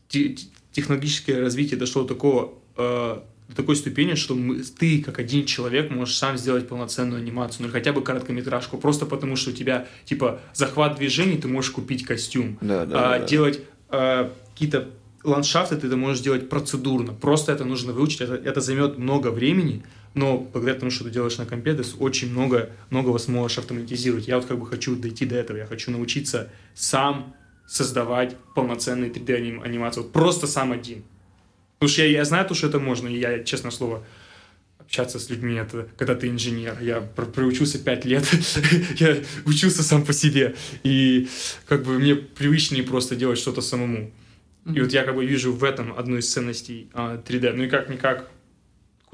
те- 0.08 0.30
те- 0.30 0.48
технологическое 0.72 1.40
развитие 1.42 1.80
дошло 1.80 2.02
до 2.02 2.08
такого, 2.16 2.54
э, 2.76 3.20
до 3.50 3.56
такой 3.56 3.76
ступени, 3.76 4.16
что 4.16 4.34
мы, 4.34 4.64
ты, 4.64 5.04
как 5.04 5.20
один 5.20 5.46
человек, 5.46 5.92
можешь 5.92 6.18
сам 6.18 6.38
сделать 6.38 6.68
полноценную 6.68 7.22
анимацию, 7.22 7.62
ну 7.62 7.66
или 7.68 7.74
хотя 7.74 7.94
бы 7.94 8.02
короткометражку, 8.02 8.78
просто 8.80 9.06
потому 9.06 9.36
что 9.36 9.52
у 9.52 9.54
тебя, 9.54 9.88
типа, 10.06 10.40
захват 10.54 10.98
движений, 10.98 11.38
ты 11.38 11.48
можешь 11.48 11.70
купить 11.70 12.04
костюм. 12.04 12.58
Да, 12.62 12.86
да, 12.88 13.16
А, 13.16 13.20
да. 13.20 13.26
Делать 13.28 13.62
э, 13.92 14.32
какие-то 14.54 14.90
ландшафты 15.24 15.76
ты 15.76 15.88
это 15.88 15.98
можешь 15.98 16.22
делать 16.24 16.50
процедурно. 16.50 17.14
Просто 17.14 17.52
это 17.52 17.66
нужно 17.66 17.94
выучить. 17.94 18.22
Это, 18.22 18.34
это 18.36 18.62
займет 18.62 18.98
много 18.98 19.30
времени, 19.30 19.84
но 20.16 20.38
благодаря 20.38 20.80
тому, 20.80 20.92
что 20.92 21.04
ты 21.04 21.12
делаешь 21.12 21.38
на 21.38 21.46
компе, 21.46 21.74
ты 21.74 21.84
очень 22.00 22.32
много, 22.32 22.70
многого 22.90 23.18
сможешь 23.20 23.58
автоматизировать. 23.60 24.28
Я 24.28 24.38
вот 24.38 24.46
как 24.46 24.58
бы 24.58 24.66
хочу 24.66 24.96
дойти 24.96 25.26
до 25.26 25.36
этого. 25.36 25.58
Я 25.58 25.66
хочу 25.66 25.92
научиться 25.92 26.50
сам 26.74 27.36
создавать 27.68 28.36
полноценные 28.56 29.12
3D 29.12 29.36
аним- 29.36 29.62
анимации. 29.64 30.02
Вот 30.02 30.12
просто 30.14 30.48
сам 30.48 30.72
один. 30.72 31.04
Потому 31.78 31.90
что 31.92 32.04
я, 32.04 32.08
я 32.10 32.26
знаю 32.26 32.48
то, 32.48 32.54
что 32.56 32.68
это 32.68 32.80
можно, 32.80 33.08
и 33.08 33.20
я, 33.20 33.44
честное 33.44 33.72
слово, 33.72 34.06
общаться 34.80 35.20
с 35.20 35.30
людьми, 35.30 35.56
это 35.56 35.90
когда 35.98 36.16
ты 36.16 36.28
инженер. 36.30 36.78
Я 36.82 37.02
пр- 37.02 37.26
проучился 37.26 37.78
пять 37.80 38.06
лет, 38.06 38.24
я 38.98 39.18
учился 39.46 39.84
сам 39.84 40.06
по 40.06 40.14
себе. 40.14 40.56
И 40.84 41.28
как 41.66 41.84
бы 41.84 42.00
мне 42.00 42.16
привычнее 42.16 42.84
просто 42.84 43.16
делать 43.16 43.38
что-то 43.40 43.62
самому. 43.62 44.12
И 44.74 44.80
вот 44.80 44.94
я 44.94 45.04
как 45.04 45.16
бы 45.16 45.26
вижу 45.26 45.52
в 45.52 45.64
этом 45.64 45.94
одну 45.98 46.18
из 46.18 46.32
ценностей 46.32 46.90
а, 46.94 47.22
3D. 47.22 47.54
Ну 47.54 47.64
и 47.64 47.68
как-никак, 47.68 48.30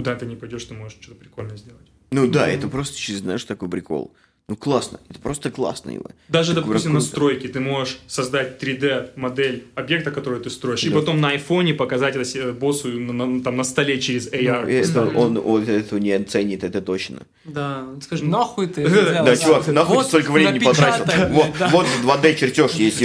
куда 0.02 0.16
ты 0.16 0.26
не 0.26 0.36
пойдешь, 0.36 0.66
ты 0.66 0.74
можешь 0.74 0.98
что-то 1.00 1.20
прикольное 1.20 1.58
сделать. 1.58 1.86
Ну 2.12 2.28
да, 2.28 2.48
это 2.48 2.68
просто, 2.68 2.98
через, 2.98 3.20
знаешь, 3.20 3.44
такой 3.44 3.70
прикол. 3.70 4.14
Ну 4.52 4.58
классно, 4.58 5.00
это 5.10 5.18
просто 5.20 5.50
классно 5.50 5.92
его. 5.92 6.08
Даже, 6.28 6.52
Это 6.52 6.60
допустим, 6.60 6.92
круто. 6.92 7.06
настройки. 7.06 7.48
Ты 7.48 7.62
можешь 7.62 8.00
создать 8.08 8.62
3D-модель 8.62 9.64
объекта, 9.76 10.12
который 10.12 10.42
ты 10.42 10.50
строишь, 10.50 10.84
и 10.84 10.90
Да. 10.90 10.96
потом 11.00 11.22
на 11.22 11.30
айфоне 11.30 11.74
показать 11.74 12.16
это 12.18 12.26
се- 12.26 12.52
боссу 12.52 12.90
на, 12.90 13.14
на- 13.14 13.42
там, 13.42 13.56
на 13.56 13.64
столе 13.64 13.98
через 14.02 14.28
AR. 14.28 14.64
Ну, 14.64 14.70
это, 14.70 15.18
он, 15.18 15.38
он 15.38 15.64
это 15.64 15.98
не 16.02 16.12
оценит, 16.12 16.66
это 16.66 16.82
точно. 16.82 17.20
Да, 17.46 17.86
скажи, 18.02 18.26
нахуй 18.26 18.68
ты 18.68 18.82
это 18.88 19.14
Да? 19.14 19.24
Да, 19.24 19.38
чувак, 19.38 19.64
ты 19.64 19.72
нахуй 19.72 19.96
Вот 19.96 20.08
столько 20.08 20.32
времени 20.34 20.60
потратил. 20.60 21.06
Вот, 21.30 21.46
да. 21.58 21.70
вот 21.70 21.88
2D 22.04 22.36
чертеж 22.36 22.72
есть. 22.74 23.00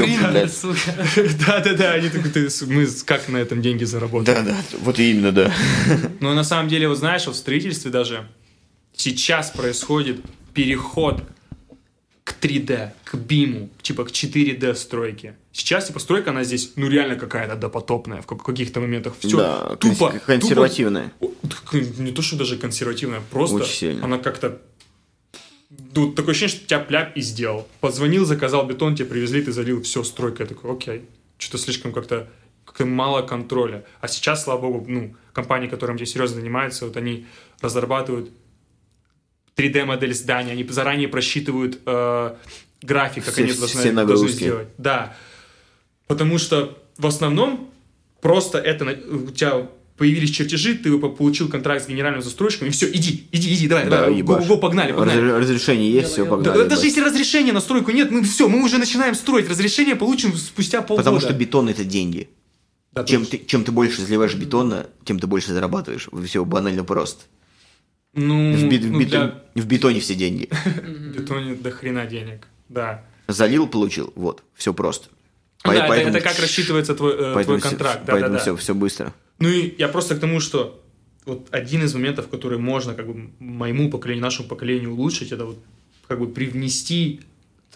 Да-да-да, 1.46 1.92
они 1.92 2.08
такие, 2.08 2.30
«Ты 2.30 2.48
мы 2.66 2.88
как 3.04 3.28
на 3.28 3.36
этом 3.36 3.62
деньги 3.62 3.84
заработали? 3.84 4.34
Да, 4.34 4.42
да, 4.42 4.56
вот 4.80 4.98
именно, 4.98 5.30
да. 5.30 5.52
Но 6.20 6.34
на 6.34 6.42
самом 6.42 6.68
деле, 6.68 6.88
вот 6.88 6.98
знаешь, 6.98 7.24
в 7.28 7.34
строительстве 7.34 7.92
даже 7.92 8.26
сейчас 8.96 9.50
происходит 9.50 10.16
переход 10.54 11.22
к 12.40 12.44
3D, 12.44 12.90
к 13.04 13.14
биму, 13.16 13.70
типа 13.82 14.04
к 14.04 14.10
4D 14.10 14.74
стройке. 14.74 15.36
Сейчас, 15.52 15.86
типа, 15.86 15.98
стройка, 16.00 16.30
она 16.30 16.44
здесь, 16.44 16.72
ну, 16.76 16.88
реально 16.88 17.16
какая-то 17.16 17.56
допотопная 17.56 18.20
в 18.22 18.26
как- 18.26 18.42
каких-то 18.42 18.80
моментах. 18.80 19.14
Все 19.18 19.36
Да, 19.36 19.76
тупо, 19.76 20.10
конс- 20.12 20.20
консервативная. 20.26 21.12
тупо- 21.20 21.34
так 21.48 21.72
не 21.98 22.12
то, 22.12 22.22
что 22.22 22.36
даже 22.36 22.56
консервативная, 22.58 23.22
просто 23.30 23.56
Очень 23.56 23.68
сильно. 23.72 24.04
она 24.04 24.18
как-то... 24.18 24.60
Ну, 25.94 26.12
такое 26.12 26.32
ощущение, 26.32 26.56
что 26.58 26.66
тебя 26.66 26.80
пляп 26.80 27.16
и 27.16 27.20
сделал. 27.20 27.66
Позвонил, 27.80 28.24
заказал 28.24 28.66
бетон, 28.66 28.94
тебе 28.94 29.06
привезли, 29.08 29.42
ты 29.42 29.52
залил, 29.52 29.82
все, 29.82 30.02
стройка. 30.04 30.42
Я 30.44 30.48
такой, 30.48 30.72
окей. 30.72 31.02
Что-то 31.38 31.58
слишком 31.64 31.92
как-то 31.92 32.28
как 32.64 32.86
мало 32.86 33.22
контроля. 33.22 33.84
А 34.00 34.08
сейчас, 34.08 34.44
слава 34.44 34.60
богу, 34.60 34.84
ну, 34.88 35.16
компании, 35.32 35.68
которым 35.68 35.96
здесь 35.96 36.12
серьезно 36.12 36.36
занимаются, 36.40 36.86
вот 36.86 36.96
они 36.96 37.26
разрабатывают 37.60 38.30
3D-модель 39.56 40.14
здания, 40.14 40.52
они 40.52 40.64
заранее 40.68 41.08
просчитывают 41.08 41.80
э, 41.86 42.34
график, 42.82 43.24
как 43.24 43.34
Все- 43.34 43.42
они 43.44 43.52
все 43.52 43.60
должны, 43.60 43.82
должны 43.82 43.92
нагрузки. 43.92 44.32
сделать. 44.34 44.68
Да. 44.78 45.16
Потому 46.06 46.38
что 46.38 46.78
в 46.98 47.06
основном 47.06 47.70
просто 48.20 48.58
это 48.58 48.84
у 49.10 49.30
тебя 49.30 49.68
появились 49.96 50.30
чертежи, 50.30 50.74
ты 50.74 50.96
по- 50.98 51.08
получил 51.08 51.48
контракт 51.48 51.84
с 51.84 51.88
генеральным 51.88 52.20
застройщиком, 52.22 52.68
и 52.68 52.70
все, 52.70 52.86
иди, 52.92 53.26
иди, 53.32 53.54
иди, 53.54 53.66
давай, 53.66 53.84
Да, 53.88 54.04
давай, 54.06 54.20
го, 54.22 54.36
го, 54.36 54.56
погнали, 54.58 54.92
погнали. 54.92 55.20
Разре- 55.22 55.38
Разрешение 55.38 55.90
есть, 55.90 56.10
все, 56.12 56.24
Да, 56.24 56.30
Да, 56.36 56.36
погнали. 56.36 56.68
даже 56.68 56.84
если 56.84 57.00
разрешения 57.00 57.52
на 57.52 57.60
стройку 57.60 57.90
нет, 57.92 58.10
мы 58.10 58.22
все, 58.22 58.46
мы 58.48 58.62
уже 58.62 58.76
начинаем 58.76 59.14
строить. 59.14 59.48
Разрешение 59.48 59.96
получим 59.96 60.36
спустя 60.36 60.82
полгода. 60.82 61.02
Потому 61.10 61.20
что 61.20 61.32
бетон 61.32 61.70
это 61.70 61.82
деньги. 61.84 62.28
Да, 62.92 63.04
Чем 63.04 63.22
точно. 63.24 63.38
ты, 63.38 63.44
чем 63.46 63.64
ты 63.64 63.72
больше 63.72 64.02
заливаешь 64.02 64.34
бетона, 64.34 64.86
тем 65.04 65.18
ты 65.18 65.26
больше 65.26 65.52
зарабатываешь. 65.52 66.08
Все 66.26 66.44
банально 66.44 66.84
просто. 66.84 67.24
Ну, 68.16 68.52
В, 68.56 68.64
бет- 68.68 68.82
в 68.84 68.90
ну, 68.90 69.00
бетон- 69.00 69.34
для 69.54 69.62
в 69.62 69.66
бетоне 69.66 70.00
все 70.00 70.14
деньги. 70.14 70.48
бетоне 71.14 71.54
до 71.54 71.70
хрена 71.70 72.06
денег, 72.06 72.48
да. 72.68 73.04
Залил, 73.28 73.66
получил. 73.68 74.12
Вот, 74.16 74.42
все 74.54 74.72
просто. 74.72 75.08
Да, 75.64 75.70
По- 75.70 75.74
это- 75.74 75.88
поэтому- 75.88 76.16
это, 76.16 76.20
как 76.28 76.38
рассчитывается 76.38 76.94
твой, 76.94 77.12
э, 77.14 77.32
Поэтому 77.34 77.58
твой 77.58 77.70
контракт. 77.70 78.04
Да, 78.06 78.12
поэтому 78.12 78.32
да, 78.32 78.38
да. 78.38 78.42
все, 78.42 78.56
все 78.56 78.74
быстро. 78.74 79.12
Ну 79.38 79.48
и 79.48 79.74
я 79.78 79.88
просто 79.88 80.14
к 80.16 80.20
тому, 80.20 80.40
что 80.40 80.82
вот 81.26 81.48
один 81.50 81.82
из 81.84 81.92
моментов, 81.94 82.28
который 82.28 82.58
можно 82.58 82.94
как 82.94 83.06
бы 83.06 83.30
моему 83.38 83.90
поколению, 83.90 84.22
нашему 84.22 84.48
поколению 84.48 84.92
улучшить, 84.92 85.32
это 85.32 85.44
вот 85.44 85.58
как 86.08 86.18
бы 86.20 86.28
привнести 86.28 87.20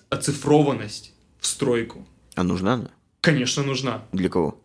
оцифрованность 0.09 1.13
в 1.41 1.47
стройку. 1.47 2.07
А 2.35 2.43
нужна 2.45 2.75
она? 2.75 2.91
Конечно, 3.21 3.63
нужна 3.63 4.05
Для 4.13 4.29
кого? 4.29 4.59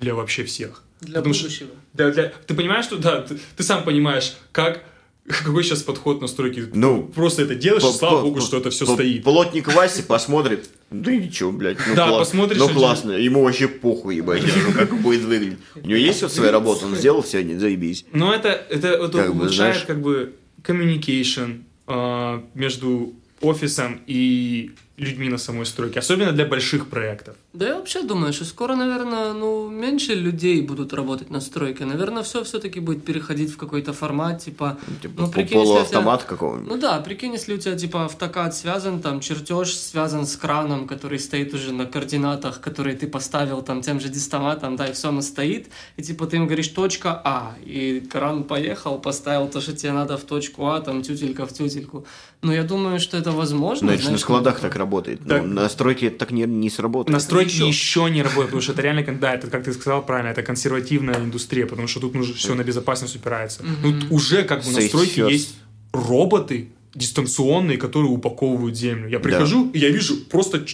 для 0.00 0.14
вообще 0.14 0.44
всех. 0.44 0.84
Для 1.00 1.16
Потому 1.16 1.34
что- 1.34 1.44
будущего. 1.44 1.70
Да, 1.94 2.10
для- 2.10 2.32
ты 2.46 2.54
понимаешь, 2.54 2.84
что 2.84 2.96
да, 2.96 3.22
ты, 3.22 3.38
ты 3.56 3.62
сам 3.62 3.84
понимаешь, 3.84 4.34
как 4.52 4.82
какой 5.26 5.62
сейчас 5.62 5.82
подход 5.82 6.22
на 6.22 6.26
стройке. 6.26 6.68
Ну, 6.72 7.02
Просто 7.14 7.42
это 7.42 7.54
делаешь, 7.54 7.82
и 7.82 7.86
По- 7.86 7.92
слава 7.92 8.16
по- 8.16 8.22
богу, 8.22 8.36
по- 8.36 8.40
что 8.40 8.56
это 8.56 8.70
все 8.70 8.86
по- 8.86 8.94
стоит. 8.94 9.22
Плотник 9.24 9.72
Вася 9.74 10.02
посмотрит. 10.02 10.70
Да 10.90 11.12
и 11.12 11.18
ничего, 11.18 11.52
блядь. 11.52 11.76
Ну, 11.86 11.94
Да, 11.94 12.08
кла- 12.08 12.18
посмотришь, 12.20 12.58
Ну 12.58 12.70
и- 12.70 12.72
классно. 12.72 13.10
Ему 13.12 13.44
вообще 13.44 13.68
похуй, 13.68 14.16
ебать, 14.16 14.42
ну, 14.42 14.72
как 14.72 14.98
будет 15.02 15.20
выглядеть. 15.24 15.58
У 15.76 15.80
него 15.86 15.98
есть 15.98 16.22
вот 16.22 16.32
своя 16.32 16.50
работа, 16.50 16.86
он 16.86 16.96
сделал 16.96 17.22
сегодня, 17.22 17.58
заебись. 17.58 18.06
Но 18.12 18.32
это, 18.32 18.48
это, 18.48 18.88
это 18.88 19.08
Как 19.18 19.34
бы, 19.34 19.42
улучшает 19.42 19.74
знаешь- 19.74 19.82
как 19.86 20.00
бы 20.00 20.34
communication 20.62 21.62
а, 21.86 22.42
между 22.54 23.14
офисом 23.40 24.00
и 24.06 24.72
людьми 24.98 25.28
на 25.28 25.38
самой 25.38 25.64
стройке, 25.64 26.00
особенно 26.00 26.32
для 26.32 26.44
больших 26.44 26.88
проектов. 26.88 27.34
Да 27.52 27.66
я 27.68 27.74
вообще 27.76 28.02
думаю, 28.02 28.32
что 28.32 28.44
скоро, 28.44 28.74
наверное, 28.74 29.32
ну, 29.32 29.68
меньше 29.68 30.14
людей 30.14 30.60
будут 30.62 30.92
работать 30.92 31.30
на 31.30 31.40
стройке. 31.40 31.84
Наверное, 31.84 32.22
все 32.22 32.42
все-таки 32.44 32.80
будет 32.80 33.04
переходить 33.04 33.50
в 33.50 33.56
какой-то 33.56 33.92
формат, 33.92 34.44
типа... 34.44 34.76
Типа 35.02 35.14
ну, 35.22 35.26
по- 35.26 35.32
прикинь, 35.32 35.60
если 35.60 35.72
у 35.72 35.74
тебя- 35.74 35.74
полуавтомат 35.74 36.22
какого-нибудь. 36.24 36.68
Ну 36.68 36.78
да, 36.78 37.00
прикинь, 37.00 37.32
если 37.32 37.54
у 37.54 37.58
тебя 37.58 37.76
типа 37.76 38.04
автокад 38.04 38.54
связан, 38.54 39.00
там 39.00 39.20
чертеж 39.20 39.74
связан 39.74 40.26
с 40.26 40.36
краном, 40.36 40.86
который 40.88 41.18
стоит 41.18 41.54
уже 41.54 41.72
на 41.72 41.86
координатах, 41.86 42.60
которые 42.60 42.96
ты 42.96 43.06
поставил 43.06 43.62
там 43.62 43.82
тем 43.82 44.00
же 44.00 44.08
дистоматом, 44.08 44.76
да, 44.76 44.88
и 44.88 44.92
все 44.92 45.08
оно 45.08 45.22
стоит, 45.22 45.68
и 45.96 46.02
типа 46.02 46.26
ты 46.26 46.36
им 46.36 46.46
говоришь 46.46 46.68
точка 46.68 47.20
А, 47.24 47.54
и 47.64 48.00
кран 48.00 48.44
поехал, 48.44 48.98
поставил 48.98 49.48
то, 49.48 49.60
что 49.60 49.72
тебе 49.76 49.92
надо 49.92 50.16
в 50.16 50.24
точку 50.24 50.66
А, 50.66 50.80
там 50.80 51.02
тютелька 51.02 51.46
в 51.46 51.52
тютельку. 51.52 52.04
Ну 52.42 52.52
я 52.52 52.62
думаю, 52.62 53.00
что 53.00 53.16
это 53.16 53.32
возможно. 53.32 53.86
Ну, 53.86 53.92
это 53.92 54.02
же 54.02 54.08
на 54.10 54.10
знаешь, 54.10 54.22
складах 54.22 54.56
ну, 54.56 54.60
так 54.60 54.72
работает. 54.72 54.87
Так. 54.88 55.42
Ну, 55.42 55.54
на 55.54 55.68
стройке 55.68 56.06
это 56.06 56.18
так 56.18 56.30
не, 56.30 56.42
не 56.44 56.70
сработает. 56.70 57.12
На 57.12 57.20
стройке 57.20 57.50
еще. 57.50 57.68
еще. 57.68 58.10
не 58.10 58.22
работает, 58.22 58.46
потому 58.46 58.62
что 58.62 58.72
это 58.72 58.82
реально, 58.82 59.04
да, 59.20 59.34
это, 59.34 59.46
как 59.48 59.64
ты 59.64 59.72
сказал 59.72 60.04
правильно, 60.04 60.30
это 60.30 60.42
консервативная 60.42 61.16
индустрия, 61.20 61.66
потому 61.66 61.88
что 61.88 62.00
тут 62.00 62.14
нужно 62.14 62.34
все 62.34 62.54
на 62.54 62.62
безопасность 62.64 63.16
упирается. 63.16 63.62
Ну, 63.82 64.00
т- 64.00 64.06
уже 64.10 64.42
как 64.44 64.64
бы 64.64 64.70
на 64.72 64.78
Safe 64.78 64.88
стройке 64.88 65.20
first. 65.22 65.30
есть 65.32 65.54
роботы 65.92 66.68
дистанционные, 66.94 67.78
которые 67.78 68.10
упаковывают 68.10 68.76
землю. 68.76 69.08
Я 69.08 69.20
прихожу, 69.20 69.70
и 69.72 69.78
я 69.78 69.90
вижу 69.90 70.16
просто 70.30 70.64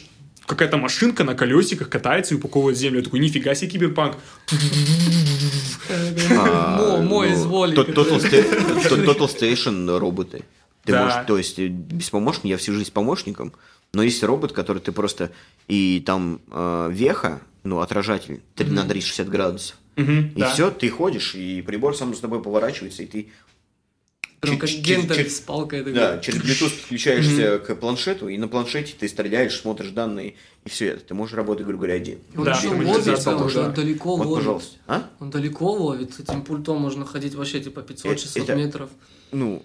какая-то 0.46 0.76
машинка 0.76 1.24
на 1.24 1.34
колесиках 1.34 1.88
катается 1.88 2.34
и 2.34 2.36
упаковывает 2.36 2.76
землю. 2.78 2.98
Я 2.98 3.04
такой, 3.04 3.20
нифига 3.20 3.54
себе 3.54 3.70
киберпанк. 3.70 4.16
А, 6.30 6.76
Мо- 6.78 7.02
мой 7.02 7.28
ну, 7.30 7.34
изволик. 7.34 7.76
тот- 7.76 7.88
Total 7.88 9.28
Station 9.28 9.98
роботы. 9.98 10.42
Ты 10.84 10.92
Да. 10.92 11.04
можешь, 11.04 11.26
то 11.26 11.38
есть, 11.38 11.58
э, 11.58 11.68
без 11.68 12.10
помощника, 12.10 12.48
я 12.48 12.56
всю 12.58 12.72
жизнь 12.74 12.88
с 12.88 12.90
помощником, 12.90 13.52
но 13.94 14.02
есть 14.02 14.22
робот, 14.22 14.52
который 14.52 14.78
ты 14.80 14.92
просто, 14.92 15.30
и 15.68 16.02
там 16.04 16.40
э, 16.50 16.88
веха, 16.92 17.40
ну, 17.62 17.80
отражатель 17.80 18.42
три- 18.54 18.70
на 18.70 18.84
360 18.84 19.28
градусов. 19.28 19.76
Мгм, 19.96 20.32
И 20.34 20.40
да. 20.40 20.52
все, 20.52 20.70
ты 20.70 20.88
ходишь, 20.90 21.34
и 21.34 21.62
прибор 21.62 21.96
сам 21.96 22.14
с 22.14 22.20
тобой 22.20 22.42
поворачивается, 22.42 23.02
и 23.02 23.06
ты 23.06 23.28
Прям 24.40 24.58
как 24.58 24.68
чер- 24.68 24.80
Гендаль 24.82 25.20
чер- 25.20 25.28
с 25.30 25.40
палкой. 25.40 25.78
такой. 25.78 25.94
да, 25.94 26.18
через 26.18 26.42
Bluetooth 26.42 26.78
подключаешься 26.80 27.58
к 27.60 27.74
планшету, 27.76 28.28
и 28.28 28.36
на 28.36 28.46
планшете 28.46 28.92
ты 28.98 29.08
стреляешь, 29.08 29.58
смотришь 29.58 29.90
данные, 29.90 30.34
и 30.64 30.68
все 30.68 30.88
это. 30.88 31.00
Ты 31.04 31.14
можешь 31.14 31.34
работать, 31.34 31.64
грубо 31.64 31.84
говоря, 31.84 31.94
один. 31.94 32.18
Он 32.36 32.44
Да, 32.44 32.50
еще 32.54 32.68
ловит, 32.68 33.26
он 33.26 33.48
да. 33.54 33.68
далеко 33.70 34.16
Вот, 34.16 34.26
ловит. 34.26 34.40
пожалуйста. 34.44 34.76
А? 34.86 35.08
Он 35.20 35.30
далеко 35.30 35.72
ловит, 35.72 36.12
с 36.12 36.20
этим 36.20 36.42
пультом 36.42 36.78
можно 36.82 37.06
ходить 37.06 37.34
вообще 37.34 37.60
типа 37.60 37.80
500-600 37.80 38.42
Это- 38.42 38.54
метров. 38.56 38.90
ну, 39.32 39.64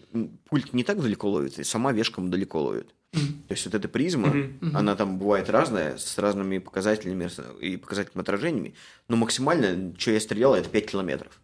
пульт 0.50 0.74
не 0.74 0.86
так 0.86 1.02
далеко 1.02 1.30
ловит, 1.30 1.60
и 1.60 1.64
сама 1.66 1.92
вешка 1.92 2.22
далеко 2.22 2.62
ловит. 2.62 2.88
То 3.12 3.54
есть 3.54 3.66
вот 3.66 3.74
эта 3.74 3.88
призма, 3.88 4.32
она 4.74 4.96
там 4.96 5.18
бывает 5.18 5.50
разная, 5.50 5.98
с 5.98 6.18
разными 6.20 6.60
показателями 6.60 7.28
и 7.60 7.78
показательными 7.78 8.22
отражениями, 8.22 8.76
но 9.08 9.16
максимально, 9.16 9.94
что 9.98 10.12
я 10.12 10.20
стрелял, 10.20 10.54
это 10.54 10.70
5 10.70 10.92
километров. 10.92 11.39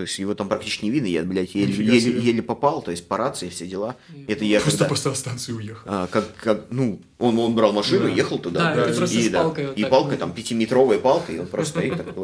То 0.00 0.04
есть 0.04 0.18
его 0.18 0.34
там 0.34 0.48
практически 0.48 0.86
не 0.86 0.90
видно, 0.90 1.08
я, 1.08 1.22
блядь, 1.24 1.54
еле, 1.54 1.66
Нифига 1.66 1.92
еле- 1.92 2.00
себе. 2.00 2.20
еле 2.22 2.42
попал, 2.42 2.80
то 2.80 2.90
есть 2.90 3.06
по 3.06 3.18
рации 3.18 3.50
все 3.50 3.66
дела. 3.66 3.96
Это 4.28 4.46
я 4.46 4.58
Просто 4.58 4.78
когда... 4.78 4.88
поставил 4.88 5.14
станцию 5.14 5.56
и 5.56 5.58
уехал. 5.58 5.82
а, 5.84 6.06
как, 6.06 6.34
как, 6.36 6.66
ну, 6.70 7.02
он, 7.18 7.38
он 7.38 7.54
брал 7.54 7.74
машину, 7.74 8.04
Да. 8.04 8.08
ехал 8.08 8.38
туда, 8.38 8.74
Да, 8.74 8.90
и 8.90 8.96
просто 8.96 9.18
и, 9.18 9.22
с 9.22 9.28
да, 9.28 9.42
палкой 9.42 9.66
вот 9.66 9.78
и 9.78 9.84
вот. 9.84 10.18
там, 10.18 10.32
пятиметровая 10.32 10.98
палка, 10.98 11.32
и 11.32 11.38
он 11.38 11.48
просто 11.48 11.80
стоит, 11.80 11.98
так, 11.98 12.14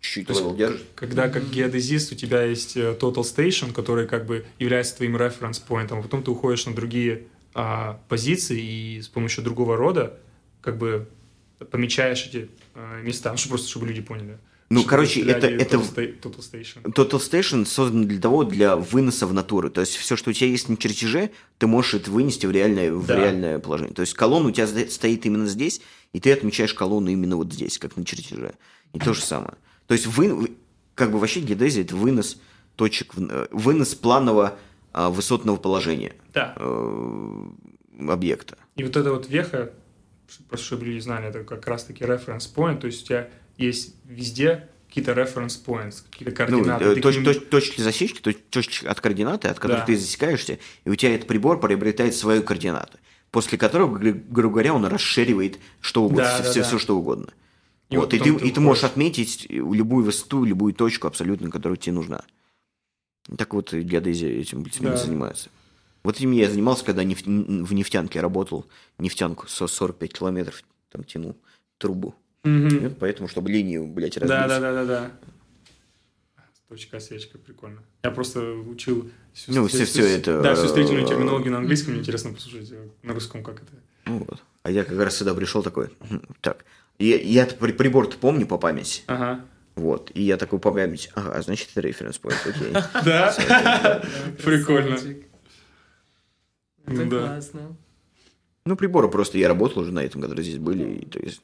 чуть-чуть 0.00 0.30
level 0.30 0.56
держит. 0.56 0.86
Когда 0.94 1.28
как 1.28 1.50
геодезист 1.50 2.12
у 2.12 2.14
тебя 2.14 2.44
есть 2.44 2.78
э, 2.78 2.96
Total 2.98 3.16
Station, 3.16 3.74
который 3.74 4.06
как 4.06 4.24
бы 4.24 4.46
является 4.58 4.96
твоим 4.96 5.14
reference 5.18 5.58
point'ом, 5.58 5.98
а 5.98 6.02
потом 6.02 6.22
ты 6.22 6.30
уходишь 6.30 6.64
на 6.64 6.72
другие 6.74 7.24
а, 7.52 8.00
позиции 8.08 8.58
и 8.58 9.02
с 9.02 9.08
помощью 9.08 9.44
другого 9.44 9.76
рода 9.76 10.14
как 10.62 10.78
бы 10.78 11.06
помечаешь 11.70 12.26
эти 12.26 12.48
а, 12.74 13.02
места, 13.02 13.30
ну, 13.32 13.36
чтобы 13.36 13.50
просто 13.56 13.68
чтобы 13.68 13.86
люди 13.86 14.00
поняли. 14.00 14.38
Ну, 14.70 14.80
Что 14.80 14.88
короче, 14.90 15.22
это- 15.22 15.46
это- 15.46 15.76
Total, 15.76 15.94
Sta- 15.94 16.20
Total 16.20 16.40
Station. 16.40 16.82
Total 16.92 17.18
Station 17.18 17.64
создан 17.64 18.06
для 18.06 18.20
того, 18.20 18.44
для 18.44 18.76
выноса 18.76 19.26
в 19.26 19.32
натуру. 19.32 19.70
То 19.70 19.80
есть 19.80 19.96
все, 19.96 20.14
что 20.14 20.28
у 20.28 20.32
тебя 20.34 20.48
есть 20.50 20.68
на 20.68 20.76
чертеже, 20.76 21.30
ты 21.56 21.66
можешь 21.66 21.94
это 21.94 22.10
вынести 22.10 22.44
в 22.44 22.50
реальное, 22.50 22.92
в 22.92 23.06
Да. 23.06 23.16
реальное 23.16 23.58
положение. 23.60 23.94
То 23.94 24.02
есть 24.02 24.12
колонна 24.12 24.48
у 24.48 24.50
тебя 24.52 24.66
стоит 24.66 25.24
именно 25.24 25.46
здесь, 25.46 25.80
и 26.12 26.20
ты 26.20 26.32
отмечаешь 26.32 26.74
колонну 26.74 27.08
именно 27.10 27.36
вот 27.36 27.50
здесь, 27.52 27.78
как 27.78 27.96
на 27.96 28.04
чертеже. 28.04 28.54
И 28.92 28.98
то 28.98 29.14
же 29.14 29.22
самое. 29.22 29.54
То 29.86 29.94
есть 29.94 30.06
вы, 30.06 30.52
как 30.94 31.12
бы 31.12 31.18
вообще 31.18 31.40
геодезия 31.40 31.82
это 31.82 31.96
вынос 31.96 32.38
точек, 32.76 33.14
в- 33.14 33.26
э, 33.30 33.48
вынос 33.50 33.94
планового 33.94 34.58
а, 34.92 35.10
высотного 35.10 35.56
положения 35.56 36.14
Да. 36.32 36.54
э, 36.58 37.42
объекта. 38.08 38.56
И 38.76 38.82
вот 38.84 38.96
эта 38.96 39.12
вот 39.12 39.28
веха, 39.28 39.70
просто 40.48 40.66
чтобы 40.66 40.86
люди 40.86 40.98
знали, 41.00 41.28
это 41.28 41.44
как 41.44 41.66
раз-таки 41.66 42.04
reference 42.04 42.52
point, 42.54 42.80
то 42.80 42.86
есть 42.86 43.04
у 43.04 43.06
тебя 43.06 43.30
есть 43.58 43.94
везде 44.04 44.68
какие-то 44.88 45.12
reference 45.12 45.62
points, 45.64 46.02
какие-то 46.10 46.30
Ну, 46.50 46.58
координаты. 46.64 46.84
э, 46.84 46.94
Ты 46.94 47.00
к 47.00 47.04
точ- 47.04 47.14
ним- 47.16 47.24
точ- 47.24 47.40
точки 47.48 47.80
засечки, 47.82 48.20
точ- 48.20 48.38
точки 48.50 48.86
от 48.86 49.00
координаты, 49.00 49.48
от 49.48 49.58
которых 49.58 49.80
Да. 49.82 49.86
ты 49.86 49.96
засекаешься, 49.98 50.58
и 50.84 50.90
у 50.90 50.94
тебя 50.94 51.14
этот 51.14 51.26
прибор 51.28 51.60
приобретает 51.60 52.14
свою 52.14 52.42
координату, 52.42 52.98
после 53.30 53.58
которого, 53.58 53.98
гру- 53.98 54.14
грубо 54.30 54.54
говоря, 54.54 54.72
он 54.74 54.86
расширивает 54.86 55.58
что 55.80 56.04
угодно, 56.04 56.24
Да, 56.24 56.38
да, 56.38 56.50
все, 56.50 56.60
да. 56.62 56.66
все 56.66 56.78
что 56.78 56.96
угодно. 56.96 57.28
И 57.90 57.96
вот, 57.96 58.12
и, 58.14 58.18
ты, 58.18 58.34
ты 58.38 58.48
и 58.48 58.50
ты 58.50 58.60
можешь 58.60 58.84
отметить 58.84 59.46
любую 59.50 60.04
высоту, 60.04 60.44
любую 60.44 60.72
точку 60.74 61.06
абсолютно, 61.06 61.50
которая 61.50 61.76
тебе 61.76 61.94
нужна. 61.94 62.22
Так 63.36 63.52
вот, 63.54 63.72
геодезия 63.74 64.30
этим 64.30 64.62
плюс-минус 64.64 65.00
Да. 65.00 65.06
занимается. 65.06 65.50
Вот 66.02 66.16
этим 66.16 66.32
я 66.32 66.48
занимался, 66.50 66.84
когда 66.84 67.02
неф- 67.04 67.24
в 67.26 67.74
нефтянке 67.74 68.20
работал, 68.20 68.66
нефтянку 68.98 69.46
со 69.48 69.66
45 69.66 70.12
километров 70.18 70.62
там 70.90 71.04
тянул 71.04 71.36
трубу. 71.78 72.14
Вот 72.44 72.98
поэтому, 72.98 73.28
чтобы 73.28 73.50
линию, 73.50 73.86
блядь, 73.86 74.16
разбить. 74.16 74.28
Да, 74.28 74.48
да, 74.48 74.60
да, 74.60 74.72
да, 74.72 74.84
да. 74.84 75.10
Точка 76.68 76.98
осечка, 76.98 77.38
прикольно. 77.38 77.82
Я 78.02 78.10
просто 78.10 78.40
учил 78.52 79.10
всю, 79.32 79.52
Ну, 79.54 79.66
всю- 79.68 79.84
всё 79.84 79.86
всю- 79.86 80.02
это, 80.04 80.42
Да, 80.42 80.54
всю 80.54 80.68
строительную 80.68 81.06
э, 81.06 81.08
терминологию 81.08 81.50
на 81.52 81.58
английском. 81.58 81.92
Мне 81.92 82.00
интересно 82.02 82.34
послушать 82.34 82.70
э, 82.72 82.88
на 83.02 83.14
русском, 83.14 83.42
как 83.42 83.56
это. 83.62 83.72
Ну 84.04 84.18
вот. 84.28 84.42
А 84.62 84.70
я 84.70 84.84
как 84.84 84.98
раз 84.98 85.16
сюда 85.16 85.34
пришел 85.34 85.62
такой, 85.62 85.88
«Мгм, 86.00 86.22
так, 86.42 86.64
я, 86.98 87.16
я 87.16 87.46
при- 87.46 87.72
прибор-то 87.72 88.18
помню 88.18 88.46
по 88.46 88.58
памяти, 88.58 89.02
Ага. 89.06 89.44
вот, 89.76 90.10
и 90.14 90.20
я 90.22 90.36
такой 90.36 90.58
по 90.58 90.70
памяти, 90.70 91.10
ага, 91.14 91.40
значит, 91.40 91.70
это 91.72 91.80
референс 91.80 92.20
point, 92.22 92.36
окей. 92.46 92.72
Да? 93.04 94.02
Прикольно. 94.44 94.94
Это 94.94 95.24
Ну 96.86 97.10
да. 97.10 97.20
классно. 97.28 97.76
Ну, 98.66 98.76
приборы 98.76 99.08
просто, 99.08 99.38
я 99.38 99.48
работал 99.48 99.80
уже 99.82 99.92
на 99.92 100.00
этом, 100.04 100.20
которые 100.20 100.44
здесь 100.44 100.58
были, 100.58 101.00
то 101.06 101.18
есть, 101.18 101.40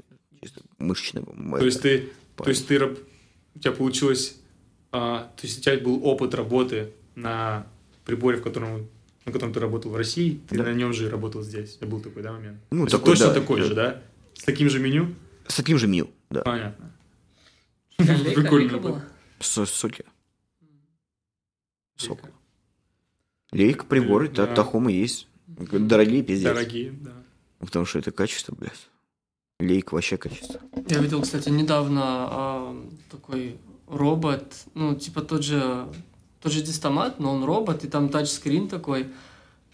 мышечный. 0.78 1.22
То 1.24 1.64
есть 1.64 1.80
ты, 1.82 2.12
то 2.36 2.48
есть 2.48 2.66
ты, 2.66 2.78
раб- 2.78 2.98
у 3.54 3.58
тебя 3.58 3.72
получилось, 3.72 4.36
а, 4.92 5.32
то 5.36 5.46
есть 5.46 5.58
у 5.58 5.60
тебя 5.62 5.78
был 5.78 6.04
опыт 6.06 6.34
работы 6.34 6.92
на 7.14 7.66
приборе, 8.04 8.38
в 8.38 8.42
котором, 8.42 8.88
на 9.24 9.32
котором 9.32 9.52
ты 9.52 9.60
работал 9.60 9.90
в 9.90 9.96
России, 9.96 10.40
ты 10.48 10.56
Да. 10.58 10.64
на 10.64 10.74
нем 10.74 10.92
же 10.92 11.08
работал 11.08 11.42
здесь. 11.42 11.76
Это 11.76 11.86
был 11.86 12.00
такой, 12.00 12.22
да, 12.22 12.32
момент? 12.32 12.58
Ну, 12.70 12.78
То 12.78 12.82
есть 12.84 12.92
такой, 12.96 13.12
точно 13.12 13.26
да. 13.28 13.34
такой 13.34 13.62
же, 13.62 13.74
да? 13.74 14.02
С 14.34 14.44
таким 14.44 14.68
же 14.68 14.78
меню? 14.80 15.14
С 15.46 15.56
таким 15.56 15.78
же 15.78 15.86
меню, 15.86 16.10
да. 16.30 16.42
Понятно. 16.42 16.92
Прикольно. 17.98 19.04
С 19.40 19.64
соки. 19.66 20.04
Сок. 21.96 22.20
Лейка, 23.52 23.84
приборы, 23.84 24.28
Да. 24.28 24.46
та- 24.46 24.54
Тахома 24.56 24.90
есть. 24.90 25.28
Дорогие 25.46 26.22
пиздец. 26.24 26.48
Дорогие, 26.48 26.90
да. 26.90 27.12
Потому 27.60 27.84
что 27.86 27.98
это 28.00 28.10
качество, 28.10 28.54
блядь. 28.54 28.88
Лейка 29.60 29.94
вообще 29.94 30.16
качество. 30.16 30.60
Я 30.89 30.98
видел, 30.98 31.22
кстати, 31.22 31.48
недавно 31.48 32.02
а, 32.02 32.86
такой 33.10 33.56
робот, 33.86 34.52
ну, 34.74 34.94
типа 34.97 35.22
тот 35.22 35.44
же, 35.44 35.86
тот 36.43 36.52
же 36.52 36.62
дистомат, 36.62 37.20
но 37.20 37.32
он 37.32 37.44
робот, 37.44 37.85
и 37.85 37.89
там 37.89 38.09
тачскрин 38.09 38.68
такой, 38.68 39.09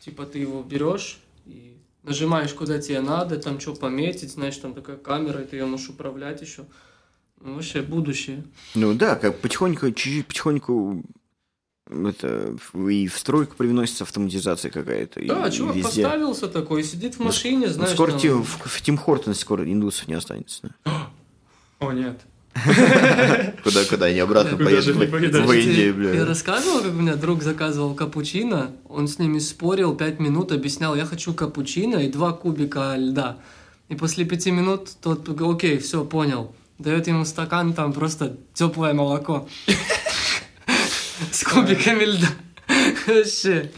типа 0.01 0.27
ты 0.27 0.39
его 0.41 0.63
берешь 0.63 1.19
и 1.47 1.79
нажимаешь, 2.03 2.53
куда 2.53 2.79
тебе 2.79 3.01
надо, 3.01 3.39
там 3.39 3.59
что 3.59 3.75
пометить, 3.75 4.33
знаешь, 4.33 4.57
там 4.59 4.75
такая 4.75 4.97
камера, 4.97 5.41
и 5.43 5.47
ты 5.47 5.57
ее 5.57 5.67
можешь 5.67 5.89
управлять 5.89 6.43
еще. 6.43 6.67
Ну, 7.41 7.55
вообще 7.55 7.81
будущее. 7.81 8.45
Ну 8.75 8.93
да, 8.93 9.17
как 9.17 9.39
потихоньку, 9.39 9.91
чуть-чуть 9.93 10.27
потихоньку 10.27 11.03
это 11.91 12.55
и 12.89 13.09
в 13.09 13.19
стройку 13.19 13.57
привносится 13.57 14.05
автоматизация 14.05 14.71
какая-то. 14.71 15.21
Да, 15.27 15.47
и 15.49 15.53
чувак 15.53 15.77
везде. 15.77 16.03
поставился 16.05 16.49
такой, 16.49 16.85
сидит 16.85 17.15
в 17.17 17.21
машине, 17.21 17.67
Ну, 17.69 17.73
знаешь, 17.73 17.93
скоро 17.93 18.11
там- 18.13 18.21
Тим- 18.21 18.43
в, 18.43 18.59
в 18.65 18.83
Тим 18.83 18.97
Хортон 18.97 19.35
скоро 19.35 19.65
индусов 19.71 20.09
не 20.09 20.15
останется. 20.15 20.71
да. 20.85 21.11
О, 21.81 21.93
нет. 21.93 22.21
Куда, 23.65 23.85
куда 23.85 24.07
они 24.07 24.19
обратно 24.19 24.57
поедут 24.57 24.97
в, 24.97 25.53
Индию, 25.53 25.87
Я 25.89 25.93
бля. 25.93 26.25
рассказывал, 26.27 26.81
как 26.83 26.91
у 26.91 26.95
меня 26.97 27.15
друг 27.15 27.43
заказывал 27.43 27.95
капучино, 27.95 28.73
он 28.89 29.07
с 29.07 29.19
ними 29.21 29.39
спорил 29.39 29.95
пять 29.95 30.19
минут, 30.19 30.51
объяснял, 30.51 30.97
я 30.97 31.07
хочу 31.07 31.33
капучино 31.33 31.97
и 31.99 32.11
два 32.11 32.33
кубика 32.33 32.95
льда. 32.97 33.39
И 33.89 33.95
после 33.95 34.25
пяти 34.25 34.51
минут 34.51 34.91
тот, 35.01 35.29
окей, 35.41 35.79
все, 35.79 36.05
понял. 36.05 36.53
Дает 36.79 37.07
ему 37.07 37.25
стакан, 37.25 37.73
там 37.73 37.93
просто 37.93 38.37
теплое 38.55 38.95
молоко. 38.95 39.49
С 41.33 41.45
кубиками 41.45 42.05
льда. 42.05 42.29
Вообще. 43.07 43.71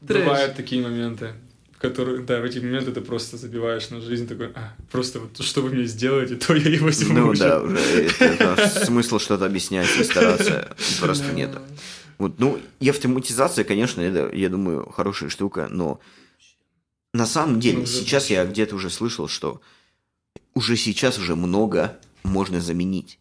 Бывают 0.00 0.56
такие 0.56 0.82
моменты. 0.82 1.34
в 1.72 1.78
которые, 1.78 2.20
да, 2.22 2.40
в 2.40 2.44
эти 2.44 2.58
моменты 2.58 2.92
ты 2.92 3.00
просто 3.00 3.36
забиваешь 3.36 3.90
на 3.90 4.00
жизнь, 4.00 4.26
такой, 4.26 4.48
а, 4.54 4.74
просто 4.90 5.20
вот 5.20 5.42
что 5.44 5.60
вы 5.62 5.70
мне 5.70 5.84
сделаете, 5.86 6.36
то 6.36 6.54
я 6.54 6.74
и 6.74 6.78
возьму. 6.78 7.14
Ну 7.14 7.28
уже». 7.28 7.40
да, 7.40 7.60
уже 7.62 7.78
это- 7.78 8.84
смысл 8.84 9.18
что-то 9.18 9.46
объяснять 9.46 9.88
и 9.98 10.04
стараться 10.04 10.74
просто 11.00 11.32
нет. 11.32 11.50
Вот, 12.18 12.40
ну, 12.40 12.60
и 12.80 12.88
автоматизация, 12.88 13.64
конечно, 13.64 14.00
это, 14.00 14.34
я 14.34 14.48
думаю, 14.48 14.90
хорошая 14.90 15.30
штука, 15.30 15.68
но 15.70 16.00
на 17.14 17.26
самом 17.26 17.60
деле, 17.60 17.78
Ну, 17.78 17.82
уже 17.84 17.92
сейчас 17.92 18.28
я 18.28 18.44
где-то 18.44 18.74
уже 18.74 18.90
слышал, 18.90 19.28
что 19.28 19.60
уже 20.54 20.76
сейчас 20.76 21.18
уже 21.18 21.36
много 21.36 21.96
можно 22.24 22.60
заменить. 22.60 23.18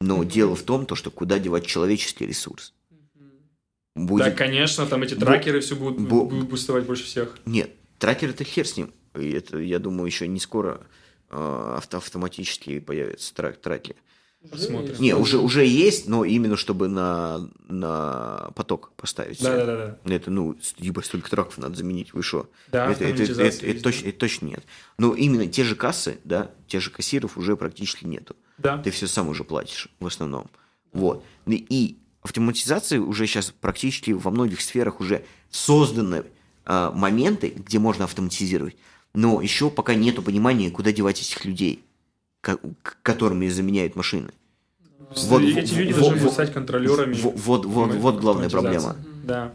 Но 0.00 0.24
дело 0.24 0.54
в 0.54 0.62
том, 0.62 0.86
то, 0.86 0.94
что 0.94 1.10
куда 1.10 1.38
девать 1.38 1.66
человеческий 1.66 2.26
ресурс. 2.26 2.72
Да, 3.94 4.02
Будет... 4.02 4.34
конечно, 4.36 4.86
там 4.86 5.02
эти 5.02 5.14
тракеры 5.14 5.60
все 5.60 5.76
будут, 5.76 6.00
будут 6.00 6.48
бустовать 6.48 6.84
больше 6.86 7.04
всех. 7.04 7.36
Нет, 7.44 7.70
трекер 7.98 8.30
это 8.30 8.44
хер 8.44 8.66
с 8.66 8.76
ним. 8.76 8.92
И 9.14 9.30
это, 9.32 9.58
я 9.58 9.78
думаю, 9.78 10.06
еще 10.06 10.26
не 10.26 10.40
скоро 10.40 10.80
э, 11.30 11.74
авто- 11.76 11.98
автоматически 11.98 12.78
появятся 12.80 13.34
трак- 13.34 13.58
трекеры. 13.60 13.98
Посмотрим. 14.50 14.96
Не, 14.98 15.14
уже, 15.14 15.38
уже 15.38 15.64
есть, 15.64 16.08
но 16.08 16.24
именно 16.24 16.56
чтобы 16.56 16.88
на, 16.88 17.48
на 17.68 18.50
поток 18.56 18.92
поставить. 18.96 19.36
всё. 19.36 19.44
Да-да-да. 19.44 19.98
Это, 20.12 20.30
ну, 20.32 20.56
ебать, 20.78 21.04
столько 21.04 21.30
траков 21.30 21.58
надо 21.58 21.76
заменить, 21.76 22.12
вы 22.14 22.22
что? 22.24 22.50
Да, 22.68 22.90
это, 22.90 23.04
это, 23.04 23.22
это, 23.22 23.42
это- 23.42 23.66
это 23.66 23.82
точно, 23.82 24.08
это 24.08 24.18
точно 24.18 24.46
нет. 24.46 24.64
Но 24.98 25.14
именно 25.14 25.46
те 25.46 25.62
же 25.62 25.76
кассы, 25.76 26.18
да, 26.24 26.50
те 26.66 26.80
же 26.80 26.90
кассиров 26.90 27.36
уже 27.36 27.56
практически 27.56 28.04
нету. 28.06 28.34
Да. 28.58 28.78
Ты 28.78 28.90
все 28.90 29.06
сам 29.06 29.28
уже 29.28 29.44
платишь 29.44 29.88
в 30.00 30.06
основном. 30.06 30.50
Вот. 30.92 31.22
И, 31.46 31.98
и 32.22 32.28
автоматизация 32.28 33.00
уже 33.00 33.26
сейчас 33.26 33.50
практически 33.60 34.12
во 34.12 34.30
многих 34.30 34.60
сферах 34.60 35.00
уже 35.00 35.24
созданы 35.50 36.24
а, 36.64 36.92
моменты, 36.92 37.52
где 37.56 37.78
можно 37.78 38.04
автоматизировать. 38.04 38.76
Но 39.14 39.42
еще 39.42 39.68
пока 39.70 39.94
нету 39.94 40.22
понимания, 40.22 40.70
куда 40.70 40.92
девать 40.92 41.20
этих 41.20 41.44
людей, 41.44 41.84
к- 42.40 42.58
которыми 43.02 43.48
заменяют 43.48 43.96
машины. 43.96 44.30
Вот- 45.26 45.42
эти 45.42 45.74
люди 45.74 45.92
вот- 45.92 46.00
должны 46.00 46.20
вот- 46.20 46.32
стать 46.32 46.52
контролерами. 46.52 47.14
Вот, 47.14 47.34
вот, 47.36 47.66
вот, 47.66 47.94
вот 47.94 48.20
главная 48.20 48.46
автоматизации. 48.46 48.86
проблема. 48.92 49.24
Да. 49.24 49.52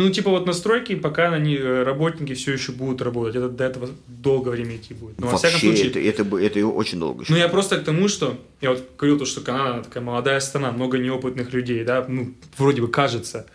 Ну, 0.00 0.10
типа 0.10 0.30
вот 0.30 0.46
настройки, 0.46 0.94
пока 0.94 1.32
они, 1.32 1.56
э, 1.56 1.82
работники 1.82 2.32
все 2.34 2.52
еще 2.54 2.72
будут 2.72 3.02
работать. 3.02 3.36
Это 3.36 3.48
до 3.50 3.64
этого 3.64 3.90
долгое 4.08 4.52
время 4.52 4.76
идти 4.76 4.94
будет. 4.94 5.18
Но, 5.20 5.26
во 5.26 5.32
Вообще, 5.32 5.48
всяком 5.48 5.60
случае, 5.76 5.90
это, 5.90 6.22
это, 6.22 6.36
это 6.38 6.66
очень 6.66 6.98
долго. 6.98 7.22
еще. 7.22 7.32
Ну, 7.32 7.38
я 7.38 7.48
просто 7.48 7.78
к 7.78 7.84
тому, 7.84 8.08
что 8.08 8.38
я 8.62 8.70
вот 8.70 8.82
говорил 8.98 9.18
то, 9.18 9.26
что 9.26 9.42
Канада 9.42 9.74
она 9.74 9.82
такая 9.82 10.02
молодая 10.02 10.40
страна, 10.40 10.72
много 10.72 10.96
неопытных 10.98 11.52
людей, 11.52 11.84
да, 11.84 12.06
ну, 12.08 12.34
вроде 12.56 12.80
бы 12.80 12.88
кажется. 12.88 13.46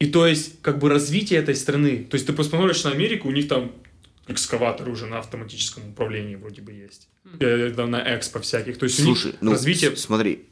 И 0.00 0.06
то 0.06 0.26
есть, 0.26 0.60
как 0.62 0.78
бы 0.80 0.88
развитие 0.88 1.38
этой 1.38 1.54
страны, 1.54 2.06
то 2.10 2.16
есть 2.16 2.26
ты 2.26 2.32
посмотришь 2.32 2.82
на 2.84 2.90
Америку, 2.90 3.28
у 3.28 3.32
них 3.32 3.46
там 3.46 3.70
экскаваторы 4.26 4.90
уже 4.90 5.06
на 5.06 5.18
автоматическом 5.18 5.88
управлении 5.90 6.34
вроде 6.34 6.60
бы 6.60 6.72
есть. 6.72 7.08
Да, 7.24 7.86
На 7.86 8.16
экспо 8.16 8.40
всяких. 8.40 8.78
То 8.78 8.84
есть 8.84 9.02
Слушай, 9.02 9.26
у 9.26 9.28
них 9.28 9.36
ну, 9.42 9.50
развитие... 9.52 9.94
с- 9.96 10.00
смотри, 10.00 10.46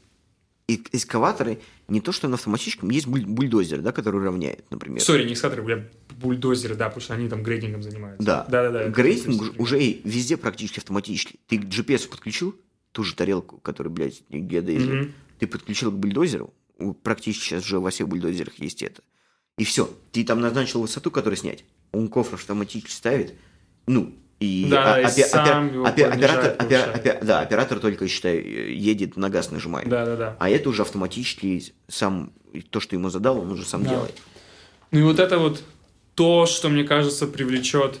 и- 0.67 0.83
экскаваторы 0.91 1.59
не 1.87 2.01
то, 2.01 2.11
что 2.11 2.27
на 2.27 2.35
автоматическом, 2.35 2.89
есть 2.89 3.07
буль- 3.07 3.25
бульдозер, 3.25 3.81
да, 3.81 3.91
который 3.91 4.21
равняет, 4.23 4.69
например. 4.69 5.01
Сори, 5.01 5.23
не 5.25 5.33
экскаваторы, 5.33 5.63
бля, 5.63 5.87
бульдозеры, 6.21 6.75
да, 6.75 6.85
потому 6.89 7.01
что 7.01 7.13
они 7.13 7.29
там 7.29 7.41
грейдингом 7.43 7.81
занимаются. 7.83 8.25
Да. 8.25 8.45
Да, 8.49 8.63
да, 8.63 8.83
да. 8.83 8.89
Грейдинг 8.89 9.41
уж- 9.41 9.51
уже 9.57 9.81
и 9.81 10.01
везде 10.07 10.35
практически 10.37 10.79
автоматически. 10.79 11.39
Ты 11.47 11.57
GPS 11.57 12.07
подключил 12.09 12.55
ту 12.91 13.03
же 13.03 13.15
тарелку, 13.15 13.57
которая, 13.59 13.93
блядь, 13.93 14.23
геодезер. 14.29 14.93
Мгм. 14.93 15.13
Ты 15.39 15.47
подключил 15.47 15.91
к 15.91 15.95
бульдозеру, 15.95 16.53
практически 17.03 17.45
сейчас 17.45 17.63
уже 17.63 17.79
во 17.79 17.89
всех 17.91 18.07
бульдозерах 18.09 18.59
есть 18.59 18.81
это. 18.83 19.01
И 19.57 19.63
все. 19.63 19.89
Ты 20.11 20.23
там 20.23 20.41
назначил 20.41 20.81
высоту, 20.81 21.11
которую 21.11 21.37
снять. 21.37 21.63
Он 21.91 22.07
кофр 22.09 22.35
автоматически 22.35 22.91
ставит. 22.91 23.33
Ну, 23.87 24.13
и, 24.39 24.67
Да, 24.69 25.01
и 25.01 25.05
опе- 25.05 25.23
сам 25.25 25.67
опе- 25.69 25.73
его 25.73 25.85
опе- 25.87 26.09
понижает, 26.09 26.13
оператор, 26.13 26.51
опе- 26.51 26.57
повышает. 26.57 27.05
опе- 27.05 27.25
да, 27.25 27.39
оператор 27.41 27.79
только, 27.79 28.07
считай, 28.07 28.41
едет 28.41 29.17
на 29.17 29.29
газ 29.29 29.51
нажимает. 29.51 29.89
Да, 29.89 30.05
да, 30.05 30.15
да. 30.15 30.35
А 30.39 30.49
это 30.49 30.69
уже 30.69 30.83
автоматически 30.83 31.63
сам, 31.87 32.31
то, 32.69 32.79
что 32.79 32.95
ему 32.95 33.09
задал, 33.09 33.39
он 33.39 33.51
уже 33.51 33.65
сам 33.65 33.83
Да. 33.83 33.89
делает. 33.89 34.15
Ну 34.91 34.99
и 34.99 35.03
вот 35.03 35.19
это 35.19 35.39
вот 35.39 35.63
то, 36.15 36.45
что, 36.45 36.69
мне 36.69 36.83
кажется, 36.83 37.25
привлечет 37.27 37.99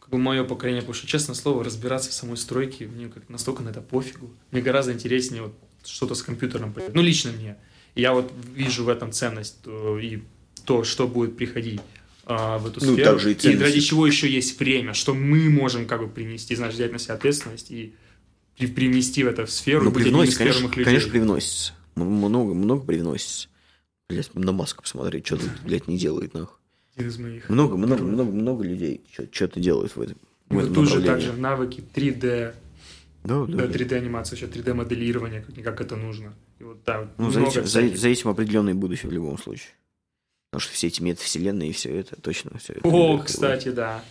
как 0.00 0.10
бы 0.10 0.18
мое 0.18 0.44
поколение, 0.44 0.82
потому 0.82 0.94
что, 0.94 1.06
честно 1.06 1.34
слово, 1.34 1.64
разбираться 1.64 2.10
в 2.10 2.12
самой 2.14 2.36
стройке, 2.36 2.86
мне 2.86 3.08
как 3.08 3.28
настолько 3.28 3.62
на 3.62 3.70
это 3.70 3.80
пофигу. 3.80 4.30
Мне 4.52 4.62
гораздо 4.62 4.92
интереснее 4.92 5.42
вот 5.42 5.54
что-то 5.84 6.14
с 6.14 6.22
компьютером. 6.22 6.74
Ну, 6.94 7.02
лично 7.02 7.32
мне. 7.32 7.56
Я 7.94 8.12
вот 8.12 8.32
вижу 8.54 8.84
в 8.84 8.88
этом 8.88 9.10
ценность 9.12 9.58
э, 9.66 9.98
и 10.02 10.22
то, 10.64 10.84
что 10.84 11.08
будет 11.08 11.36
приходить 11.36 11.80
в 12.28 12.66
эту 12.66 12.84
Ну, 12.84 12.92
сферу. 12.94 13.10
также 13.10 13.30
и 13.30 13.32
и 13.32 13.36
ценность. 13.36 13.62
ради 13.62 13.80
чего 13.80 14.06
еще 14.06 14.30
есть 14.30 14.58
время, 14.60 14.92
что 14.94 15.14
мы 15.14 15.48
можем 15.48 15.86
как 15.86 16.00
бы 16.00 16.08
принести, 16.08 16.54
знаешь, 16.54 16.74
взять 16.74 16.92
на 16.92 16.98
себя 16.98 17.14
ответственность 17.14 17.70
и 17.70 17.94
при- 18.58 18.66
привнести 18.66 19.24
в 19.24 19.28
эту 19.28 19.46
сферу, 19.46 19.84
Ну, 19.84 19.90
и 19.90 19.94
привносится, 19.94 20.38
конечно, 20.38 20.66
людей. 20.68 20.84
конечно, 20.84 21.10
привносится. 21.10 21.72
Много, 21.94 22.54
много 22.54 22.84
привносится. 22.84 23.48
Блять, 24.08 24.34
на 24.34 24.52
маску 24.52 24.82
посмотри, 24.82 25.22
что 25.24 25.36
тут, 25.36 25.50
блядь, 25.64 25.88
не 25.88 25.98
делает, 25.98 26.34
нахуй. 26.34 26.56
Один 26.96 27.08
из 27.10 27.18
моих. 27.18 27.48
Много, 27.48 27.76
много, 27.76 28.02
много, 28.04 28.30
много 28.32 28.64
людей 28.64 29.00
что-то 29.32 29.60
делают 29.60 29.94
в 29.96 30.00
этом, 30.00 30.16
И 30.50 30.54
в 30.54 30.56
вот 30.56 30.62
этом 30.64 30.74
тут 30.74 30.88
же 30.88 31.02
также 31.02 31.32
навыки 31.34 31.82
3D, 31.94 32.54
Да, 33.24 33.46
да, 33.46 33.46
Да, 33.46 33.66
да. 33.66 33.72
3D 33.72 33.94
анимация, 33.96 34.38
вообще 34.38 34.60
3D 34.60 34.74
моделирование, 34.74 35.40
как 35.42 35.56
никак 35.56 35.80
это 35.80 35.96
нужно. 35.96 36.34
И 36.58 36.64
вот 36.64 36.78
да, 36.86 37.08
Ну, 37.18 37.30
за 37.30 37.40
много 37.40 37.52
этим, 37.52 37.62
за, 37.64 37.80
всяких. 37.80 37.98
за 37.98 38.08
этим 38.08 38.30
определенное 38.30 38.74
будущее 38.74 39.10
в 39.10 39.12
любом 39.12 39.38
случае. 39.38 39.68
Потому 40.50 40.60
что 40.62 40.72
все 40.72 40.86
эти 40.86 41.02
метавселенные 41.02 41.70
и 41.70 41.72
все 41.72 41.90
это, 42.00 42.20
точно 42.20 42.58
все 42.58 42.74
это. 42.74 42.88
О, 42.88 43.18
кстати, 43.18 43.68
да. 43.68 44.02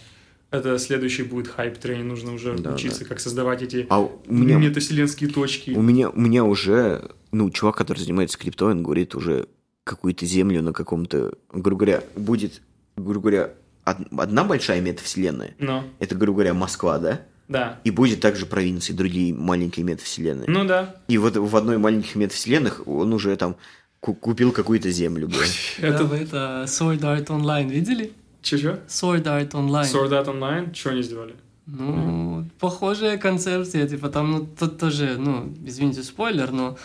Это 0.52 0.78
следующий 0.80 1.24
будет 1.24 1.48
хайп 1.48 1.78
трейн, 1.78 2.08
нужно 2.08 2.34
уже 2.34 2.54
Да, 2.58 2.74
учиться, 2.76 3.04
как 3.06 3.20
создавать 3.20 3.64
эти 3.64 3.86
А 3.90 4.08
меня, 4.28 4.58
метавселенские 4.58 5.30
точки. 5.30 5.72
у 5.72 5.82
меня, 5.82 6.10
у 6.10 6.20
меня 6.20 6.44
уже, 6.46 7.10
ну, 7.32 7.50
чувак, 7.50 7.76
который 7.76 8.00
занимается 8.00 8.38
криптой, 8.38 8.72
он 8.72 8.84
говорит 8.84 9.14
уже 9.16 9.48
какую-то 9.84 10.26
землю 10.26 10.62
на 10.62 10.74
каком-то, 10.74 11.34
грубо 11.52 11.80
говоря, 11.86 12.04
будет, 12.16 12.62
грубо 12.96 13.30
говоря, 13.30 13.54
од- 13.86 14.08
одна 14.18 14.44
большая 14.46 14.80
метавселенная, 14.80 15.56
Ну, 15.60 15.84
это, 16.00 16.16
грубо 16.16 16.38
говоря, 16.38 16.54
Москва, 16.54 16.98
да? 17.00 17.22
да. 17.50 17.80
И 17.84 17.92
будет 17.92 18.22
также 18.22 18.46
провинции, 18.46 18.94
другие 18.94 19.34
маленькие 19.34 19.84
метавселенные. 19.86 20.48
Ну 20.48 20.66
да. 20.66 20.96
И 21.10 21.18
вот 21.18 21.36
в 21.36 21.56
одной 21.58 21.78
маленьких 21.78 22.16
метавселенных 22.16 22.88
он 22.88 23.12
уже 23.12 23.36
там 23.36 23.58
купил 24.00 24.52
какую-то 24.52 24.90
землю, 24.92 25.28
блин. 25.28 25.50
Это... 25.78 25.88
Это... 25.88 26.04
вы 26.06 26.18
это 26.18 26.66
Sword 26.68 27.02
Art 27.02 27.28
Online 27.28 27.70
видели? 27.70 28.12
Че-че? 28.42 28.80
Sword 28.88 29.24
Art 29.24 29.52
Online. 29.52 29.92
Sword 29.92 30.12
Art 30.12 30.26
Online? 30.28 30.74
Что 30.74 30.92
они 30.92 31.04
сделали? 31.04 31.36
Ну, 31.66 32.46
похожая 32.60 33.18
концепция, 33.18 33.88
типа 33.88 34.08
там, 34.10 34.32
ну, 34.32 34.48
тут 34.58 34.78
тоже, 34.80 35.18
ну, 35.18 35.54
извините, 35.66 36.02
спойлер, 36.02 36.52
но 36.52 36.78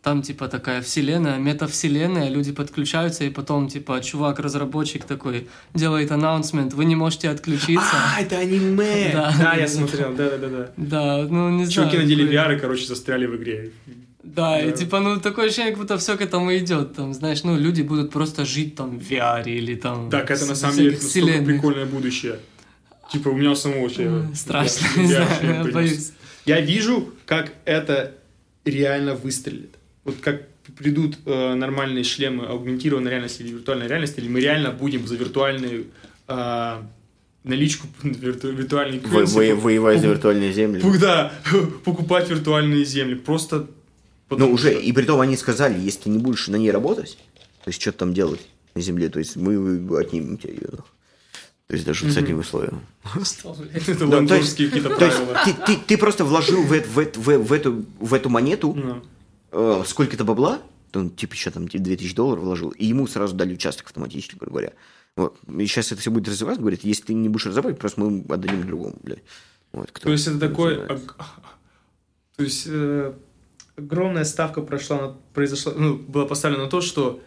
там, 0.00 0.22
типа, 0.22 0.46
такая 0.46 0.80
вселенная, 0.80 1.38
метавселенная, 1.38 2.28
люди 2.28 2.52
подключаются, 2.52 3.24
и 3.24 3.30
потом, 3.30 3.68
типа, 3.68 4.00
чувак-разработчик 4.00 5.04
такой 5.04 5.48
делает 5.74 6.12
анонсмент, 6.12 6.72
вы 6.72 6.84
не 6.84 6.94
можете 6.94 7.30
отключиться. 7.30 7.96
А, 8.16 8.20
это 8.20 8.38
аниме! 8.38 9.10
Да. 9.12 9.34
Да, 9.38 9.54
я 9.54 9.66
смотрел, 9.66 10.14
да-да-да. 10.14 10.70
Да, 10.76 11.26
ну, 11.28 11.50
не 11.50 11.64
знаю. 11.64 11.90
Чуваки 11.90 11.98
надели 11.98 12.28
VR 12.28 12.56
и, 12.56 12.60
короче, 12.60 12.86
застряли 12.86 13.26
в 13.26 13.36
игре. 13.36 13.72
Да, 14.34 14.60
и 14.60 14.70
Да. 14.70 14.76
типа, 14.76 15.00
ну, 15.00 15.20
такое 15.20 15.46
ощущение, 15.46 15.72
как 15.72 15.80
будто 15.80 15.96
все 15.98 16.16
к 16.16 16.20
этому 16.20 16.56
идет, 16.56 16.94
там, 16.94 17.14
знаешь, 17.14 17.44
ну, 17.44 17.56
люди 17.58 17.82
будут 17.82 18.10
просто 18.10 18.44
жить 18.44 18.74
там 18.74 18.98
в 18.98 19.02
VR 19.10 19.44
или 19.46 19.74
там... 19.74 20.10
Так, 20.10 20.30
это 20.30 20.46
на 20.46 20.54
самом 20.54 20.76
деле 20.76 20.90
настолько 20.92 21.42
прикольное 21.44 21.86
будущее. 21.86 22.38
Типа, 23.12 23.28
у 23.30 23.36
меня 23.36 23.50
у 23.50 23.54
самого 23.56 23.82
вообще... 23.82 24.28
Страшно, 24.34 24.86
я- 24.96 25.02
не 25.02 25.10
я 25.12 25.26
знаю, 25.40 25.72
боюсь. 25.72 26.12
Я 26.46 26.60
вижу, 26.60 27.08
как 27.26 27.52
это 27.64 28.12
реально 28.64 29.14
выстрелит. 29.14 29.74
Вот 30.04 30.16
как 30.20 30.42
придут 30.76 31.16
э, 31.26 31.54
нормальные 31.54 32.04
шлемы 32.04 32.44
аугментированной 32.46 33.10
реальности 33.10 33.42
или 33.42 33.52
виртуальной 33.52 33.88
реальности, 33.88 34.20
или 34.20 34.28
мы 34.28 34.40
реально 34.40 34.70
будем 34.70 35.06
за 35.06 35.16
виртуальную 35.16 35.86
э, 36.28 36.76
наличку, 37.44 37.86
вирту- 38.02 38.52
виртуальный 38.52 38.98
Во- 39.00 39.22
currency, 39.22 39.54
во- 39.54 39.60
Воевать 39.60 40.00
за 40.00 40.08
виртуальные 40.08 40.52
земли. 40.52 40.82
да, 41.00 41.32
покупать 41.84 42.28
виртуальные 42.28 42.84
земли. 42.84 43.14
Просто 43.14 43.66
Ну, 44.30 44.36
потому 44.36 44.52
уже, 44.54 44.70
что- 44.72 44.80
и 44.80 44.92
при 44.92 45.04
том 45.04 45.20
они 45.20 45.36
сказали, 45.36 45.78
если 45.80 46.00
ты 46.04 46.10
не 46.10 46.18
будешь 46.18 46.48
на 46.48 46.56
ней 46.56 46.70
работать, 46.70 47.16
то 47.64 47.68
есть 47.68 47.80
что-то 47.80 47.98
там 47.98 48.14
делать 48.14 48.40
на 48.74 48.80
земле, 48.82 49.08
то 49.08 49.18
есть 49.18 49.36
мы 49.36 49.54
отнимем 49.98 50.36
тебя 50.38 50.52
ее. 50.52 50.68
То 51.66 51.74
есть 51.74 51.84
даже 51.84 52.10
с 52.10 52.16
этим 52.16 52.38
условием. 52.38 52.80
Это 53.74 54.06
Да, 54.06 54.16
ландорские 54.16 54.68
какие-то 54.68 54.96
То 54.96 55.04
есть 55.04 55.16
правила. 55.18 55.40
ты, 55.44 55.54
ты- 55.66 55.80
ты 55.86 55.98
просто 55.98 56.24
вложил 56.24 56.62
в, 56.62 56.70
в 56.72 57.16
в, 57.16 57.38
в 57.38 57.52
эту, 57.52 57.84
в 58.00 58.14
эту 58.14 58.28
монету 58.30 58.72
Ну. 58.74 59.02
э, 59.52 59.82
сколько-то 59.86 60.24
бабла, 60.24 60.60
то 60.92 61.00
он 61.00 61.10
типа 61.10 61.34
еще 61.34 61.50
там 61.50 61.68
типа, 61.68 61.84
2000 61.84 62.14
долларов 62.14 62.44
вложил, 62.44 62.70
и 62.70 62.86
ему 62.86 63.06
сразу 63.06 63.34
дали 63.36 63.52
участок 63.54 63.86
автоматически, 63.86 64.36
грубо 64.36 64.52
говоря. 64.52 64.72
Вот. 65.16 65.38
И 65.58 65.66
сейчас 65.66 65.92
это 65.92 66.00
все 66.00 66.10
будет 66.10 66.28
развиваться, 66.28 66.60
говорит, 66.60 66.84
если 66.84 67.02
ты 67.04 67.14
не 67.14 67.28
будешь 67.28 67.44
развивать, 67.46 67.78
просто 67.78 68.00
мы 68.00 68.24
отдадим 68.32 68.66
другому, 68.66 68.96
блядь. 69.02 69.22
Вот, 69.72 69.90
кто 69.90 70.04
То 70.04 70.12
есть 70.12 70.26
это 70.26 70.38
такой... 70.38 70.76
То 72.36 72.44
есть 72.44 72.64
э, 72.66 73.12
огромная 73.78 74.24
ставка 74.24 74.60
прошла, 74.62 74.96
на- 75.00 75.16
произошла, 75.34 75.72
ну, 75.76 75.96
была 75.96 76.24
поставлена 76.26 76.64
на 76.64 76.70
то, 76.70 76.80
что 76.80 77.20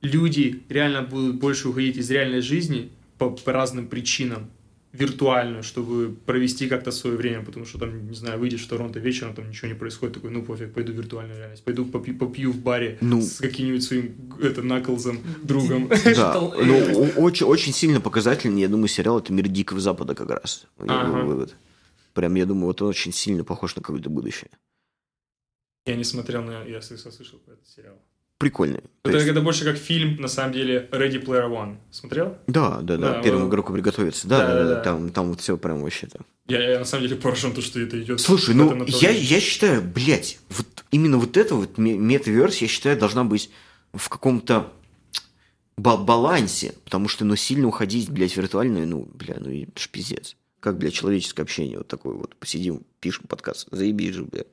люди 0.00 0.62
реально 0.68 1.02
будут 1.02 1.36
больше 1.36 1.68
уходить 1.68 1.96
из 1.96 2.10
реальной 2.10 2.40
жизни 2.40 2.90
по, 3.18 3.30
по 3.30 3.52
разным 3.52 3.86
причинам. 3.86 4.50
виртуальную, 4.94 5.62
чтобы 5.62 6.14
провести 6.26 6.68
как-то 6.68 6.90
свое 6.90 7.16
время, 7.16 7.42
потому 7.42 7.64
что 7.64 7.78
там, 7.78 8.08
не 8.10 8.14
знаю, 8.14 8.38
выйдешь 8.38 8.60
в 8.66 8.68
Торонто 8.68 8.98
вечером, 9.00 9.32
там 9.34 9.48
ничего 9.48 9.68
не 9.68 9.74
происходит, 9.74 10.16
такой, 10.16 10.30
ну 10.30 10.42
пофиг, 10.42 10.74
пойду 10.74 10.92
в 10.92 10.96
виртуальную 10.96 11.38
реальность, 11.38 11.64
пойду 11.64 11.86
попью, 11.86 12.14
попью 12.18 12.52
в 12.52 12.58
баре 12.58 12.98
Ну. 13.00 13.22
с 13.22 13.38
каким-нибудь 13.38 13.82
своим, 13.82 14.14
это, 14.42 14.60
Наклзом, 14.60 15.18
другом. 15.42 15.88
Да, 16.16 16.34
ну, 16.38 17.10
очень, 17.16 17.46
очень 17.46 17.72
сильно 17.72 18.02
показательный, 18.02 18.60
я 18.60 18.68
думаю, 18.68 18.88
сериал 18.88 19.18
это 19.18 19.32
«Мир 19.32 19.48
Дикого 19.48 19.80
Запада» 19.80 20.14
как 20.14 20.28
раз. 20.28 20.66
Ага. 20.76 21.46
Прям, 22.12 22.34
я 22.34 22.44
думаю, 22.44 22.66
вот 22.66 22.82
он 22.82 22.88
очень 22.88 23.14
сильно 23.14 23.44
похож 23.44 23.74
на 23.76 23.80
какое-то 23.80 24.10
будущее. 24.10 24.50
Я 25.86 25.96
не 25.96 26.04
смотрел, 26.04 26.42
но 26.42 26.62
я 26.64 26.80
слышал, 26.80 27.10
про 27.44 27.54
этот 27.54 27.66
сериал. 27.68 27.96
Прикольный. 28.38 28.80
То 29.02 29.10
Это, 29.10 29.18
есть- 29.18 29.30
это 29.30 29.40
больше 29.40 29.64
как 29.64 29.76
фильм, 29.76 30.20
на 30.20 30.28
самом 30.28 30.52
деле, 30.52 30.88
Ready 30.90 31.24
Player 31.24 31.48
One. 31.48 31.76
Смотрел? 31.90 32.38
Да, 32.48 32.80
да, 32.80 32.96
да, 32.96 33.14
Да, 33.14 33.22
первому 33.22 33.44
вы- 33.44 33.50
игроку 33.50 33.72
приготовиться. 33.72 34.26
Да, 34.26 34.38
Да, 34.38 34.46
да, 34.46 34.54
да, 34.54 34.64
да, 34.68 34.74
да. 34.76 34.80
там, 34.82 35.10
там 35.10 35.28
вот 35.30 35.40
все 35.40 35.56
прям 35.56 35.80
вообще 35.82 36.06
там. 36.08 36.26
Я, 36.48 36.72
я 36.72 36.78
на 36.80 36.84
самом 36.84 37.06
деле 37.06 37.20
поражен, 37.20 37.52
то, 37.54 37.62
что 37.62 37.78
это 37.80 38.00
идет. 38.02 38.20
Слушай, 38.20 38.54
ну, 38.56 38.84
я, 38.86 39.10
я 39.10 39.40
считаю, 39.40 39.80
блядь, 39.82 40.38
вот 40.50 40.66
именно 40.90 41.18
вот 41.18 41.36
эта 41.36 41.54
вот 41.54 41.78
ме- 41.78 41.96
метаверс, 41.96 42.56
я 42.58 42.66
считаю, 42.68 42.98
должна 42.98 43.22
быть 43.22 43.48
в 43.92 44.08
каком-то 44.08 44.72
ба- 45.76 45.96
балансе, 45.96 46.74
потому 46.84 47.06
что, 47.08 47.24
ну, 47.24 47.36
сильно 47.36 47.68
уходить, 47.68 48.10
блядь, 48.10 48.36
виртуальную, 48.36 48.88
ну, 48.88 49.08
бля, 49.14 49.36
ну, 49.38 49.50
и 49.50 49.64
это 49.64 49.80
ж 49.80 49.88
пиздец. 49.88 50.36
Как, 50.58 50.78
блядь, 50.78 50.94
человеческое 50.94 51.42
общение 51.42 51.78
вот 51.78 51.88
такое 51.88 52.14
вот, 52.14 52.34
посидим, 52.36 52.82
пишем 53.00 53.24
подкаст, 53.28 53.68
заебись 53.70 54.14
же, 54.14 54.24
блядь. 54.24 54.46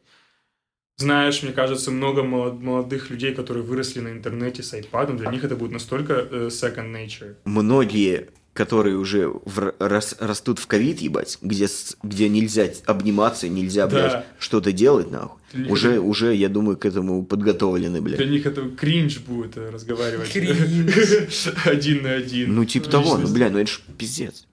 Знаешь, 1.00 1.44
мне 1.44 1.54
кажется, 1.54 1.92
много 1.92 2.24
молод- 2.24 2.62
молодых 2.62 3.10
людей, 3.10 3.34
которые 3.34 3.64
выросли 3.64 4.02
на 4.02 4.10
интернете 4.10 4.64
с 4.64 4.74
iPad, 4.74 5.16
для 5.18 5.32
них 5.32 5.44
это 5.46 5.56
будет 5.56 5.72
настолько 5.72 6.14
э, 6.14 6.48
second 6.52 6.92
nature. 6.94 7.36
Многие, 7.46 8.28
которые 8.54 8.98
уже 8.98 9.30
в 9.30 9.74
рас- 9.80 10.18
растут 10.20 10.60
в 10.60 10.68
ковид, 10.68 11.00
ебать, 11.00 11.38
где, 11.42 11.68
где 12.04 12.28
нельзя 12.28 12.68
обниматься, 12.86 13.48
нельзя, 13.48 13.88
Да. 13.88 13.96
блядь, 13.96 14.26
что-то 14.40 14.74
делать, 14.74 15.10
нахуй, 15.10 15.40
Для 15.54 15.72
уже, 15.72 16.00
уже, 16.00 16.36
я 16.36 16.50
думаю, 16.50 16.76
к 16.76 16.86
этому 16.86 17.24
подготовлены, 17.24 18.02
блядь. 18.02 18.18
Для 18.18 18.28
них 18.28 18.46
это 18.46 18.70
кринж 18.70 19.20
будет 19.20 19.56
э, 19.58 19.70
разговаривать. 19.70 20.30
Кринж. 20.30 21.48
Один 21.66 22.04
на 22.04 22.14
один. 22.16 22.54
Ну, 22.56 22.66
типа 22.66 22.90
того, 22.90 23.18
ну, 23.18 23.28
бля, 23.34 23.50
ну 23.50 23.60
это 23.60 23.72
ж 23.72 23.82
пиздец. 23.98 24.46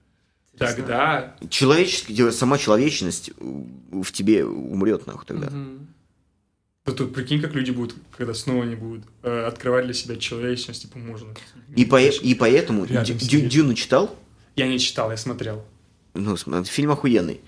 Тогда 0.57 1.35
Человеческий, 1.49 2.31
сама 2.31 2.57
человечность 2.57 3.31
у- 3.39 4.01
в 4.01 4.11
тебе 4.11 4.43
умрет, 4.45 5.05
нахуй, 5.05 5.25
тогда. 5.27 5.51
Тут 6.95 7.13
прикинь, 7.13 7.41
как 7.41 7.53
люди 7.53 7.71
будут, 7.71 7.95
когда 8.17 8.33
снова 8.33 8.63
не 8.63 8.75
будут 8.75 9.03
э, 9.21 9.45
открывать 9.45 9.85
для 9.85 9.93
себя 9.93 10.15
человечность, 10.15 10.83
типа, 10.83 10.97
можно. 10.97 11.33
И, 11.75 11.83
по, 11.85 11.99
и 12.01 12.33
поэтому 12.33 12.85
Дю- 12.85 13.03
сидеть. 13.19 13.49
Дюну 13.49 13.73
читал? 13.73 14.15
Я 14.55 14.67
не 14.67 14.79
читал, 14.79 15.11
я 15.11 15.17
смотрел. 15.17 15.63
Ну, 16.13 16.35
фильм 16.63 16.91
охуенный. 16.91 17.41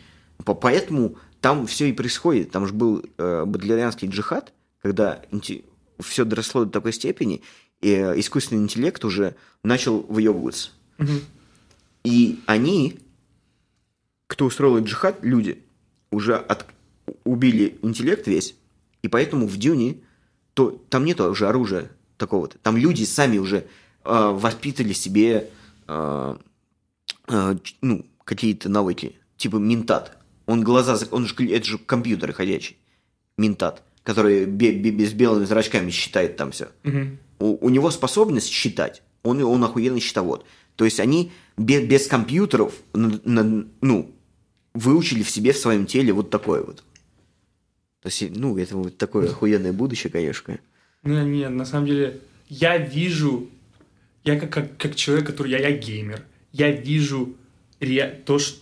По- 0.44 0.54
Поэтому 0.56 1.16
там 1.40 1.68
все 1.68 1.86
и 1.90 1.94
происходит. 1.94 2.52
Там 2.52 2.68
же 2.68 2.74
был 2.74 3.04
э, 3.18 3.46
бодлерианский 3.46 4.10
джихад, 4.10 4.52
когда 4.82 5.22
все 6.02 6.26
доросло 6.26 6.66
до 6.66 6.72
такой 6.72 6.92
степени, 6.92 7.42
и 7.82 7.92
э, 7.92 8.20
искусственный 8.20 8.62
интеллект 8.64 9.04
уже 9.06 9.36
начал 9.64 10.02
выебываться. 10.02 10.72
Мгм. 10.98 11.22
И 12.04 12.40
они, 12.46 13.00
кто 14.28 14.46
устроил 14.46 14.84
джихад, 14.84 15.20
люди, 15.24 15.60
уже 16.12 16.36
от- 16.36 16.66
убили 17.24 17.78
интеллект 17.82 18.28
весь, 18.28 18.56
и 19.02 19.08
поэтому 19.08 19.48
в 19.48 19.58
Дюне 19.58 19.98
то, 20.54 20.72
там 20.90 21.06
нет 21.06 21.20
уже 21.22 21.48
оружия 21.48 21.90
такого-то. 22.18 22.58
Там 22.60 22.76
люди 22.78 23.04
сами 23.04 23.38
уже 23.38 23.58
э, 23.58 24.30
воспитали 24.34 24.94
себе 24.94 25.50
э, 25.88 26.38
э, 27.28 27.56
ну, 27.82 28.06
какие-то 28.24 28.70
навыки, 28.70 29.16
типа 29.38 29.58
ментат. 29.58 30.18
Он 30.46 30.62
глаза, 30.64 30.98
он 31.12 31.28
же, 31.28 31.36
это 31.50 31.66
же 31.66 31.78
компьютер 31.78 32.34
ходячий, 32.34 32.78
ментат, 33.38 33.84
который 34.04 34.46
бе- 34.46 34.74
бе- 34.74 34.92
без 34.92 35.14
белыми 35.14 35.46
зрачками 35.46 35.92
считает 35.92 36.38
там 36.38 36.52
все 36.52 36.70
Мгм. 36.84 37.20
у, 37.40 37.66
у 37.66 37.70
него 37.70 37.92
способность 37.92 38.50
считать, 38.50 39.04
он, 39.24 39.42
он 39.44 39.64
охуенный 39.64 40.00
счетовод. 40.00 40.46
То 40.76 40.86
есть 40.86 41.00
они 41.00 41.32
без, 41.58 41.84
без 41.86 42.08
компьютеров 42.08 42.74
на- 42.94 43.20
на- 43.24 43.66
ну, 43.82 44.12
выучили 44.74 45.24
в 45.24 45.30
себе 45.30 45.52
в 45.54 45.58
своем 45.58 45.86
теле 45.86 46.14
вот 46.14 46.30
такое 46.30 46.64
вот. 46.64 46.84
То 48.02 48.08
есть, 48.08 48.24
ну, 48.36 48.58
это 48.58 48.78
вот 48.78 48.98
такое 48.98 49.30
охуенное 49.30 49.74
будущее, 49.74 50.12
конечно. 50.12 50.60
Ну, 51.04 51.22
нет, 51.26 51.52
на 51.52 51.66
самом 51.66 51.88
деле, 51.88 52.20
я 52.48 52.78
вижу, 52.78 53.50
я 54.24 54.40
как, 54.40 54.52
как, 54.52 54.78
как 54.78 54.96
человек, 54.96 55.28
который, 55.28 55.52
я, 55.52 55.60
я 55.60 55.72
геймер, 55.72 56.24
я 56.52 56.72
вижу 56.72 57.36
ре, 57.80 58.22
то, 58.26 58.40
что, 58.40 58.60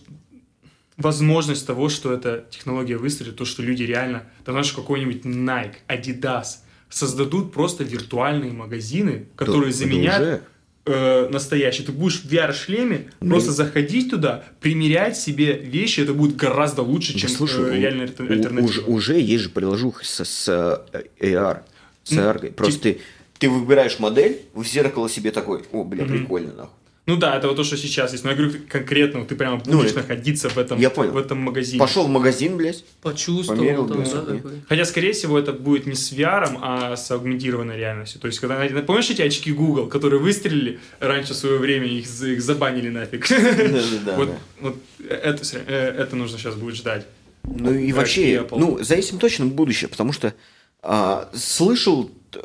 возможность 0.96 1.66
того, 1.66 1.88
что 1.88 2.12
эта 2.12 2.46
технология 2.50 2.96
выстрелит, 2.96 3.36
то, 3.36 3.44
что 3.44 3.62
люди 3.62 3.84
реально, 3.84 4.24
да 4.44 4.52
знаешь, 4.52 4.72
какой-нибудь 4.72 5.24
Nike, 5.24 5.76
Adidas 5.88 6.58
создадут 6.88 7.52
просто 7.52 7.84
виртуальные 7.84 8.52
магазины, 8.52 9.26
которые 9.36 9.70
Да, 9.70 9.78
заменят 9.78 10.20
уже. 10.20 10.42
Э, 10.88 11.28
настоящий. 11.30 11.82
Ты 11.84 11.92
будешь 11.92 12.20
в 12.22 12.32
VR-шлеме 12.32 13.10
Ну, 13.20 13.28
просто 13.30 13.52
заходить 13.52 14.10
туда, 14.10 14.44
примерять 14.60 15.16
себе 15.18 15.52
вещи, 15.52 16.00
это 16.00 16.14
будет 16.14 16.36
гораздо 16.36 16.82
лучше, 16.82 17.12
Да 17.12 17.18
чем 17.20 17.28
слушай, 17.30 17.62
э, 17.64 17.80
реальная 17.80 18.06
альтернатива. 18.06 18.60
уже, 18.64 18.80
уже 18.82 19.20
есть 19.20 19.44
же 19.44 19.50
приложуха 19.50 20.04
с, 20.04 20.24
с, 20.24 20.48
э, 20.92 21.02
AR, 21.20 21.62
с 22.04 22.10
Ну, 22.12 22.22
AR. 22.22 22.52
Просто 22.52 22.80
ты, 22.80 23.00
ты 23.38 23.48
выбираешь 23.50 23.98
модель, 23.98 24.40
в 24.54 24.64
зеркало 24.64 25.08
себе 25.08 25.30
такой, 25.30 25.62
о, 25.72 25.84
бля, 25.84 26.04
Мгм. 26.04 26.18
прикольно, 26.18 26.52
нахуй. 26.54 26.74
Ну 27.08 27.16
да, 27.16 27.36
это 27.38 27.48
вот 27.48 27.56
то, 27.56 27.64
что 27.64 27.78
сейчас 27.78 28.12
есть. 28.12 28.22
Но 28.22 28.30
я 28.30 28.36
говорю 28.36 28.52
конкретно, 28.68 29.24
ты 29.24 29.34
прямо 29.34 29.62
Ну, 29.64 29.78
будешь 29.78 29.92
это- 29.92 30.00
находиться 30.00 30.50
в 30.50 30.58
этом, 30.58 30.78
Я 30.78 30.90
понял. 30.90 31.12
в 31.12 31.16
этом 31.16 31.38
магазине. 31.38 31.78
Пошел 31.78 32.04
в 32.06 32.10
магазин, 32.10 32.58
блядь, 32.58 32.84
Почувствовал 33.00 33.58
Померил, 33.58 33.88
там, 33.88 34.04
да, 34.04 34.20
такой. 34.20 34.52
Хотя, 34.68 34.84
скорее 34.84 35.12
всего, 35.14 35.38
это 35.38 35.54
будет 35.54 35.86
не 35.86 35.94
с 35.94 36.12
VR, 36.12 36.58
а 36.60 36.96
с 36.96 37.10
аугментированной 37.10 37.78
реальностью. 37.78 38.20
То 38.20 38.26
есть, 38.26 38.38
когда, 38.40 38.56
помнишь 38.82 39.08
эти 39.08 39.22
очки 39.22 39.50
Google, 39.52 39.86
которые 39.86 40.20
выстрелили 40.20 40.80
раньше 41.00 41.32
в 41.32 41.36
свое 41.36 41.56
время, 41.58 41.86
их, 41.86 42.06
их 42.22 42.42
забанили 42.42 42.90
нафиг. 42.90 43.26
Да-да-да, 43.26 44.14
Вот, 44.16 44.28
да. 44.28 44.38
вот 44.60 44.76
это, 45.08 45.42
э, 45.66 45.94
это 46.02 46.14
нужно 46.14 46.36
сейчас 46.36 46.56
будет 46.56 46.74
ждать. 46.76 47.06
Ну 47.44 47.72
и 47.72 47.90
вообще, 47.94 48.34
Apple. 48.34 48.58
ну, 48.58 48.84
за 48.84 48.96
этим 48.96 49.18
точно 49.18 49.46
будущее, 49.46 49.88
потому 49.88 50.12
что 50.12 50.34
а, 50.82 51.30
слышал 51.34 52.10
э, 52.34 52.38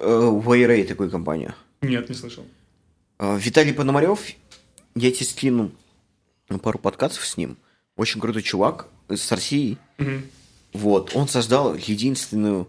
Wayray 0.46 0.86
такую 0.86 1.12
компанию. 1.12 1.54
Нет, 1.82 2.08
не 2.08 2.16
слышал. 2.16 2.46
А, 3.20 3.38
Виталий 3.38 3.74
Пономарев, 3.74 4.20
я 4.96 5.12
тебе 5.12 5.26
скину 5.26 5.72
пару 6.62 6.80
подкастов 6.80 7.26
с 7.26 7.38
ним. 7.38 7.58
Очень 7.96 8.22
крутой 8.22 8.44
чувак 8.44 8.88
с 9.10 9.32
России. 9.32 9.78
Мгм. 9.98 10.24
Вот, 10.74 11.16
он 11.16 11.28
создал 11.28 11.76
единственную 11.76 12.68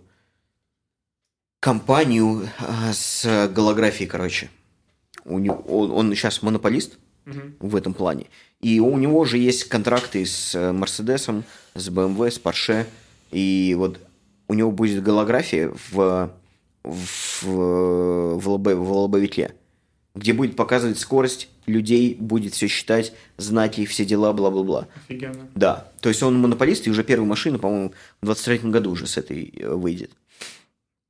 компанию 1.61 2.49
а, 2.59 2.93
с 2.93 3.49
голографией, 3.49 4.09
короче. 4.09 4.51
У 5.25 5.39
него, 5.39 5.57
он, 5.57 5.91
он 5.91 6.15
сейчас 6.15 6.43
монополист 6.43 6.99
Мгм. 7.25 7.57
в 7.59 7.75
этом 7.75 7.95
плане. 7.95 8.27
И 8.61 8.81
у 8.81 8.99
него 8.99 9.25
же 9.25 9.39
есть 9.39 9.65
контракты 9.65 10.27
с 10.27 10.55
э, 10.55 10.73
Мерседесом, 10.73 11.45
с 11.75 11.89
BMW, 11.89 12.31
с 12.31 12.39
Porsche. 12.39 12.87
И 13.31 13.75
вот 13.79 13.99
у 14.47 14.53
него 14.55 14.71
будет 14.71 15.03
голография 15.03 15.73
в, 15.91 16.31
в, 16.83 17.43
в, 17.43 18.39
в 18.39 18.93
лобовике, 18.93 19.55
где 20.15 20.33
будет 20.33 20.55
показывать 20.57 20.99
скорость 20.99 21.49
людей, 21.67 22.15
будет 22.15 22.55
все 22.55 22.69
считать, 22.69 23.13
знаки, 23.37 23.85
все 23.87 24.05
дела, 24.05 24.33
бла-бла-бла. 24.33 24.87
Офигенно. 25.09 25.49
Да, 25.55 25.91
то 26.01 26.09
есть 26.09 26.23
он 26.23 26.39
монополист, 26.41 26.87
и 26.87 26.91
уже 26.91 27.03
первая 27.03 27.29
машина, 27.29 27.59
по-моему, 27.59 27.93
в 28.23 28.27
23 28.27 28.71
году 28.71 28.93
уже 28.93 29.07
с 29.07 29.17
этой 29.17 29.53
э, 29.57 29.75
выйдет. 29.75 30.11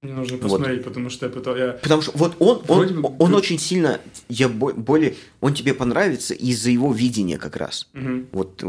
Мне 0.03 0.13
нужно 0.15 0.37
Вот. 0.37 0.43
посмотреть, 0.51 0.85
потому 0.85 1.11
что 1.11 1.27
я 1.27 1.33
пытал... 1.33 1.57
Я... 1.57 1.73
Потому 1.73 2.03
что 2.03 2.13
вот 2.17 2.37
он, 2.39 2.63
он, 2.69 3.03
бы 3.03 3.09
он 3.19 3.31
ты- 3.31 3.37
очень 3.37 3.59
сильно, 3.59 4.01
я 4.29 4.49
бо- 4.49 4.73
более, 4.75 5.17
он 5.41 5.55
тебе 5.55 5.75
понравится 5.75 6.35
из-за 6.35 6.71
его 6.71 6.93
видения 6.93 7.39
как 7.39 7.57
раз. 7.57 7.89
Мгм. 7.95 8.29
Вот 8.33 8.63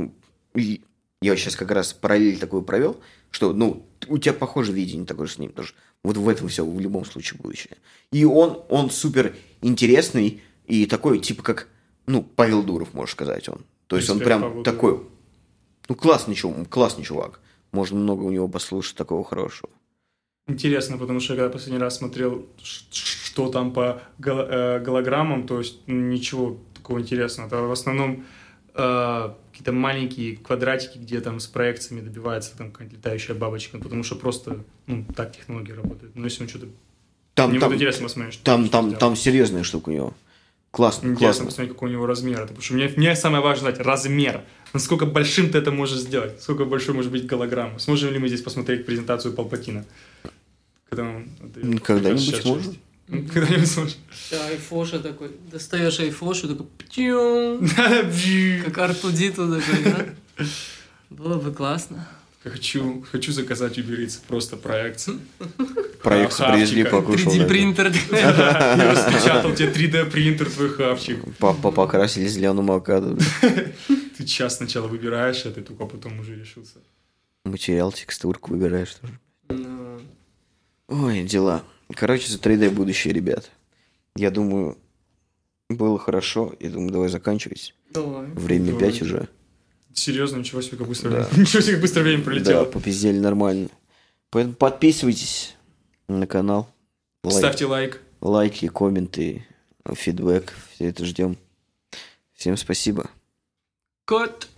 и 0.56 0.82
я 1.22 1.36
сейчас 1.36 1.56
как 1.56 1.72
раз 1.72 1.94
параллель 1.94 2.38
такую 2.40 2.62
провел, 2.64 2.99
что, 3.32 3.52
ну, 3.53 3.86
у 4.07 4.18
тебя 4.18 4.34
похоже 4.34 4.72
видение 4.72 5.06
такое 5.06 5.28
же 5.28 5.34
с 5.34 5.38
ним 5.38 5.52
тоже. 5.52 5.74
Вот 6.06 6.18
в 6.18 6.30
этом 6.30 6.48
все 6.48 6.65
в 6.65 6.80
любом 6.80 7.06
случае 7.06 7.40
будущее. 7.41 7.77
И 8.11 8.26
он, 8.26 8.61
он 8.69 8.90
супер 8.90 9.36
интересный 9.61 10.41
и 10.68 10.86
такой, 10.86 11.19
типа 11.19 11.44
как, 11.44 11.68
ну, 12.06 12.22
Павел 12.23 12.64
Дуров, 12.64 12.94
можешь 12.94 13.14
сказать 13.14 13.49
он. 13.49 13.61
То 13.88 13.98
есть 13.98 14.10
он 14.10 14.19
прям 14.19 14.41
Павлу 14.41 14.64
такой, 14.64 15.03
ну, 15.90 15.95
классный 15.95 16.36
чувак, 16.36 16.69
классный 16.69 17.03
чувак. 17.03 17.40
Можно 17.72 17.99
много 17.99 18.23
у 18.23 18.32
него 18.32 18.48
послушать 18.48 18.95
такого 18.95 19.23
хорошего. 19.23 19.69
Интересно, 20.48 20.98
потому 20.98 21.19
что 21.19 21.34
я 21.34 21.40
когда 21.40 21.52
последний 21.52 21.80
раз 21.80 21.98
смотрел, 21.98 22.45
что 22.61 23.49
там 23.49 23.73
по 23.73 24.02
э, 24.23 24.80
голограммам, 24.80 25.48
то 25.48 25.57
есть 25.57 25.80
ничего 25.88 26.57
такого 26.76 26.99
интересного. 26.99 27.48
Это 27.48 27.61
в 27.61 27.72
основном 27.72 28.26
э, 28.76 29.34
какие-то 29.56 29.72
маленькие 29.72 30.36
квадратики, 30.36 30.98
где 30.98 31.22
там 31.22 31.40
с 31.40 31.48
проекциями 31.48 32.02
добивается 32.02 32.57
там 32.57 32.72
какая-нибудь 32.72 32.98
летающая 32.98 33.36
бабочка, 33.36 33.77
потому 33.77 34.03
что 34.03 34.15
просто, 34.15 34.65
ну, 34.86 35.06
так 35.15 35.32
технологии 35.32 35.72
работают. 35.72 36.14
Но 36.14 36.26
если 36.26 36.44
он 36.44 36.49
что-то... 36.49 36.68
Там, 37.36 37.52
Мне 37.52 37.60
там, 37.60 37.69
будет 37.69 37.77
интересно 37.77 38.03
посмотреть, 38.03 38.34
что 38.34 38.44
там, 38.44 38.68
там, 38.68 38.94
там 38.95 39.15
серьезная 39.15 39.64
штука 39.64 39.90
у 39.90 39.94
него. 39.94 40.14
Классно, 40.72 41.07
Интересно 41.07 41.26
классно. 41.26 41.45
посмотреть, 41.45 41.73
какой 41.73 41.90
у 41.90 41.91
него 41.94 42.06
размер. 42.06 42.41
Потому 42.41 42.61
что 42.61 42.73
мне, 42.73 42.91
мне 42.98 43.15
самое 43.15 43.41
важное 43.41 43.72
знать 43.72 43.86
размер. 43.86 44.41
Насколько 44.73 45.06
большим 45.06 45.49
ты 45.49 45.57
это 45.57 45.72
можешь 45.72 45.99
сделать? 45.99 46.41
Сколько 46.41 46.65
большой 46.65 46.94
может 46.94 47.11
быть 47.11 47.26
голограмма? 47.26 47.80
Сможем 47.80 48.11
ли 48.11 48.19
мы 48.19 48.27
здесь 48.27 48.41
посмотреть 48.41 48.86
презентацию 48.86 49.34
Палпатина? 49.34 49.86
Когда 50.90 51.03
он 51.03 51.80
Когда-нибудь 51.80 52.30
приказ 52.30 52.76
Ну, 53.07 53.23
Когда-нибудь 53.27 53.69
сможем. 53.69 53.98
Айфоша 54.32 54.99
такой. 54.99 55.32
Достаешь 55.52 55.99
айфошу, 55.99 56.48
такой 56.48 56.65
птюм, 56.77 57.68
Как 58.65 58.77
артудиту 58.77 59.48
такой, 59.60 59.84
да? 59.84 60.45
Было 61.11 61.40
бы 61.40 61.53
классно. 61.53 62.07
Хочу, 62.44 63.03
хочу 63.11 63.32
заказать 63.32 63.77
Uber 63.80 64.06
Eats, 64.06 64.19
просто 64.27 64.56
проекцию. 64.56 65.19
Проект 66.03 66.34
Хавчика. 66.34 66.53
привезли, 66.53 66.84
покушал. 66.84 67.34
3D 67.34 67.40
да. 67.40 67.48
принтер. 67.48 67.88
Я 68.11 68.91
распечатал 68.91 69.53
тебе 69.56 69.69
3D 69.69 70.11
принтер 70.11 70.52
твой 70.52 70.69
хавчик. 70.69 71.23
Папа 71.40 71.72
покрасили 71.72 72.27
зеленым 72.27 72.69
авокадо. 72.69 73.18
Ты 74.18 74.26
час 74.26 74.57
сначала 74.57 74.88
выбираешь 74.88 75.44
это, 75.45 75.61
и 75.61 75.64
только 75.64 75.86
потом 75.86 76.19
уже 76.19 76.36
решился. 76.36 76.77
Материал, 77.45 77.91
текстурку 77.91 78.52
выбираешь 78.52 78.95
тоже. 78.95 79.99
Ой, 80.88 81.23
дела. 81.23 81.64
Короче, 81.94 82.30
за 82.32 82.38
3D 82.40 82.70
будущее, 82.72 83.14
ребят. 83.14 83.52
Я 84.16 84.32
думаю, 84.32 84.78
было 85.70 85.99
хорошо. 85.99 86.56
Я 86.60 86.70
думаю, 86.70 86.91
давай 86.91 87.10
заканчивать. 87.10 87.76
Давай. 87.91 88.28
Время 88.28 88.72
Давай. 88.74 88.91
5 88.91 89.02
уже. 89.03 89.30
Серьезно, 89.94 90.38
ничего 90.38 90.62
себе, 90.62 90.78
как 90.78 90.88
быстро, 90.88 91.10
Да. 91.12 91.30
ничего 91.38 91.62
себе, 91.62 91.74
как 91.74 91.82
быстро 91.82 92.02
время 92.02 92.20
Да, 92.20 92.24
пролетело. 92.26 92.66
попиздели 92.66 93.18
нормально. 93.20 93.70
Поэтому 94.30 94.56
подписывайтесь 94.56 95.56
на 96.07 96.28
канал. 96.28 96.70
Лайк- 97.24 97.38
Ставьте 97.38 97.66
лайк. 97.66 98.02
лайки, 98.22 98.68
комменты, 98.68 99.45
фидбэк. 99.90 100.53
Все 100.74 100.90
это 100.90 101.06
ждем. 101.06 101.38
Всем 102.34 102.57
спасибо. 102.57 103.10
Кот. 104.06 104.49